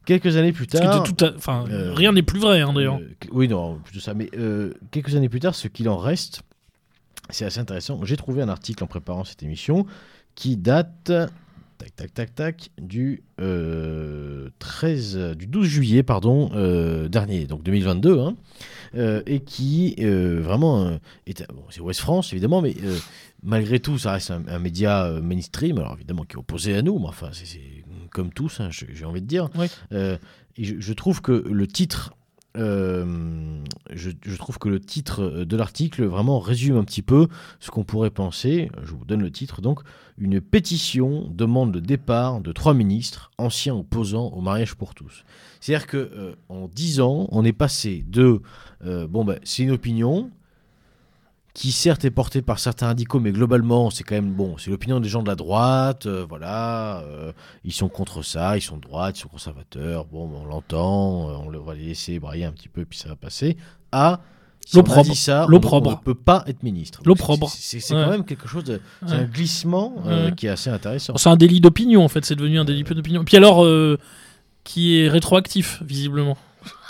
Quelques 0.06 0.36
années 0.36 0.52
plus 0.52 0.66
tard. 0.66 1.02
de 1.02 1.10
tout 1.12 1.24
à- 1.24 1.34
enfin, 1.36 1.64
euh, 1.70 1.92
rien 1.92 2.12
n'est 2.12 2.22
plus 2.22 2.40
vrai 2.40 2.60
hein, 2.62 2.72
d'ailleurs. 2.72 2.96
Euh, 2.96 3.08
oui, 3.30 3.46
non, 3.48 3.78
plutôt 3.84 4.00
ça. 4.00 4.14
Mais 4.14 4.30
euh, 4.38 4.72
quelques 4.90 5.14
années 5.14 5.28
plus 5.28 5.40
tard, 5.40 5.54
ce 5.54 5.68
qu'il 5.68 5.88
en 5.88 5.98
reste, 5.98 6.40
c'est 7.30 7.44
assez 7.44 7.60
intéressant. 7.60 8.02
J'ai 8.04 8.16
trouvé 8.16 8.40
un 8.42 8.48
article 8.48 8.82
en 8.84 8.86
préparant 8.86 9.24
cette 9.24 9.42
émission 9.42 9.84
qui 10.34 10.56
date, 10.56 11.12
tac, 11.76 11.94
tac, 11.96 12.14
tac, 12.14 12.34
tac, 12.34 12.70
du 12.80 13.22
euh, 13.40 14.48
13, 14.60 15.34
du 15.36 15.46
12 15.46 15.66
juillet, 15.66 16.02
pardon, 16.02 16.48
dernier, 17.08 17.46
donc 17.46 17.62
2022, 17.62 18.18
hein, 18.20 18.34
et 19.26 19.40
qui 19.40 19.94
vraiment 19.98 20.98
est, 21.26 21.46
bon, 21.52 21.64
c'est 21.70 21.80
Ouest 21.80 22.00
France 22.00 22.32
évidemment, 22.32 22.62
mais 22.62 22.74
malgré 23.42 23.78
tout, 23.80 23.98
ça 23.98 24.12
reste 24.12 24.30
un, 24.30 24.42
un 24.48 24.58
média 24.58 25.10
mainstream, 25.22 25.78
alors 25.78 25.94
évidemment 25.94 26.24
qui 26.24 26.36
est 26.36 26.38
opposé 26.38 26.74
à 26.74 26.82
nous, 26.82 26.98
mais 26.98 27.06
enfin, 27.08 27.28
c'est 27.32 27.58
comme 28.10 28.32
tous, 28.32 28.60
hein, 28.60 28.68
j'ai 28.70 29.04
envie 29.04 29.22
de 29.22 29.26
dire. 29.26 29.48
Euh, 29.92 30.16
et 30.56 30.64
je, 30.64 30.74
je 30.78 30.92
trouve 30.92 31.20
que 31.22 31.32
le 31.32 31.66
titre, 31.66 32.14
euh, 32.56 33.62
je, 33.90 34.10
je 34.22 34.36
trouve 34.36 34.58
que 34.58 34.68
le 34.68 34.80
titre 34.80 35.44
de 35.44 35.56
l'article 35.56 36.04
vraiment 36.04 36.38
résume 36.40 36.76
un 36.76 36.84
petit 36.84 37.02
peu 37.02 37.28
ce 37.60 37.70
qu'on 37.70 37.84
pourrait 37.84 38.10
penser. 38.10 38.70
Je 38.82 38.92
vous 38.92 39.04
donne 39.04 39.22
le 39.22 39.30
titre 39.30 39.60
donc. 39.60 39.80
Une 40.16 40.40
pétition 40.40 41.28
demande 41.30 41.74
le 41.74 41.80
départ 41.80 42.40
de 42.40 42.50
trois 42.50 42.74
ministres 42.74 43.30
anciens 43.38 43.76
opposants 43.76 44.28
au 44.28 44.40
mariage 44.40 44.74
pour 44.74 44.94
tous. 44.94 45.24
C'est-à-dire 45.60 45.86
que 45.86 45.96
euh, 45.96 46.34
en 46.48 46.66
dix 46.68 47.00
ans, 47.00 47.28
on 47.30 47.44
est 47.44 47.52
passé 47.52 48.04
de 48.08 48.42
bon 48.80 49.24
ben 49.24 49.38
c'est 49.42 49.64
une 49.64 49.72
opinion 49.72 50.30
qui 51.58 51.72
certes 51.72 52.04
est 52.04 52.12
portée 52.12 52.40
par 52.40 52.60
certains 52.60 52.86
radicaux, 52.86 53.18
mais 53.18 53.32
globalement 53.32 53.90
c'est 53.90 54.04
quand 54.04 54.14
même 54.14 54.32
bon, 54.32 54.56
c'est 54.58 54.70
l'opinion 54.70 55.00
des 55.00 55.08
gens 55.08 55.24
de 55.24 55.28
la 55.28 55.34
droite, 55.34 56.06
euh, 56.06 56.24
voilà, 56.28 57.00
euh, 57.00 57.32
ils 57.64 57.72
sont 57.72 57.88
contre 57.88 58.22
ça, 58.22 58.56
ils 58.56 58.60
sont 58.60 58.76
de 58.76 58.82
droite, 58.82 59.18
ils 59.18 59.22
sont 59.22 59.28
conservateurs, 59.28 60.04
bon, 60.04 60.30
on 60.40 60.44
l'entend, 60.46 61.28
euh, 61.30 61.32
on 61.44 61.48
le- 61.48 61.58
on 61.60 61.64
va 61.64 61.74
les 61.74 61.86
laisser 61.86 62.20
brailler 62.20 62.44
un 62.44 62.52
petit 62.52 62.68
peu, 62.68 62.84
puis 62.84 62.96
ça 62.96 63.08
va 63.08 63.16
passer, 63.16 63.56
à 63.90 64.20
si 64.64 64.76
on 64.76 64.78
a 64.78 64.82
L'opprobre. 64.84 65.10
dit 65.10 65.16
ça, 65.16 65.46
on- 65.46 65.48
L'opprobre. 65.48 65.88
on 65.88 65.92
ne 65.94 65.96
peut 65.96 66.14
pas 66.14 66.44
être 66.46 66.62
ministre. 66.62 67.00
L'opprobre. 67.04 67.50
c'est- 67.50 67.78
Ouais. 67.92 68.04
quand 68.04 68.10
même 68.10 68.24
quelque 68.24 68.46
chose 68.46 68.62
de, 68.62 68.80
c'est 69.04 69.14
un 69.14 69.24
glissement 69.24 69.94
Ouais. 70.04 70.32
qui 70.36 70.46
est 70.46 70.50
assez 70.50 70.70
intéressant. 70.70 71.16
C'est 71.16 71.28
un 71.28 71.36
délit 71.36 71.60
d'opinion 71.60 72.04
en 72.04 72.08
fait, 72.08 72.24
c'est 72.24 72.36
devenu 72.36 72.60
un 72.60 72.64
délit 72.64 72.84
d'opinion. 72.84 73.24
Puis 73.24 73.36
alors, 73.36 73.66
qui 74.62 74.98
est 75.00 75.08
rétroactif 75.08 75.82
visiblement. 75.82 76.36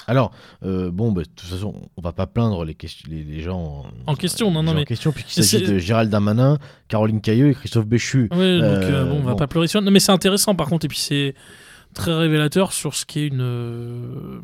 Alors, 0.09 0.33
euh, 0.65 0.91
bon, 0.91 1.13
bah, 1.13 1.23
de 1.23 1.29
toute 1.29 1.49
façon, 1.49 1.75
on 1.97 2.01
va 2.03 2.13
pas 2.13 2.27
plaindre 2.27 2.65
les, 2.65 2.75
ques- 2.75 3.05
les, 3.09 3.23
les 3.23 3.41
gens 3.41 3.85
En 4.07 4.15
question, 4.17 4.51
non, 4.51 4.63
non, 4.65 4.75
mais- 4.75 4.81
en 4.81 4.85
question, 4.85 5.13
puisqu'il 5.13 5.45
s'agit 5.45 5.65
c'est- 5.67 5.73
de 5.73 5.79
Gérald 5.79 6.11
Darmanin, 6.11 6.59
Caroline 6.89 7.21
Cailleux 7.21 7.51
et 7.51 7.55
Christophe 7.55 7.87
Béchu. 7.87 8.23
Ouais, 8.33 8.59
donc 8.59 8.63
Euh, 8.63 8.91
euh, 8.91 9.05
bon, 9.05 9.19
on 9.19 9.23
va 9.23 9.33
bon. 9.33 9.37
pas 9.39 9.47
pleurer 9.47 9.69
sur. 9.69 9.81
Non, 9.83 9.91
mais 9.91 10.01
c'est 10.01 10.11
intéressant 10.13 10.55
par 10.57 10.69
contre, 10.69 10.87
et 10.87 10.89
puis 10.89 10.99
c'est 10.99 11.35
très 11.95 12.13
révélateur 12.15 12.73
sur 12.73 12.95
ce 12.95 13.05
qui 13.07 13.21
est 13.21 13.27
une. 13.29 13.41
euh, 13.43 14.41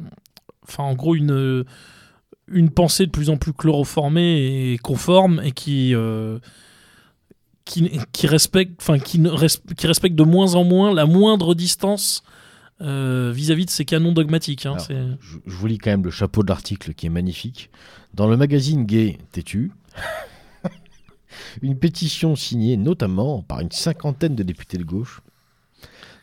Enfin, 0.69 0.85
en 0.85 0.95
gros, 0.95 1.15
une 1.15 1.65
une 2.49 2.69
pensée 2.71 3.07
de 3.07 3.11
plus 3.11 3.31
en 3.31 3.39
plus 3.39 3.53
chloroformée 3.55 4.73
et 4.73 4.79
conforme 4.79 5.41
et 5.43 5.53
qui 5.53 5.95
qui, 7.65 7.99
qui 8.12 8.27
respecte, 8.27 8.81
enfin 8.83 8.99
qui, 8.99 9.19
ne 9.19 9.31
res- 9.31 9.61
qui 9.75 9.87
respecte 9.87 10.15
de 10.17 10.23
moins 10.25 10.55
en 10.55 10.65
moins 10.65 10.93
la 10.95 11.07
moindre 11.07 11.55
distance 11.55 12.23
euh, 12.81 13.33
vis-à-vis 13.35 13.64
de 13.66 13.70
ces 13.70 13.85
canons 13.85 14.12
dogmatiques. 14.12 14.66
hein. 14.66 14.77
Alors, 14.89 15.16
Je, 15.20 15.39
je 15.47 15.55
vous 15.57 15.66
lis 15.66 15.79
quand 15.79 15.91
même 15.91 16.05
le 16.05 16.11
chapeau 16.11 16.43
de 16.43 16.49
l'article 16.49 16.95
qui 16.95 17.07
est 17.07 17.11
magnifique. 17.11 17.70
Dans 18.14 18.27
le 18.29 18.37
magazine 18.37 18.85
Gay 18.85 19.18
Têtu, 19.33 19.70
une 21.62 21.79
pétition 21.79 22.37
signée 22.37 22.77
notamment 22.77 23.43
par 23.43 23.61
une 23.61 23.70
cinquantaine 23.70 24.35
de 24.35 24.43
députés 24.43 24.79
de 24.79 24.85
gauche 24.85 25.20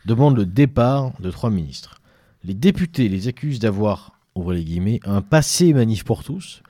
demande 0.05 0.35
le 0.37 0.45
départ 0.45 1.11
de 1.19 1.29
trois 1.31 1.49
ministres. 1.49 2.01
Les 2.43 2.53
députés 2.55 3.07
les 3.07 3.27
accusent 3.27 3.59
d'avoir, 3.59 4.13
ouvrez 4.35 4.57
les 4.57 4.63
guillemets, 4.63 4.99
un 5.03 5.21
passé 5.21 5.73
manif 5.73 6.03
pour 6.03 6.23
tous 6.23 6.63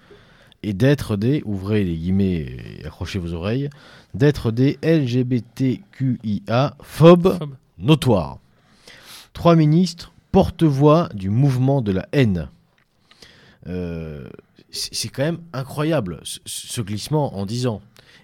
et 0.64 0.74
d'être 0.74 1.16
des, 1.18 1.42
ouvrez 1.46 1.84
les 1.84 1.96
guillemets 1.96 2.58
et 2.82 2.86
accrochez 2.86 3.18
vos 3.20 3.34
oreilles, 3.34 3.70
d'être 4.14 4.52
des 4.52 4.78
LGBTQIA 4.84 6.76
phobes 6.82 7.38
Phobe. 7.38 7.56
notoires. 7.80 8.38
Trois 9.34 9.56
ministres 9.56 10.12
porte-voix 10.32 11.10
du 11.14 11.30
mouvement 11.30 11.82
de 11.82 11.92
la 11.92 12.08
haine. 12.12 12.50
Euh, 13.68 14.28
c'est 14.72 15.10
quand 15.10 15.24
même 15.24 15.40
incroyable 15.54 16.22
ce, 16.24 16.82
glissement 16.82 17.38
en 17.38 17.46
10 17.46 17.68
ans. 17.68 17.82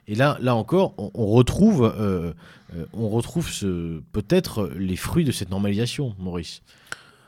Et 0.08 0.16
là, 0.16 0.38
là 0.40 0.56
encore, 0.56 0.94
on, 0.98 1.28
retrouve, 1.28 1.84
euh, 1.84 2.32
euh, 2.76 2.86
retrouve 2.94 3.50
peut-être 4.14 4.72
les 4.78 4.96
fruits 4.96 5.26
de 5.26 5.34
cette 5.34 5.50
normalisation, 5.50 6.16
Maurice. 6.18 6.62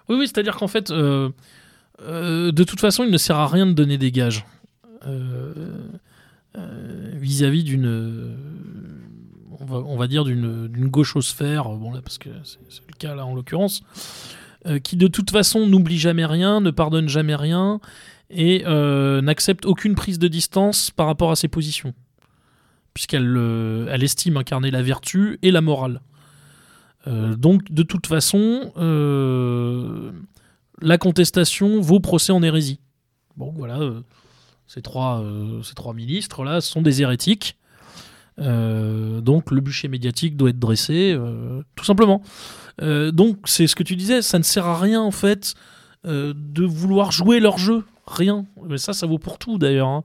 Oui, 0.08 0.16
oui, 0.18 0.28
c'est-à-dire 0.28 0.56
qu'en 0.56 0.70
fait, 0.70 0.90
de 0.90 1.34
toute 2.64 2.80
façon, 2.80 3.04
il 3.04 3.12
ne 3.12 3.18
sert 3.18 3.36
à 3.36 3.48
rien 3.48 3.66
de 3.66 3.74
donner 3.74 3.98
des 3.98 4.12
gages 4.12 4.46
vis-à-vis 6.56 7.64
d'une, 7.66 8.38
on 9.60 9.98
va, 9.98 10.08
dire 10.08 10.24
d'une 10.24 10.88
gauchosphère, 10.88 11.70
bon 11.70 11.92
là 11.92 12.02
parce 12.02 12.18
que 12.18 12.30
c'est 12.44 12.60
le 12.88 12.98
cas 12.98 13.16
là 13.16 13.26
en 13.26 13.36
l'occurrence, 13.36 13.82
euh, 14.66 14.80
qui 14.80 14.96
de 14.98 15.08
toute 15.08 15.32
façon 15.32 15.68
n'oublie 15.68 15.98
jamais 15.98 16.26
rien, 16.26 16.62
ne 16.62 16.72
pardonne 16.72 17.10
jamais 17.10 17.36
rien 17.36 17.80
et 18.30 18.64
euh, 18.66 19.22
n'accepte 19.22 19.66
aucune 19.66 19.96
prise 19.96 20.20
de 20.20 20.28
distance 20.28 20.92
par 20.92 21.08
rapport 21.08 21.32
à 21.32 21.36
ses 21.36 21.48
positions, 21.48 21.94
puisqu'elle 22.94 23.36
euh, 23.38 23.88
elle 23.92 24.04
estime 24.04 24.38
incarner 24.38 24.72
la 24.72 24.82
vertu 24.82 25.40
et 25.42 25.52
la 25.52 25.62
morale. 25.62 26.02
Euh, 27.08 27.36
donc, 27.36 27.72
de 27.72 27.84
toute 27.84 28.08
façon, 28.08 28.72
euh, 28.78 30.12
la 30.82 30.98
contestation 30.98 31.80
vaut 31.82 32.00
procès 32.00 32.32
en 32.32 32.44
hérésie. 32.44 32.80
Bon, 33.38 33.54
voilà, 33.56 33.80
euh, 33.80 34.02
ces, 34.68 34.82
trois, 34.82 35.22
euh, 35.22 35.64
ces 35.64 35.74
trois 35.74 35.94
ministres-là 35.94 36.62
sont 36.62 36.82
des 36.82 37.02
hérétiques. 37.02 37.58
Euh, 38.40 39.22
donc, 39.22 39.52
le 39.52 39.62
bûcher 39.62 39.88
médiatique 39.88 40.38
doit 40.38 40.50
être 40.50 40.60
dressé, 40.60 41.14
euh, 41.14 41.62
tout 41.76 41.86
simplement. 41.86 42.22
Euh, 42.82 43.12
donc, 43.12 43.38
c'est 43.46 43.68
ce 43.68 43.76
que 43.76 43.84
tu 43.84 43.96
disais, 43.96 44.22
ça 44.22 44.38
ne 44.40 44.44
sert 44.44 44.66
à 44.66 44.80
rien, 44.80 45.02
en 45.02 45.12
fait, 45.12 45.54
de 46.06 46.64
vouloir 46.64 47.12
jouer 47.12 47.40
leur 47.40 47.58
jeu. 47.58 47.84
Rien. 48.08 48.46
Mais 48.68 48.78
ça, 48.78 48.94
ça 48.94 49.06
vaut 49.06 49.20
pour 49.20 49.38
tout, 49.38 49.58
d'ailleurs. 49.58 49.90
hein. 49.90 50.04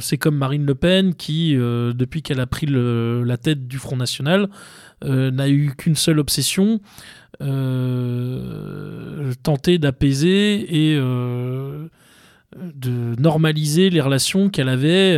C'est 0.00 0.18
comme 0.18 0.36
Marine 0.36 0.66
Le 0.66 0.74
Pen 0.74 1.14
qui, 1.14 1.54
depuis 1.54 2.20
qu'elle 2.20 2.40
a 2.40 2.46
pris 2.46 2.66
la 2.66 3.36
tête 3.38 3.66
du 3.66 3.78
Front 3.78 3.96
National, 3.96 4.50
n'a 5.02 5.48
eu 5.48 5.72
qu'une 5.76 5.96
seule 5.96 6.18
obsession, 6.18 6.80
tenter 9.42 9.78
d'apaiser 9.78 10.92
et 10.92 10.96
de 11.00 11.70
normaliser 13.18 13.88
les 13.88 14.02
relations 14.02 14.50
qu'elle 14.50 14.68
avait 14.68 15.16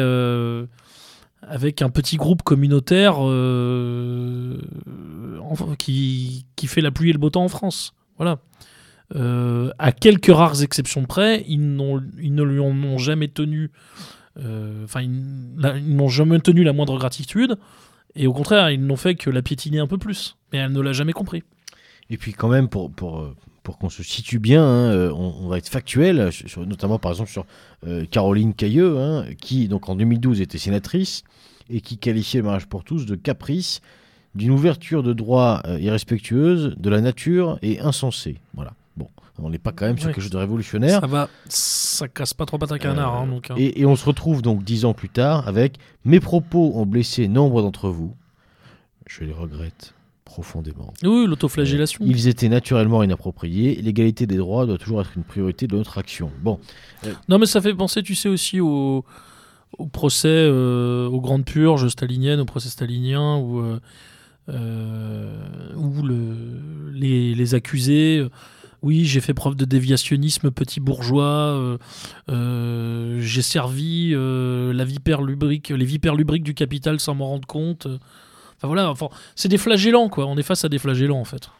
avec 1.52 1.82
un 1.82 1.90
petit 1.90 2.16
groupe 2.16 2.42
communautaire 2.42 3.16
euh, 3.18 4.56
qui, 5.78 6.46
qui 6.56 6.66
fait 6.66 6.80
la 6.80 6.90
pluie 6.90 7.10
et 7.10 7.12
le 7.12 7.18
beau 7.18 7.28
temps 7.28 7.44
en 7.44 7.48
France. 7.48 7.92
Voilà. 8.16 8.38
Euh, 9.16 9.70
à 9.78 9.92
quelques 9.92 10.34
rares 10.34 10.62
exceptions 10.62 11.04
près, 11.04 11.44
ils, 11.46 11.60
ils 12.22 12.34
ne 12.34 12.42
lui 12.42 12.58
ont 12.58 12.96
jamais 12.96 13.28
tenu, 13.28 13.70
euh, 14.38 14.84
enfin, 14.84 15.02
ils, 15.02 15.94
n'ont 15.94 16.08
jamais 16.08 16.40
tenu 16.40 16.64
la 16.64 16.72
moindre 16.72 16.96
gratitude. 16.96 17.58
Et 18.14 18.26
au 18.26 18.32
contraire, 18.32 18.70
ils 18.70 18.82
n'ont 18.82 18.96
fait 18.96 19.14
que 19.14 19.28
la 19.28 19.42
piétiner 19.42 19.78
un 19.78 19.86
peu 19.86 19.98
plus. 19.98 20.38
Mais 20.54 20.58
elle 20.58 20.72
ne 20.72 20.80
l'a 20.80 20.94
jamais 20.94 21.12
compris. 21.12 21.42
Et 22.08 22.16
puis 22.16 22.32
quand 22.32 22.48
même, 22.48 22.68
pour, 22.68 22.90
pour, 22.90 23.30
pour 23.62 23.76
qu'on 23.76 23.90
se 23.90 24.02
situe 24.02 24.38
bien, 24.38 24.64
hein, 24.64 25.10
on, 25.14 25.48
va 25.48 25.58
être 25.58 25.68
factuel, 25.68 26.30
notamment 26.56 26.98
par 26.98 27.12
exemple 27.12 27.30
sur 27.30 27.44
Caroline 28.10 28.54
Cailleux, 28.54 28.98
hein, 28.98 29.26
qui 29.38 29.68
donc 29.68 29.90
en 29.90 29.96
2012 29.96 30.40
était 30.40 30.56
sénatrice 30.56 31.24
et 31.70 31.80
qui 31.80 31.98
qualifiait 31.98 32.40
le 32.40 32.44
mariage 32.46 32.66
pour 32.66 32.84
tous 32.84 33.06
de 33.06 33.14
caprice, 33.14 33.80
d'une 34.34 34.50
ouverture 34.50 35.02
de 35.02 35.12
droit 35.12 35.60
euh, 35.66 35.78
irrespectueuse 35.80 36.74
de 36.78 36.90
la 36.90 37.00
nature 37.00 37.58
et 37.62 37.80
insensée. 37.80 38.38
Voilà. 38.54 38.72
Bon, 38.96 39.08
on 39.38 39.50
n'est 39.50 39.58
pas 39.58 39.72
quand 39.72 39.86
même 39.86 39.98
sur 39.98 40.06
Ouais. 40.08 40.14
quelque 40.14 40.22
chose 40.22 40.30
de 40.30 40.36
révolutionnaire. 40.38 41.00
Ça 41.00 41.06
va, 41.06 41.28
ça 41.48 42.08
casse 42.08 42.32
pas 42.34 42.46
trop 42.46 42.58
pattes 42.58 42.72
à 42.72 42.78
canard. 42.78 43.14
hein, 43.14 43.26
donc, 43.26 43.50
hein. 43.50 43.54
Et, 43.58 43.80
et 43.80 43.86
on 43.86 43.94
se 43.96 44.04
retrouve 44.06 44.40
donc 44.42 44.64
dix 44.64 44.84
ans 44.84 44.94
plus 44.94 45.08
tard 45.10 45.46
avec 45.48 45.78
Mes 46.04 46.20
propos 46.20 46.72
ont 46.74 46.86
blessé 46.86 47.28
nombre 47.28 47.60
d'entre 47.62 47.88
vous. 47.90 48.14
Je 49.06 49.24
les 49.24 49.32
regrette 49.32 49.92
profondément. 50.24 50.94
Oui, 51.02 51.26
l'autoflagellation. 51.26 52.02
Ils 52.06 52.26
étaient 52.28 52.48
naturellement 52.48 53.02
inappropriés. 53.02 53.74
L'égalité 53.82 54.26
des 54.26 54.38
droits 54.38 54.64
doit 54.64 54.78
toujours 54.78 55.02
être 55.02 55.12
une 55.14 55.24
priorité 55.24 55.66
de 55.66 55.76
notre 55.76 55.98
action. 55.98 56.30
Bon, 56.42 56.58
Non, 57.28 57.38
mais 57.38 57.44
ça 57.44 57.60
fait 57.60 57.74
penser, 57.74 58.02
tu 58.02 58.14
sais, 58.14 58.30
aussi 58.30 58.58
au, 58.58 59.04
au 59.78 59.86
procès, 59.86 60.28
euh, 60.28 61.06
aux 61.08 61.20
grandes 61.20 61.44
purges 61.44 61.88
staliniennes, 61.88 62.40
au 62.40 62.44
procès 62.44 62.68
stalinien, 62.68 63.36
où, 63.36 63.60
euh, 63.60 63.80
euh, 64.48 65.74
où 65.76 66.02
le, 66.02 66.92
les, 66.92 67.54
accusés. 67.54 68.26
oui, 68.82 69.04
j'ai 69.04 69.20
fait 69.20 69.34
preuve 69.34 69.56
de 69.56 69.64
déviationnisme 69.64 70.50
petit 70.50 70.80
bourgeois. 70.80 71.78
j'ai 72.28 73.42
servi 73.42 74.14
la 74.14 74.84
vipère 74.84 75.22
lubrique, 75.22 75.70
les 75.70 75.84
vipères 75.84 76.14
lubriques 76.14 76.44
du 76.44 76.54
capital 76.54 77.00
sans 77.00 77.14
m'en 77.14 77.28
rendre 77.28 77.46
compte. 77.46 77.86
Enfin 78.56 78.68
voilà, 78.68 78.90
enfin, 78.90 79.08
c'est 79.34 79.48
des 79.48 79.58
flagellants, 79.58 80.08
quoi. 80.08 80.26
On 80.26 80.36
est 80.36 80.44
face 80.44 80.64
à 80.64 80.68
des 80.68 80.78
flagellants, 80.78 81.18
en 81.18 81.24
fait. 81.24 81.50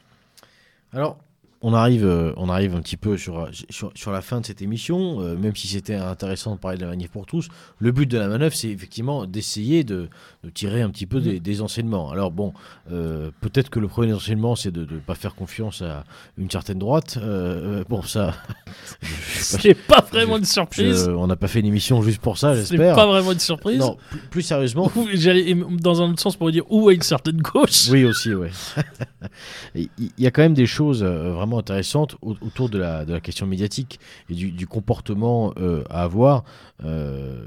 alors 0.93 1.19
on 1.63 1.75
arrive, 1.75 2.05
euh, 2.05 2.33
on 2.37 2.49
arrive 2.49 2.75
un 2.75 2.81
petit 2.81 2.97
peu 2.97 3.17
sur, 3.17 3.49
sur, 3.71 3.93
sur 3.95 4.11
la 4.13 4.21
fin 4.21 4.41
de 4.41 4.47
cette 4.47 4.63
émission, 4.63 5.21
euh, 5.21 5.37
même 5.37 5.55
si 5.57 5.69
c'était 5.69 5.95
intéressant 5.95 6.55
de 6.55 6.61
parler 6.61 6.77
de 6.79 6.83
la 6.83 6.91
manif 6.91 7.11
pour 7.11 7.25
tous. 7.27 7.49
Le 7.79 7.93
but 7.93 8.07
de 8.11 8.19
la 8.19 8.29
manœuvre, 8.29 8.55
c'est 8.55 8.69
effectivement 8.69 9.27
d'essayer 9.27 9.85
de, 9.85 10.09
de 10.45 10.51
tirer 10.51 10.83
un 10.83 10.91
petit 10.91 11.07
peu 11.07 11.21
des, 11.21 11.41
des 11.41 11.61
enseignements. 11.63 12.11
Alors 12.11 12.31
bon, 12.31 12.53
euh, 12.91 13.31
peut-être 13.41 13.71
que 13.71 13.79
le 13.79 13.89
premier 13.89 14.13
enseignement, 14.13 14.57
c'est 14.57 14.71
de 14.73 14.81
ne 14.81 14.99
pas 14.99 15.15
faire 15.15 15.35
confiance 15.35 15.83
à 15.83 16.05
une 16.37 16.51
certaine 16.51 16.79
droite. 16.79 17.19
Euh, 17.23 17.85
bon, 17.89 18.03
ça, 18.03 18.35
sais 19.03 19.75
pas- 19.75 20.03
pas 20.03 20.07
vraiment 20.11 20.39
une 20.39 20.45
surprise. 20.45 21.05
je- 21.07 21.11
on 21.11 21.27
n'a 21.27 21.37
pas 21.37 21.49
fait 21.49 21.61
une 21.61 21.67
émission 21.67 22.03
juste 22.03 22.21
pour 22.21 22.39
ça, 22.39 22.55
j'espère. 22.55 22.95
pas 22.97 23.07
vraiment 23.07 23.33
une 23.33 23.39
surprise. 23.39 23.79
Non, 23.79 23.97
plus, 24.11 24.19
plus 24.31 24.43
sérieusement, 24.43 24.91
J'allais 25.15 25.55
dans 25.81 26.03
un 26.03 26.11
autre 26.11 26.21
sens 26.21 26.37
pour 26.37 26.51
dire 26.51 26.65
où 26.71 26.89
à 26.89 26.95
une 26.95 27.03
certaine 27.03 27.37
gauche. 27.41 27.89
Oui, 27.91 28.05
aussi, 28.05 28.35
ouais. 28.35 28.51
Il 29.75 29.89
y 30.19 30.27
a 30.27 30.31
quand 30.31 30.43
même 30.43 30.55
des 30.55 30.67
choses 30.67 31.03
euh, 31.03 31.33
au- 31.59 32.36
autour 32.40 32.68
de 32.68 32.78
la, 32.78 33.20
question 33.20 33.46
médiatique 33.46 34.00
et 34.30 34.34
du, 34.34 34.66
comportement 34.66 35.53
euh, 35.57 35.84
à 35.90 36.03
avoir. 36.03 36.44
Euh, 36.84 37.44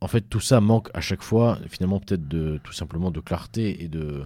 en 0.00 0.08
fait, 0.08 0.22
tout 0.22 0.40
ça 0.40 0.60
manque 0.60 0.88
à 0.94 1.00
chaque 1.00 1.22
fois, 1.22 1.58
finalement, 1.68 2.00
peut-être 2.00 2.26
de 2.26 2.60
tout 2.64 2.72
simplement 2.72 3.10
de 3.10 3.20
clarté 3.20 3.82
et 3.82 3.88
de. 3.88 4.22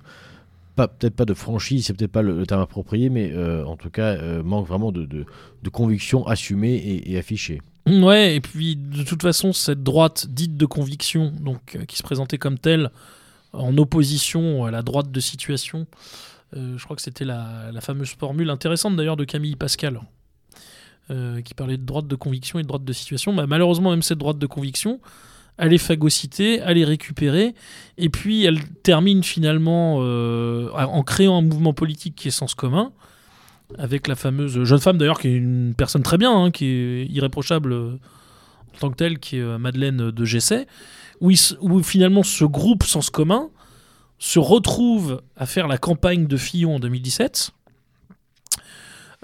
Peut-être 0.76 1.14
pas 1.14 1.24
de 1.24 1.32
franchise, 1.32 1.86
c'est 1.86 1.94
peut-être 1.94 2.12
pas 2.12 2.20
le, 2.20 2.44
terme 2.46 2.60
approprié, 2.60 3.08
mais 3.08 3.32
euh, 3.32 3.64
en 3.64 3.76
tout 3.76 3.88
cas, 3.88 4.42
manque 4.42 4.66
vraiment 4.66 4.92
de, 4.92 5.24
conviction 5.72 6.26
assumée 6.26 7.02
et, 7.06 7.18
affichée. 7.18 7.62
Ouais, 7.86 8.36
et 8.36 8.40
puis 8.42 8.76
de 8.76 9.02
toute 9.02 9.22
façon, 9.22 9.54
cette 9.54 9.82
droite 9.82 10.26
dite 10.28 10.58
de 10.58 10.66
conviction, 10.66 11.32
donc 11.40 11.78
qui 11.88 11.96
se 11.96 12.02
présentait 12.02 12.36
comme 12.36 12.58
telle, 12.58 12.90
en 13.54 13.76
opposition 13.78 14.64
à 14.64 14.70
la 14.70 14.82
droite 14.82 15.10
de 15.10 15.20
situation, 15.20 15.86
je 16.52 16.82
crois 16.84 16.96
que 16.96 17.02
c'était 17.02 17.24
la, 17.24 17.70
la 17.72 17.80
fameuse 17.80 18.10
formule 18.10 18.50
intéressante 18.50 18.96
d'ailleurs 18.96 19.16
de 19.16 19.24
Camille 19.24 19.56
Pascal, 19.56 20.00
euh, 21.08 21.40
qui 21.40 21.54
parlait 21.54 21.76
de 21.76 21.84
droite 21.84 22.08
de 22.08 22.16
conviction 22.16 22.58
et 22.58 22.62
de 22.62 22.66
droite 22.66 22.84
de 22.84 22.92
situation. 22.92 23.32
Bah, 23.32 23.46
malheureusement, 23.46 23.90
même 23.90 24.02
cette 24.02 24.18
droite 24.18 24.38
de 24.38 24.46
conviction, 24.46 25.00
elle 25.56 25.72
est 25.72 25.78
phagocytée, 25.78 26.60
elle 26.64 26.78
est 26.78 26.84
récupérée, 26.84 27.54
et 27.96 28.08
puis 28.08 28.44
elle 28.44 28.60
termine 28.82 29.22
finalement 29.22 29.98
euh, 30.00 30.68
en 30.72 31.04
créant 31.04 31.38
un 31.38 31.42
mouvement 31.42 31.72
politique 31.72 32.16
qui 32.16 32.26
est 32.26 32.32
sens 32.32 32.56
commun, 32.56 32.90
avec 33.78 34.08
la 34.08 34.16
fameuse 34.16 34.64
jeune 34.64 34.80
femme 34.80 34.98
d'ailleurs 34.98 35.20
qui 35.20 35.28
est 35.28 35.36
une 35.36 35.74
personne 35.76 36.02
très 36.02 36.18
bien, 36.18 36.32
hein, 36.32 36.50
qui 36.50 36.66
est 36.66 37.06
irréprochable 37.06 37.72
euh, 37.72 37.98
en 38.74 38.78
tant 38.78 38.90
que 38.90 38.96
telle, 38.96 39.20
qui 39.20 39.36
est 39.36 39.42
euh, 39.42 39.58
Madeleine 39.58 40.10
de 40.10 40.24
Gesset, 40.24 40.66
où, 41.20 41.30
où 41.60 41.82
finalement 41.84 42.24
ce 42.24 42.44
groupe 42.44 42.82
sens 42.82 43.10
commun 43.10 43.48
se 44.18 44.38
retrouve 44.38 45.22
à 45.36 45.46
faire 45.46 45.68
la 45.68 45.78
campagne 45.78 46.26
de 46.26 46.36
Fillon 46.36 46.76
en 46.76 46.80
2017. 46.80 47.52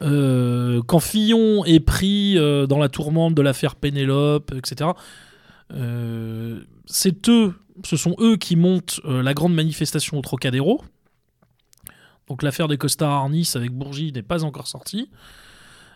Euh, 0.03 0.83
quand 0.87 1.01
Fillon 1.01 1.65
est 1.65 1.81
pris 1.81 2.37
euh, 2.37 2.67
dans 2.67 2.79
la 2.79 2.89
tourmente 2.89 3.35
de 3.35 3.43
l'affaire 3.43 3.77
Pénélope, 3.77 4.53
etc., 4.57 4.91
euh, 5.73 6.61
c'est 6.87 7.29
eux, 7.29 7.55
ce 7.85 7.97
sont 7.97 8.17
eux 8.21 8.37
qui 8.37 8.57
montent 8.57 9.01
la 9.05 9.33
grande 9.35 9.55
manifestation 9.55 10.19
au 10.19 10.23
Trocadéro. 10.23 10.83
Donc 12.29 12.43
l'affaire 12.43 12.69
des 12.69 12.77
costards 12.79 13.11
Arnis 13.11 13.53
avec 13.55 13.73
Bourgie 13.73 14.13
n'est 14.13 14.23
pas 14.23 14.45
encore 14.45 14.67
sortie. 14.67 15.11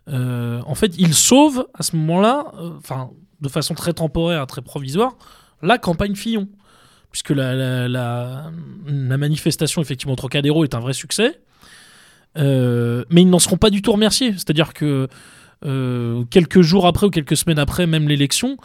En 0.09 0.74
fait, 0.74 0.94
ils 0.99 1.14
sauvent 1.14 1.66
à 1.74 1.82
ce 1.82 1.97
moment-là, 1.97 2.53
de 3.40 3.49
façon 3.49 3.74
très 3.74 3.92
temporaire, 3.92 4.47
très 4.47 4.62
provisoire, 4.62 5.16
la 5.62 5.78
campagne 5.78 6.14
Fillon, 6.14 6.49
puisque 7.17 7.31
la, 7.31 8.51
manifestation 9.17 9.81
effectivement 9.81 10.17
Trocadéro 10.17 10.64
est 10.64 10.75
un 10.75 10.81
vrai 10.81 10.93
succès. 10.93 11.41
Euh, 12.37 13.07
mais 13.09 13.23
ils 13.23 13.31
n'en 13.31 13.39
seront 13.39 13.57
pas 13.57 13.71
du 13.71 13.81
tout 13.81 13.93
remerciés. 13.93 14.33
C'est-à-dire 14.33 14.75
que 14.75 15.09
euh, 15.64 16.25
quelques 16.29 16.61
jours 16.61 16.87
après 16.87 17.07
ou 17.07 17.11
quelques 17.11 17.39
semaines 17.39 17.59
après 17.59 17.87
même 17.87 18.07
l'élection, 18.07 18.59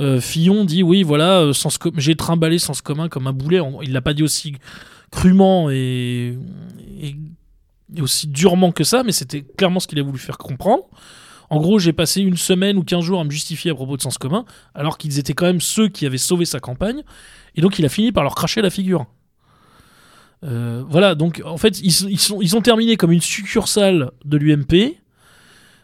euh, 0.00 0.20
Fillon 0.20 0.64
dit 0.64 0.82
oui, 0.82 1.04
voilà, 1.04 1.48
j'ai 1.96 2.16
trimballé 2.16 2.58
sens 2.58 2.82
commun 2.82 3.08
comme 3.08 3.28
un 3.28 3.32
boulet. 3.32 3.60
Il 3.82 3.92
l'a 3.92 4.00
pas 4.00 4.14
dit 4.14 4.24
aussi 4.24 4.56
crûment 5.12 5.70
et, 5.70 6.36
et- 7.00 7.16
et 7.94 8.00
aussi 8.00 8.26
durement 8.26 8.72
que 8.72 8.82
ça, 8.82 9.04
mais 9.04 9.12
c'était 9.12 9.42
clairement 9.42 9.78
ce 9.78 9.86
qu'il 9.86 9.98
a 10.00 10.02
voulu 10.02 10.18
faire 10.18 10.38
comprendre. 10.38 10.84
En 11.50 11.60
gros, 11.60 11.78
j'ai 11.78 11.92
passé 11.92 12.20
une 12.22 12.38
semaine 12.38 12.78
ou 12.78 12.82
15 12.82 13.04
jours 13.04 13.20
à 13.20 13.24
me 13.24 13.30
justifier 13.30 13.70
à 13.70 13.74
propos 13.74 13.96
de 13.98 14.02
sens 14.02 14.16
commun, 14.18 14.44
alors 14.74 14.96
qu'ils 14.98 15.18
étaient 15.18 15.34
quand 15.34 15.44
même 15.44 15.60
ceux 15.60 15.88
qui 15.88 16.06
avaient 16.06 16.16
sauvé 16.18 16.46
sa 16.46 16.58
campagne. 16.58 17.02
Et 17.54 17.60
donc, 17.60 17.78
il 17.78 17.84
a 17.84 17.88
fini 17.88 18.12
par 18.12 18.22
leur 18.22 18.34
cracher 18.34 18.62
la 18.62 18.70
figure. 18.70 19.06
Euh, 20.44 20.82
voilà, 20.88 21.14
donc 21.14 21.40
en 21.44 21.56
fait, 21.56 21.80
ils, 21.80 22.10
ils 22.10 22.20
ils 22.40 22.56
ont 22.56 22.62
terminé 22.62 22.96
comme 22.96 23.12
une 23.12 23.20
succursale 23.20 24.10
de 24.24 24.36
l'UMP, 24.36 24.96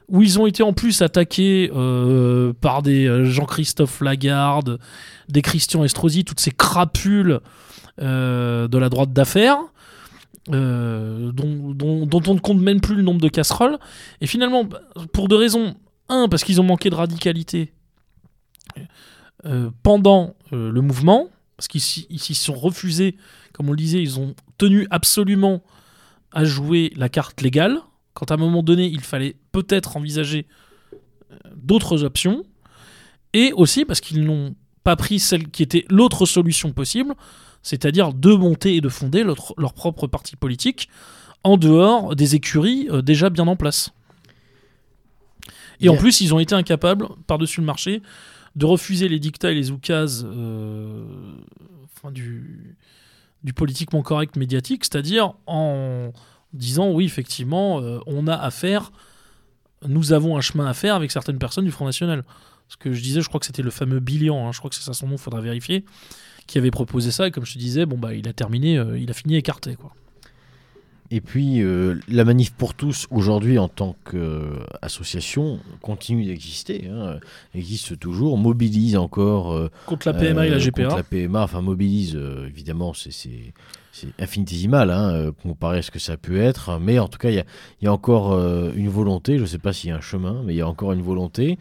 où 0.08 0.22
ils 0.22 0.38
ont 0.38 0.46
été 0.46 0.62
en 0.62 0.72
plus 0.72 1.02
attaqués 1.02 1.70
euh, 1.74 2.52
par 2.60 2.82
des 2.82 3.06
euh, 3.06 3.24
Jean-Christophe 3.24 4.00
Lagarde, 4.00 4.78
des 5.28 5.42
Christian 5.42 5.84
Estrosi, 5.84 6.24
toutes 6.24 6.40
ces 6.40 6.50
crapules 6.50 7.40
de 7.98 8.78
la 8.78 8.88
droite 8.88 9.12
d'affaires, 9.12 9.58
dont, 10.46 11.74
on 11.82 12.06
ne 12.06 12.38
compte 12.38 12.60
même 12.60 12.80
plus 12.80 12.94
le 12.94 13.02
nombre 13.02 13.20
de 13.20 13.28
casseroles. 13.28 13.76
Et 14.20 14.28
finalement, 14.28 14.68
pour 15.12 15.28
deux 15.28 15.36
raisons. 15.36 15.74
Un, 16.08 16.28
parce 16.28 16.42
qu'ils 16.42 16.58
ont 16.58 16.64
manqué 16.64 16.88
de 16.88 16.94
radicalité 16.94 17.74
pendant 19.82 20.36
le 20.52 20.80
mouvement, 20.80 21.28
parce 21.58 21.66
qu'ils 21.66 21.80
s'y 21.82 22.34
sont 22.36 22.54
refusés, 22.54 23.16
comme 23.52 23.68
on 23.68 23.72
le 23.72 23.76
disait, 23.76 24.00
ils 24.00 24.20
ont 24.20 24.36
tenu 24.58 24.86
absolument 24.90 25.64
à 26.30 26.44
jouer 26.44 26.92
la 26.94 27.08
carte 27.08 27.40
légale, 27.40 27.80
quand 28.14 28.30
à 28.30 28.34
un 28.34 28.36
moment 28.36 28.62
donné, 28.62 28.86
il 28.86 29.00
fallait 29.00 29.34
peut-être 29.50 29.96
envisager 29.96 30.46
euh, 30.92 31.36
d'autres 31.56 32.04
options, 32.04 32.44
et 33.32 33.52
aussi 33.54 33.84
parce 33.84 34.00
qu'ils 34.00 34.22
n'ont 34.22 34.54
pas 34.84 34.94
pris 34.94 35.18
celle 35.18 35.48
qui 35.48 35.64
était 35.64 35.84
l'autre 35.90 36.26
solution 36.26 36.72
possible, 36.72 37.16
c'est-à-dire 37.64 38.14
de 38.14 38.34
monter 38.34 38.76
et 38.76 38.80
de 38.80 38.88
fonder 38.88 39.24
leur, 39.24 39.52
leur 39.58 39.74
propre 39.74 40.06
parti 40.06 40.36
politique 40.36 40.88
en 41.42 41.56
dehors 41.56 42.14
des 42.14 42.36
écuries 42.36 42.86
euh, 42.88 43.02
déjà 43.02 43.30
bien 43.30 43.48
en 43.48 43.56
place. 43.56 43.90
Et 45.80 45.88
en 45.88 45.96
plus, 45.96 46.20
ils 46.20 46.32
ont 46.32 46.38
été 46.38 46.54
incapables, 46.54 47.08
par-dessus 47.26 47.60
le 47.60 47.66
marché, 47.66 48.00
de 48.56 48.66
refuser 48.66 49.08
les 49.08 49.18
dictats 49.18 49.50
et 49.50 49.54
les 49.54 49.70
oukases 49.70 50.26
euh, 50.26 51.04
du, 52.10 52.76
politiquement 53.54 54.02
correct 54.02 54.36
médiatique, 54.36 54.84
c'est-à-dire 54.84 55.34
en 55.46 56.12
disant 56.52 56.90
oui, 56.90 57.04
effectivement, 57.04 57.80
euh, 57.80 57.98
on 58.06 58.26
a 58.26 58.34
affaire, 58.34 58.92
nous 59.86 60.12
avons 60.12 60.36
un 60.36 60.40
chemin 60.40 60.66
à 60.66 60.74
faire 60.74 60.94
avec 60.94 61.10
certaines 61.10 61.38
personnes 61.38 61.64
du 61.64 61.70
Front 61.70 61.84
National. 61.84 62.24
Ce 62.68 62.76
que 62.76 62.92
je 62.92 63.02
disais, 63.02 63.20
je 63.20 63.28
crois 63.28 63.40
que 63.40 63.46
c'était 63.46 63.62
le 63.62 63.70
fameux 63.70 64.00
Bilian, 64.00 64.46
hein, 64.46 64.52
je 64.52 64.58
crois 64.58 64.68
que 64.70 64.76
c'est 64.76 64.82
ça 64.82 64.92
son 64.92 65.08
nom, 65.08 65.16
faudra 65.16 65.40
vérifier, 65.40 65.84
qui 66.46 66.58
avait 66.58 66.70
proposé 66.70 67.10
ça, 67.10 67.26
et 67.26 67.30
comme 67.30 67.46
je 67.46 67.54
te 67.54 67.58
disais, 67.58 67.86
bon 67.86 67.98
bah 67.98 68.14
il 68.14 68.28
a 68.28 68.32
terminé, 68.32 68.78
euh, 68.78 68.98
il 68.98 69.10
a 69.10 69.14
fini 69.14 69.36
écarté 69.36 69.76
quoi. 69.76 69.92
Et 71.10 71.22
puis, 71.22 71.62
euh, 71.62 71.94
la 72.08 72.24
Manif 72.26 72.52
pour 72.52 72.74
tous, 72.74 73.06
aujourd'hui, 73.10 73.58
en 73.58 73.68
tant 73.68 73.96
qu'association, 74.10 75.58
continue 75.80 76.26
d'exister, 76.26 76.86
hein, 76.88 77.18
existe 77.54 77.98
toujours, 77.98 78.36
mobilise 78.36 78.94
encore. 78.96 79.52
euh, 79.54 79.70
Contre 79.86 80.08
la 80.08 80.12
PMA 80.14 80.46
et 80.46 80.50
la 80.50 80.56
euh, 80.56 80.60
GPA. 80.60 80.82
contre 80.84 80.96
la 80.96 81.02
PMA, 81.04 81.42
enfin, 81.42 81.62
mobilise, 81.62 82.14
évidemment, 82.46 82.92
c'est- 82.94 83.54
infinitésimal, 84.20 84.90
hein, 84.90 85.32
comparé 85.42 85.78
à 85.78 85.82
ce 85.82 85.90
que 85.90 85.98
ça 85.98 86.12
a 86.12 86.16
pu 86.18 86.38
être. 86.40 86.78
Mais 86.78 86.98
en 86.98 87.08
tout 87.08 87.18
cas, 87.18 87.30
il 87.30 87.36
y 87.36 87.84
y 87.84 87.88
a 87.88 87.92
encore 87.92 88.32
une 88.76 88.88
volonté, 88.90 89.36
je 89.38 89.42
ne 89.42 89.46
sais 89.46 89.58
pas 89.58 89.72
s'il 89.72 89.88
y 89.90 89.92
a 89.92 89.96
un 89.96 90.00
chemin, 90.02 90.42
mais 90.44 90.52
il 90.54 90.56
y 90.58 90.60
a 90.60 90.68
encore 90.68 90.92
une 90.92 91.02
volonté. 91.02 91.58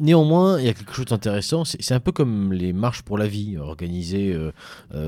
Néanmoins, 0.00 0.58
il 0.58 0.64
y 0.66 0.68
a 0.68 0.72
quelque 0.74 0.94
chose 0.94 1.04
d'intéressant. 1.06 1.64
C'est 1.64 1.92
un 1.94 2.00
peu 2.00 2.10
comme 2.12 2.52
les 2.52 2.72
marches 2.72 3.02
pour 3.02 3.16
la 3.18 3.26
vie 3.26 3.56
organisées 3.58 4.36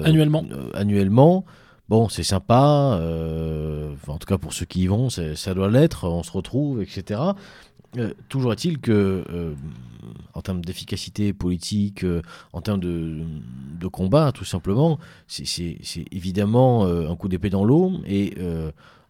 Annuellement. 0.04 0.44
annuellement. 0.74 1.44
Bon, 1.92 2.08
c'est 2.08 2.22
sympa. 2.22 2.96
euh, 3.02 3.94
en 4.06 4.16
tout 4.16 4.24
cas, 4.24 4.38
pour 4.38 4.54
ceux 4.54 4.64
qui 4.64 4.80
y 4.80 4.86
vont, 4.86 5.10
ça 5.10 5.52
doit 5.52 5.68
l'être. 5.68 6.08
On 6.08 6.22
se 6.22 6.32
retrouve, 6.32 6.80
etc. 6.80 7.20
Euh, 7.98 8.14
toujours 8.30 8.54
est-il 8.54 8.78
que, 8.78 9.22
euh, 9.28 9.54
en 10.32 10.40
termes 10.40 10.64
d'efficacité 10.64 11.34
politique, 11.34 12.06
en 12.54 12.62
termes 12.62 12.80
de, 12.80 13.20
de 13.78 13.86
combat, 13.88 14.32
tout 14.32 14.46
simplement, 14.46 14.98
c'est- 15.26 15.76
évidemment 16.12 16.86
un 16.86 17.14
coup 17.14 17.28
d'épée 17.28 17.50
dans 17.50 17.62
l'eau. 17.62 17.92
Et 18.06 18.38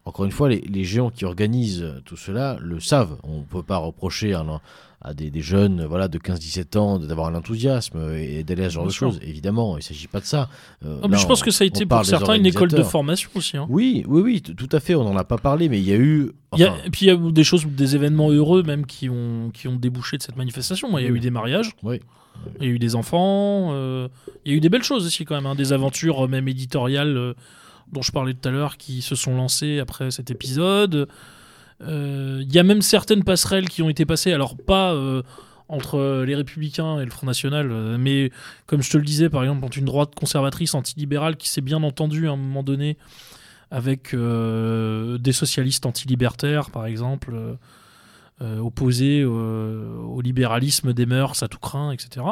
encore 0.05 0.25
une 0.25 0.31
fois, 0.31 0.49
les, 0.49 0.59
les 0.61 0.83
géants 0.83 1.09
qui 1.09 1.25
organisent 1.25 1.85
tout 2.05 2.17
cela 2.17 2.57
le 2.61 2.79
savent. 2.79 3.17
On 3.23 3.39
ne 3.39 3.43
peut 3.43 3.63
pas 3.63 3.77
reprocher 3.77 4.33
à, 4.33 5.13
des, 5.13 5.29
des 5.31 5.41
jeunes 5.41 5.85
voilà, 5.85 6.07
de 6.09 6.17
15-17 6.17 6.77
ans 6.77 6.99
d'avoir 6.99 7.27
un 7.27 7.35
enthousiasme 7.35 8.11
et 8.13 8.43
d'aller 8.43 8.65
à 8.65 8.69
ce 8.69 8.75
genre 8.75 8.85
de 8.87 8.91
choses. 8.91 9.19
Évidemment, 9.21 9.75
il 9.75 9.79
ne 9.79 9.83
s'agit 9.83 10.07
pas 10.07 10.19
de 10.19 10.25
ça. 10.25 10.49
Euh, 10.85 10.95
Non, 11.01 11.07
mais 11.07 11.15
là, 11.15 11.17
je 11.17 11.25
pense 11.27 11.41
on- 11.41 11.45
que 11.45 11.51
ça 11.51 11.63
a 11.63 11.67
été 11.67 11.85
pour 11.85 12.05
certains 12.05 12.35
une 12.35 12.45
école 12.45 12.69
de 12.69 12.83
formation 12.83 13.29
aussi. 13.35 13.55
hein. 13.57 13.65
Oui, 13.69 14.03
oui, 14.07 14.21
oui, 14.21 14.41
tout 14.41 14.69
à 14.71 14.79
fait. 14.81 14.95
On 14.95 15.03
n'en 15.05 15.15
a 15.17 15.23
pas 15.23 15.37
parlé, 15.37 15.69
mais 15.69 15.79
il 15.79 15.87
y 15.87 15.93
a 15.93 15.97
eu. 15.97 16.31
Y 16.57 16.63
a- 16.63 16.73
et 16.85 16.89
puis 16.89 17.05
il 17.05 17.07
y 17.07 17.11
a 17.11 17.15
eu 17.15 17.31
des 17.31 17.43
choses, 17.45 17.65
des 17.65 17.95
événements 17.95 18.29
heureux 18.29 18.63
même 18.63 18.85
qui 18.85 19.09
ont, 19.09 19.51
qui 19.53 19.67
ont 19.69 19.75
débouché 19.77 20.17
de 20.17 20.21
cette 20.21 20.35
manifestation. 20.37 20.97
Il 20.99 21.03
y 21.03 21.07
a 21.07 21.11
eu 21.11 21.19
des 21.19 21.31
mariages, 21.31 21.71
Oui. 21.81 21.99
il 22.61 22.67
y 22.67 22.69
a 22.69 22.73
eu 22.73 22.79
des 22.79 22.95
enfants, 22.95 23.69
euh, 23.73 24.07
il 24.45 24.51
y 24.51 24.55
a 24.55 24.57
eu 24.57 24.61
des 24.61 24.69
belles 24.69 24.83
choses 24.83 25.05
aussi 25.05 25.23
quand 25.25 25.35
même, 25.35 25.45
hein, 25.45 25.55
des 25.55 25.71
aventures 25.73 26.25
euh, 26.25 26.27
même 26.27 26.47
éditoriales 26.47 27.17
euh, 27.17 27.33
dont 27.93 28.01
je 28.01 28.11
parlais 28.11 28.33
tout 28.33 28.47
à 28.49 28.51
l'heure 28.51 28.77
qui 28.77 29.01
se 29.01 29.15
sont 29.15 29.35
lancées 29.35 29.79
après 29.79 30.11
cet 30.11 30.31
épisode. 30.31 31.07
Euh, 31.81 32.41
Il 32.41 32.53
y 32.53 32.59
a 32.59 32.63
même 32.63 32.81
certaines 32.81 33.23
passerelles 33.23 33.69
qui 33.69 33.81
ont 33.81 33.89
été 33.89 34.05
passées, 34.05 34.33
alors 34.33 34.55
pas 34.57 34.93
euh, 34.93 35.21
entre 35.69 36.23
les 36.23 36.35
Républicains 36.35 36.99
et 36.99 37.05
le 37.05 37.11
Front 37.11 37.25
National, 37.25 37.71
euh, 37.71 37.97
mais 37.97 38.31
comme 38.65 38.81
je 38.81 38.91
te 38.91 38.97
le 38.97 39.03
disais, 39.03 39.29
par 39.29 39.43
exemple, 39.43 39.63
entre 39.65 39.77
une 39.77 39.85
droite 39.85 40.13
conservatrice 40.15 40.73
antilibérale 40.73 41.37
qui 41.37 41.49
s'est 41.49 41.61
bien 41.61 41.81
entendue 41.83 42.27
à 42.27 42.31
un 42.31 42.37
moment 42.37 42.63
donné 42.63 42.97
avec 43.71 44.13
euh, 44.13 45.17
des 45.17 45.31
socialistes 45.31 45.85
antilibértaires, 45.85 46.69
par 46.69 46.85
exemple, 46.85 47.31
euh, 47.33 47.53
euh, 48.41 48.59
opposés 48.59 49.21
euh, 49.21 49.95
au 49.97 50.21
libéralisme 50.21 50.93
des 50.93 51.05
mœurs 51.05 51.41
à 51.41 51.47
tout 51.47 51.59
craint, 51.59 51.91
etc. 51.91 52.25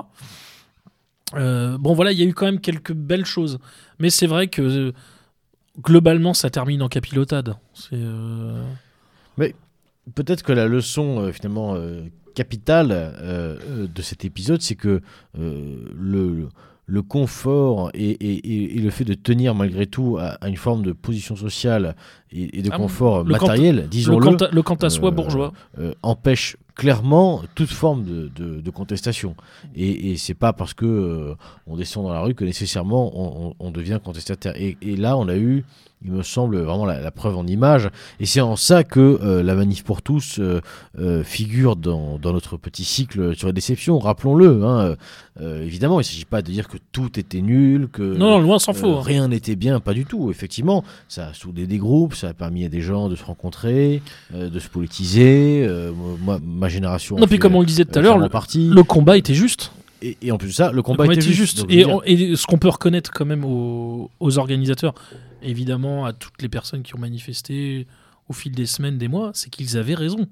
Euh, 1.36 1.78
bon, 1.80 1.94
voilà, 1.94 2.12
il 2.12 2.20
y 2.20 2.24
a 2.24 2.26
eu 2.26 2.34
quand 2.34 2.46
même 2.46 2.60
quelques 2.60 2.94
belles 2.94 3.26
choses. 3.26 3.58
Mais 4.00 4.10
c'est 4.10 4.28
vrai 4.28 4.48
que 4.48 4.62
euh, 4.62 4.92
globalement, 5.80 6.34
ça 6.34 6.50
termine 6.50 6.82
en 6.82 6.88
capilotade. 6.90 7.56
C'est. 7.74 7.90
euh, 7.94 8.64
Peut-être 10.16 10.42
que 10.44 10.52
la 10.52 10.68
leçon, 10.68 11.20
euh, 11.20 11.32
finalement, 11.32 11.76
euh, 11.76 12.02
capitale 12.34 12.90
euh, 12.92 13.88
de 13.88 14.02
cet 14.02 14.26
épisode, 14.26 14.60
c'est 14.62 14.74
que 14.76 15.00
le, 15.38 16.50
le 16.88 17.02
confort 17.04 17.92
et, 17.94 18.10
et- 18.10 18.34
et- 18.54 18.78
et 18.78 18.82
le 18.82 18.90
fait 18.90 19.06
de 19.06 19.14
tenir 19.14 19.54
malgré 19.54 19.86
tout 19.86 20.18
à, 20.20 20.30
à 20.44 20.48
une 20.50 20.58
forme 20.58 20.82
de 20.84 20.92
position 20.92 21.36
sociale 21.36 21.96
et, 22.32 22.58
et 22.60 22.62
de 22.64 22.70
Ah, 22.74 22.78
confort 22.78 23.24
le 23.24 23.32
matériel, 23.32 23.76
le 23.76 23.88
disons-le, 23.88 24.44
à- 24.44 24.50
le 24.52 24.62
quant 24.64 24.76
à 24.76 24.90
soi 24.90 25.12
bourgeois. 25.12 25.54
empêche 26.02 26.58
clairement 26.76 27.44
toute 27.56 27.70
forme 27.70 28.04
de, 28.04 28.28
de- 28.62 28.70
contestation. 28.70 29.36
Et, 29.76 30.12
et 30.12 30.18
c'est 30.18 30.34
pas 30.34 30.54
parce 30.54 30.74
que 30.74 30.86
euh, 30.86 31.36
on 31.68 31.76
descend 31.76 32.06
dans 32.06 32.14
la 32.14 32.22
rue 32.22 32.34
que 32.34 32.46
nécessairement 32.46 33.56
on, 33.60 33.72
devient 33.72 34.00
contestataire. 34.04 34.54
Et 34.56 34.96
là, 34.96 35.18
on 35.18 35.28
a 35.28 35.36
eu, 35.36 35.66
il 36.04 36.12
me 36.12 36.24
semble, 36.24 36.58
vraiment 36.60 36.86
la, 36.86 37.00
la 37.00 37.12
preuve 37.12 37.38
en 37.38 37.46
image. 37.46 37.90
Et 38.20 38.26
c'est 38.26 38.42
en 38.42 38.56
ça 38.56 38.84
que 38.84 39.00
euh, 39.00 39.44
la 39.44 39.54
manif 39.56 39.84
pour 39.84 40.02
tous 40.02 40.40
euh, 40.40 40.62
euh, 41.00 41.24
figure 41.24 41.76
dans, 41.76 42.18
dans 42.18 42.34
notre 42.34 42.58
petit 42.58 42.84
cycle 42.84 43.36
sur 43.36 43.48
les 43.48 43.54
déceptions. 43.54 44.00
Rappelons-le. 44.00 44.64
hein. 44.66 44.96
Évidemment, 45.40 45.96
il 45.96 46.04
ne 46.04 46.08
s'agit 46.08 46.26
pas 46.26 46.42
de 46.42 46.52
dire 46.52 46.68
que 46.68 46.78
tout 46.92 47.18
était 47.20 47.42
nul, 47.42 47.88
que 47.92 48.04
Non, 48.04 48.40
loin 48.40 48.60
s'en 48.60 48.74
faut. 48.74 48.96
hein. 48.98 49.02
rien 49.04 49.28
n'était 49.28 49.56
bien, 49.56 49.80
pas 49.80 49.94
du 49.94 50.06
tout. 50.06 50.30
Effectivement, 50.30 50.84
ça 51.08 51.28
a 51.30 51.34
soudé 51.34 51.66
des 51.68 51.78
groupes, 51.78 52.14
ça 52.16 52.30
a 52.30 52.34
permis 52.34 52.66
à 52.66 52.70
des 52.70 52.82
gens 52.82 53.10
de 53.10 53.16
se 53.16 53.24
rencontrer, 53.24 54.02
de 54.34 54.60
se 54.60 54.68
politiser. 54.70 55.68
Moi, 56.22 56.40
ma 56.46 56.70
génération. 56.70 57.18
Non, 57.18 57.28
puis 57.28 57.40
comme 57.40 57.56
on 57.56 57.62
le 57.62 57.66
disait 57.66 57.86
tout 57.86 57.98
à 57.98 58.02
l'heure, 58.02 58.18
le 58.20 58.84
combat 58.84 59.18
était 59.18 59.34
juste. 59.34 59.72
Et, 60.02 60.18
et 60.22 60.32
en 60.32 60.38
plus 60.38 60.50
de 60.50 60.54
ça, 60.54 60.70
le 60.72 60.78
Le 60.78 60.82
combat 60.82 61.06
était 61.06 61.16
était 61.16 61.32
juste. 61.32 61.64
Et, 61.70 61.78
dire, 61.78 61.90
on- 61.90 62.02
et 62.04 62.36
ce 62.36 62.46
qu'on 62.48 62.58
peut 62.58 62.70
reconnaître 62.70 63.12
quand 63.12 63.26
même 63.26 63.46
aux, 63.46 64.10
aux 64.20 64.38
organisateurs, 64.38 64.94
évidemment 65.44 66.06
à 66.06 66.14
toutes 66.14 66.42
les 66.42 66.50
personnes 66.50 66.82
qui 66.84 66.96
ont 66.96 67.00
manifesté 67.00 67.86
au 68.30 68.34
fil 68.34 68.52
des 68.54 68.66
semaines, 68.66 68.98
des 68.98 69.08
mois, 69.08 69.32
c'est 69.34 69.50
qu'ils 69.50 69.78
avaient 69.78 69.94
raison. 69.96 70.28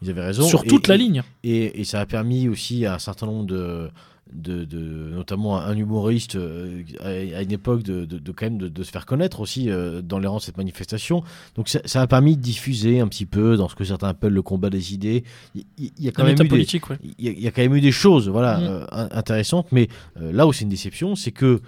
ils 0.00 0.10
avaient 0.10 0.24
raison. 0.24 0.42
Sur 0.48 0.64
toute 0.64 0.88
la 0.88 0.96
ligne. 0.96 1.22
Et 1.44 1.84
ça 1.84 2.00
a 2.00 2.06
permis 2.06 2.48
aussi 2.48 2.86
à 2.86 2.94
un 2.94 2.98
certain 2.98 3.26
nombre 3.26 3.46
de. 3.46 3.90
De, 4.34 4.64
de- 4.64 5.10
notamment 5.12 5.58
un 5.58 5.76
humoriste 5.76 6.36
euh, 6.36 6.82
à, 7.00 7.08
à 7.38 7.42
une 7.42 7.52
époque 7.52 7.82
de, 7.82 8.04
de- 8.06 8.18
de 8.18 8.32
quand 8.32 8.46
même 8.46 8.56
de, 8.58 8.82
se 8.82 8.90
faire 8.90 9.04
connaître 9.04 9.40
aussi 9.40 9.68
euh, 9.70 10.00
dans 10.00 10.18
les 10.18 10.26
rangs 10.26 10.38
de 10.38 10.42
cette 10.42 10.56
manifestation 10.56 11.22
donc 11.54 11.68
ça, 11.68 11.80
ça 11.84 12.00
a 12.00 12.06
permis 12.06 12.36
de 12.36 12.40
diffuser 12.42 13.00
un 13.00 13.08
petit 13.08 13.26
peu 13.26 13.56
dans 13.58 13.68
ce 13.68 13.74
que 13.74 13.84
certains 13.84 14.08
appellent 14.08 14.32
le 14.32 14.40
combat 14.42 14.70
des 14.70 14.94
idées 14.94 15.22
il, 15.54 15.64
y 15.98 16.08
a 16.08 16.12
quand 16.12 16.24
même 16.24 16.32
eu 16.32 16.36
des, 16.36 16.48
politique, 16.48 16.88
ouais. 16.88 16.98
il 17.18 17.26
y, 17.26 17.28
a- 17.28 17.32
il 17.32 17.40
y 17.40 17.46
a 17.46 17.50
quand 17.50 17.60
même 17.62 17.74
eu 17.74 17.80
des 17.82 17.92
choses 17.92 18.28
voilà, 18.28 18.58
Mm. 18.58 18.62
euh, 18.64 18.86
in- 18.92 19.08
intéressantes, 19.12 19.66
mais 19.70 19.88
là 20.18 20.46
où 20.46 20.52
c'est 20.54 20.64
une 20.64 20.70
déception, 20.70 21.14
c'est 21.14 21.32
que 21.32 21.60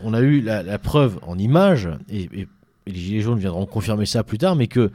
on 0.00 0.14
a 0.14 0.20
eu 0.20 0.40
la, 0.40 0.62
la 0.62 0.78
preuve 0.78 1.18
en 1.22 1.38
images, 1.38 1.88
et, 2.10 2.28
les 2.86 2.94
Gilets 2.94 3.20
jaunes 3.20 3.38
viendront 3.40 3.66
confirmer 3.66 4.06
ça 4.06 4.22
plus 4.22 4.38
tard, 4.38 4.54
mais 4.54 4.68
que 4.68 4.90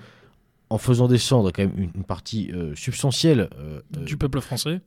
en 0.69 0.77
faisant 0.77 1.09
descendre 1.09 1.51
quand 1.51 1.63
même 1.63 1.73
une, 1.77 1.91
une 1.95 2.03
partie 2.05 2.49
substantielle 2.75 3.49
du 3.91 4.15
peuple 4.15 4.39
français. 4.39 4.79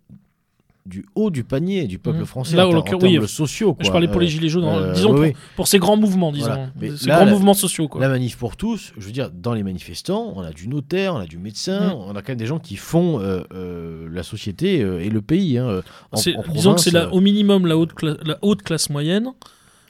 Du 0.87 1.07
haut 1.15 1.31
du 1.31 1.45
panier 1.45 1.87
du 1.87 1.99
peuple 1.99 2.21
Mm. 2.21 2.25
français 2.27 2.57
Là, 2.57 2.69
en, 2.69 2.75
en 2.75 2.83
termes 2.83 3.01
oui, 3.03 3.19
sociaux. 3.27 3.75
je 3.81 3.91
parlais 3.91 4.07
pour 4.07 4.19
Euh, 4.19 4.21
les 4.21 4.29
gilets 4.29 4.51
jaunes, 4.51 4.65
euh, 4.67 4.93
disons 4.93 5.17
oui, 5.17 5.33
pour, 5.57 5.67
ces 5.67 5.79
grands 5.79 5.97
mouvements, 5.97 6.31
disons, 6.31 6.47
Voilà. 6.49 6.71
Mais 6.79 6.91
ces 6.95 7.07
là, 7.07 7.17
grands 7.17 7.25
la- 7.25 7.31
mouvements 7.33 7.55
sociaux. 7.55 7.89
Quoi. 7.89 8.03
La 8.03 8.09
manif 8.11 8.37
pour 8.37 8.57
tous, 8.59 8.93
je 8.99 9.07
veux 9.07 9.13
dire, 9.13 9.31
dans 9.31 9.55
les 9.55 9.63
manifestants, 9.63 10.35
on 10.37 10.43
a 10.43 10.51
du 10.53 10.69
notaire, 10.69 11.15
on 11.15 11.19
a 11.21 11.27
du 11.27 11.39
médecin, 11.39 11.89
Mm. 11.89 11.93
on 12.07 12.11
a 12.17 12.21
quand 12.21 12.29
même 12.31 12.37
des 12.39 12.45
gens 12.47 12.59
qui 12.59 12.77
font 12.77 13.19
euh, 13.19 13.41
euh, 13.55 14.09
la 14.13 14.23
société 14.23 14.83
euh, 14.83 15.01
et 15.03 15.09
le 15.09 15.23
pays. 15.23 15.57
hein, 15.57 15.81
en- 16.13 16.19
en 16.19 16.53
disons 16.53 16.75
que 16.75 16.81
c'est 16.83 16.91
province, 16.91 17.13
au 17.15 17.21
minimum 17.21 17.67
la 17.67 17.79
haute, 17.79 17.95
cla- 17.95 18.19
la 18.23 18.39
haute 18.43 18.63
classe 18.63 18.91
moyenne, 18.91 19.29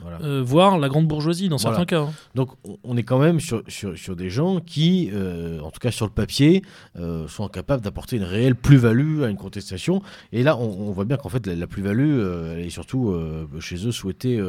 voilà. 0.00 0.18
euh, 0.22 0.42
voire 0.44 0.78
la 0.78 0.88
grande 0.88 1.06
bourgeoisie 1.06 1.48
dans 1.48 1.56
Voilà. 1.56 1.78
certains 1.78 1.86
cas. 1.86 2.02
hein. 2.02 2.12
Donc 2.34 2.50
on- 2.84 2.96
est 2.96 3.02
quand 3.02 3.18
même 3.18 3.40
sur, 3.40 3.62
sur, 3.68 3.96
sur 3.98 4.14
des 4.16 4.30
gens 4.30 4.60
qui, 4.60 5.10
euh, 5.12 5.60
en 5.60 5.70
tout 5.70 5.80
cas 5.80 5.90
sur 5.90 6.06
le 6.06 6.12
papier, 6.12 6.62
euh, 6.98 7.26
sont 7.28 7.48
capables 7.48 7.82
d'apporter 7.82 8.16
une 8.16 8.22
réelle 8.24 8.54
plus-value 8.54 9.22
à 9.22 9.28
une 9.28 9.36
contestation. 9.36 10.02
Et 10.32 10.42
là, 10.42 10.56
on, 10.56 10.88
on 10.88 10.92
voit 10.92 11.04
bien 11.04 11.16
qu'en 11.16 11.28
fait, 11.28 11.46
la, 11.46 11.54
la 11.54 11.66
plus-value, 11.66 12.20
elle 12.56 12.60
est 12.66 12.70
surtout 12.70 13.14
chez 13.60 13.86
eux 13.86 13.92
souhaitée 13.92 14.40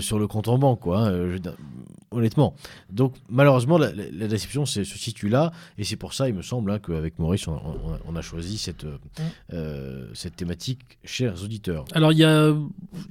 sur 0.00 0.18
le 0.18 0.26
compte 0.26 0.48
en 0.48 0.58
banque, 0.58 0.80
quoi, 0.80 1.00
hein, 1.08 1.12
je 1.30 1.38
honnêtement. 2.12 2.54
Donc 2.90 3.14
malheureusement, 3.28 3.78
la, 3.78 3.92
la- 3.92 4.10
la 4.12 4.26
déception 4.26 4.66
se 4.66 4.82
situe 4.84 5.28
là. 5.28 5.52
Et 5.78 5.84
c'est 5.84 5.96
pour 5.96 6.12
ça, 6.14 6.28
il 6.28 6.34
me 6.34 6.42
semble, 6.42 6.70
hein, 6.72 6.78
qu'avec 6.78 7.18
Maurice, 7.18 7.46
on, 7.48 7.52
on- 7.54 7.98
on 8.08 8.16
a 8.16 8.22
choisi 8.22 8.58
cette, 8.58 8.84
euh, 9.52 10.06
cette 10.14 10.36
thématique, 10.36 10.80
chers 11.04 11.42
auditeurs. 11.44 11.84
Alors 11.92 12.12
il 12.12 12.18
y 12.18 12.24
a, 12.24 12.50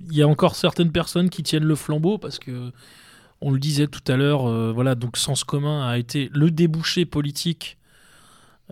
il 0.09 0.17
y 0.17 0.21
a 0.21 0.27
encore 0.27 0.55
certaines 0.55 0.91
personnes 0.91 1.29
qui 1.29 1.43
tiennent 1.43 1.63
le 1.63 1.75
flambeau 1.79 2.17
parce 2.17 2.39
que 2.39 2.71
on 3.41 3.51
le 3.51 3.59
disait 3.59 3.87
tout 3.87 4.01
à 4.11 4.17
l'heure, 4.17 4.47
euh, 4.47 4.71
voilà 4.73 4.95
donc 4.95 5.17
Sens 5.17 5.43
commun 5.43 5.87
a 5.87 5.97
été 5.97 6.29
le 6.33 6.51
débouché 6.51 7.05
politique, 7.05 7.77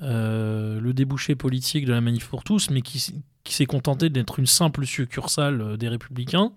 euh, 0.01 0.79
le 0.79 0.93
débouché 0.93 1.35
politique 1.35 1.85
de 1.85 1.93
la 1.93 2.01
manif 2.01 2.27
pour 2.27 2.43
tous, 2.43 2.69
mais 2.69 2.81
qui, 2.81 2.99
s'est 3.45 3.65
contenté 3.65 4.09
d'être 4.09 4.39
une 4.39 4.45
simple 4.45 4.85
succursale 4.85 5.61
euh, 5.61 5.77
des 5.77 5.88
Républicains. 5.88 6.51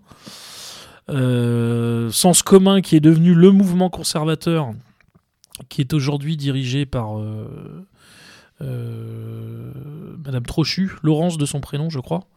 Sens 1.09 2.43
commun 2.43 2.81
qui 2.81 2.97
est 2.97 3.01
devenu 3.01 3.35
le 3.35 3.51
mouvement 3.51 3.91
conservateur, 3.91 4.71
qui 5.69 5.81
est 5.81 5.93
aujourd'hui 5.93 6.37
dirigé 6.37 6.87
par 6.87 7.15
Madame 8.61 10.45
Trochu, 10.47 10.93
Laurence 11.03 11.37
de 11.37 11.47
son 11.47 11.61
prénom, 11.61 11.91
je 11.91 11.99
crois 11.99 12.29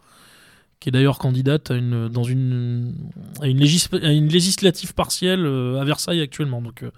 qui 0.84 0.90
est 0.90 0.92
d'ailleurs 0.92 1.18
candidate 1.18 1.72
à 1.72 1.76
une, 1.76 2.10
dans 2.10 2.26
une, 2.26 2.94
à 3.40 3.48
une, 3.48 3.62
à 3.62 4.10
législative 4.10 4.94
partielle 4.94 5.46
euh, 5.46 5.80
à 5.80 5.86
Versailles 5.86 6.20
actuellement. 6.20 6.62
Donc, 6.62 6.84
euh, 6.84 6.92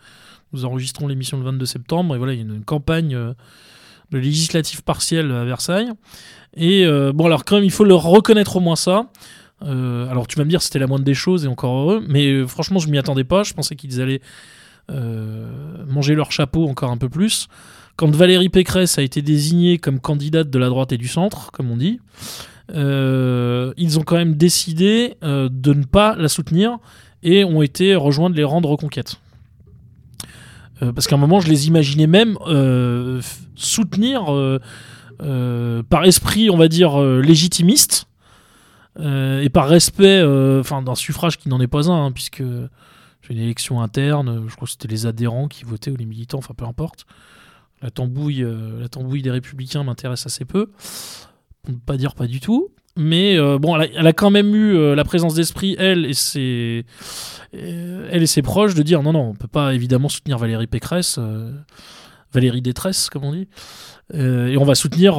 nous 0.54 0.66
enregistrons 0.66 1.08
l'émission 1.08 1.38
le 1.38 1.44
22 1.44 1.68
septembre 1.68 2.16
et 2.16 2.18
voilà, 2.18 2.34
il 2.34 2.38
y 2.38 2.42
a 2.42 2.46
une, 2.46 2.64
campagne 2.64 3.14
euh, 3.14 3.34
de 4.10 4.18
législative 4.18 4.82
partielle 4.82 5.32
à 5.32 5.46
Versailles. 5.46 5.92
Et 6.58 6.88
bon, 7.14 7.26
alors 7.26 7.44
quand 7.44 7.58
même, 7.58 7.66
il 7.66 7.72
faut 7.72 7.84
leur 7.84 8.02
reconnaître 8.02 8.56
au 8.56 8.60
moins 8.60 8.78
ça. 8.78 9.08
Alors, 9.62 10.26
tu 10.26 10.38
vas 10.38 10.46
me 10.46 10.50
dire, 10.50 10.62
c'était 10.62 10.80
la 10.80 10.88
moindre 10.88 11.04
des 11.04 11.14
choses 11.14 11.44
et 11.44 11.48
encore 11.48 11.76
heureux, 11.78 12.04
mais 12.08 12.48
franchement, 12.48 12.80
je 12.80 12.88
m'y 12.88 12.98
attendais 12.98 13.26
pas. 13.26 13.44
Je 13.44 13.54
pensais 13.54 13.76
qu'ils 13.76 14.00
allaient 14.00 14.22
manger 14.90 16.16
leur 16.16 16.32
chapeau 16.32 16.70
encore 16.70 16.92
un 16.92 16.98
peu 16.98 17.10
plus. 17.10 17.50
Quand 17.98 18.16
Valérie 18.16 18.48
Pécresse 18.48 18.98
a 18.98 19.02
été 19.02 19.22
désignée 19.22 19.80
comme 19.80 20.00
candidate 20.00 20.50
de 20.50 20.60
la 20.60 20.70
droite 20.70 20.94
et 20.94 20.98
du 20.98 21.10
centre, 21.10 21.52
comme 21.52 21.70
on 21.70 21.78
dit, 21.78 22.00
ils 22.74 24.00
ont 24.00 24.04
quand 24.04 24.16
même 24.16 24.36
décidé 24.36 25.16
euh, 25.24 25.50
de 25.52 25.74
ne 25.74 25.84
pas 25.84 26.16
la 26.16 26.28
soutenir 26.28 26.80
et 27.24 27.44
ont 27.44 27.62
été 27.62 27.96
rejoindre 27.96 28.36
les 28.36 28.44
rangs 28.44 28.62
de 28.62 28.68
reconquête. 28.68 29.16
Euh, 30.82 30.92
parce 30.92 31.08
qu'à 31.08 31.16
un 31.16 31.20
moment, 31.20 31.40
je 31.40 31.48
les 31.48 31.68
imaginais 31.68 32.08
même 32.08 32.38
euh, 32.48 33.22
soutenir 33.56 34.34
euh, 34.34 34.60
euh, 35.22 35.84
par 35.84 36.04
esprit, 36.06 36.50
on 36.50 36.58
va 36.58 36.68
dire, 36.68 37.02
euh, 37.02 37.22
légitimiste 37.22 38.08
euh, 39.00 39.42
et 39.42 39.50
par 39.50 39.68
respect 39.68 40.20
euh, 40.22 40.64
d'un 40.64 40.96
suffrage 40.96 41.38
qui 41.38 41.50
n'en 41.50 41.62
est 41.62 41.68
pas 41.68 41.90
un, 41.90 42.08
hein, 42.08 42.12
puisque 42.12 42.44
c'est 43.22 43.34
une 43.34 43.40
élection 43.40 43.82
interne, 43.82 44.30
euh, 44.30 44.48
je 44.48 44.56
crois 44.56 44.66
que 44.66 44.72
c'était 44.72 44.88
les 44.88 45.06
adhérents 45.06 45.48
qui 45.48 45.64
votaient 45.64 45.92
ou 45.92 45.96
les 45.96 46.06
militants, 46.06 46.40
enfin 46.40 46.54
peu 46.56 46.66
importe. 46.66 47.06
La 47.82 47.92
tambouille, 47.92 48.44
euh, 48.44 48.82
la 48.82 48.90
tambouille 48.90 49.22
des 49.22 49.32
républicains 49.32 49.84
m'intéresse 49.84 50.26
assez 50.26 50.46
peu, 50.46 50.72
ne 51.72 51.78
pas 51.78 51.98
dire 51.98 52.16
pas 52.16 52.28
du 52.28 52.40
tout. 52.40 52.72
Mais 52.98 53.38
euh, 53.38 53.60
bon, 53.60 53.78
elle 53.78 54.08
a, 54.08 54.14
quand 54.14 54.32
même 54.32 54.56
eu 54.56 54.78
euh, 54.78 54.96
la 54.96 55.04
présence 55.04 55.34
d'esprit, 55.34 55.76
elle 55.78 56.06
et 56.06 56.14
ses, 56.14 56.86
euh, 57.54 58.08
elle 58.10 58.24
et 58.24 58.28
ses 58.28 58.42
proches, 58.42 58.74
de 58.74 58.84
dire 58.84 59.04
non, 59.04 59.12
non, 59.12 59.30
on 59.30 59.34
peut 59.34 59.50
pas 59.50 59.74
évidemment 59.74 60.08
soutenir 60.08 60.38
Valérie 60.38 60.68
Pécresse, 60.68 61.20
Valérie 62.34 62.62
Détresse, 62.62 63.10
comme 63.10 63.26
on 63.26 63.34
dit. 63.34 63.48
Et 64.14 64.56
on 64.58 64.64
va 64.64 64.76
soutenir 64.76 65.16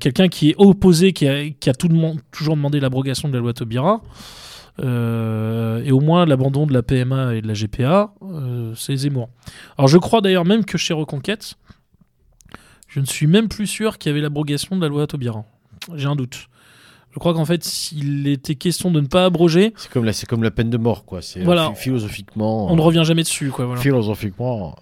quelqu'un 0.00 0.28
qui 0.28 0.50
est 0.50 0.54
opposé, 0.56 1.12
qui 1.12 1.28
a, 1.28 1.74
toujours 1.74 2.56
demandé 2.56 2.80
l'abrogation 2.80 3.28
de 3.28 3.34
la 3.34 3.40
loi 3.40 3.52
Taubira. 3.52 4.00
Et 4.80 5.92
au 5.92 6.00
moins 6.00 6.26
l'abandon 6.26 6.66
de 6.66 6.72
la 6.72 6.82
PMA 6.82 7.34
et 7.34 7.42
de 7.42 7.46
la 7.46 7.54
GPA, 7.54 8.12
c'est 8.74 8.96
Zemmour. 8.96 9.28
Alors 9.78 9.88
je 9.88 9.98
crois 9.98 10.20
d'ailleurs 10.20 10.46
même 10.46 10.64
que 10.64 10.78
chez 10.78 10.94
Reconquête, 10.94 11.54
je 12.88 12.98
ne 12.98 13.04
suis 13.04 13.26
même 13.26 13.48
plus 13.48 13.66
sûr 13.66 13.98
qu'il 13.98 14.10
y 14.10 14.12
avait 14.12 14.22
l'abrogation 14.22 14.74
de 14.74 14.80
la 14.80 14.88
loi 14.88 15.06
Taubira. 15.06 15.44
J'ai 15.96 16.06
un 16.06 16.16
doute. 16.16 16.48
Je 17.12 17.18
crois 17.20 17.32
qu'en 17.32 17.44
fait, 17.44 17.62
s'il 17.62 18.26
était 18.26 18.56
question 18.56 18.90
de 18.90 19.00
ne 19.00 19.06
pas 19.06 19.24
abroger, 19.26 19.72
C'est 19.76 19.90
comme, 19.90 20.04
la- 20.04 20.12
c'est 20.12 20.26
comme 20.26 20.42
la 20.42 20.50
peine 20.50 20.68
de 20.70 20.76
mort, 20.78 21.04
quoi. 21.04 21.22
C'est 21.22 21.40
euh, 21.40 21.44
Voilà. 21.44 21.70
phi- 21.70 21.82
philosophiquement. 21.84 22.66
on 22.70 22.74
ne 22.74 22.80
euh, 22.80 22.84
revient 22.84 23.02
jamais 23.04 23.22
dessus. 23.22 23.50
Quoi, 23.50 23.66
voilà. 23.66 23.80
Philosophiquement. 23.80 24.74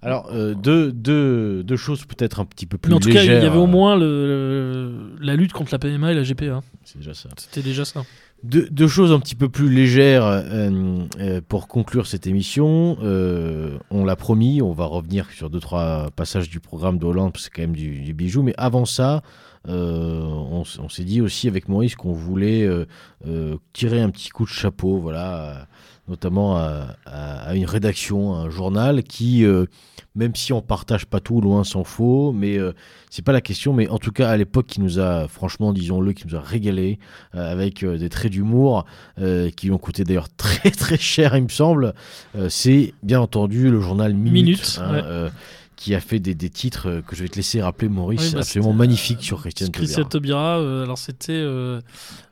Alors, 0.00 0.28
euh, 0.32 0.54
deux, 0.54 0.92
deux, 0.92 1.64
deux 1.64 1.76
choses 1.76 2.04
peut-être 2.04 2.38
un 2.38 2.44
petit 2.44 2.66
peu 2.66 2.78
plus 2.78 2.90
Mais 2.90 2.94
en 2.96 3.00
tout 3.00 3.10
cas, 3.10 3.24
il 3.24 3.26
y 3.32 3.34
avait 3.34 3.58
au 3.58 3.66
moins 3.66 3.96
le- 3.96 4.26
le- 4.28 5.16
la 5.20 5.34
lutte 5.34 5.52
contre 5.52 5.72
la 5.72 5.80
PMA 5.80 6.12
et 6.12 6.14
la 6.14 6.22
GPA. 6.22 6.60
C'est 6.84 6.98
déjà 6.98 7.14
ça. 7.14 7.28
C'était 7.36 7.62
déjà 7.62 7.84
ça. 7.84 8.04
Deux, 8.44 8.86
choses 8.86 9.12
un 9.12 9.18
petit 9.18 9.34
peu 9.34 9.48
plus 9.48 9.68
légères 9.68 10.24
euh, 10.24 11.02
euh, 11.18 11.40
pour 11.48 11.66
conclure 11.66 12.06
cette 12.06 12.28
émission. 12.28 12.96
Euh, 13.02 13.78
on 13.90 14.04
l'a 14.04 14.14
promis, 14.14 14.62
on 14.62 14.72
va 14.72 14.84
revenir 14.84 15.28
sur 15.32 15.50
deux 15.50 15.58
trois 15.58 16.10
passages 16.14 16.48
du 16.48 16.60
programme 16.60 16.98
de 16.98 17.12
parce 17.12 17.32
que 17.32 17.40
c'est 17.40 17.50
quand 17.50 17.62
même 17.62 17.74
du, 17.74 18.14
bijou. 18.14 18.44
Mais 18.44 18.54
avant 18.56 18.84
ça, 18.84 19.22
on, 19.66 20.62
on 20.78 20.88
s'est 20.88 21.02
dit 21.02 21.20
aussi 21.20 21.48
avec 21.48 21.68
Maurice 21.68 21.96
qu'on 21.96 22.12
voulait 22.12 22.68
tirer 23.72 24.00
un 24.00 24.10
petit 24.10 24.28
coup 24.28 24.44
de 24.44 24.50
chapeau, 24.50 24.98
voilà, 24.98 25.66
notamment 26.08 26.56
à, 26.56 26.96
à- 27.06 27.48
à 27.50 27.54
une 27.54 27.64
rédaction, 27.66 28.34
à 28.34 28.38
un 28.38 28.50
journal 28.50 29.02
qui, 29.02 29.44
euh, 29.44 29.66
même 30.14 30.34
si 30.34 30.52
on 30.52 30.62
partage 30.62 31.06
pas 31.06 31.20
tout, 31.20 31.40
loin 31.40 31.64
s'en 31.64 31.84
faut, 31.84 32.32
mais 32.32 32.58
euh, 32.58 32.72
c'est 33.10 33.24
pas 33.24 33.32
la 33.32 33.40
question. 33.40 33.72
Mais 33.72 33.88
en 33.88 33.98
tout 33.98 34.10
cas, 34.12 34.28
à 34.30 34.36
l'époque, 34.36 34.66
qui 34.66 34.80
nous 34.80 34.98
a, 34.98 35.28
franchement, 35.28 35.72
disons-le, 35.72 36.12
qui 36.12 36.26
nous 36.26 36.34
a 36.36 36.40
régalé 36.40 36.98
euh, 37.34 37.52
avec 37.52 37.82
euh, 37.84 37.98
des 37.98 38.08
traits 38.08 38.32
d'humour 38.32 38.84
qui 39.56 39.66
lui 39.66 39.72
ont 39.72 39.78
coûté 39.78 40.04
d'ailleurs 40.04 40.28
très 40.36 40.70
très 40.70 40.96
cher, 40.98 41.36
il 41.36 41.44
me 41.44 41.48
semble. 41.48 41.94
C'est 42.48 42.94
bien 43.02 43.20
entendu 43.20 43.70
le 43.70 43.80
journal 43.80 44.14
Minute, 44.14 44.32
Minute, 44.32 44.80
hein, 44.82 44.92
ouais. 45.24 45.30
Euh, 45.78 45.82
qui 45.82 45.94
a 45.94 46.00
fait 46.00 46.18
des, 46.18 46.34
des 46.34 46.50
titres 46.50 46.88
euh, 46.88 47.00
que 47.02 47.14
je 47.14 47.22
vais 47.22 47.28
te 47.28 47.36
laisser 47.36 47.62
rappeler, 47.62 47.88
Maurice, 47.88 48.20
Oui, 48.20 48.32
bah, 48.32 48.38
absolument 48.40 48.72
magnifiques 48.72 49.22
sur 49.22 49.40
Christiane 49.40 49.70
Christiane 49.70 50.08
Taubira. 50.08 50.58
Taubira, 50.58 50.58
euh, 50.58 50.82
alors 50.82 50.98
c'était 50.98 51.32
euh, 51.32 51.80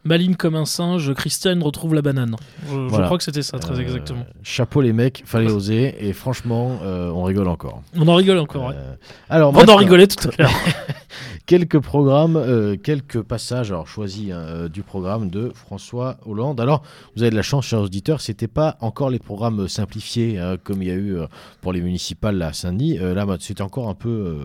Maline 0.07 0.37
comme 0.37 0.55
un 0.55 0.65
singe, 0.65 1.13
Christiane 1.15 1.63
retrouve 1.63 1.95
la 1.95 2.03
banane. 2.03 2.37
Je, 2.69 2.89
crois 2.89 3.19
que 3.19 3.25
c'était 3.25 3.43
ça, 3.43 3.59
très 3.59 3.75
Euh, 3.75 3.81
exactement. 3.81 4.25
Chapeau 4.43 4.81
les 4.81 4.93
mecs, 4.93 5.23
fallait 5.27 5.51
oser, 5.51 5.95
et 5.99 6.13
franchement, 6.13 6.79
euh, 6.83 7.11
on 7.11 7.25
rigole 7.25 7.49
encore. 7.49 7.83
On 7.97 8.07
en 8.09 8.15
rigole 8.15 8.39
encore. 8.39 8.69
ouais. 8.69 8.75
Euh, 8.77 8.95
alors, 9.29 9.53
on 9.55 9.69
en 9.69 9.77
rigolait 9.77 10.07
tout 10.07 10.29
à 10.29 10.43
l'heure. 10.43 10.51
quelques 11.47 11.79
programmes, 11.79 12.37
euh, 12.37 12.77
quelques 12.77 13.23
passages 13.23 13.71
alors 13.71 13.87
choisis 13.87 14.33
hein, 14.33 14.37
euh, 14.39 14.69
du 14.69 14.83
programme 14.83 15.31
de 15.31 15.51
François 15.55 16.17
Hollande. 16.27 16.61
Alors, 16.61 16.83
vous 17.15 17.23
avez 17.23 17.31
de 17.31 17.37
la 17.37 17.43
chance, 17.43 17.67
chers 17.67 17.81
auditeurs, 17.81 18.21
c'était 18.21 18.49
pas 18.49 18.77
encore 18.81 19.11
les 19.11 19.19
programmes 19.19 19.69
simplifiés 19.69 20.39
hein, 20.39 20.57
comme 20.63 20.83
il 20.83 20.89
y 20.89 20.91
a 20.91 20.95
eu 20.95 21.17
euh, 21.17 21.27
pour 21.61 21.73
les 21.73 21.81
municipales 21.81 22.37
là, 22.37 22.49
à 22.49 22.53
Saint-Denis. 22.53 22.99
Euh, 22.99 23.15
là, 23.15 23.25
bah, 23.27 23.37
c'était 23.41 23.63
encore 23.63 23.89
un 23.89 23.95
peu 23.95 24.41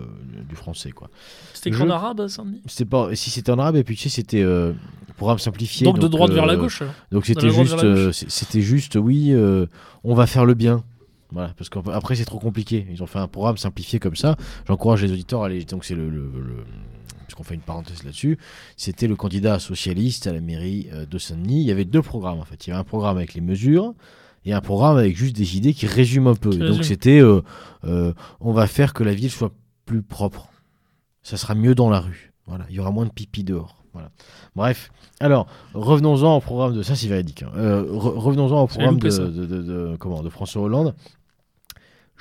du 0.48 0.54
français, 0.54 0.92
quoi. 0.92 1.08
C'était 1.54 1.70
écrit 1.70 1.82
en 1.82 1.86
Je- 1.86 1.90
arabe, 1.92 2.26
Saint-Denis? 2.28 2.62
C'était 2.66 2.84
pas, 2.88 3.14
si 3.14 3.30
c'était 3.30 3.50
en 3.52 3.58
arabe 3.58 3.76
et 3.76 3.84
puis 3.84 3.96
tu 3.96 4.04
sais, 4.04 4.08
c'était 4.08 4.44
programme 5.16 5.38
simplifié. 5.38 5.84
Donc 5.84 5.98
de 5.98 6.08
droite 6.08 6.30
vers 6.32 6.46
la 6.46 6.56
gauche. 6.56 6.82
alors. 6.82 6.94
Donc 7.10 7.26
c'était 7.26 7.50
juste, 7.50 8.12
c'était 8.30 8.60
juste, 8.62 8.96
oui, 8.96 9.34
on 10.04 10.14
va 10.14 10.26
faire 10.26 10.44
le 10.44 10.54
bien. 10.54 10.84
Voilà, 11.32 11.54
parce 11.56 11.70
qu'après 11.70 12.14
c'est 12.16 12.24
trop 12.24 12.38
compliqué. 12.38 12.86
Ils 12.90 13.02
ont 13.02 13.06
fait 13.06 13.18
un 13.18 13.28
programme 13.28 13.56
simplifié 13.56 13.98
comme 13.98 14.16
ça. 14.16 14.36
J'encourage 14.68 15.02
les 15.02 15.10
auditeurs 15.12 15.42
à 15.42 15.46
aller. 15.46 15.64
Donc 15.64 15.84
c'est 15.84 15.94
le, 15.94 16.10
le, 16.10 16.20
le- 16.34 16.64
puisqu'on 17.26 17.42
fait 17.44 17.54
une 17.54 17.60
parenthèse 17.62 18.02
là-dessus. 18.04 18.38
C'était 18.76 19.06
le 19.08 19.16
candidat 19.16 19.58
socialiste 19.58 20.26
à 20.26 20.32
la 20.32 20.40
mairie 20.40 20.88
euh, 20.92 21.06
de 21.06 21.18
Saint-Denis. 21.18 21.62
Il 21.62 21.66
y 21.66 21.70
avait 21.70 21.86
deux 21.86 22.02
programmes 22.02 22.38
en 22.38 22.44
fait. 22.44 22.66
Il 22.66 22.70
y 22.70 22.72
avait 22.72 22.80
un 22.80 22.84
programme 22.84 23.16
avec 23.16 23.32
les 23.34 23.40
mesures 23.40 23.94
et 24.44 24.52
un 24.52 24.60
programme 24.60 24.96
avec 24.98 25.16
juste 25.16 25.34
des 25.36 25.56
idées 25.56 25.72
qui 25.72 25.86
résument 25.86 26.30
un 26.30 26.34
peu. 26.34 26.50
Qui 26.50 26.58
donc 26.58 26.84
c'était, 26.84 27.20
euh, 27.20 27.40
euh, 27.84 28.12
on 28.40 28.52
va 28.52 28.66
faire 28.66 28.92
que 28.92 29.02
la 29.04 29.14
ville 29.14 29.30
soit 29.30 29.52
plus 29.86 30.02
propre. 30.02 30.48
Ça 31.22 31.36
sera 31.36 31.54
mieux 31.54 31.74
dans 31.74 31.88
la 31.88 32.00
rue. 32.00 32.32
Voilà, 32.46 32.66
il 32.68 32.76
y 32.76 32.80
aura 32.80 32.90
moins 32.90 33.06
de 33.06 33.10
pipi 33.12 33.44
dehors. 33.44 33.78
Voilà. 33.92 34.10
Bref, 34.56 34.90
alors 35.20 35.46
revenons-en 35.74 36.36
au 36.36 36.40
programme 36.40 36.74
de 36.74 36.82
ça, 36.82 36.96
c'est 36.96 37.06
véridique. 37.08 37.42
hein. 37.42 37.52
Euh, 37.56 37.82
re- 37.84 38.18
revenons-en 38.18 38.62
au 38.62 38.66
programme 38.66 38.98
de, 38.98 39.04
loupé 39.04 39.10
ça. 39.10 39.24
de- 39.24 39.46
de- 39.46 39.62
de- 39.62 39.96
comment, 39.98 40.22
de 40.22 40.28
François 40.30 40.62
Hollande. 40.62 40.94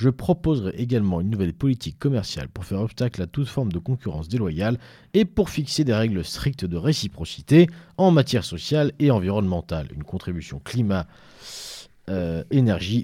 Je 0.02 0.10
proposerai 0.10 0.73
également 0.78 1.22
une 1.22 1.30
nouvelle 1.30 1.53
politique 1.53 1.99
commerciale 1.99 2.48
pour 2.48 2.65
faire 2.65 2.80
obstacle 2.80 3.22
à 3.22 3.28
toute 3.28 3.48
forme 3.48 3.72
de 3.72 3.78
concurrence 3.78 4.28
déloyale 4.28 4.80
et 5.14 5.26
pour 5.26 5.52
fixer 5.52 5.84
des 5.84 5.94
règles 5.94 6.26
strictes 6.26 6.65
de 6.65 6.76
réciprocité 6.76 7.68
en 7.98 8.10
matière 8.10 8.44
sociale 8.44 8.94
et 8.98 9.11
environnementale. 9.11 9.90
Une 9.94 10.03
contribution 10.03 10.57
climat 10.57 11.06
euh, 12.10 12.44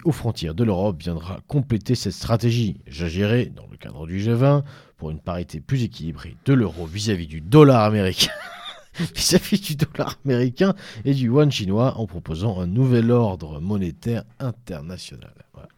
aux 0.05 0.11
frontières 0.11 0.55
de 0.55 0.63
l'Europe 0.63 0.99
viendra 0.99 1.39
compléter 1.45 1.93
cette 1.93 2.13
stratégie. 2.13 2.81
J'agirai 2.87 3.45
dans 3.45 3.67
le 3.69 3.77
cadre 3.77 4.07
du 4.07 4.17
G20 4.19 4.63
pour 4.97 5.11
une 5.11 5.19
parité 5.19 5.59
plus 5.59 5.83
équilibrée 5.83 6.35
de 6.45 6.53
l'euro 6.53 6.87
vis-à-vis 6.87 7.27
du 7.27 7.41
dollar 7.41 7.83
américain. 7.83 8.31
vis-à-vis 9.15 9.61
du 9.61 9.75
dollar 9.75 10.17
américain 10.25 10.73
et 11.05 11.13
du 11.13 11.27
yuan 11.27 11.51
chinois 11.51 11.95
en 11.99 12.07
proposant 12.07 12.59
un 12.59 12.65
nouvel 12.65 13.11
ordre 13.11 13.59
monétaire 13.59 14.23
international. 14.39 15.35
Voilà. 15.53 15.69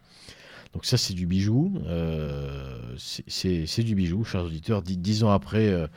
Donc 0.73 0.85
ça 0.85 0.97
c'est 0.97 1.13
du 1.13 1.25
bijou, 1.25 1.73
euh, 1.87 2.77
c'est- 2.97 3.83
du 3.83 3.95
bijou, 3.95 4.23
chers 4.23 4.43
auditeurs. 4.43 4.81
Dix, 4.83 5.23
ans 5.23 5.31
après, 5.31 5.67
euh, 5.67 5.87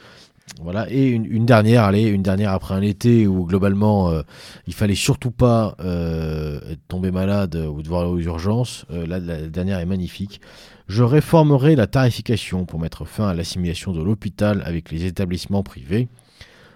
voilà. 0.63 0.91
Et 0.91 1.09
une, 1.09 1.45
dernière, 1.47 1.85
allez, 1.85 2.05
une 2.05 2.23
dernière 2.23 2.53
après 2.53 2.75
un 2.75 2.83
été 2.83 3.27
où 3.27 3.45
globalement 3.45 4.11
euh, 4.11 4.23
il 4.67 4.73
fallait 4.75 4.95
surtout 4.95 5.31
pas 5.31 5.77
euh, 5.81 6.59
tombé 6.89 7.11
malade 7.11 7.55
ou 7.57 7.83
devoir 7.83 8.03
aller 8.03 8.11
aux 8.11 8.19
urgences. 8.21 8.87
Là, 8.91 9.19
la 9.19 9.47
dernière 9.49 9.79
est 9.79 9.87
magnifique. 9.87 10.41
Je 10.89 11.03
réformerai 11.03 11.77
la 11.77 11.87
tarification 11.87 12.65
pour 12.65 12.81
mettre 12.81 13.05
fin 13.05 13.29
à 13.29 13.35
l'assimilation 13.35 13.93
de 13.93 14.03
l'hôpital 14.03 14.63
avec 14.65 14.91
les 14.91 15.05
établissements 15.05 15.63
privés. 15.63 16.09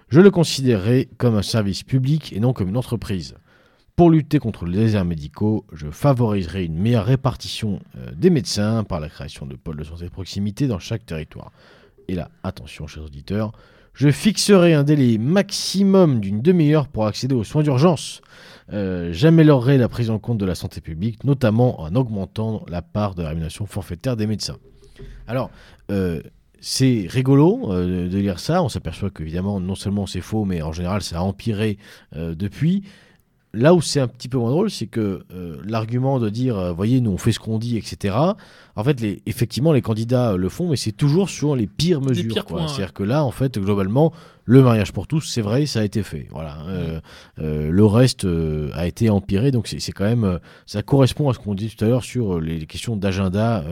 Je 0.09 0.21
le 0.21 0.31
considérerai 0.31 1.09
comme 1.19 1.35
un 1.35 1.43
service 1.43 1.83
public 1.83 2.33
et 2.33 2.41
non 2.41 2.53
comme 2.53 2.69
une 2.69 2.77
entreprise. 2.77 3.35
Pour 3.97 4.11
lutter 4.11 4.39
contre 4.39 4.67
les 4.67 4.77
déserts 4.77 5.07
médicaux, 5.07 5.65
je 5.73 5.89
favoriserai 5.89 6.67
une 6.67 6.77
meilleure 6.77 7.07
répartition 7.07 7.81
euh, 7.97 8.11
des 8.15 8.29
médecins 8.29 8.85
par 8.85 9.01
la 9.01 9.09
création 9.09 9.47
de 9.47 9.57
pôles 9.57 9.79
de 9.79 9.85
santé 9.85 10.05
de 10.05 10.11
proximité 10.11 10.67
dans 10.67 10.79
chaque 10.79 11.07
territoire. 11.07 11.51
Et 12.07 12.15
là, 12.15 12.31
attention, 12.43 12.87
chers 12.87 13.05
auditeurs, 13.05 13.53
je 13.95 14.11
fixerai 14.11 14.75
un 14.75 14.85
délai 14.85 15.17
maximum 15.17 16.21
d'une 16.21 16.43
demi-heure 16.43 16.89
pour 16.89 17.07
accéder 17.07 17.35
aux 17.35 17.43
soins 17.43 17.63
d'urgence. 17.63 18.21
Euh, 18.71 19.15
J'améliorerai 19.15 19.79
la 19.79 19.89
prise 19.89 20.11
en 20.11 20.19
compte 20.19 20.37
de 20.37 20.45
la 20.45 20.55
santé 20.55 20.83
publique, 20.83 21.25
notamment 21.25 21.81
en 21.81 21.95
augmentant 21.95 22.67
la 22.69 22.83
part 22.83 23.15
de 23.15 23.23
la 23.23 23.31
rémunération 23.31 23.65
forfaitaire 23.65 24.15
des 24.15 24.27
médecins. 24.27 24.59
Alors, 25.27 25.51
euh, 25.91 26.21
c'est 26.61 27.07
rigolo 27.09 27.73
de 27.73 28.19
lire 28.19 28.41
ça. 28.41 28.63
On 28.63 28.69
s'aperçoit 28.69 29.09
qu'évidemment, 29.09 29.59
non 29.59 29.75
seulement 29.75 30.05
c'est 30.05 30.21
faux, 30.21 30.45
mais 30.45 30.61
en 30.61 30.73
général, 30.73 31.01
ça 31.01 31.19
a 31.19 31.23
empiré 31.23 31.79
depuis. 32.13 32.83
Là 33.53 33.75
où 33.75 33.81
c'est 33.81 34.01
un 34.01 34.09
petit 34.09 34.29
peu 34.29 34.39
moins 34.39 34.51
drôle, 34.51 34.71
c'est 34.71 34.87
que 34.87 35.25
euh, 35.33 35.57
l'argument 35.65 36.19
de 36.19 36.29
dire, 36.29 36.59
euh, 36.59 36.73
voyez, 36.73 37.01
nous 37.01 37.11
on 37.11 37.19
fait 37.19 37.33
ce 37.33 37.39
qu'on 37.41 37.59
dit, 37.59 37.77
etc. 37.77 38.15
En 38.77 38.85
fait, 38.85 39.01
les, 39.01 39.23
effectivement, 39.27 39.73
les 39.73 39.83
candidats 39.83 40.33
euh, 40.33 40.37
le 40.37 40.49
font, 40.49 40.69
mais 40.69 40.77
c'est 40.77 40.93
toujours 40.93 41.31
sur 41.31 41.57
les 41.57 41.67
pires 41.67 42.01
mesures. 42.03 42.33
pires 42.35 42.45
quoi. 42.45 42.69
C'est-à-dire 42.69 42.93
que 42.93 43.03
là, 43.03 43.25
en 43.25 43.31
fait, 43.31 43.59
globalement, 43.59 44.13
le 44.45 44.63
mariage 44.63 44.93
pour 44.93 45.07
tous, 45.07 45.23
c'est 45.23 45.41
vrai, 45.41 45.65
ça 45.67 45.81
a 45.81 45.85
été 45.85 46.03
fait. 46.03 46.29
Voilà. 46.31 46.59
Euh, 46.67 47.01
euh, 47.41 47.71
le 47.71 47.85
reste 47.87 48.27
euh, 48.27 48.71
a 48.75 48.87
été 48.87 49.09
empiré, 49.11 49.51
donc 49.51 49.69
c'est 49.69 49.93
quand 49.93 50.05
même, 50.05 50.39
ça 50.67 50.83
correspond 50.83 51.31
à 51.31 51.35
ce 51.35 51.39
qu'on 51.39 51.55
dit 51.55 51.75
tout 51.75 51.85
à 51.85 51.89
l'heure 51.89 52.05
sur 52.05 52.41
les 52.41 52.67
questions 52.67 52.97
d'agenda 52.97 53.65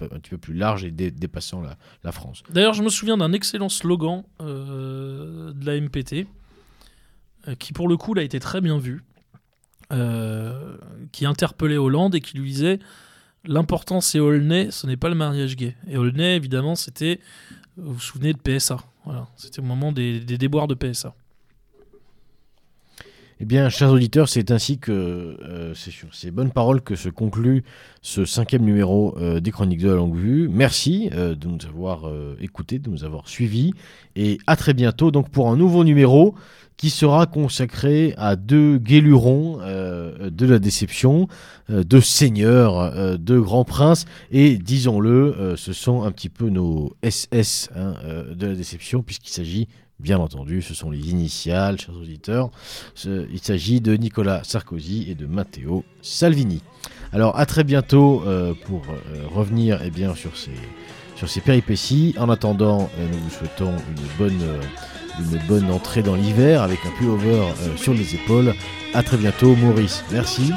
un, 0.00 0.18
petit 0.20 0.30
peu 0.30 0.38
plus 0.38 0.54
large 0.54 0.84
et 0.84 0.90
dé- 0.90 1.10
dépassant 1.10 1.60
la, 1.60 1.76
la 2.04 2.12
France. 2.12 2.42
D'ailleurs, 2.50 2.74
je 2.74 2.82
me 2.82 2.88
souviens 2.88 3.16
d'un 3.16 3.32
excellent 3.32 3.68
slogan 3.68 4.22
de 4.40 5.66
la 5.66 5.80
MPT, 5.80 6.26
qui 7.58 7.72
pour 7.72 7.88
le 7.88 7.96
coup 7.96 8.14
là, 8.14 8.22
a 8.22 8.24
été 8.24 8.40
très 8.40 8.60
bien 8.60 8.78
vu, 8.78 9.02
euh, 9.92 10.76
qui 11.12 11.26
interpellait 11.26 11.76
Hollande 11.76 12.14
et 12.14 12.20
qui 12.20 12.38
lui 12.38 12.50
disait 12.50 12.78
L'important 13.46 14.00
c'est 14.00 14.20
Aulnay, 14.20 14.70
ce 14.70 14.86
n'est 14.86 14.96
pas 14.96 15.10
le 15.10 15.14
mariage 15.14 15.56
gay. 15.56 15.76
Et 15.88 15.98
Aulnay, 15.98 16.36
évidemment, 16.36 16.74
c'était, 16.76 17.20
vous 17.76 17.92
vous 17.92 18.00
souvenez 18.00 18.32
de 18.32 18.38
PSA. 18.38 18.78
Voilà, 19.04 19.28
c'était 19.36 19.60
au 19.60 19.64
moment 19.64 19.92
des, 19.92 20.20
des 20.20 20.38
déboires 20.38 20.66
de 20.66 20.74
PSA. 20.74 21.14
Eh 23.40 23.46
bien, 23.46 23.68
chers 23.68 23.90
auditeurs, 23.90 24.28
c'est 24.28 24.52
ainsi 24.52 24.78
que 24.78 24.92
euh, 24.92 25.74
c'est 25.74 25.90
sur 25.90 26.14
ces 26.14 26.30
bonnes 26.30 26.52
paroles 26.52 26.80
que 26.80 26.94
se 26.94 27.08
conclut 27.08 27.64
ce 28.00 28.24
cinquième 28.24 28.62
numéro 28.62 29.18
euh, 29.18 29.40
des 29.40 29.50
Chroniques 29.50 29.80
de 29.80 29.88
la 29.88 29.96
Longue 29.96 30.14
Vue. 30.14 30.48
Merci 30.48 31.10
euh, 31.12 31.34
de 31.34 31.48
nous 31.48 31.66
avoir 31.66 32.08
écoutés, 32.40 32.78
de 32.78 32.88
nous 32.88 33.02
avoir 33.02 33.28
suivis, 33.28 33.72
et 34.14 34.38
à 34.46 34.54
très 34.54 34.72
bientôt 34.72 35.10
donc 35.10 35.30
pour 35.30 35.50
un 35.50 35.56
nouveau 35.56 35.82
numéro 35.82 36.36
qui 36.76 36.90
sera 36.90 37.26
consacré 37.26 38.14
à 38.18 38.36
deux 38.36 38.78
guélurons 38.78 39.58
de 39.58 40.46
la 40.46 40.58
déception, 40.58 41.28
deux 41.68 42.00
seigneurs, 42.00 43.16
deux 43.16 43.40
grands 43.40 43.64
princes, 43.64 44.06
et 44.32 44.56
disons-le, 44.56 45.54
ce 45.56 45.72
sont 45.72 46.02
un 46.02 46.10
petit 46.10 46.28
peu 46.28 46.48
nos 46.48 46.92
SS 47.08 47.70
hein, 47.76 47.94
de 48.34 48.46
la 48.48 48.54
déception, 48.54 49.02
puisqu'il 49.02 49.30
s'agit, 49.30 49.68
bien 50.00 50.18
entendu, 50.18 50.60
ce 50.62 50.74
sont 50.74 50.90
les 50.90 51.10
initiales, 51.10 51.78
chers 51.80 51.96
auditeurs, 51.96 52.50
ce- 52.94 53.26
il 53.32 53.40
s'agit 53.40 53.80
de 53.80 53.94
Nicolas 53.96 54.42
Sarkozy 54.44 55.06
et 55.10 55.14
de 55.14 55.26
Matteo 55.26 55.84
Salvini. 56.02 56.62
Alors 57.12 57.38
à 57.38 57.46
très 57.46 57.64
bientôt 57.64 58.22
euh, 58.26 58.54
pour 58.66 58.82
euh, 58.88 59.24
revenir 59.34 59.80
eh 59.84 59.90
bien, 59.90 60.14
sur, 60.14 60.36
ces, 60.36 60.50
sur 61.16 61.28
ces 61.28 61.40
péripéties. 61.40 62.14
En 62.18 62.28
attendant, 62.28 62.90
euh, 62.98 63.06
nous 63.12 63.18
vous 63.18 63.30
souhaitons 63.30 63.72
une 63.88 64.06
bonne, 64.18 64.42
une 65.20 65.38
bonne 65.46 65.70
entrée 65.70 66.02
dans 66.02 66.16
l'hiver 66.16 66.60
avec 66.62 66.80
un 66.84 66.90
pullover 66.98 67.40
sur 67.76 67.94
les 67.94 68.14
épaules. 68.16 68.52
À 68.94 69.02
très 69.02 69.16
bientôt 69.16 69.54
Maurice, 69.56 70.04
merci, 70.10 70.52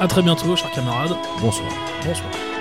À 0.00 0.06
très 0.08 0.22
bientôt, 0.22 0.54
chers 0.56 0.70
camarades. 0.72 1.16
bonsoir. 1.40 1.68
Bonsoir. 2.04 2.53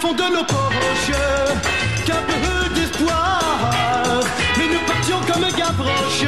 Fond 0.00 0.12
de 0.12 0.22
nos 0.34 0.44
poches 0.44 1.12
Qu'un 2.06 2.22
peu 2.30 2.74
d'espoir 2.74 4.20
Mais 4.56 4.66
nous 4.72 4.84
partions 4.86 5.20
comme 5.28 5.46
Gavroche 5.56 6.24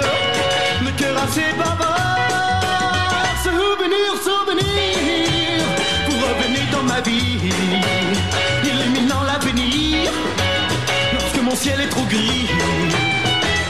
Le 0.85 0.91
cœur 0.99 1.17
assez 1.25 1.53
bavard 1.57 3.37
Souvenir, 3.43 4.09
souvenir 4.29 5.65
Vous 6.09 6.19
revenez 6.27 6.67
dans 6.71 6.83
ma 6.83 7.01
vie 7.01 7.51
Illuminant 8.65 9.23
l'avenir 9.25 10.11
lorsque 11.15 11.43
mon 11.43 11.55
ciel 11.55 11.81
est 11.81 11.89
trop 11.89 12.05
gris. 12.05 12.49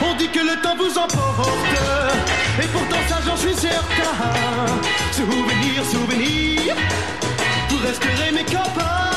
On 0.01 0.15
dit 0.15 0.29
que 0.29 0.39
le 0.39 0.61
temps 0.61 0.75
vous 0.77 0.97
emporte, 0.97 1.75
et 2.61 2.67
pourtant 2.67 3.01
ça 3.09 3.19
j'en 3.25 3.37
suis 3.37 3.55
certain. 3.55 4.13
Souvenir, 5.11 5.83
souvenir, 5.91 6.75
vous 7.69 7.77
resterez 7.77 8.31
mes 8.31 8.45
copains. 8.45 9.12